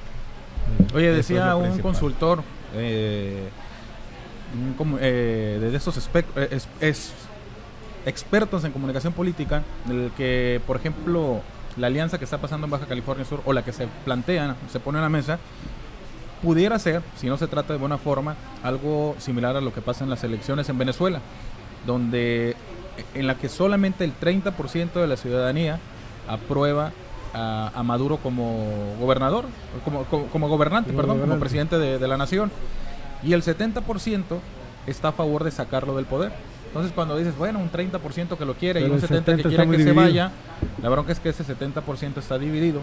Oye, 0.94 1.12
decía 1.12 1.56
un 1.56 1.80
consultor 1.80 2.44
eh, 2.74 3.50
eh, 5.00 5.58
de 5.60 5.76
esos 5.76 6.10
eh, 6.14 6.60
es, 6.80 7.14
expertos 8.06 8.64
en 8.64 8.72
comunicación 8.72 9.14
política, 9.14 9.64
el 9.90 10.12
que, 10.16 10.62
por 10.66 10.78
ejemplo, 10.78 11.42
la 11.80 11.88
alianza 11.88 12.18
que 12.18 12.26
está 12.26 12.38
pasando 12.38 12.66
en 12.66 12.72
Baja 12.72 12.86
California 12.86 13.26
Sur 13.26 13.42
o 13.46 13.54
la 13.54 13.64
que 13.64 13.72
se 13.72 13.88
plantea, 14.06 14.56
se 14.72 14.80
pone 14.80 14.98
en 14.98 15.04
la 15.04 15.10
mesa, 15.10 15.40
pudiera 16.42 16.78
ser, 16.80 17.02
si 17.18 17.28
no 17.28 17.38
se 17.38 17.48
trata 17.48 17.74
de 17.74 17.80
buena 17.80 17.98
forma, 17.98 18.36
algo 18.64 19.16
similar 19.20 19.56
a 19.56 19.62
lo 19.62 19.74
que 19.74 19.82
pasa 19.82 20.04
en 20.04 20.10
las 20.10 20.24
elecciones 20.24 20.70
en 20.70 20.78
Venezuela, 20.78 21.22
donde 21.86 22.56
en 23.14 23.28
la 23.28 23.36
que 23.36 23.50
solamente 23.50 24.04
el 24.04 24.14
30% 24.20 24.94
de 24.94 25.08
la 25.08 25.18
ciudadanía 25.18 25.80
aprueba 26.28 26.92
a, 27.34 27.82
Maduro 27.84 28.18
como 28.18 28.96
gobernador, 29.00 29.46
como, 29.86 30.04
como, 30.06 30.48
gobernante, 30.50 30.94
perdón, 30.94 31.20
como 31.20 31.40
presidente 31.40 31.78
de, 31.78 32.08
la 32.08 32.18
nación, 32.18 32.52
y 33.24 33.34
el 33.34 33.44
70% 33.44 34.24
está 34.88 35.10
a 35.10 35.12
favor 35.12 35.44
de 35.44 35.52
sacarlo 35.52 35.96
del 35.96 36.06
poder. 36.06 36.32
Entonces 36.70 36.92
cuando 36.94 37.18
dices, 37.18 37.36
bueno, 37.36 37.60
un 37.60 37.72
30% 37.72 38.38
que 38.38 38.46
lo 38.46 38.54
quiere 38.54 38.82
y 38.82 38.84
un 38.84 39.02
70%, 39.02 39.24
que 39.38 39.44
quiere 39.44 39.68
que 39.68 39.84
se 39.84 39.92
vaya, 39.92 40.32
la 40.82 40.90
bronca 40.90 41.12
es 41.12 41.20
que 41.20 41.30
ese 41.30 41.44
70% 41.44 42.18
está 42.18 42.38
dividido. 42.38 42.82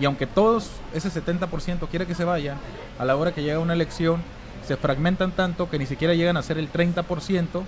Y 0.00 0.06
aunque 0.06 0.26
todos, 0.26 0.70
ese 0.94 1.10
70% 1.10 1.86
quiere 1.90 2.06
que 2.06 2.14
se 2.14 2.24
vaya, 2.24 2.56
a 2.98 3.04
la 3.04 3.16
hora 3.16 3.32
que 3.32 3.42
llega 3.42 3.58
una 3.58 3.74
elección, 3.74 4.22
se 4.66 4.76
fragmentan 4.78 5.32
tanto 5.32 5.68
que 5.68 5.78
ni 5.78 5.84
siquiera 5.84 6.14
llegan 6.14 6.38
a 6.38 6.42
ser 6.42 6.56
el 6.56 6.72
30% 6.72 7.62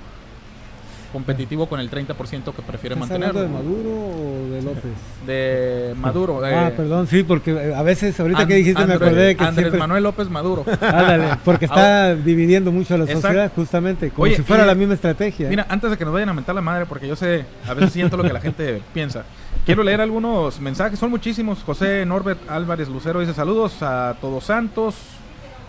competitivo 1.13 1.67
con 1.67 1.79
el 1.79 1.91
30% 1.91 2.55
que 2.55 2.63
prefiere 2.63 2.97
mantener. 2.97 3.33
de 3.33 3.49
Maduro 3.49 3.91
o 3.91 4.51
de 4.51 4.63
López? 4.63 4.93
De 5.27 5.95
Maduro. 5.97 6.41
ah, 6.45 6.71
perdón, 6.77 7.07
sí, 7.07 7.23
porque 7.23 7.53
eh, 7.53 7.75
a 7.75 7.83
veces 7.83 8.19
ahorita 8.19 8.47
que 8.47 8.55
dijiste 8.55 8.85
me 8.87 8.95
acordé 8.95 9.37
que 9.37 9.45
Andrés 9.45 9.75
Manuel 9.75 10.03
López 10.03 10.29
Maduro. 10.29 10.65
Ándale, 10.81 11.37
porque 11.45 11.67
está 11.67 12.15
dividiendo 12.15 12.73
mucho 12.73 12.95
a 12.95 12.99
la 12.99 13.07
sociedad 13.07 13.53
justamente, 13.55 14.11
como 14.11 14.27
si 14.27 14.43
fuera 14.43 14.65
la 14.65 14.75
misma 14.75 14.95
estrategia. 14.95 15.49
Mira, 15.49 15.67
antes 15.69 15.91
de 15.91 15.97
que 15.97 16.05
nos 16.05 16.15
vayan 16.15 16.31
a 16.31 16.35
mentar 16.35 16.55
la 16.55 16.63
madre, 16.63 16.87
porque 16.87 17.07
yo 17.07 17.17
sé, 17.17 17.45
a 17.67 17.75
veces 17.75 17.93
siento 17.93 18.17
lo 18.17 18.23
que 18.23 18.33
la 18.33 18.41
gente 18.41 18.83
piensa. 18.95 19.25
Quiero 19.65 19.83
leer 19.83 20.01
algunos 20.01 20.61
mensajes, 20.61 20.99
son 20.99 21.11
muchísimos. 21.11 21.63
José 21.63 22.05
Norbert 22.07 22.51
Álvarez 22.51 22.89
Lucero 22.89 23.21
dice 23.21 23.35
saludos 23.35 23.83
a 23.83 24.17
Todos 24.21 24.45
Santos. 24.45 24.97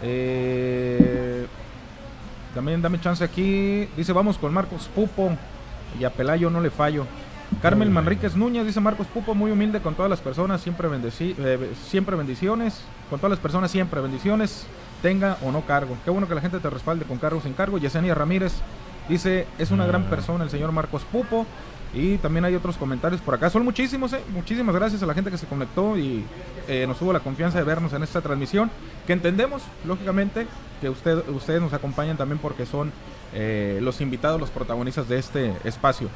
Eh, 0.01 1.45
también 2.53 2.81
dame 2.81 2.99
chance 2.99 3.23
aquí. 3.23 3.87
Dice, 3.97 4.13
vamos 4.13 4.37
con 4.37 4.53
Marcos 4.53 4.89
Pupo. 4.93 5.31
Y 5.99 6.03
a 6.03 6.09
Pelayo 6.11 6.49
no 6.49 6.59
le 6.59 6.69
fallo. 6.69 7.05
Carmen 7.61 7.91
Manríquez 7.91 8.35
Núñez 8.35 8.65
dice 8.65 8.79
Marcos 8.79 9.07
Pupo, 9.07 9.35
muy 9.35 9.51
humilde 9.51 9.79
con 9.79 9.93
todas 9.93 10.09
las 10.09 10.21
personas, 10.21 10.61
siempre, 10.61 10.87
eh, 11.19 11.73
siempre 11.87 12.15
bendiciones. 12.15 12.81
Con 13.09 13.19
todas 13.19 13.31
las 13.31 13.39
personas, 13.39 13.71
siempre 13.71 14.01
bendiciones. 14.01 14.65
Tenga 15.01 15.37
o 15.43 15.51
no 15.51 15.61
cargo. 15.61 15.95
Qué 16.03 16.09
bueno 16.09 16.27
que 16.27 16.35
la 16.35 16.41
gente 16.41 16.59
te 16.59 16.69
respalde 16.69 17.05
con 17.05 17.17
cargo 17.17 17.41
sin 17.41 17.53
cargo. 17.53 17.77
Yesenia 17.77 18.15
Ramírez 18.15 18.53
dice, 19.09 19.47
es 19.59 19.71
una 19.71 19.85
gran 19.85 20.03
ah. 20.07 20.09
persona 20.09 20.43
el 20.43 20.49
señor 20.49 20.71
Marcos 20.71 21.03
Pupo. 21.03 21.45
Y 21.93 22.17
también 22.17 22.43
hay 22.43 22.55
otros 22.55 22.75
comentarios 22.75 23.21
por 23.21 23.35
acá. 23.35 23.49
Son 23.49 23.63
muchísimos, 23.63 24.13
eh. 24.13 24.23
Muchísimas 24.33 24.73
gracias 24.75 25.03
a 25.03 25.05
la 25.05 25.13
gente 25.13 25.29
que 25.29 25.37
se 25.37 25.45
conectó 25.45 25.95
y 25.97 26.23
eh, 26.67 26.85
nos 26.87 26.97
tuvo 26.97 27.13
la 27.13 27.19
confianza 27.19 27.59
de 27.59 27.63
vernos 27.63 27.93
en 27.93 28.01
esta 28.01 28.21
transmisión. 28.21 28.71
Que 29.05 29.13
entendemos, 29.13 29.61
lógicamente, 29.85 30.47
que 30.81 30.89
usted, 30.89 31.27
ustedes 31.29 31.61
nos 31.61 31.71
acompañan 31.73 32.17
también 32.17 32.39
porque 32.39 32.65
son 32.65 32.91
eh, 33.33 33.79
los 33.81 34.01
invitados, 34.01 34.39
los 34.39 34.49
protagonistas 34.49 35.07
de 35.07 35.19
este 35.19 35.53
espacio. 35.63 36.09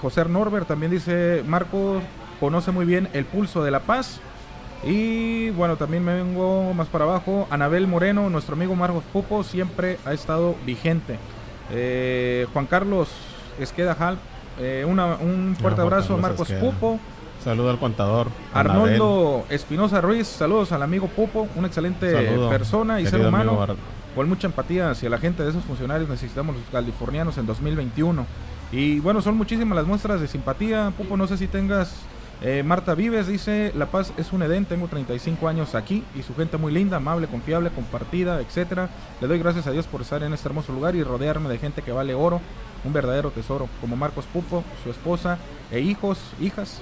José 0.00 0.24
Norbert 0.26 0.68
también 0.68 0.92
dice, 0.92 1.42
Marco 1.46 2.00
conoce 2.38 2.70
muy 2.70 2.86
bien 2.86 3.08
el 3.12 3.24
pulso 3.24 3.64
de 3.64 3.72
la 3.72 3.80
paz. 3.80 4.20
Y 4.84 5.50
bueno, 5.50 5.76
también 5.76 6.04
me 6.04 6.14
vengo 6.14 6.74
más 6.74 6.88
para 6.88 7.04
abajo. 7.04 7.48
Anabel 7.50 7.88
Moreno, 7.88 8.30
nuestro 8.30 8.54
amigo 8.54 8.76
Marcos 8.76 9.02
Pupo, 9.12 9.42
siempre 9.42 9.98
ha 10.04 10.12
estado 10.12 10.54
vigente. 10.64 11.18
Juan 12.52 12.66
Carlos 12.66 13.08
Esqueda 13.58 13.96
Hal 13.98 14.18
eh, 14.58 14.84
un 14.86 15.56
fuerte 15.58 15.80
abrazo 15.80 16.14
a 16.14 16.16
Marcos 16.16 16.50
Pupo. 16.52 16.98
Saludo 17.42 17.70
al 17.70 17.78
contador. 17.78 18.28
Arnoldo 18.52 19.44
Espinosa 19.50 20.00
Ruiz, 20.00 20.26
saludos 20.26 20.72
al 20.72 20.82
amigo 20.82 21.08
Pupo, 21.08 21.46
una 21.56 21.66
excelente 21.66 22.10
persona 22.48 23.00
y 23.00 23.06
ser 23.06 23.26
humano. 23.26 23.66
Con 24.14 24.28
mucha 24.28 24.46
empatía 24.46 24.90
hacia 24.90 25.10
la 25.10 25.18
gente 25.18 25.42
de 25.42 25.50
esos 25.50 25.64
funcionarios 25.64 26.08
necesitamos 26.08 26.54
los 26.54 26.64
californianos 26.70 27.36
en 27.36 27.46
2021. 27.46 28.24
Y 28.70 29.00
bueno, 29.00 29.20
son 29.20 29.36
muchísimas 29.36 29.76
las 29.76 29.86
muestras 29.86 30.20
de 30.20 30.28
simpatía. 30.28 30.92
Pupo, 30.96 31.16
no 31.16 31.26
sé 31.26 31.36
si 31.36 31.48
tengas 31.48 32.06
eh, 32.42 32.62
Marta 32.62 32.94
Vives 32.94 33.26
dice, 33.26 33.72
La 33.74 33.86
Paz 33.86 34.12
es 34.16 34.32
un 34.32 34.42
Edén, 34.42 34.66
tengo 34.66 34.88
35 34.88 35.48
años 35.48 35.74
aquí 35.74 36.04
y 36.14 36.22
su 36.22 36.34
gente 36.34 36.56
muy 36.56 36.72
linda, 36.72 36.98
amable, 36.98 37.26
confiable, 37.26 37.70
compartida, 37.70 38.40
etcétera. 38.40 38.90
Le 39.20 39.28
doy 39.28 39.38
gracias 39.38 39.66
a 39.66 39.70
Dios 39.70 39.86
por 39.86 40.02
estar 40.02 40.22
en 40.22 40.32
este 40.34 40.48
hermoso 40.48 40.72
lugar 40.72 40.94
y 40.94 41.02
rodearme 41.02 41.48
de 41.48 41.58
gente 41.58 41.82
que 41.82 41.92
vale 41.92 42.14
oro, 42.14 42.40
un 42.84 42.92
verdadero 42.92 43.30
tesoro, 43.30 43.68
como 43.80 43.96
Marcos 43.96 44.26
Pupo, 44.32 44.64
su 44.82 44.90
esposa 44.90 45.38
e 45.70 45.80
hijos, 45.80 46.18
hijas, 46.40 46.80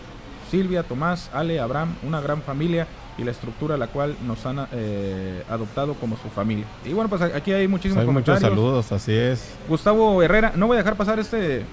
Silvia, 0.51 0.83
Tomás, 0.83 1.31
Ale, 1.33 1.61
Abraham, 1.61 1.97
una 2.03 2.21
gran 2.21 2.43
familia 2.43 2.87
y 3.19 3.25
la 3.25 3.31
estructura 3.31 3.75
a 3.75 3.79
la 3.79 3.89
cual 3.89 4.17
nos 4.27 4.45
han 4.47 4.67
eh, 4.73 5.43
adoptado 5.49 5.95
como 5.95 6.17
su 6.17 6.29
familia. 6.29 6.65
Y 6.85 6.93
bueno, 6.93 7.09
pues 7.09 7.23
aquí 7.23 7.53
hay 7.53 7.69
muchísimos 7.69 8.05
hay 8.05 8.11
Muchos 8.11 8.41
saludos, 8.41 8.93
así 8.93 9.13
es. 9.13 9.55
Gustavo 9.69 10.23
Herrera, 10.23 10.53
no 10.57 10.67
voy 10.67 10.77
a 10.77 10.79
dejar 10.79 10.97
pasar 10.97 11.19
este 11.19 11.65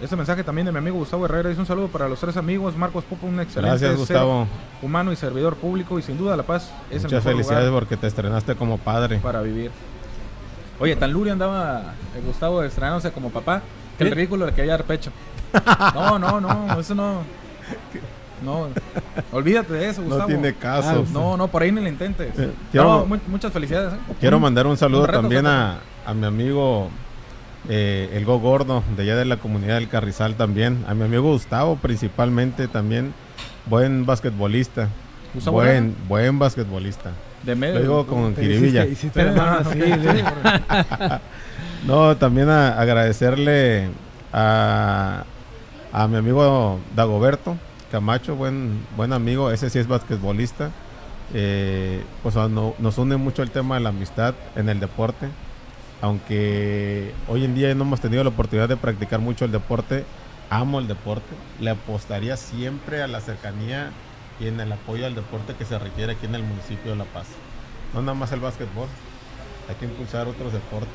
este 0.00 0.14
mensaje 0.14 0.44
también 0.44 0.66
de 0.66 0.72
mi 0.72 0.78
amigo 0.78 0.98
Gustavo 0.98 1.24
Herrera 1.24 1.48
dice 1.48 1.60
un 1.60 1.66
saludo 1.66 1.88
para 1.88 2.08
los 2.08 2.20
tres 2.20 2.36
amigos. 2.36 2.76
Marcos 2.76 3.04
Pupo, 3.04 3.26
un 3.26 3.40
excelente 3.40 3.94
Gustavo. 3.94 4.46
humano 4.82 5.10
y 5.10 5.16
servidor 5.16 5.56
público 5.56 5.98
y 5.98 6.02
sin 6.02 6.18
duda 6.18 6.36
La 6.36 6.42
Paz 6.42 6.70
es 6.90 7.02
Muchas 7.02 7.24
felicidades 7.24 7.70
porque 7.70 7.96
te 7.96 8.06
estrenaste 8.06 8.54
como 8.56 8.76
padre. 8.76 9.18
Para 9.18 9.40
vivir. 9.40 9.70
Oye, 10.78 10.96
tan 10.96 11.12
Luri 11.12 11.30
andaba 11.30 11.94
eh, 12.14 12.22
Gustavo 12.24 12.62
estrenándose 12.62 13.12
como 13.12 13.30
papá 13.30 13.62
que 13.96 14.04
el 14.04 14.10
ridículo 14.10 14.46
le 14.46 14.52
quería 14.52 14.72
dar 14.72 14.84
pecho. 14.84 15.10
No, 15.94 16.18
no, 16.18 16.40
no, 16.40 16.78
eso 16.80 16.94
no. 16.94 17.22
No, 18.44 18.68
olvídate 19.32 19.72
de 19.72 19.88
eso, 19.88 20.02
Gustavo. 20.02 20.22
No 20.22 20.26
tiene 20.26 20.54
caso. 20.54 21.04
Ah, 21.06 21.10
no, 21.12 21.36
no, 21.38 21.48
por 21.48 21.62
ahí 21.62 21.72
ni 21.72 21.80
lo 21.80 21.88
intentes. 21.88 22.32
Eh, 22.38 22.52
muchas 23.26 23.50
felicidades. 23.52 23.94
¿eh? 23.94 24.14
Quiero 24.20 24.38
mandar 24.38 24.66
un 24.66 24.76
saludo 24.76 25.06
también 25.06 25.46
a, 25.46 25.78
a 26.04 26.12
mi 26.12 26.26
amigo 26.26 26.90
eh, 27.68 28.10
el 28.12 28.24
Go 28.24 28.38
Gordo, 28.38 28.84
de 28.96 29.02
allá 29.02 29.16
de 29.16 29.24
la 29.24 29.38
comunidad 29.38 29.76
del 29.76 29.88
Carrizal 29.88 30.34
también, 30.34 30.84
a 30.86 30.94
mi 30.94 31.04
amigo 31.04 31.32
Gustavo 31.32 31.76
principalmente 31.76 32.68
también, 32.68 33.12
buen 33.66 34.06
basquetbolista, 34.06 34.88
buen, 35.50 35.96
buen 36.08 36.38
basquetbolista. 36.38 37.10
De 37.46 37.54
medio. 37.54 37.74
Lo 37.74 37.80
digo 37.80 38.06
con 38.06 38.34
Kiribilla. 38.34 38.86
no, 41.86 42.16
también 42.16 42.50
agradecerle 42.50 43.88
a, 44.32 45.24
a 45.92 46.08
mi 46.08 46.16
amigo 46.16 46.80
Dagoberto 46.94 47.56
Camacho, 47.90 48.34
buen, 48.34 48.84
buen 48.96 49.12
amigo, 49.12 49.50
ese 49.50 49.70
sí 49.70 49.78
es 49.78 49.86
basquetbolista. 49.86 50.70
Eh, 51.34 52.02
pues 52.22 52.34
no, 52.34 52.74
nos 52.78 52.98
une 52.98 53.16
mucho 53.16 53.42
el 53.42 53.50
tema 53.50 53.76
de 53.76 53.80
la 53.80 53.88
amistad 53.88 54.34
en 54.54 54.68
el 54.68 54.80
deporte 54.80 55.28
aunque 56.00 57.12
hoy 57.28 57.44
en 57.44 57.54
día 57.54 57.74
no 57.74 57.84
hemos 57.84 58.00
tenido 58.00 58.22
la 58.22 58.30
oportunidad 58.30 58.68
de 58.68 58.76
practicar 58.76 59.20
mucho 59.20 59.44
el 59.44 59.52
deporte, 59.52 60.04
amo 60.50 60.78
el 60.78 60.88
deporte, 60.88 61.34
le 61.60 61.70
apostaría 61.70 62.36
siempre 62.36 63.02
a 63.02 63.08
la 63.08 63.20
cercanía 63.20 63.90
y 64.40 64.48
en 64.48 64.60
el 64.60 64.72
apoyo 64.72 65.06
al 65.06 65.14
deporte 65.14 65.54
que 65.54 65.64
se 65.64 65.78
requiere 65.78 66.12
aquí 66.12 66.26
en 66.26 66.34
el 66.34 66.42
municipio 66.42 66.92
de 66.92 66.96
La 66.96 67.04
Paz. 67.04 67.26
No 67.94 68.02
nada 68.02 68.14
más 68.14 68.32
el 68.32 68.40
básquetbol, 68.40 68.88
hay 69.68 69.74
que 69.76 69.86
impulsar 69.86 70.28
otros 70.28 70.52
deportes. 70.52 70.90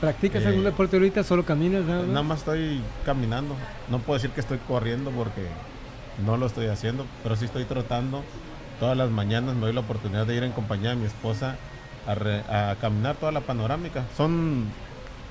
¿Practicas 0.00 0.42
eh, 0.42 0.48
algún 0.48 0.64
deporte 0.64 0.96
ahorita? 0.96 1.22
¿Solo 1.24 1.44
caminas? 1.44 1.84
Nada, 1.84 2.02
nada 2.04 2.22
más 2.22 2.40
estoy 2.40 2.80
caminando. 3.04 3.54
No 3.88 3.98
puedo 3.98 4.18
decir 4.18 4.30
que 4.30 4.40
estoy 4.40 4.58
corriendo 4.58 5.10
porque 5.10 5.46
no 6.24 6.36
lo 6.36 6.46
estoy 6.46 6.66
haciendo, 6.66 7.06
pero 7.22 7.36
sí 7.36 7.46
estoy 7.46 7.64
trotando. 7.64 8.22
Todas 8.80 8.96
las 8.96 9.10
mañanas 9.10 9.54
me 9.54 9.62
doy 9.62 9.72
la 9.72 9.80
oportunidad 9.80 10.26
de 10.26 10.36
ir 10.36 10.42
en 10.42 10.52
compañía 10.52 10.90
de 10.90 10.96
mi 10.96 11.06
esposa 11.06 11.56
a, 12.06 12.76
caminar 12.80 13.16
toda 13.16 13.32
la 13.32 13.40
panorámica. 13.40 14.04
Son 14.16 14.66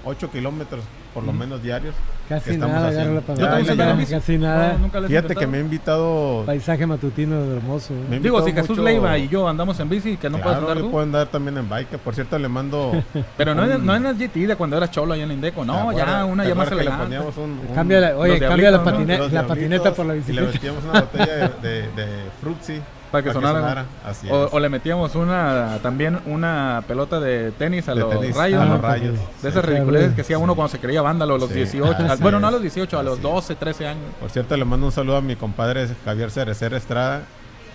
8 0.05 0.31
kilómetros 0.31 0.83
por 1.13 1.23
lo 1.23 1.31
menos 1.31 1.61
diarios. 1.61 1.93
Casi 2.27 2.45
que 2.45 2.51
estamos 2.53 2.75
nada, 2.75 2.87
haciendo. 2.89 3.13
Yo 3.15 3.21
también 3.21 3.65
ya, 3.77 4.03
ya. 4.05 4.17
Casi 4.19 4.37
nada. 4.37 4.73
No, 4.73 4.79
nunca 4.79 4.99
les 4.99 5.05
he 5.05 5.13
Fíjate 5.13 5.27
que 5.27 5.33
intentado. 5.45 5.51
me 5.51 5.57
he 5.57 5.61
invitado. 5.61 6.43
Paisaje 6.45 6.87
matutino 6.87 7.35
hermoso. 7.55 7.93
¿eh? 8.11 8.19
Digo, 8.21 8.41
si 8.43 8.51
Jesús 8.51 8.69
mucho- 8.71 8.83
Leiva 8.83 9.17
y 9.19 9.27
yo 9.27 9.47
andamos 9.47 9.79
en 9.79 9.89
bici, 9.89 10.17
que 10.17 10.29
no 10.29 10.37
puedes 10.39 10.57
Claro, 10.57 10.61
andar 10.69 10.77
yo 10.77 10.83
tú. 10.85 10.91
puedo 10.91 11.03
andar 11.03 11.27
también 11.27 11.57
en 11.57 11.69
bike. 11.69 11.89
que 11.89 11.97
Por 11.99 12.15
cierto, 12.15 12.39
le 12.39 12.47
mando. 12.47 12.91
Pero 13.37 13.53
no, 13.53 13.65
en- 13.69 13.85
no 13.85 13.95
en 13.95 14.05
el 14.07 14.17
GT 14.17 14.47
de 14.47 14.55
cuando 14.55 14.77
eras 14.77 14.89
cholo 14.89 15.13
allá 15.13 15.23
en 15.23 15.31
Indeco, 15.33 15.63
no, 15.63 15.73
¿te 15.89 15.97
ya 15.97 16.03
acuerdas- 16.03 16.25
una 16.31 16.45
ya 16.47 16.55
más 16.55 16.69
que 16.69 16.75
le 16.75 16.89
poníamos 16.89 17.37
un- 17.37 17.59
un- 17.69 17.75
Cambia 17.75 17.99
la, 17.99 18.17
oye, 18.17 18.39
cambia 18.39 18.71
la, 18.71 18.83
patine- 18.83 19.29
la 19.29 19.45
patineta 19.47 19.93
por 19.93 20.05
la 20.07 20.13
Y 20.15 20.19
le 20.19 20.21
bicicleta. 20.25 20.51
metíamos 20.53 20.83
una 20.85 21.01
botella 21.01 21.35
de, 21.61 21.69
de, 21.69 21.81
de 21.91 22.07
Fruitsy 22.41 22.81
Para 23.13 23.23
que 23.23 23.31
sonara. 23.31 23.85
Así 24.03 24.27
O, 24.29 24.59
le 24.59 24.69
metíamos 24.69 25.13
una 25.15 25.77
también 25.83 26.19
una 26.25 26.83
pelota 26.87 27.19
de 27.19 27.51
tenis 27.51 27.87
a 27.87 27.93
De 27.93 28.01
los 28.01 28.09
tenis, 28.09 28.35
rayos, 28.35 28.61
a 28.61 28.65
¿no? 28.65 28.73
los 28.73 28.81
rayos. 28.81 29.17
De 29.41 29.49
esas 29.49 29.63
ridiculeces 29.63 30.13
que 30.15 30.21
hacía 30.21 30.37
uno 30.39 30.55
cuando 30.55 30.71
se 30.71 30.79
creía 30.79 31.01
vándalo 31.01 31.35
a 31.35 31.37
los 31.37 31.49
Sí, 31.49 31.55
18. 31.55 31.95
así 32.09 32.21
bueno, 32.23 32.39
no 32.39 32.47
a 32.47 32.51
los 32.51 32.61
18, 32.61 32.97
a 32.99 33.03
los 33.03 33.19
Así 33.19 33.27
es. 33.27 33.33
12, 33.33 33.55
13 33.55 33.87
años. 33.87 34.03
Por 34.19 34.29
cierto, 34.31 34.57
le 34.57 34.65
mando 34.65 34.87
un 34.87 34.91
saludo 34.91 35.17
a 35.17 35.21
mi 35.21 35.35
compadre 35.35 35.87
Javier 36.03 36.31
Cerecer 36.31 36.73
Estrada, 36.73 37.21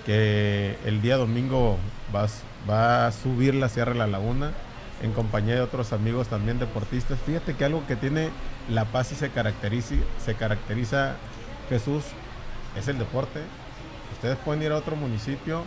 que 0.04 0.76
el 0.84 1.00
día 1.00 1.16
domingo 1.16 1.78
va, 2.14 2.24
a 2.24 2.28
va 2.68 3.06
a 3.06 3.12
subir 3.12 3.54
la 3.54 3.68
Sierra 3.68 3.92
de 3.92 3.98
la 4.00 4.06
Laguna 4.08 4.50
en 5.02 5.12
compañía 5.12 5.54
de 5.54 5.60
otros 5.60 5.92
amigos 5.92 6.26
también 6.26 6.58
deportistas. 6.58 7.16
Fíjate 7.24 7.54
que 7.54 7.64
algo 7.64 7.86
que 7.86 7.94
tiene 7.94 8.30
La 8.68 8.86
Paz 8.86 9.12
y 9.12 9.14
se 9.14 9.30
caracteriza, 9.30 9.94
se 10.24 10.34
caracteriza 10.34 11.12
Jesús 11.68 12.02
es 12.76 12.88
el 12.88 12.98
deporte. 12.98 13.40
Ustedes 14.18 14.36
pueden 14.44 14.62
ir 14.62 14.72
a 14.72 14.76
otro 14.76 14.96
municipio 14.96 15.62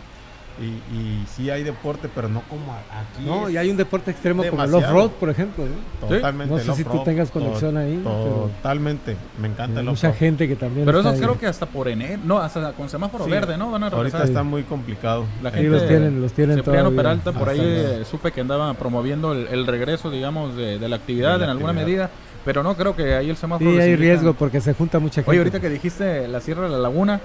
y, 0.60 0.64
y 0.94 1.24
sí 1.34 1.48
hay 1.48 1.62
deporte, 1.62 2.10
pero 2.14 2.28
no 2.28 2.42
como 2.42 2.74
aquí. 2.74 3.24
No, 3.24 3.48
y 3.48 3.56
hay 3.56 3.70
un 3.70 3.76
deporte 3.78 4.10
extremo 4.10 4.44
como 4.44 4.62
el 4.62 4.74
off-road, 4.74 5.10
por 5.12 5.30
ejemplo. 5.30 5.64
¿no? 5.64 6.06
totalmente 6.06 6.54
No 6.54 6.60
sé 6.60 6.74
si 6.74 6.84
tú 6.84 7.02
tengas 7.02 7.30
to- 7.30 7.40
conexión 7.40 7.78
ahí, 7.78 7.98
pero- 8.04 8.50
Totalmente, 8.56 9.16
me 9.40 9.48
encanta 9.48 9.80
el 9.80 9.86
mucha 9.86 10.08
off-road. 10.10 10.18
gente 10.18 10.46
que 10.48 10.56
también. 10.56 10.84
Pero 10.84 11.00
eso 11.00 11.08
ahí. 11.08 11.18
creo 11.18 11.38
que 11.38 11.46
hasta 11.46 11.64
por 11.64 11.88
enero, 11.88 12.20
no, 12.26 12.38
hasta 12.38 12.72
con 12.72 12.90
semáforo 12.90 13.24
Sí. 13.24 13.30
verde, 13.30 13.56
¿no? 13.56 13.70
Van 13.70 13.84
a 13.84 13.86
Ahorita 13.86 14.02
regresar. 14.18 14.26
está 14.28 14.42
muy 14.42 14.64
complicado. 14.64 15.24
La 15.42 15.50
Sí, 15.50 15.56
gente, 15.56 15.70
los 15.70 15.88
tienen, 15.88 16.20
los 16.20 16.32
tienen 16.34 16.56
Cipriano. 16.58 16.90
Peralta, 16.90 17.32
por 17.32 17.48
ahí 17.48 17.58
eh, 17.62 18.02
supe 18.08 18.30
que 18.30 18.42
andaba 18.42 18.74
promoviendo 18.74 19.32
el, 19.32 19.46
el 19.46 19.66
regreso, 19.66 20.10
digamos, 20.10 20.54
de, 20.54 20.78
de 20.78 20.88
la 20.90 20.96
actividad 20.96 21.32
De 21.32 21.38
la 21.38 21.44
en 21.44 21.50
alguna 21.52 21.70
actividad. 21.72 22.10
medida, 22.10 22.10
pero 22.44 22.62
no 22.62 22.76
creo 22.76 22.94
que 22.94 23.14
ahí 23.14 23.30
el 23.30 23.36
semáforo... 23.38 23.70
Sí, 23.70 23.78
hay 23.80 23.96
riesgo 23.96 24.34
porque 24.34 24.60
se 24.60 24.74
junta 24.74 24.98
mucha 24.98 25.16
gente. 25.22 25.30
Oye, 25.30 25.38
ahorita 25.38 25.60
que 25.60 25.70
dijiste 25.70 26.28
la 26.28 26.40
Sierra 26.42 26.64
de 26.64 26.70
la 26.70 26.78
Laguna, 26.78 27.20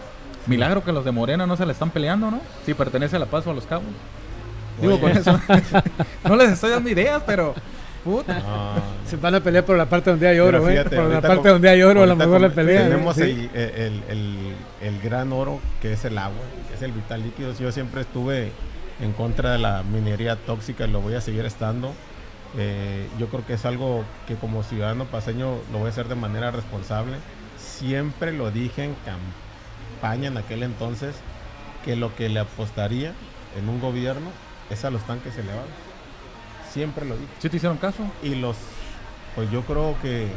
milagro 0.48 0.84
que 0.84 0.92
los 0.92 1.04
de 1.06 1.12
Morena 1.12 1.46
no 1.46 1.56
se 1.58 1.66
le 1.66 1.72
están 1.74 1.90
peleando, 1.90 2.32
¿no? 2.32 2.40
Si 2.66 2.74
pertenece 2.74 3.16
a 3.16 3.20
La 3.20 3.26
Paz 3.26 3.46
o 3.48 3.52
a 3.52 3.54
Los 3.54 3.66
Cabos. 3.66 3.86
Digo, 4.82 4.94
Oye. 4.94 5.02
con 5.02 5.12
eso. 5.12 5.40
no 6.28 6.36
les 6.36 6.52
estoy 6.52 6.72
dando 6.72 6.90
ideas, 6.90 7.22
pero... 7.26 7.54
Puta. 8.04 8.42
Ah, 8.46 8.76
Se 9.06 9.18
van 9.18 9.36
a 9.36 9.42
pelear 9.42 9.66
por 9.66 9.76
la 9.76 9.86
parte 9.86 10.10
donde 10.12 10.28
hay 10.30 10.40
oro, 10.40 10.66
¿eh? 10.70 10.72
fíjate, 10.72 10.96
Por 10.96 11.06
la 11.10 11.20
parte 11.22 11.50
donde 11.50 11.68
hay 11.70 11.82
oro, 11.82 12.04
a 12.04 12.06
lo 12.06 12.16
mejor 12.16 12.40
la 12.40 12.50
pelea. 12.50 12.82
¿eh? 12.86 12.90
Tenemos 12.90 13.16
Sí. 13.16 13.50
el, 13.54 13.60
el, 13.60 14.04
el- 14.08 14.56
el 14.82 15.02
gran 15.02 15.34
oro 15.34 15.60
que 15.82 15.92
es 15.92 16.06
el 16.06 16.18
agua, 16.18 16.38
que 16.70 16.76
es 16.76 16.82
el 16.84 16.94
vital 16.94 17.22
líquido. 17.24 17.54
Yo 17.60 17.70
siempre 17.74 18.02
estuve 18.02 18.52
en 19.02 19.12
contra 19.12 19.52
de 19.52 19.58
la 19.58 19.84
minería 19.84 20.38
tóxica 20.38 20.86
y 20.88 20.92
lo 20.92 21.02
voy 21.02 21.16
a 21.16 21.22
seguir 21.22 21.46
estando. 21.46 21.92
Eh, 22.58 23.08
yo 23.20 23.28
creo 23.28 23.46
que 23.46 23.54
es 23.56 23.66
algo 23.66 24.06
que 24.26 24.36
como 24.36 24.64
ciudadano 24.64 25.04
paseño 25.06 25.56
lo 25.74 25.80
voy 25.80 25.88
a 25.88 25.90
hacer 25.90 26.08
de 26.08 26.16
manera 26.16 26.52
responsable. 26.52 27.18
Siempre 27.58 28.32
lo 28.32 28.52
dije 28.52 28.86
en 28.86 28.94
campaña 28.94 29.47
en 30.02 30.38
aquel 30.38 30.64
entonces 30.64 31.16
que 31.84 31.96
lo 31.96 32.16
que 32.16 32.30
le 32.30 32.40
apostaría 32.40 33.14
en 33.58 33.68
un 33.70 33.82
gobierno 33.82 34.30
es 34.70 34.86
a 34.86 34.90
los 34.90 35.02
tanques 35.04 35.38
elevados. 35.38 35.70
Siempre 36.72 37.06
lo 37.06 37.16
dije 37.16 37.32
¿Sí 37.40 37.50
te 37.50 37.58
hicieron 37.58 37.78
caso? 37.78 38.04
y 38.22 38.36
los 38.36 38.56
pues 39.36 39.50
yo 39.52 39.62
creo 39.64 39.96
que, 40.02 40.28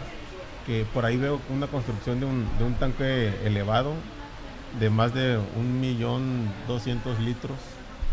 que 0.67 0.85
por 0.93 1.05
ahí 1.05 1.17
veo 1.17 1.41
una 1.51 1.67
construcción 1.67 2.21
de 2.21 2.27
un, 2.27 2.47
de 2.59 2.65
un 2.65 2.75
tanque 2.75 3.33
elevado 3.45 3.95
de 4.79 4.91
más 4.91 5.15
de 5.15 5.39
un 5.57 5.81
millón 5.81 6.53
doscientos 6.69 7.19
litros 7.19 7.57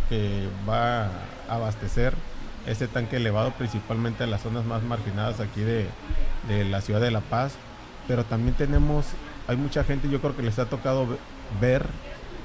que 0.09 0.47
va 0.67 1.05
a 1.05 1.09
abastecer 1.49 2.13
ese 2.65 2.87
tanque 2.87 3.17
elevado 3.17 3.51
principalmente 3.51 4.23
en 4.23 4.31
las 4.31 4.41
zonas 4.41 4.65
más 4.65 4.81
marginadas 4.83 5.39
aquí 5.39 5.61
de, 5.61 5.87
de 6.47 6.65
la 6.65 6.81
ciudad 6.81 7.01
de 7.01 7.11
La 7.11 7.21
Paz 7.21 7.53
pero 8.07 8.23
también 8.23 8.55
tenemos 8.55 9.05
hay 9.47 9.57
mucha 9.57 9.83
gente 9.83 10.09
yo 10.09 10.19
creo 10.21 10.35
que 10.35 10.41
les 10.41 10.57
ha 10.59 10.65
tocado 10.65 11.17
ver 11.61 11.85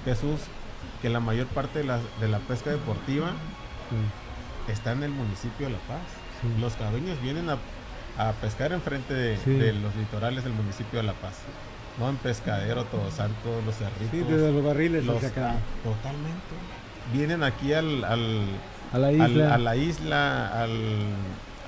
Jesús 0.05 0.41
que 1.01 1.09
la 1.09 1.21
mayor 1.21 1.47
parte 1.49 1.81
de 1.81 1.85
la, 1.85 1.99
de 2.21 2.29
la 2.29 2.39
pesca 2.39 2.71
deportiva 2.71 3.33
está 4.69 4.93
en 4.93 5.03
el 5.03 5.11
municipio 5.11 5.67
de 5.67 5.73
La 5.73 5.79
Paz 5.81 6.01
Sí. 6.41 6.49
los 6.61 6.75
cabeños 6.75 7.21
vienen 7.23 7.49
a, 7.51 7.57
a 8.19 8.33
pescar 8.33 8.73
enfrente 8.73 9.15
de, 9.15 9.37
Sí. 9.39 9.51
de 9.51 9.73
los 9.75 9.95
litorales 9.95 10.43
del 10.43 10.53
municipio 10.53 10.99
de 11.01 11.05
La 11.05 11.13
Paz. 11.13 11.35
No 12.01 12.09
en 12.09 12.17
Pescadero, 12.17 12.85
Todos 12.85 13.15
Santos, 13.15 13.65
Los 13.65 13.77
Sí, 13.77 13.85
Cerritos. 14.09 14.29
desde 14.33 14.51
los 14.53 14.65
barriles 14.65 15.05
los- 15.05 15.17
hacia 15.19 15.29
acá. 15.29 15.55
Totalmente. 15.85 16.55
Vienen 17.13 17.45
aquí 17.45 17.73
al, 17.75 18.03
al- 18.05 18.47
A 18.93 18.99
la 18.99 19.07
al- 19.09 19.31
isla. 19.31 19.55
a 19.55 19.59
la 19.59 19.77
isla, 19.77 20.63
al, 20.63 20.73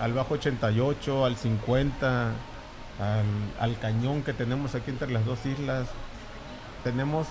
al 0.00 0.12
Bajo 0.12 0.34
88, 0.34 1.24
al 1.24 1.36
50, 1.36 2.28
al, 2.28 3.24
al 3.60 3.78
cañón 3.78 4.22
que 4.22 4.32
tenemos 4.32 4.74
aquí 4.74 4.90
entre 4.90 5.10
las 5.12 5.24
dos 5.24 5.38
islas. 5.46 5.86
Tenemos 6.84 7.26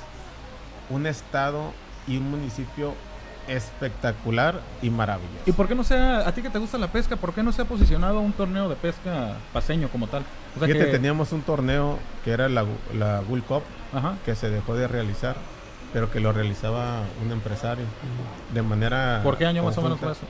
un 0.90 1.06
estado 1.08 1.72
y 2.08 2.18
un 2.18 2.30
municipio 2.32 2.94
espectacular 3.48 4.60
y 4.82 4.90
maravilloso. 4.90 5.44
¿Y 5.46 5.52
por 5.52 5.68
qué 5.68 5.76
no 5.76 5.84
sea, 5.84 6.28
a 6.28 6.32
ti 6.34 6.42
que 6.42 6.50
te 6.50 6.60
gusta 6.60 6.78
la 6.78 6.88
pesca, 6.88 7.16
por 7.18 7.34
qué 7.34 7.44
no 7.44 7.52
se 7.52 7.62
ha 7.62 7.66
posicionado 7.66 8.20
un 8.20 8.32
torneo 8.34 8.68
de 8.70 8.76
pesca 8.76 9.36
paseño 9.52 9.90
como 9.90 10.08
tal? 10.08 10.24
O 10.56 10.60
sea 10.60 10.68
Fíjate, 10.68 10.86
que- 10.86 10.92
teníamos 10.92 11.32
un 11.34 11.42
torneo 11.42 12.00
que 12.24 12.32
era 12.32 12.48
la, 12.50 12.66
la 12.98 13.22
Bull 13.22 13.44
Cup, 13.44 13.64
Ajá. 13.94 14.16
que 14.26 14.36
se 14.36 14.50
dejó 14.50 14.76
de 14.76 14.88
realizar, 14.88 15.36
pero 15.92 16.10
que 16.10 16.20
lo 16.20 16.32
realizaba 16.32 17.02
un 17.24 17.32
empresario 17.32 17.86
de 18.54 18.62
manera. 18.62 19.20
¿Por 19.24 19.38
qué 19.38 19.46
año 19.46 19.64
más 19.64 19.78
o 19.78 19.82
menos 19.82 20.00
fue 20.00 20.12
eso? 20.14 20.22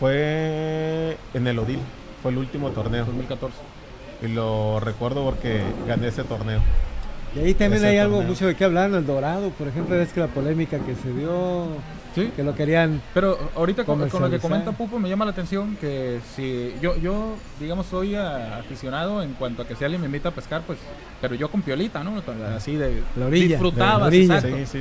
Fue 0.00 1.16
en 1.34 1.46
el 1.46 1.58
Odil, 1.58 1.80
fue 2.22 2.30
el 2.30 2.38
último 2.38 2.70
torneo. 2.70 3.04
2014. 3.04 3.56
Y 4.22 4.28
lo 4.28 4.80
recuerdo 4.80 5.24
porque 5.24 5.62
gané 5.86 6.08
ese 6.08 6.24
torneo. 6.24 6.60
Y 7.36 7.40
ahí 7.40 7.54
también 7.54 7.84
hay 7.84 7.98
algo 7.98 8.16
torneo. 8.16 8.32
mucho 8.32 8.46
de 8.46 8.54
qué 8.54 8.64
hablar, 8.64 8.90
el 8.92 9.06
Dorado, 9.06 9.50
por 9.50 9.68
ejemplo, 9.68 9.94
es 10.00 10.12
que 10.12 10.20
la 10.20 10.28
polémica 10.28 10.78
que 10.78 10.94
se 10.94 11.12
dio, 11.12 11.66
Sí. 12.14 12.30
que 12.34 12.42
lo 12.42 12.54
querían 12.54 13.02
Pero 13.12 13.38
ahorita 13.54 13.84
con, 13.84 14.08
con 14.08 14.22
lo 14.22 14.30
que 14.30 14.38
comenta 14.38 14.72
Pupo 14.72 14.98
me 14.98 15.06
llama 15.10 15.26
la 15.26 15.32
atención 15.32 15.76
que 15.78 16.18
si 16.34 16.72
yo, 16.80 16.96
yo 16.96 17.34
digamos, 17.60 17.84
soy 17.86 18.14
aficionado 18.16 19.22
en 19.22 19.34
cuanto 19.34 19.60
a 19.60 19.68
que 19.68 19.76
si 19.76 19.84
alguien 19.84 20.00
me 20.00 20.06
invita 20.06 20.30
a 20.30 20.32
pescar, 20.32 20.62
pues, 20.66 20.78
pero 21.20 21.34
yo 21.34 21.50
con 21.50 21.60
piolita, 21.60 22.02
¿no? 22.02 22.14
Así 22.56 22.76
de... 22.76 23.02
La 23.16 23.26
orilla, 23.26 23.48
Disfrutaba. 23.48 24.10
Sí, 24.10 24.26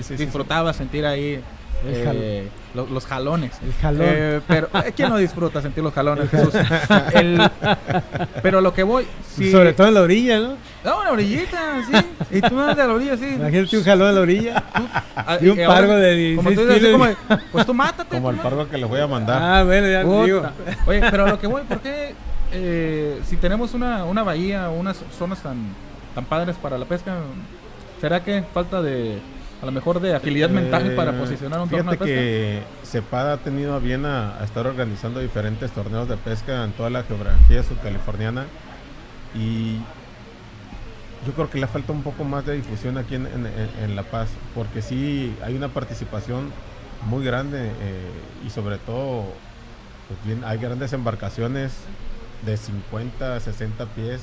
sí, 0.02 0.16
disfrutaba 0.16 0.72
sentir 0.72 1.06
ahí 1.06 1.42
eh, 1.86 2.48
lo- 2.74 2.86
los, 2.88 3.06
jalones. 3.06 3.52
el 3.64 3.74
jalón. 3.74 4.08
Eh, 4.08 4.42
pero 4.48 4.70
¿quién 4.96 5.10
no 5.10 5.18
disfruta 5.18 5.62
sentir 5.62 5.84
los 5.84 5.94
jalones, 5.94 6.26
El 6.34 6.40
Jesús? 6.40 6.54
El- 7.14 7.52
pero 8.42 8.62
lo 8.62 8.74
que 8.74 8.84
voy, 8.84 9.06
si, 9.36 9.52
Sobre 9.52 9.74
todo 9.74 9.88
en 9.88 9.94
la 9.94 10.02
orilla, 10.02 10.40
¿no? 10.40 10.58
No, 10.84 11.02
una 11.02 11.12
orillita, 11.12 11.58
sí. 11.90 12.38
Y 12.38 12.42
tú 12.42 12.60
andas 12.60 12.78
de 12.78 12.88
la 12.88 12.94
orilla, 12.94 13.18
sí. 13.18 13.26
Imagínate 13.36 13.78
un 13.78 13.84
jalón 13.84 14.10
en 14.10 14.16
la 14.16 14.22
orilla. 14.22 14.64
Ah, 15.16 15.38
y 15.42 15.48
un 15.48 15.60
ahora, 15.60 15.68
pargo 15.74 15.94
de 15.96 16.34
Como 16.36 16.50
16 16.50 16.56
tú 16.56 16.74
dices, 16.74 16.80
kilos. 16.96 17.18
como 17.28 17.42
pues 17.52 17.66
tú 17.66 17.74
mátate. 17.74 18.16
Como 18.18 18.30
tú 18.30 18.36
el 18.36 18.42
pargo 18.42 18.70
que 18.70 18.78
les 18.78 18.88
voy 18.90 19.00
a 19.00 19.08
mandar. 19.08 19.42
Ah, 19.42 19.64
bueno, 19.64 19.88
ya 19.88 20.00
te 20.02 20.06
Puta. 20.06 20.26
digo. 20.26 20.44
Oye, 20.88 21.02
pero 21.12 21.26
a 21.26 21.30
lo 21.30 21.40
que 21.40 21.48
voy, 21.48 21.64
¿por 21.64 21.80
qué 21.80 22.14
eh, 22.52 23.20
si 23.26 23.38
tenemos 23.38 23.74
una, 23.74 24.06
una 24.06 24.24
bahía, 24.24 24.70
unas 24.70 24.98
zonas 25.18 25.42
tan, 25.42 25.58
tan 26.14 26.26
padres 26.26 26.56
para 26.58 26.78
la 26.78 26.86
pesca, 26.86 27.16
será 28.00 28.24
que 28.24 28.44
falta 28.54 28.82
de, 28.82 29.20
a 29.62 29.66
lo 29.66 29.72
mejor 29.72 30.00
de 30.00 30.14
agilidad 30.16 30.50
mental 30.50 30.92
Eh, 30.92 30.96
para 30.96 31.14
posicionar 31.18 31.62
un 31.62 31.70
torneo 31.70 31.92
de 31.92 31.98
Fíjate 31.98 32.06
pesca? 32.12 32.22
que 32.22 32.64
CEPAD 32.86 33.32
ha 33.34 33.38
tenido 33.38 33.74
a 33.74 33.80
bien 33.80 34.06
a, 34.06 34.38
a 34.40 34.44
estar 34.44 34.68
organizando 34.68 35.20
diferentes 35.20 35.72
torneos 35.72 36.08
de 36.10 36.18
pesca 36.18 36.64
en 36.64 36.72
toda 36.74 36.90
la 36.90 37.04
geografía 37.04 37.64
subcaliforniana 37.64 38.46
y 39.34 39.78
yo 41.26 41.34
creo 41.34 41.50
que 41.50 41.58
le 41.60 41.68
falta 41.68 41.92
un 41.92 42.04
poco 42.04 42.24
más 42.24 42.46
de 42.46 42.56
difusión 42.58 42.98
aquí 42.98 43.16
en, 43.16 43.26
en- 43.26 43.48
en- 43.48 43.84
en 43.84 43.96
La 43.96 44.04
Paz, 44.04 44.30
porque 44.54 44.82
sí 44.82 45.36
hay 45.44 45.56
una 45.56 45.70
participación 45.70 46.52
muy 47.08 47.24
grande 47.26 47.70
eh, 47.82 48.12
y 48.46 48.50
sobre 48.50 48.78
todo 48.78 49.24
pues 50.08 50.20
bien, 50.26 50.44
hay 50.46 50.60
grandes 50.60 50.94
embarcaciones 50.94 51.74
de 52.46 52.58
50, 52.58 53.40
60 53.40 53.86
pies 53.88 54.22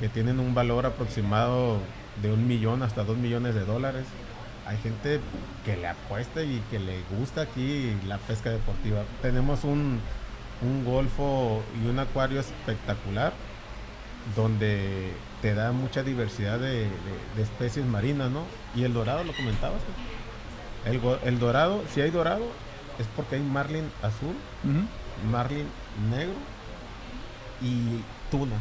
que 0.00 0.08
tienen 0.08 0.40
un 0.40 0.52
valor 0.54 0.84
aproximado 0.86 1.78
de 2.20 2.32
un 2.32 2.48
millón 2.48 2.82
hasta 2.82 3.04
dos 3.04 3.16
millones 3.16 3.54
de 3.54 3.64
dólares. 3.64 4.04
Hay 4.66 4.78
gente 4.78 5.20
que 5.64 5.76
le 5.76 5.88
apuesta 5.88 6.42
y 6.42 6.62
que 6.70 6.78
le 6.78 7.00
gusta 7.18 7.42
aquí 7.42 7.94
la 8.06 8.18
pesca 8.18 8.50
deportiva. 8.50 9.02
Tenemos 9.20 9.64
un, 9.64 10.00
un 10.62 10.84
golfo 10.84 11.62
y 11.82 11.88
un 11.88 11.98
acuario 11.98 12.40
espectacular 12.40 13.32
donde 14.36 15.12
te 15.40 15.54
da 15.54 15.72
mucha 15.72 16.02
diversidad 16.04 16.58
de, 16.60 16.84
de- 16.84 16.88
de 17.36 17.42
especies 17.42 17.84
marinas, 17.84 18.30
¿no? 18.30 18.44
Y 18.76 18.84
el 18.84 18.92
dorado, 18.94 19.24
lo 19.24 19.32
comentabas. 19.32 19.80
¿no? 20.84 20.90
El, 20.90 21.00
el 21.26 21.38
dorado, 21.40 21.82
si 21.92 22.00
hay 22.00 22.10
dorado, 22.10 22.44
es 22.98 23.06
porque 23.16 23.36
hay 23.36 23.42
marlin 23.42 23.90
azul 24.02 24.34
marlin 25.30 25.66
negro 26.10 26.34
y 27.60 28.00
tuna. 28.30 28.56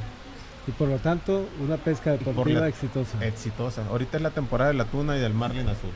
Y 0.68 0.72
por 0.72 0.88
lo 0.88 0.98
tanto, 0.98 1.48
una 1.60 1.78
pesca 1.78 2.12
deportiva 2.12 2.68
exitosa. 2.68 3.26
Exitosa. 3.26 3.84
Ahorita 3.90 4.18
es 4.18 4.24
la 4.24 4.30
temporada 4.30 4.72
de 4.72 4.78
la 4.78 4.86
tuna 4.86 5.18
y 5.18 5.20
del 5.20 5.34
marlin 5.34 5.68
azul. 5.68 5.92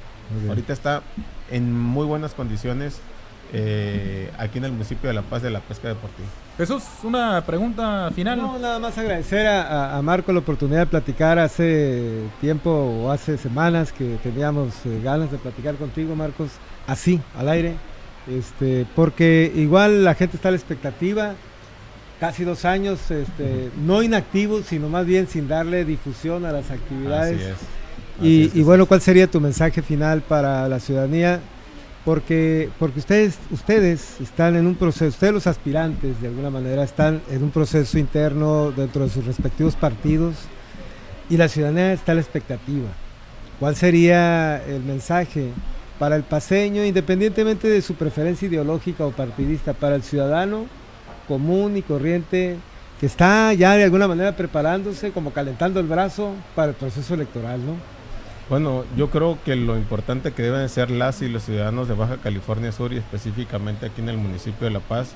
Ahorita 0.50 0.74
está 0.74 1.04
en 1.52 1.72
muy 1.72 2.06
buenas 2.06 2.34
condiciones 2.34 3.00
eh, 3.54 4.32
aquí 4.40 4.58
en 4.58 4.66
el 4.66 4.72
municipio 4.72 5.08
de 5.08 5.14
La 5.14 5.22
Paz 5.22 5.44
de 5.44 5.52
la 5.52 5.60
pesca 5.60 5.88
deportiva. 5.88 6.28
Jesús, 6.58 6.84
una 7.04 7.44
pregunta 7.46 8.10
final. 8.16 8.38
No, 8.38 8.58
nada 8.58 8.80
más 8.80 8.98
agradecer 8.98 9.46
a, 9.46 10.02
Marco 10.02 10.34
la 10.34 10.40
oportunidad 10.40 10.80
de 10.80 10.86
platicar 10.88 11.38
hace 11.38 12.24
tiempo 12.42 12.72
o 12.72 13.12
hace 13.12 13.38
semanas 13.38 13.92
que 13.92 14.18
teníamos 14.24 14.74
eh, 14.86 15.00
ganas 15.04 15.32
de 15.32 15.38
platicar 15.38 15.76
contigo, 15.76 16.16
Marcos, 16.16 16.50
así, 16.88 17.22
al 17.38 17.50
aire, 17.50 17.76
este, 18.28 18.88
porque 18.96 19.52
igual 19.56 20.04
la 20.04 20.16
gente 20.16 20.38
está 20.38 20.48
a 20.48 20.52
la 20.52 20.58
expectativa, 20.58 21.34
casi 22.20 22.44
dos 22.44 22.66
años, 22.66 23.00
este, 23.12 23.70
no 23.86 24.04
inactivos, 24.04 24.66
sino 24.66 24.90
más 24.90 25.06
bien 25.06 25.28
sin 25.28 25.48
darle 25.48 25.86
difusión 25.86 26.46
a 26.46 26.52
las 26.52 26.72
actividades. 26.72 27.56
y, 28.22 28.62
bueno, 28.62 28.86
¿cuál 28.86 29.02
sería 29.02 29.28
tu 29.28 29.42
mensaje 29.42 29.82
final 29.82 30.22
para 30.22 30.68
la 30.68 30.80
ciudadanía? 30.80 31.40
Porque, 32.06 32.70
porque 32.78 33.00
ustedes, 33.00 33.40
ustedes 33.50 34.22
están 34.22 34.56
en 34.56 34.68
un 34.68 34.76
proceso, 34.76 35.08
ustedes 35.08 35.34
los 35.34 35.48
aspirantes 35.48 36.22
de 36.22 36.28
alguna 36.28 36.52
manera 36.52 36.84
están 36.84 37.22
en 37.32 37.44
un 37.44 37.50
proceso 37.50 37.98
interno 37.98 38.72
dentro 38.72 39.06
de 39.06 39.10
sus 39.10 39.26
respectivos 39.26 39.76
partidos 39.76 40.36
y 41.28 41.38
la 41.38 41.48
ciudadanía 41.48 41.94
está 41.94 42.12
a 42.12 42.16
la 42.16 42.22
expectativa. 42.22 42.90
¿Cuál 43.60 43.76
sería 43.76 44.64
el 44.68 44.84
mensaje 44.84 45.50
para 45.98 46.16
el 46.16 46.24
paseño, 46.24 46.86
independientemente 46.86 47.68
de 47.68 47.82
su 47.82 47.96
preferencia 47.96 48.48
ideológica 48.48 49.06
o 49.06 49.12
partidista, 49.12 49.74
para 49.74 49.96
el 49.96 50.04
ciudadano 50.04 50.66
común 51.28 51.78
y 51.78 51.82
corriente 51.82 52.58
que 53.00 53.06
está 53.06 53.54
ya 53.54 53.74
de 53.74 53.84
alguna 53.84 54.08
manera 54.08 54.36
preparándose, 54.36 55.12
como 55.12 55.32
calentando 55.32 55.80
el 55.80 55.88
brazo 55.88 56.34
para 56.56 56.70
el 56.70 56.76
proceso 56.76 57.14
electoral, 57.14 57.66
¿no? 57.66 57.74
Bueno, 58.50 58.86
yo 58.96 59.10
creo 59.10 59.40
que 59.44 59.56
lo 59.56 59.76
importante 59.76 60.32
que 60.32 60.44
deben 60.44 60.70
ser 60.70 60.92
las 60.92 61.22
y 61.22 61.30
los 61.30 61.44
ciudadanos 61.44 61.88
de 61.88 61.96
Baja 61.96 62.18
California 62.18 62.72
Sur 62.72 62.94
y 62.94 62.98
específicamente 62.98 63.88
aquí 63.88 64.02
en 64.02 64.10
el 64.10 64.18
municipio 64.18 64.68
de 64.68 64.72
La 64.72 64.80
Paz 64.80 65.14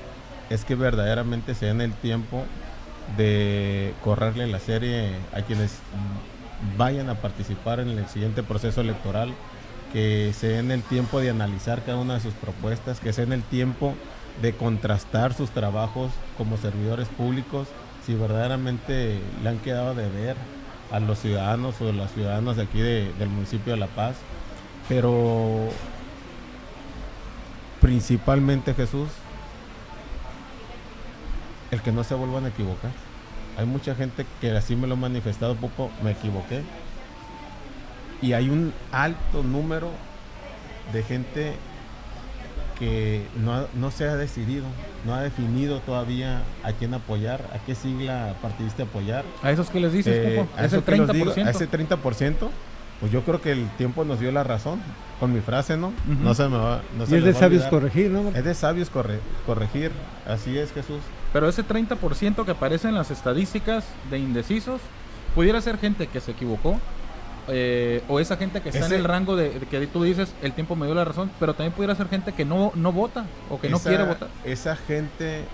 es 0.50 0.64
que 0.64 0.74
verdaderamente 0.74 1.54
se 1.54 1.66
den 1.66 1.80
el 1.80 1.92
tiempo 1.92 2.44
de 3.16 3.94
correrle 4.02 4.48
la 4.48 4.58
serie 4.58 5.12
a 5.32 5.42
quienes 5.42 5.78
vayan 6.76 7.08
a 7.08 7.14
participar 7.14 7.80
en 7.80 7.90
el 7.90 8.06
siguiente 8.08 8.42
proceso 8.42 8.80
electoral, 8.80 9.32
que 9.92 10.32
se 10.36 10.48
den 10.48 10.72
el 10.72 10.82
tiempo 10.82 11.20
de 11.20 11.30
analizar 11.30 11.82
cada 11.84 11.98
una 11.98 12.14
de 12.14 12.20
sus 12.20 12.34
propuestas, 12.34 12.98
que 12.98 13.12
se 13.12 13.22
den 13.22 13.32
el 13.32 13.42
tiempo 13.42 13.94
de 14.40 14.54
contrastar 14.54 15.34
sus 15.34 15.50
trabajos 15.50 16.10
como 16.38 16.56
servidores 16.56 17.08
públicos, 17.08 17.68
si 18.04 18.14
verdaderamente 18.14 19.20
le 19.42 19.48
han 19.48 19.58
quedado 19.58 19.94
de 19.94 20.08
ver 20.08 20.36
a 20.90 21.00
los 21.00 21.18
ciudadanos 21.18 21.80
o 21.80 21.92
las 21.92 22.12
ciudadanas 22.12 22.56
de 22.56 22.62
aquí 22.62 22.80
del 22.80 23.28
municipio 23.28 23.74
de 23.74 23.78
La 23.78 23.86
Paz, 23.86 24.16
pero 24.88 25.68
principalmente 27.80 28.74
Jesús, 28.74 29.08
el 31.70 31.80
que 31.82 31.92
no 31.92 32.04
se 32.04 32.14
vuelvan 32.14 32.44
a 32.44 32.48
equivocar. 32.48 32.90
Hay 33.56 33.66
mucha 33.66 33.94
gente 33.94 34.26
que 34.40 34.56
así 34.56 34.74
me 34.74 34.86
lo 34.86 34.94
ha 34.94 34.96
manifestado 34.96 35.54
poco, 35.54 35.90
me 36.02 36.12
equivoqué. 36.12 36.62
Y 38.22 38.32
hay 38.32 38.48
un 38.50 38.72
alto 38.92 39.42
número 39.42 39.90
de 40.92 41.02
gente 41.02 41.56
que 42.80 43.26
no, 43.36 43.90
se 43.90 44.08
ha 44.08 44.16
decidido, 44.16 44.64
no 45.04 45.14
ha 45.14 45.20
definido 45.20 45.80
todavía 45.80 46.42
a 46.64 46.72
quién 46.72 46.94
apoyar, 46.94 47.44
a 47.54 47.58
qué 47.64 47.74
sigla 47.74 48.34
partidista 48.40 48.84
apoyar. 48.84 49.24
¿A 49.42 49.52
esos 49.52 49.68
que 49.68 49.80
les 49.80 49.92
dices, 49.92 50.16
eh, 50.16 50.46
¿A 50.56 50.64
ese 50.64 50.82
30%? 50.82 51.46
a 51.46 51.50
ese 51.50 51.70
30%, 51.70 52.48
pues 52.98 53.12
yo 53.12 53.22
creo 53.22 53.42
que 53.42 53.52
el 53.52 53.68
tiempo 53.76 54.04
nos 54.04 54.18
dio 54.18 54.32
la 54.32 54.44
razón 54.44 54.80
con 55.20 55.30
mi 55.32 55.40
frase, 55.40 55.76
¿no? 55.76 55.92
No 56.06 56.32
se 56.32 56.48
me 56.48 56.56
va. 56.56 56.80
No 56.96 57.04
y 57.04 57.18
es 57.18 57.24
de 57.24 57.34
sabios 57.34 57.64
corregir, 57.64 58.10
¿no? 58.10 58.30
Es 58.30 58.44
de 58.44 58.54
sabios 58.54 58.90
corregir, 58.90 59.92
así 60.26 60.58
es, 60.58 60.72
Jesús. 60.72 61.00
Pero 61.34 61.50
ese 61.50 61.62
30% 61.62 62.44
que 62.46 62.50
aparece 62.50 62.88
en 62.88 62.94
las 62.94 63.10
estadísticas 63.10 63.84
de 64.10 64.18
indecisos, 64.18 64.80
pudiera 65.34 65.60
ser 65.60 65.76
gente 65.76 66.06
que 66.06 66.20
se 66.20 66.30
equivocó, 66.30 66.80
eh, 67.50 68.02
o 68.08 68.20
esa 68.20 68.36
gente 68.36 68.60
que 68.60 68.68
está 68.68 68.86
en 68.86 68.92
el 68.92 69.04
rango 69.04 69.36
de, 69.36 69.50
que 69.70 69.86
tú 69.86 70.02
dices, 70.02 70.32
el 70.42 70.52
tiempo 70.52 70.76
me 70.76 70.86
dio 70.86 70.94
la 70.94 71.04
razón, 71.04 71.30
pero 71.40 71.54
también 71.54 71.72
pudiera 71.72 71.94
ser 71.94 72.08
gente 72.08 72.32
que 72.32 72.44
no, 72.44 72.72
no 72.74 72.92
vota 72.92 73.26
o 73.48 73.60
que 73.60 73.68
no 73.68 73.78
quiere 73.78 74.04
votar. 74.04 74.28
Esa 74.44 74.76
gente 74.76 75.44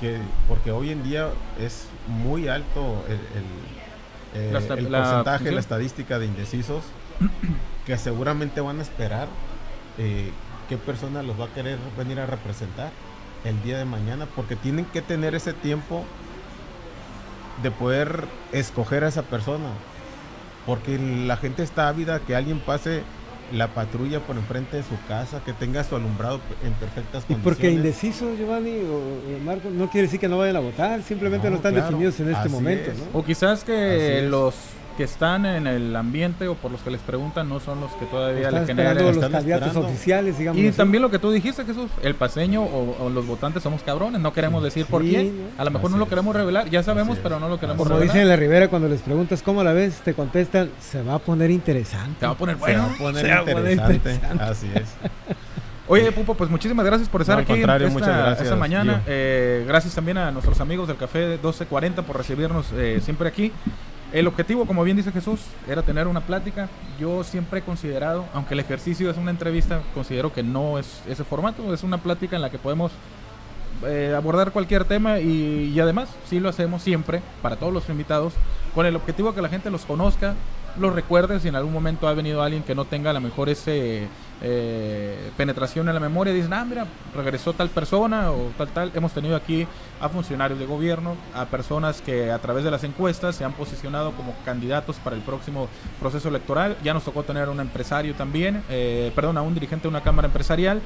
que, 0.00 0.18
porque 0.48 0.72
hoy 0.72 0.90
en 0.90 1.02
día 1.02 1.28
es 1.60 1.86
muy 2.08 2.48
alto 2.48 3.04
el, 3.08 3.14
el, 3.14 4.48
eh, 4.48 4.50
la, 4.52 4.60
porcentaje, 4.60 5.50
la 5.50 5.60
estadística 5.60 6.18
de 6.18 6.26
indecisos, 6.26 6.82
que 7.86 7.96
seguramente 7.96 8.60
van 8.60 8.80
a 8.80 8.82
esperar 8.82 9.28
eh, 9.98 10.30
qué 10.68 10.76
persona 10.76 11.22
los 11.22 11.40
va 11.40 11.46
a 11.46 11.48
querer 11.48 11.78
venir 11.96 12.20
a 12.20 12.26
representar 12.26 12.90
el 13.44 13.62
día 13.62 13.78
de 13.78 13.84
mañana, 13.84 14.26
porque 14.34 14.56
tienen 14.56 14.84
que 14.86 15.00
tener 15.00 15.34
ese 15.34 15.52
tiempo 15.52 16.04
de 17.62 17.70
poder 17.70 18.24
escoger 18.52 19.04
a 19.04 19.08
esa 19.08 19.22
persona 19.22 19.68
porque 20.66 20.98
la 20.98 21.36
gente 21.36 21.62
está 21.62 21.88
ávida 21.88 22.20
que 22.20 22.34
alguien 22.34 22.58
pase 22.58 23.02
la 23.52 23.68
patrulla 23.68 24.20
por 24.20 24.36
enfrente 24.36 24.76
de 24.76 24.82
su 24.82 24.96
casa, 25.06 25.40
que 25.44 25.52
tenga 25.52 25.84
su 25.84 25.94
alumbrado 25.94 26.40
en 26.64 26.72
perfectas 26.74 27.24
condiciones. 27.24 27.40
Y 27.40 27.44
porque 27.44 27.70
indeciso, 27.70 28.34
Giovanni 28.36 28.80
o, 28.80 29.44
Marco, 29.44 29.70
no 29.70 29.88
quiere 29.88 30.08
decir 30.08 30.18
que 30.18 30.28
no 30.28 30.38
vayan 30.38 30.56
a 30.56 30.60
votar, 30.60 31.02
simplemente 31.02 31.48
no, 31.48 31.56
están 31.56 31.74
definidos 31.74 32.18
en 32.20 32.34
este 32.34 32.48
momento. 32.48 32.90
O 33.12 33.24
quizás 33.24 33.62
que 33.62 34.26
los 34.28 34.54
que 34.96 35.04
están 35.04 35.46
en 35.46 35.66
el 35.66 35.94
ambiente 35.94 36.48
o 36.48 36.54
por 36.54 36.70
los 36.70 36.80
que 36.80 36.90
les 36.90 37.00
preguntan 37.00 37.48
no 37.48 37.60
son 37.60 37.80
los 37.80 37.92
que 37.92 38.06
todavía 38.06 38.50
le 38.50 38.66
generan 38.66 38.96
los 38.96 39.18
candidatos 39.18 39.76
oficiales, 39.76 40.38
digamos. 40.38 40.60
Y 40.62 40.70
también 40.72 41.02
lo 41.02 41.10
que 41.10 41.18
tú 41.18 41.30
dijiste, 41.30 41.64
Jesús, 41.64 41.90
el 42.02 42.14
paseño 42.14 42.62
o, 42.62 43.10
los 43.10 43.26
votantes 43.26 43.62
somos 43.62 43.82
cabrones, 43.82 44.20
no 44.20 44.32
queremos 44.32 44.62
decir 44.62 44.86
por 44.86 45.02
quién. 45.02 45.50
A 45.58 45.64
lo 45.64 45.70
mejor 45.70 45.90
no 45.90 45.98
lo 45.98 46.08
queremos 46.08 46.34
revelar, 46.34 46.68
ya 46.70 46.82
sabemos, 46.82 47.18
pero 47.22 47.38
no 47.38 47.48
lo 47.48 47.60
queremos 47.60 47.78
Como 47.78 47.90
revelar. 47.90 48.08
dicen 48.08 48.22
en 48.22 48.28
la 48.28 48.36
Rivera 48.36 48.68
cuando 48.68 48.88
les 48.88 49.00
preguntas 49.00 49.42
cómo 49.42 49.62
la 49.62 49.72
ves, 49.72 49.96
te 50.04 50.14
contestan, 50.14 50.70
se 50.80 51.02
va 51.02 51.14
a 51.14 51.18
poner 51.18 51.50
interesante. 51.50 52.20
Se 52.20 52.26
va 52.26 52.32
a 52.32 52.36
poner 52.36 52.56
bueno. 52.56 52.88
Se 52.96 53.28
va 53.28 53.38
a 53.38 53.44
poner, 53.44 53.72
interesante. 53.72 54.42
Así 54.42 54.70
es. 54.74 54.84
Oye, 55.88 56.10
Pupo, 56.10 56.34
pues 56.34 56.50
muchísimas 56.50 56.84
gracias 56.84 57.08
por 57.08 57.20
estar 57.20 57.38
aquí 57.38 57.52
esta, 57.52 58.56
mañana. 58.56 59.02
Eh, 59.06 59.64
gracias 59.68 59.94
también 59.94 60.18
a 60.18 60.32
nuestros 60.32 60.60
amigos 60.60 60.88
del 60.88 60.96
Café 60.96 61.28
1240 61.28 62.02
por 62.02 62.16
recibirnos 62.16 62.66
eh, 62.74 63.00
siempre 63.02 63.28
aquí. 63.28 63.52
El 64.12 64.26
objetivo, 64.28 64.66
como 64.66 64.84
bien 64.84 64.96
dice 64.96 65.10
Jesús, 65.10 65.40
era 65.68 65.82
tener 65.82 66.06
una 66.06 66.20
plática. 66.20 66.68
Yo 66.98 67.24
siempre 67.24 67.58
he 67.58 67.62
considerado, 67.62 68.24
aunque 68.32 68.54
el 68.54 68.60
ejercicio 68.60 69.10
es 69.10 69.16
una 69.16 69.30
entrevista, 69.30 69.80
considero 69.94 70.32
que 70.32 70.42
no 70.42 70.78
es 70.78 71.02
ese 71.08 71.24
formato, 71.24 71.74
es 71.74 71.82
una 71.82 71.98
plática 71.98 72.36
en 72.36 72.42
la 72.42 72.50
que 72.50 72.58
podemos 72.58 72.92
eh, 73.84 74.14
abordar 74.16 74.52
cualquier 74.52 74.84
tema 74.84 75.18
y, 75.18 75.72
y, 75.74 75.80
además 75.80 76.08
sí 76.30 76.40
lo 76.40 76.48
hacemos 76.48 76.82
siempre 76.82 77.20
para 77.42 77.56
todos 77.56 77.74
los 77.74 77.86
invitados 77.90 78.32
con 78.74 78.86
el 78.86 78.96
objetivo 78.96 79.28
de 79.28 79.34
que 79.34 79.42
la 79.42 79.50
gente 79.50 79.70
los 79.70 79.84
conozca, 79.84 80.34
los 80.78 80.94
recuerde 80.94 81.40
si 81.40 81.48
en 81.48 81.56
algún 81.56 81.74
momento 81.74 82.08
ha 82.08 82.14
venido 82.14 82.42
alguien 82.42 82.62
que 82.62 82.74
no 82.74 82.86
tenga 82.86 83.12
la 83.12 83.20
mejor 83.20 83.50
ese 83.50 84.08
eh, 84.42 85.30
penetración 85.36 85.88
en 85.88 85.94
la 85.94 86.00
memoria, 86.00 86.32
dicen, 86.32 86.52
ah, 86.52 86.64
mira, 86.64 86.86
regresó 87.14 87.54
tal 87.54 87.70
persona 87.70 88.30
o 88.30 88.50
tal, 88.58 88.68
tal. 88.68 88.92
Hemos 88.94 89.12
tenido 89.12 89.34
aquí 89.34 89.66
a 90.00 90.08
funcionarios 90.08 90.58
de 90.58 90.66
gobierno, 90.66 91.16
a 91.34 91.46
personas 91.46 92.02
que 92.02 92.30
a 92.30 92.38
través 92.38 92.62
de 92.62 92.70
las 92.70 92.84
encuestas 92.84 93.34
se 93.36 93.44
han 93.44 93.52
posicionado 93.52 94.12
como 94.12 94.34
candidatos 94.44 94.96
para 94.96 95.16
el 95.16 95.22
próximo 95.22 95.68
proceso 96.00 96.28
electoral. 96.28 96.76
Ya 96.84 96.92
nos 96.92 97.04
tocó 97.04 97.22
tener 97.22 97.48
un 97.48 97.60
empresario 97.60 98.14
también, 98.14 98.62
eh, 98.68 99.10
perdón, 99.14 99.38
a 99.38 99.42
un 99.42 99.54
dirigente 99.54 99.84
de 99.84 99.88
una 99.88 100.02
cámara 100.02 100.26
empresarial. 100.26 100.82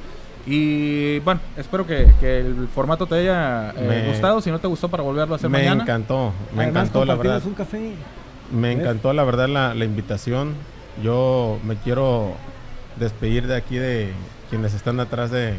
Y 0.46 1.18
bueno, 1.20 1.40
espero 1.56 1.86
que, 1.86 2.08
el 2.22 2.68
formato 2.72 3.06
te 3.06 3.16
haya 3.16 3.74
eh, 3.76 4.06
gustado. 4.08 4.40
Si 4.40 4.50
no 4.50 4.58
te 4.58 4.68
gustó, 4.68 4.88
para 4.88 5.02
volverlo 5.02 5.34
a 5.34 5.36
hacer 5.36 5.50
mañana. 5.50 5.74
Me 5.74 5.82
encantó, 5.82 6.32
me 6.54 6.64
encantó 6.64 7.04
la 7.04 7.14
verdad. 7.16 7.42
un 7.44 7.54
café. 7.54 7.92
Me 8.52 8.72
encantó 8.72 9.12
la 9.12 9.24
verdad 9.24 9.48
la, 9.48 9.74
la 9.74 9.84
invitación. 9.84 10.54
Yo 11.02 11.58
me 11.64 11.76
quiero 11.76 12.34
despedir 13.00 13.48
de 13.48 13.56
aquí 13.56 13.76
de 13.76 14.12
quienes 14.48 14.74
están 14.74 15.00
atrás 15.00 15.30
de, 15.30 15.54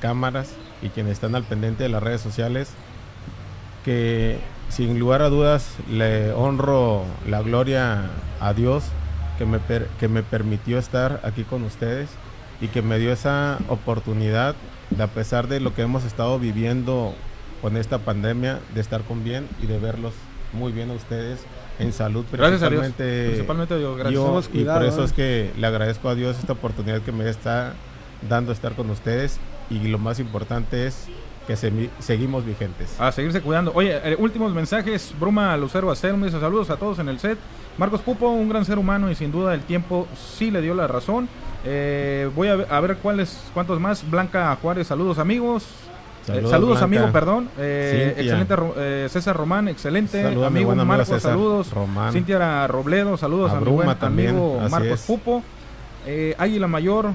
cámaras 0.00 0.54
y 0.80 0.88
quienes 0.88 1.12
están 1.12 1.34
al 1.34 1.44
pendiente 1.44 1.82
de 1.82 1.90
las 1.90 2.02
redes 2.02 2.22
sociales. 2.22 2.70
Que 3.84 4.38
sin 4.70 4.98
lugar 4.98 5.20
a 5.20 5.28
dudas 5.28 5.74
le 5.90 6.32
honro 6.32 7.04
la 7.28 7.42
gloria 7.42 8.08
a 8.40 8.54
Dios 8.54 8.84
que 9.36 9.44
me, 9.44 9.58
que 10.00 10.08
me 10.08 10.22
permitió 10.22 10.78
estar 10.78 11.20
aquí 11.22 11.44
con 11.44 11.64
ustedes 11.64 12.08
y 12.62 12.68
que 12.68 12.80
me 12.80 12.98
dio 12.98 13.12
esa 13.12 13.58
oportunidad 13.68 14.54
de 14.90 15.02
a 15.02 15.08
pesar 15.08 15.48
de 15.48 15.60
lo 15.60 15.74
que 15.74 15.82
hemos 15.82 16.04
estado 16.04 16.38
viviendo 16.38 17.14
con 17.60 17.76
esta 17.76 17.98
pandemia, 17.98 18.60
de 18.74 18.80
estar 18.80 19.02
con 19.02 19.22
bien 19.22 19.48
y 19.60 19.66
de 19.66 19.78
verlos 19.78 20.14
muy 20.52 20.72
bien 20.72 20.90
a 20.90 20.94
ustedes 20.94 21.40
en 21.78 21.92
salud 21.92 22.24
principalmente, 22.30 23.26
principalmente 23.26 23.78
Dios, 23.78 23.96
gracias. 23.96 24.14
y 24.52 24.64
por 24.64 24.84
eso 24.84 25.04
es 25.04 25.12
que 25.12 25.50
le 25.58 25.66
agradezco 25.66 26.08
a 26.08 26.14
Dios 26.14 26.38
esta 26.38 26.52
oportunidad 26.52 27.00
que 27.02 27.12
me 27.12 27.28
está 27.28 27.74
dando 28.28 28.52
estar 28.52 28.74
con 28.74 28.90
ustedes 28.90 29.38
y 29.70 29.78
lo 29.88 29.98
más 29.98 30.20
importante 30.20 30.86
es 30.86 31.06
que 31.46 31.56
se- 31.56 31.90
seguimos 31.98 32.44
vigentes. 32.46 32.98
A 32.98 33.12
seguirse 33.12 33.40
cuidando. 33.42 33.70
Oye, 33.74 34.00
eh, 34.02 34.16
últimos 34.18 34.54
mensajes. 34.54 35.14
Bruma 35.20 35.54
Lucero 35.58 35.92
dice 35.92 36.40
saludos 36.40 36.70
a 36.70 36.76
todos 36.76 36.98
en 37.00 37.08
el 37.08 37.18
set. 37.18 37.38
Marcos 37.76 38.00
Pupo, 38.00 38.28
un 38.30 38.48
gran 38.48 38.64
ser 38.64 38.78
humano 38.78 39.10
y 39.10 39.14
sin 39.14 39.30
duda 39.32 39.52
el 39.52 39.60
tiempo 39.62 40.06
sí 40.36 40.50
le 40.50 40.62
dio 40.62 40.74
la 40.74 40.86
razón. 40.86 41.28
Eh, 41.66 42.30
voy 42.34 42.48
a 42.48 42.56
ver, 42.56 42.66
a 42.70 42.80
ver 42.80 42.96
cuáles, 42.98 43.38
cuántos 43.52 43.78
más. 43.80 44.08
Blanca 44.08 44.56
Juárez, 44.62 44.86
saludos 44.86 45.18
amigos. 45.18 45.64
Eh, 46.24 46.26
Saludos, 46.26 46.50
Saludos, 46.50 46.82
amigo, 46.82 47.12
perdón. 47.12 47.50
Eh, 47.58 48.14
excelente 48.16 48.54
eh, 48.78 49.08
César 49.10 49.36
Román, 49.36 49.68
excelente. 49.68 50.18
Mi 50.22 50.42
amigo 50.42 50.66
buen 50.66 50.80
amigo 50.80 50.84
Marcos, 50.86 51.08
César 51.08 51.32
saludos. 51.32 51.70
Román. 51.70 52.12
Cintia 52.14 52.66
Robledo, 52.66 53.18
saludos 53.18 53.52
A 53.52 53.58
a, 53.58 53.60
mi 53.60 53.70
buen 53.70 53.98
también, 53.98 54.30
amigo 54.30 54.58
así 54.62 54.70
Marcos 54.70 55.00
es. 55.00 55.06
Pupo. 55.06 55.42
Eh, 56.06 56.34
Águila 56.38 56.66
Mayor, 56.66 57.10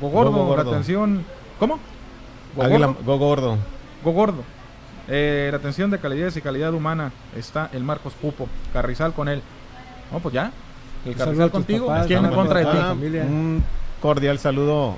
Gogordo, 0.00 0.30
Gogo 0.30 0.56
la 0.56 0.62
atención. 0.62 1.24
¿Cómo? 1.58 1.80
Águila, 2.60 2.94
Go 3.04 3.18
Gordo. 3.18 3.58
Go 4.04 4.12
Gordo. 4.12 4.44
Eh, 5.08 5.48
la 5.50 5.56
atención 5.56 5.90
de 5.90 5.98
calidez 5.98 6.36
y 6.36 6.40
calidad 6.42 6.72
humana 6.74 7.10
está 7.36 7.70
el 7.72 7.82
Marcos 7.82 8.12
Pupo. 8.12 8.46
Carrizal 8.72 9.14
con 9.14 9.28
él. 9.28 9.42
No, 10.12 10.20
pues 10.20 10.34
ya. 10.34 10.52
El 11.04 11.16
Carrizal 11.16 11.50
contigo. 11.50 11.86
papás, 11.86 12.06
¿Quién 12.06 12.24
en 12.24 12.32
contra 12.32 12.60
de 12.60 12.66
ti? 12.66 13.18
Un 13.18 13.64
cordial 14.00 14.38
saludo, 14.38 14.96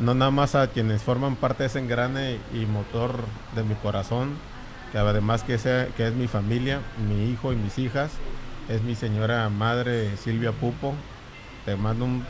no 0.00 0.14
nada 0.14 0.30
más 0.30 0.54
a 0.54 0.68
quienes 0.68 1.02
forman 1.02 1.36
parte 1.36 1.64
de 1.64 1.68
ese 1.68 1.78
engrane 1.78 2.38
y 2.54 2.66
motor 2.66 3.20
de 3.54 3.62
mi 3.64 3.74
corazón, 3.74 4.36
que 4.92 4.98
además 4.98 5.42
que, 5.42 5.58
sea, 5.58 5.88
que 5.88 6.06
es 6.06 6.14
mi 6.14 6.28
familia, 6.28 6.80
mi 7.08 7.30
hijo 7.30 7.52
y 7.52 7.56
mis 7.56 7.78
hijas, 7.78 8.10
es 8.68 8.82
mi 8.82 8.94
señora 8.94 9.48
madre 9.48 10.16
Silvia 10.16 10.52
Pupo. 10.52 10.94
Te 11.64 11.76
mando 11.76 12.04
un 12.04 12.24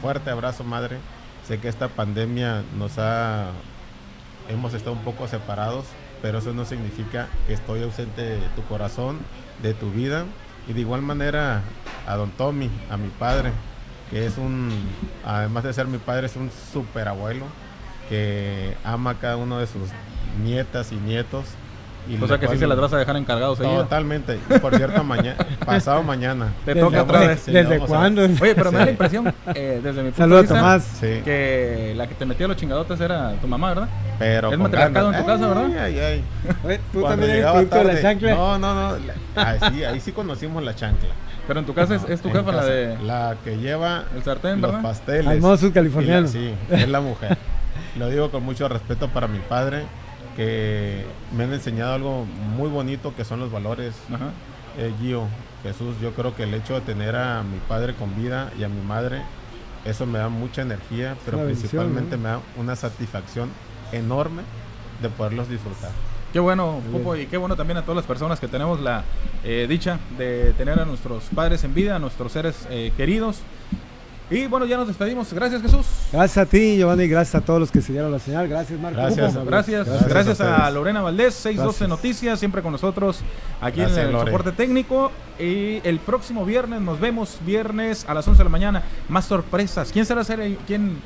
fuerte 0.00 0.30
abrazo, 0.30 0.64
madre. 0.64 0.98
Sé 1.46 1.58
que 1.58 1.68
esta 1.68 1.88
pandemia 1.88 2.62
nos 2.78 2.98
ha... 2.98 3.50
Hemos 4.48 4.74
estado 4.74 4.92
un 4.92 5.02
poco 5.02 5.28
separados, 5.28 5.86
pero 6.22 6.38
eso 6.38 6.52
no 6.52 6.64
significa 6.64 7.28
que 7.46 7.54
estoy 7.54 7.82
ausente 7.82 8.22
de 8.22 8.48
tu 8.56 8.62
corazón, 8.64 9.18
de 9.62 9.74
tu 9.74 9.90
vida. 9.90 10.24
Y 10.68 10.72
de 10.72 10.80
igual 10.80 11.02
manera 11.02 11.62
a 12.06 12.16
don 12.16 12.30
Tommy, 12.30 12.70
a 12.90 12.96
mi 12.96 13.08
padre, 13.08 13.52
que 14.10 14.26
es 14.26 14.36
un, 14.38 14.70
además 15.24 15.64
de 15.64 15.72
ser 15.72 15.86
mi 15.86 15.98
padre, 15.98 16.26
es 16.26 16.36
un 16.36 16.50
super 16.72 17.08
abuelo 17.08 17.46
que 18.08 18.76
ama 18.84 19.10
a 19.10 19.14
cada 19.14 19.36
uno 19.36 19.58
de 19.58 19.66
sus 19.66 19.88
nietas 20.42 20.92
y 20.92 20.96
nietos. 20.96 21.46
Y 22.08 22.22
O 22.22 22.26
sea 22.26 22.38
que 22.38 22.48
sí 22.48 22.56
se 22.58 22.66
las 22.66 22.78
vas 22.80 22.92
a 22.92 22.98
dejar 22.98 23.16
encargados 23.16 23.58
seguido. 23.58 23.82
Totalmente. 23.82 24.38
Por 24.60 24.74
cierto, 24.76 25.04
mañana, 25.04 25.36
pasado 25.66 26.02
mañana. 26.02 26.48
Te 26.64 26.74
¿Desde 26.74 26.86
toca 26.86 27.02
otra 27.02 27.20
vez. 27.20 27.46
¿Desde 27.46 27.78
cuándo? 27.80 28.22
Oye, 28.22 28.54
pero 28.54 28.72
me 28.72 28.78
da 28.78 28.84
la 28.86 28.90
impresión, 28.90 29.32
eh, 29.54 29.80
desde 29.82 30.02
mi 30.02 30.10
punto 30.10 30.18
Saludos 30.18 30.48
de 30.48 30.54
vista, 30.54 30.58
Tomás. 30.58 30.82
Sí. 31.00 31.20
que 31.24 31.94
la 31.96 32.06
que 32.06 32.14
te 32.14 32.26
metía 32.26 32.48
los 32.48 32.56
chingadotes 32.56 33.00
era 33.00 33.32
tu 33.40 33.46
mamá, 33.46 33.68
¿verdad? 33.70 33.88
Pero 34.18 34.52
¿Es 34.52 34.58
matriarcado 34.58 35.12
en 35.12 35.20
tu 35.20 35.26
casa, 35.26 35.46
verdad? 35.48 35.64
Ay, 35.84 35.98
ay, 35.98 36.24
ay. 36.68 36.80
¿Tú 36.92 37.00
Cuando 37.00 37.26
también 37.26 37.44
eres 37.46 37.84
la 37.94 38.02
chancla? 38.02 38.34
No, 38.34 38.58
no, 38.58 38.74
no. 38.74 38.96
la- 38.98 39.14
ah, 39.36 39.70
sí, 39.70 39.84
ahí 39.84 40.00
sí 40.00 40.12
conocimos 40.12 40.62
la 40.64 40.74
chancla. 40.74 41.10
Pero 41.46 41.60
en 41.60 41.66
tu 41.66 41.74
casa 41.74 41.96
es, 41.96 42.02
No, 42.02 42.08
es 42.08 42.20
tu 42.20 42.30
jefa 42.30 42.52
la 42.52 42.64
de 42.64 42.96
La 43.02 43.36
que 43.42 43.56
lleva 43.58 44.04
el 44.14 44.22
sartén, 44.22 44.60
los 44.60 44.70
¿verdad? 44.70 44.82
pasteles. 44.88 45.26
Al 45.26 45.40
la- 45.42 45.72
californiano. 45.72 46.28
sí, 46.28 46.54
es 46.70 46.88
la 46.88 47.00
mujer. 47.00 47.36
Lo 47.98 48.08
digo 48.08 48.30
con 48.30 48.44
mucho 48.44 48.68
respeto 48.68 49.08
para 49.08 49.26
mi 49.26 49.38
padre, 49.40 49.82
que 50.36 51.04
me 51.36 51.44
han 51.44 51.52
enseñado 51.52 51.94
algo 51.94 52.24
muy 52.56 52.68
bonito 52.68 53.14
que 53.14 53.24
son 53.24 53.40
los 53.40 53.50
valores. 53.50 53.94
Ajá. 54.12 54.30
Eh, 54.78 54.92
Gio, 55.00 55.26
Jesús, 55.62 55.96
yo 56.00 56.12
creo 56.12 56.34
que 56.34 56.44
el 56.44 56.54
hecho 56.54 56.74
de 56.74 56.80
tener 56.80 57.16
a 57.16 57.42
mi 57.42 57.58
padre 57.68 57.94
con 57.94 58.14
vida 58.16 58.52
y 58.58 58.64
a 58.64 58.68
mi 58.68 58.80
madre, 58.80 59.22
eso 59.84 60.06
me 60.06 60.18
da 60.18 60.28
mucha 60.28 60.62
energía, 60.62 61.16
pero 61.24 61.44
principalmente 61.44 62.16
¿no? 62.16 62.22
me 62.22 62.28
da 62.28 62.40
una 62.56 62.76
satisfacción 62.76 63.50
enorme 63.92 64.42
de 65.02 65.08
poderlos 65.08 65.48
disfrutar. 65.48 65.90
Qué 66.32 66.38
bueno, 66.38 66.80
Pupo, 66.92 67.16
y 67.16 67.26
qué 67.26 67.36
bueno 67.36 67.56
también 67.56 67.78
a 67.78 67.82
todas 67.82 67.96
las 67.96 68.06
personas 68.06 68.38
que 68.38 68.46
tenemos 68.46 68.80
la 68.80 69.02
eh, 69.42 69.66
dicha 69.68 69.98
de 70.16 70.52
tener 70.52 70.78
a 70.78 70.84
nuestros 70.84 71.24
padres 71.34 71.64
en 71.64 71.74
vida, 71.74 71.96
a 71.96 71.98
nuestros 71.98 72.30
seres 72.30 72.68
eh, 72.70 72.92
queridos. 72.96 73.40
Y 74.30 74.46
bueno, 74.46 74.64
ya 74.64 74.76
nos 74.76 74.86
despedimos. 74.86 75.32
Gracias, 75.32 75.60
Jesús. 75.60 75.86
Gracias 76.12 76.38
a 76.38 76.46
ti, 76.46 76.76
Giovanni, 76.76 77.04
y 77.04 77.08
gracias 77.08 77.34
a 77.34 77.44
todos 77.44 77.58
los 77.58 77.70
que 77.70 77.82
siguieron 77.82 78.12
la 78.12 78.20
señal. 78.20 78.46
Gracias, 78.46 78.78
Marco. 78.78 78.96
Gracias. 79.00 79.34
Gracias, 79.44 79.86
Gracias 79.88 80.08
gracias, 80.08 80.40
a. 80.40 80.70
Lorena 80.70 81.02
Valdés, 81.02 81.34
612 81.34 81.64
Gracias. 81.64 81.88
Noticias, 81.88 82.38
siempre 82.38 82.62
con 82.62 82.70
nosotros 82.72 83.20
aquí 83.60 83.80
Gracias, 83.80 83.98
en 83.98 84.06
el 84.06 84.12
Lore. 84.12 84.30
soporte 84.30 84.52
técnico. 84.52 85.10
Y 85.38 85.80
el 85.82 85.98
próximo 85.98 86.44
viernes 86.44 86.80
nos 86.80 87.00
vemos, 87.00 87.38
viernes 87.44 88.04
a 88.08 88.14
las 88.14 88.28
11 88.28 88.38
de 88.38 88.44
la 88.44 88.50
mañana. 88.50 88.82
Más 89.08 89.24
sorpresas. 89.24 89.90
¿Quién 89.90 90.06
será 90.06 90.22
ser 90.22 90.56
quién 90.66 90.98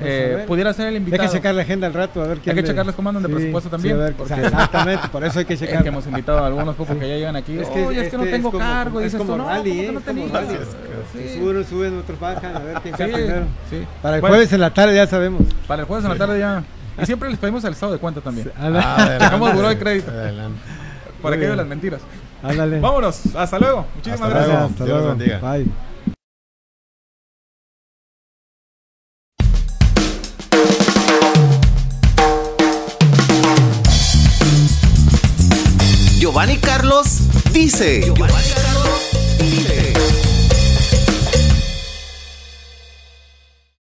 eh, 0.00 0.34
ver. 0.36 0.46
pudiera 0.46 0.72
ser 0.72 0.86
el 0.88 0.94
Hay 0.94 0.98
invitado? 0.98 1.22
que 1.28 1.28
checar 1.36 1.54
la 1.54 1.62
agenda 1.62 1.86
al 1.86 1.94
rato, 1.94 2.22
a 2.22 2.26
ver 2.26 2.38
quién 2.38 2.54
que 2.56 2.62
le- 2.62 2.68
checarles 2.68 2.94
cómo 2.94 3.08
andan 3.08 3.22
de 3.24 3.28
presupuesto 3.28 3.68
también, 3.70 3.96
a 3.96 3.98
ver, 3.98 4.14
porque- 4.14 4.34
exactamente, 4.44 5.08
por 5.08 5.24
eso 5.24 5.38
hay 5.40 5.44
que 5.44 5.54
Es 5.54 5.60
checar. 5.60 5.82
que 5.82 5.88
hemos 5.88 6.06
invitado 6.06 6.38
a 6.38 6.46
algunos 6.46 6.76
Pupo 6.76 6.98
que 6.98 7.08
ya 7.08 7.14
llegan 7.16 7.36
aquí. 7.36 7.54
Es 7.58 7.62
Es 7.62 7.68
que 7.68 7.80
es 7.82 8.10
que 8.10 8.16
no 8.16 8.24
este 8.24 8.36
tengo 8.36 8.48
es 8.48 8.52
como- 8.52 8.58
cargo. 8.58 9.00
es 9.00 9.04
dices 9.04 9.18
como 9.18 9.32
tú, 9.32 9.38
no, 9.38 9.48
rally, 9.48 9.70
¿cómo 9.70 9.80
que 10.04 10.10
¿eh? 10.10 10.14
no 10.14 10.38
Es. 10.38 10.68
Sí. 11.12 11.28
Sí. 11.34 11.40
Unos 11.40 11.66
suben, 11.66 11.98
otros 11.98 12.20
bajan, 12.20 12.56
a 12.56 12.58
ver 12.60 12.78
quién 12.82 12.94
Sí, 12.94 12.98
cae 13.02 13.12
primero. 13.12 13.46
sí. 13.70 13.86
Para 14.02 14.16
el 14.16 14.20
Bueno, 14.20 14.34
jueves 14.36 14.52
en 14.52 14.60
la 14.60 14.70
tarde 14.74 14.94
ya 14.94 15.06
sabemos. 15.06 15.42
Para 15.66 15.82
el 15.82 15.88
jueves 15.88 16.04
en 16.04 16.10
la 16.12 16.16
tarde 16.18 16.38
ya. 16.38 16.62
Y 17.00 17.06
siempre 17.06 17.28
les 17.30 17.38
pedimos 17.38 17.64
el 17.64 17.72
estado 17.72 17.92
de 17.92 17.98
cuenta 17.98 18.20
también. 18.20 18.50
Adelante. 18.58 19.24
Checamos 19.24 19.54
buró 19.54 19.68
de 19.68 19.78
crédito. 19.78 20.10
Adelante. 20.10 20.60
Para 21.22 21.36
que 21.36 21.46
vean 21.46 21.56
las 21.56 21.66
mentiras. 21.66 22.00
Ándale. 22.42 22.78
Vámonos. 22.80 23.34
Hasta 23.34 23.58
luego. 23.58 23.86
Muchísimas 23.96 24.20
Hasta 24.20 24.28
gracias. 24.28 24.48
luego. 24.52 24.66
Hasta 24.70 24.84
Dios 24.84 24.96
los 24.96 25.04
luego. 25.06 25.18
bendiga. 25.18 25.38
Bye. 25.52 25.87
Giovanni 36.28 36.58
Carlos 36.58 37.20
dice. 37.52 38.00
Giovanni 38.00 38.52
Carlos 38.52 39.36
dice. 39.38 39.97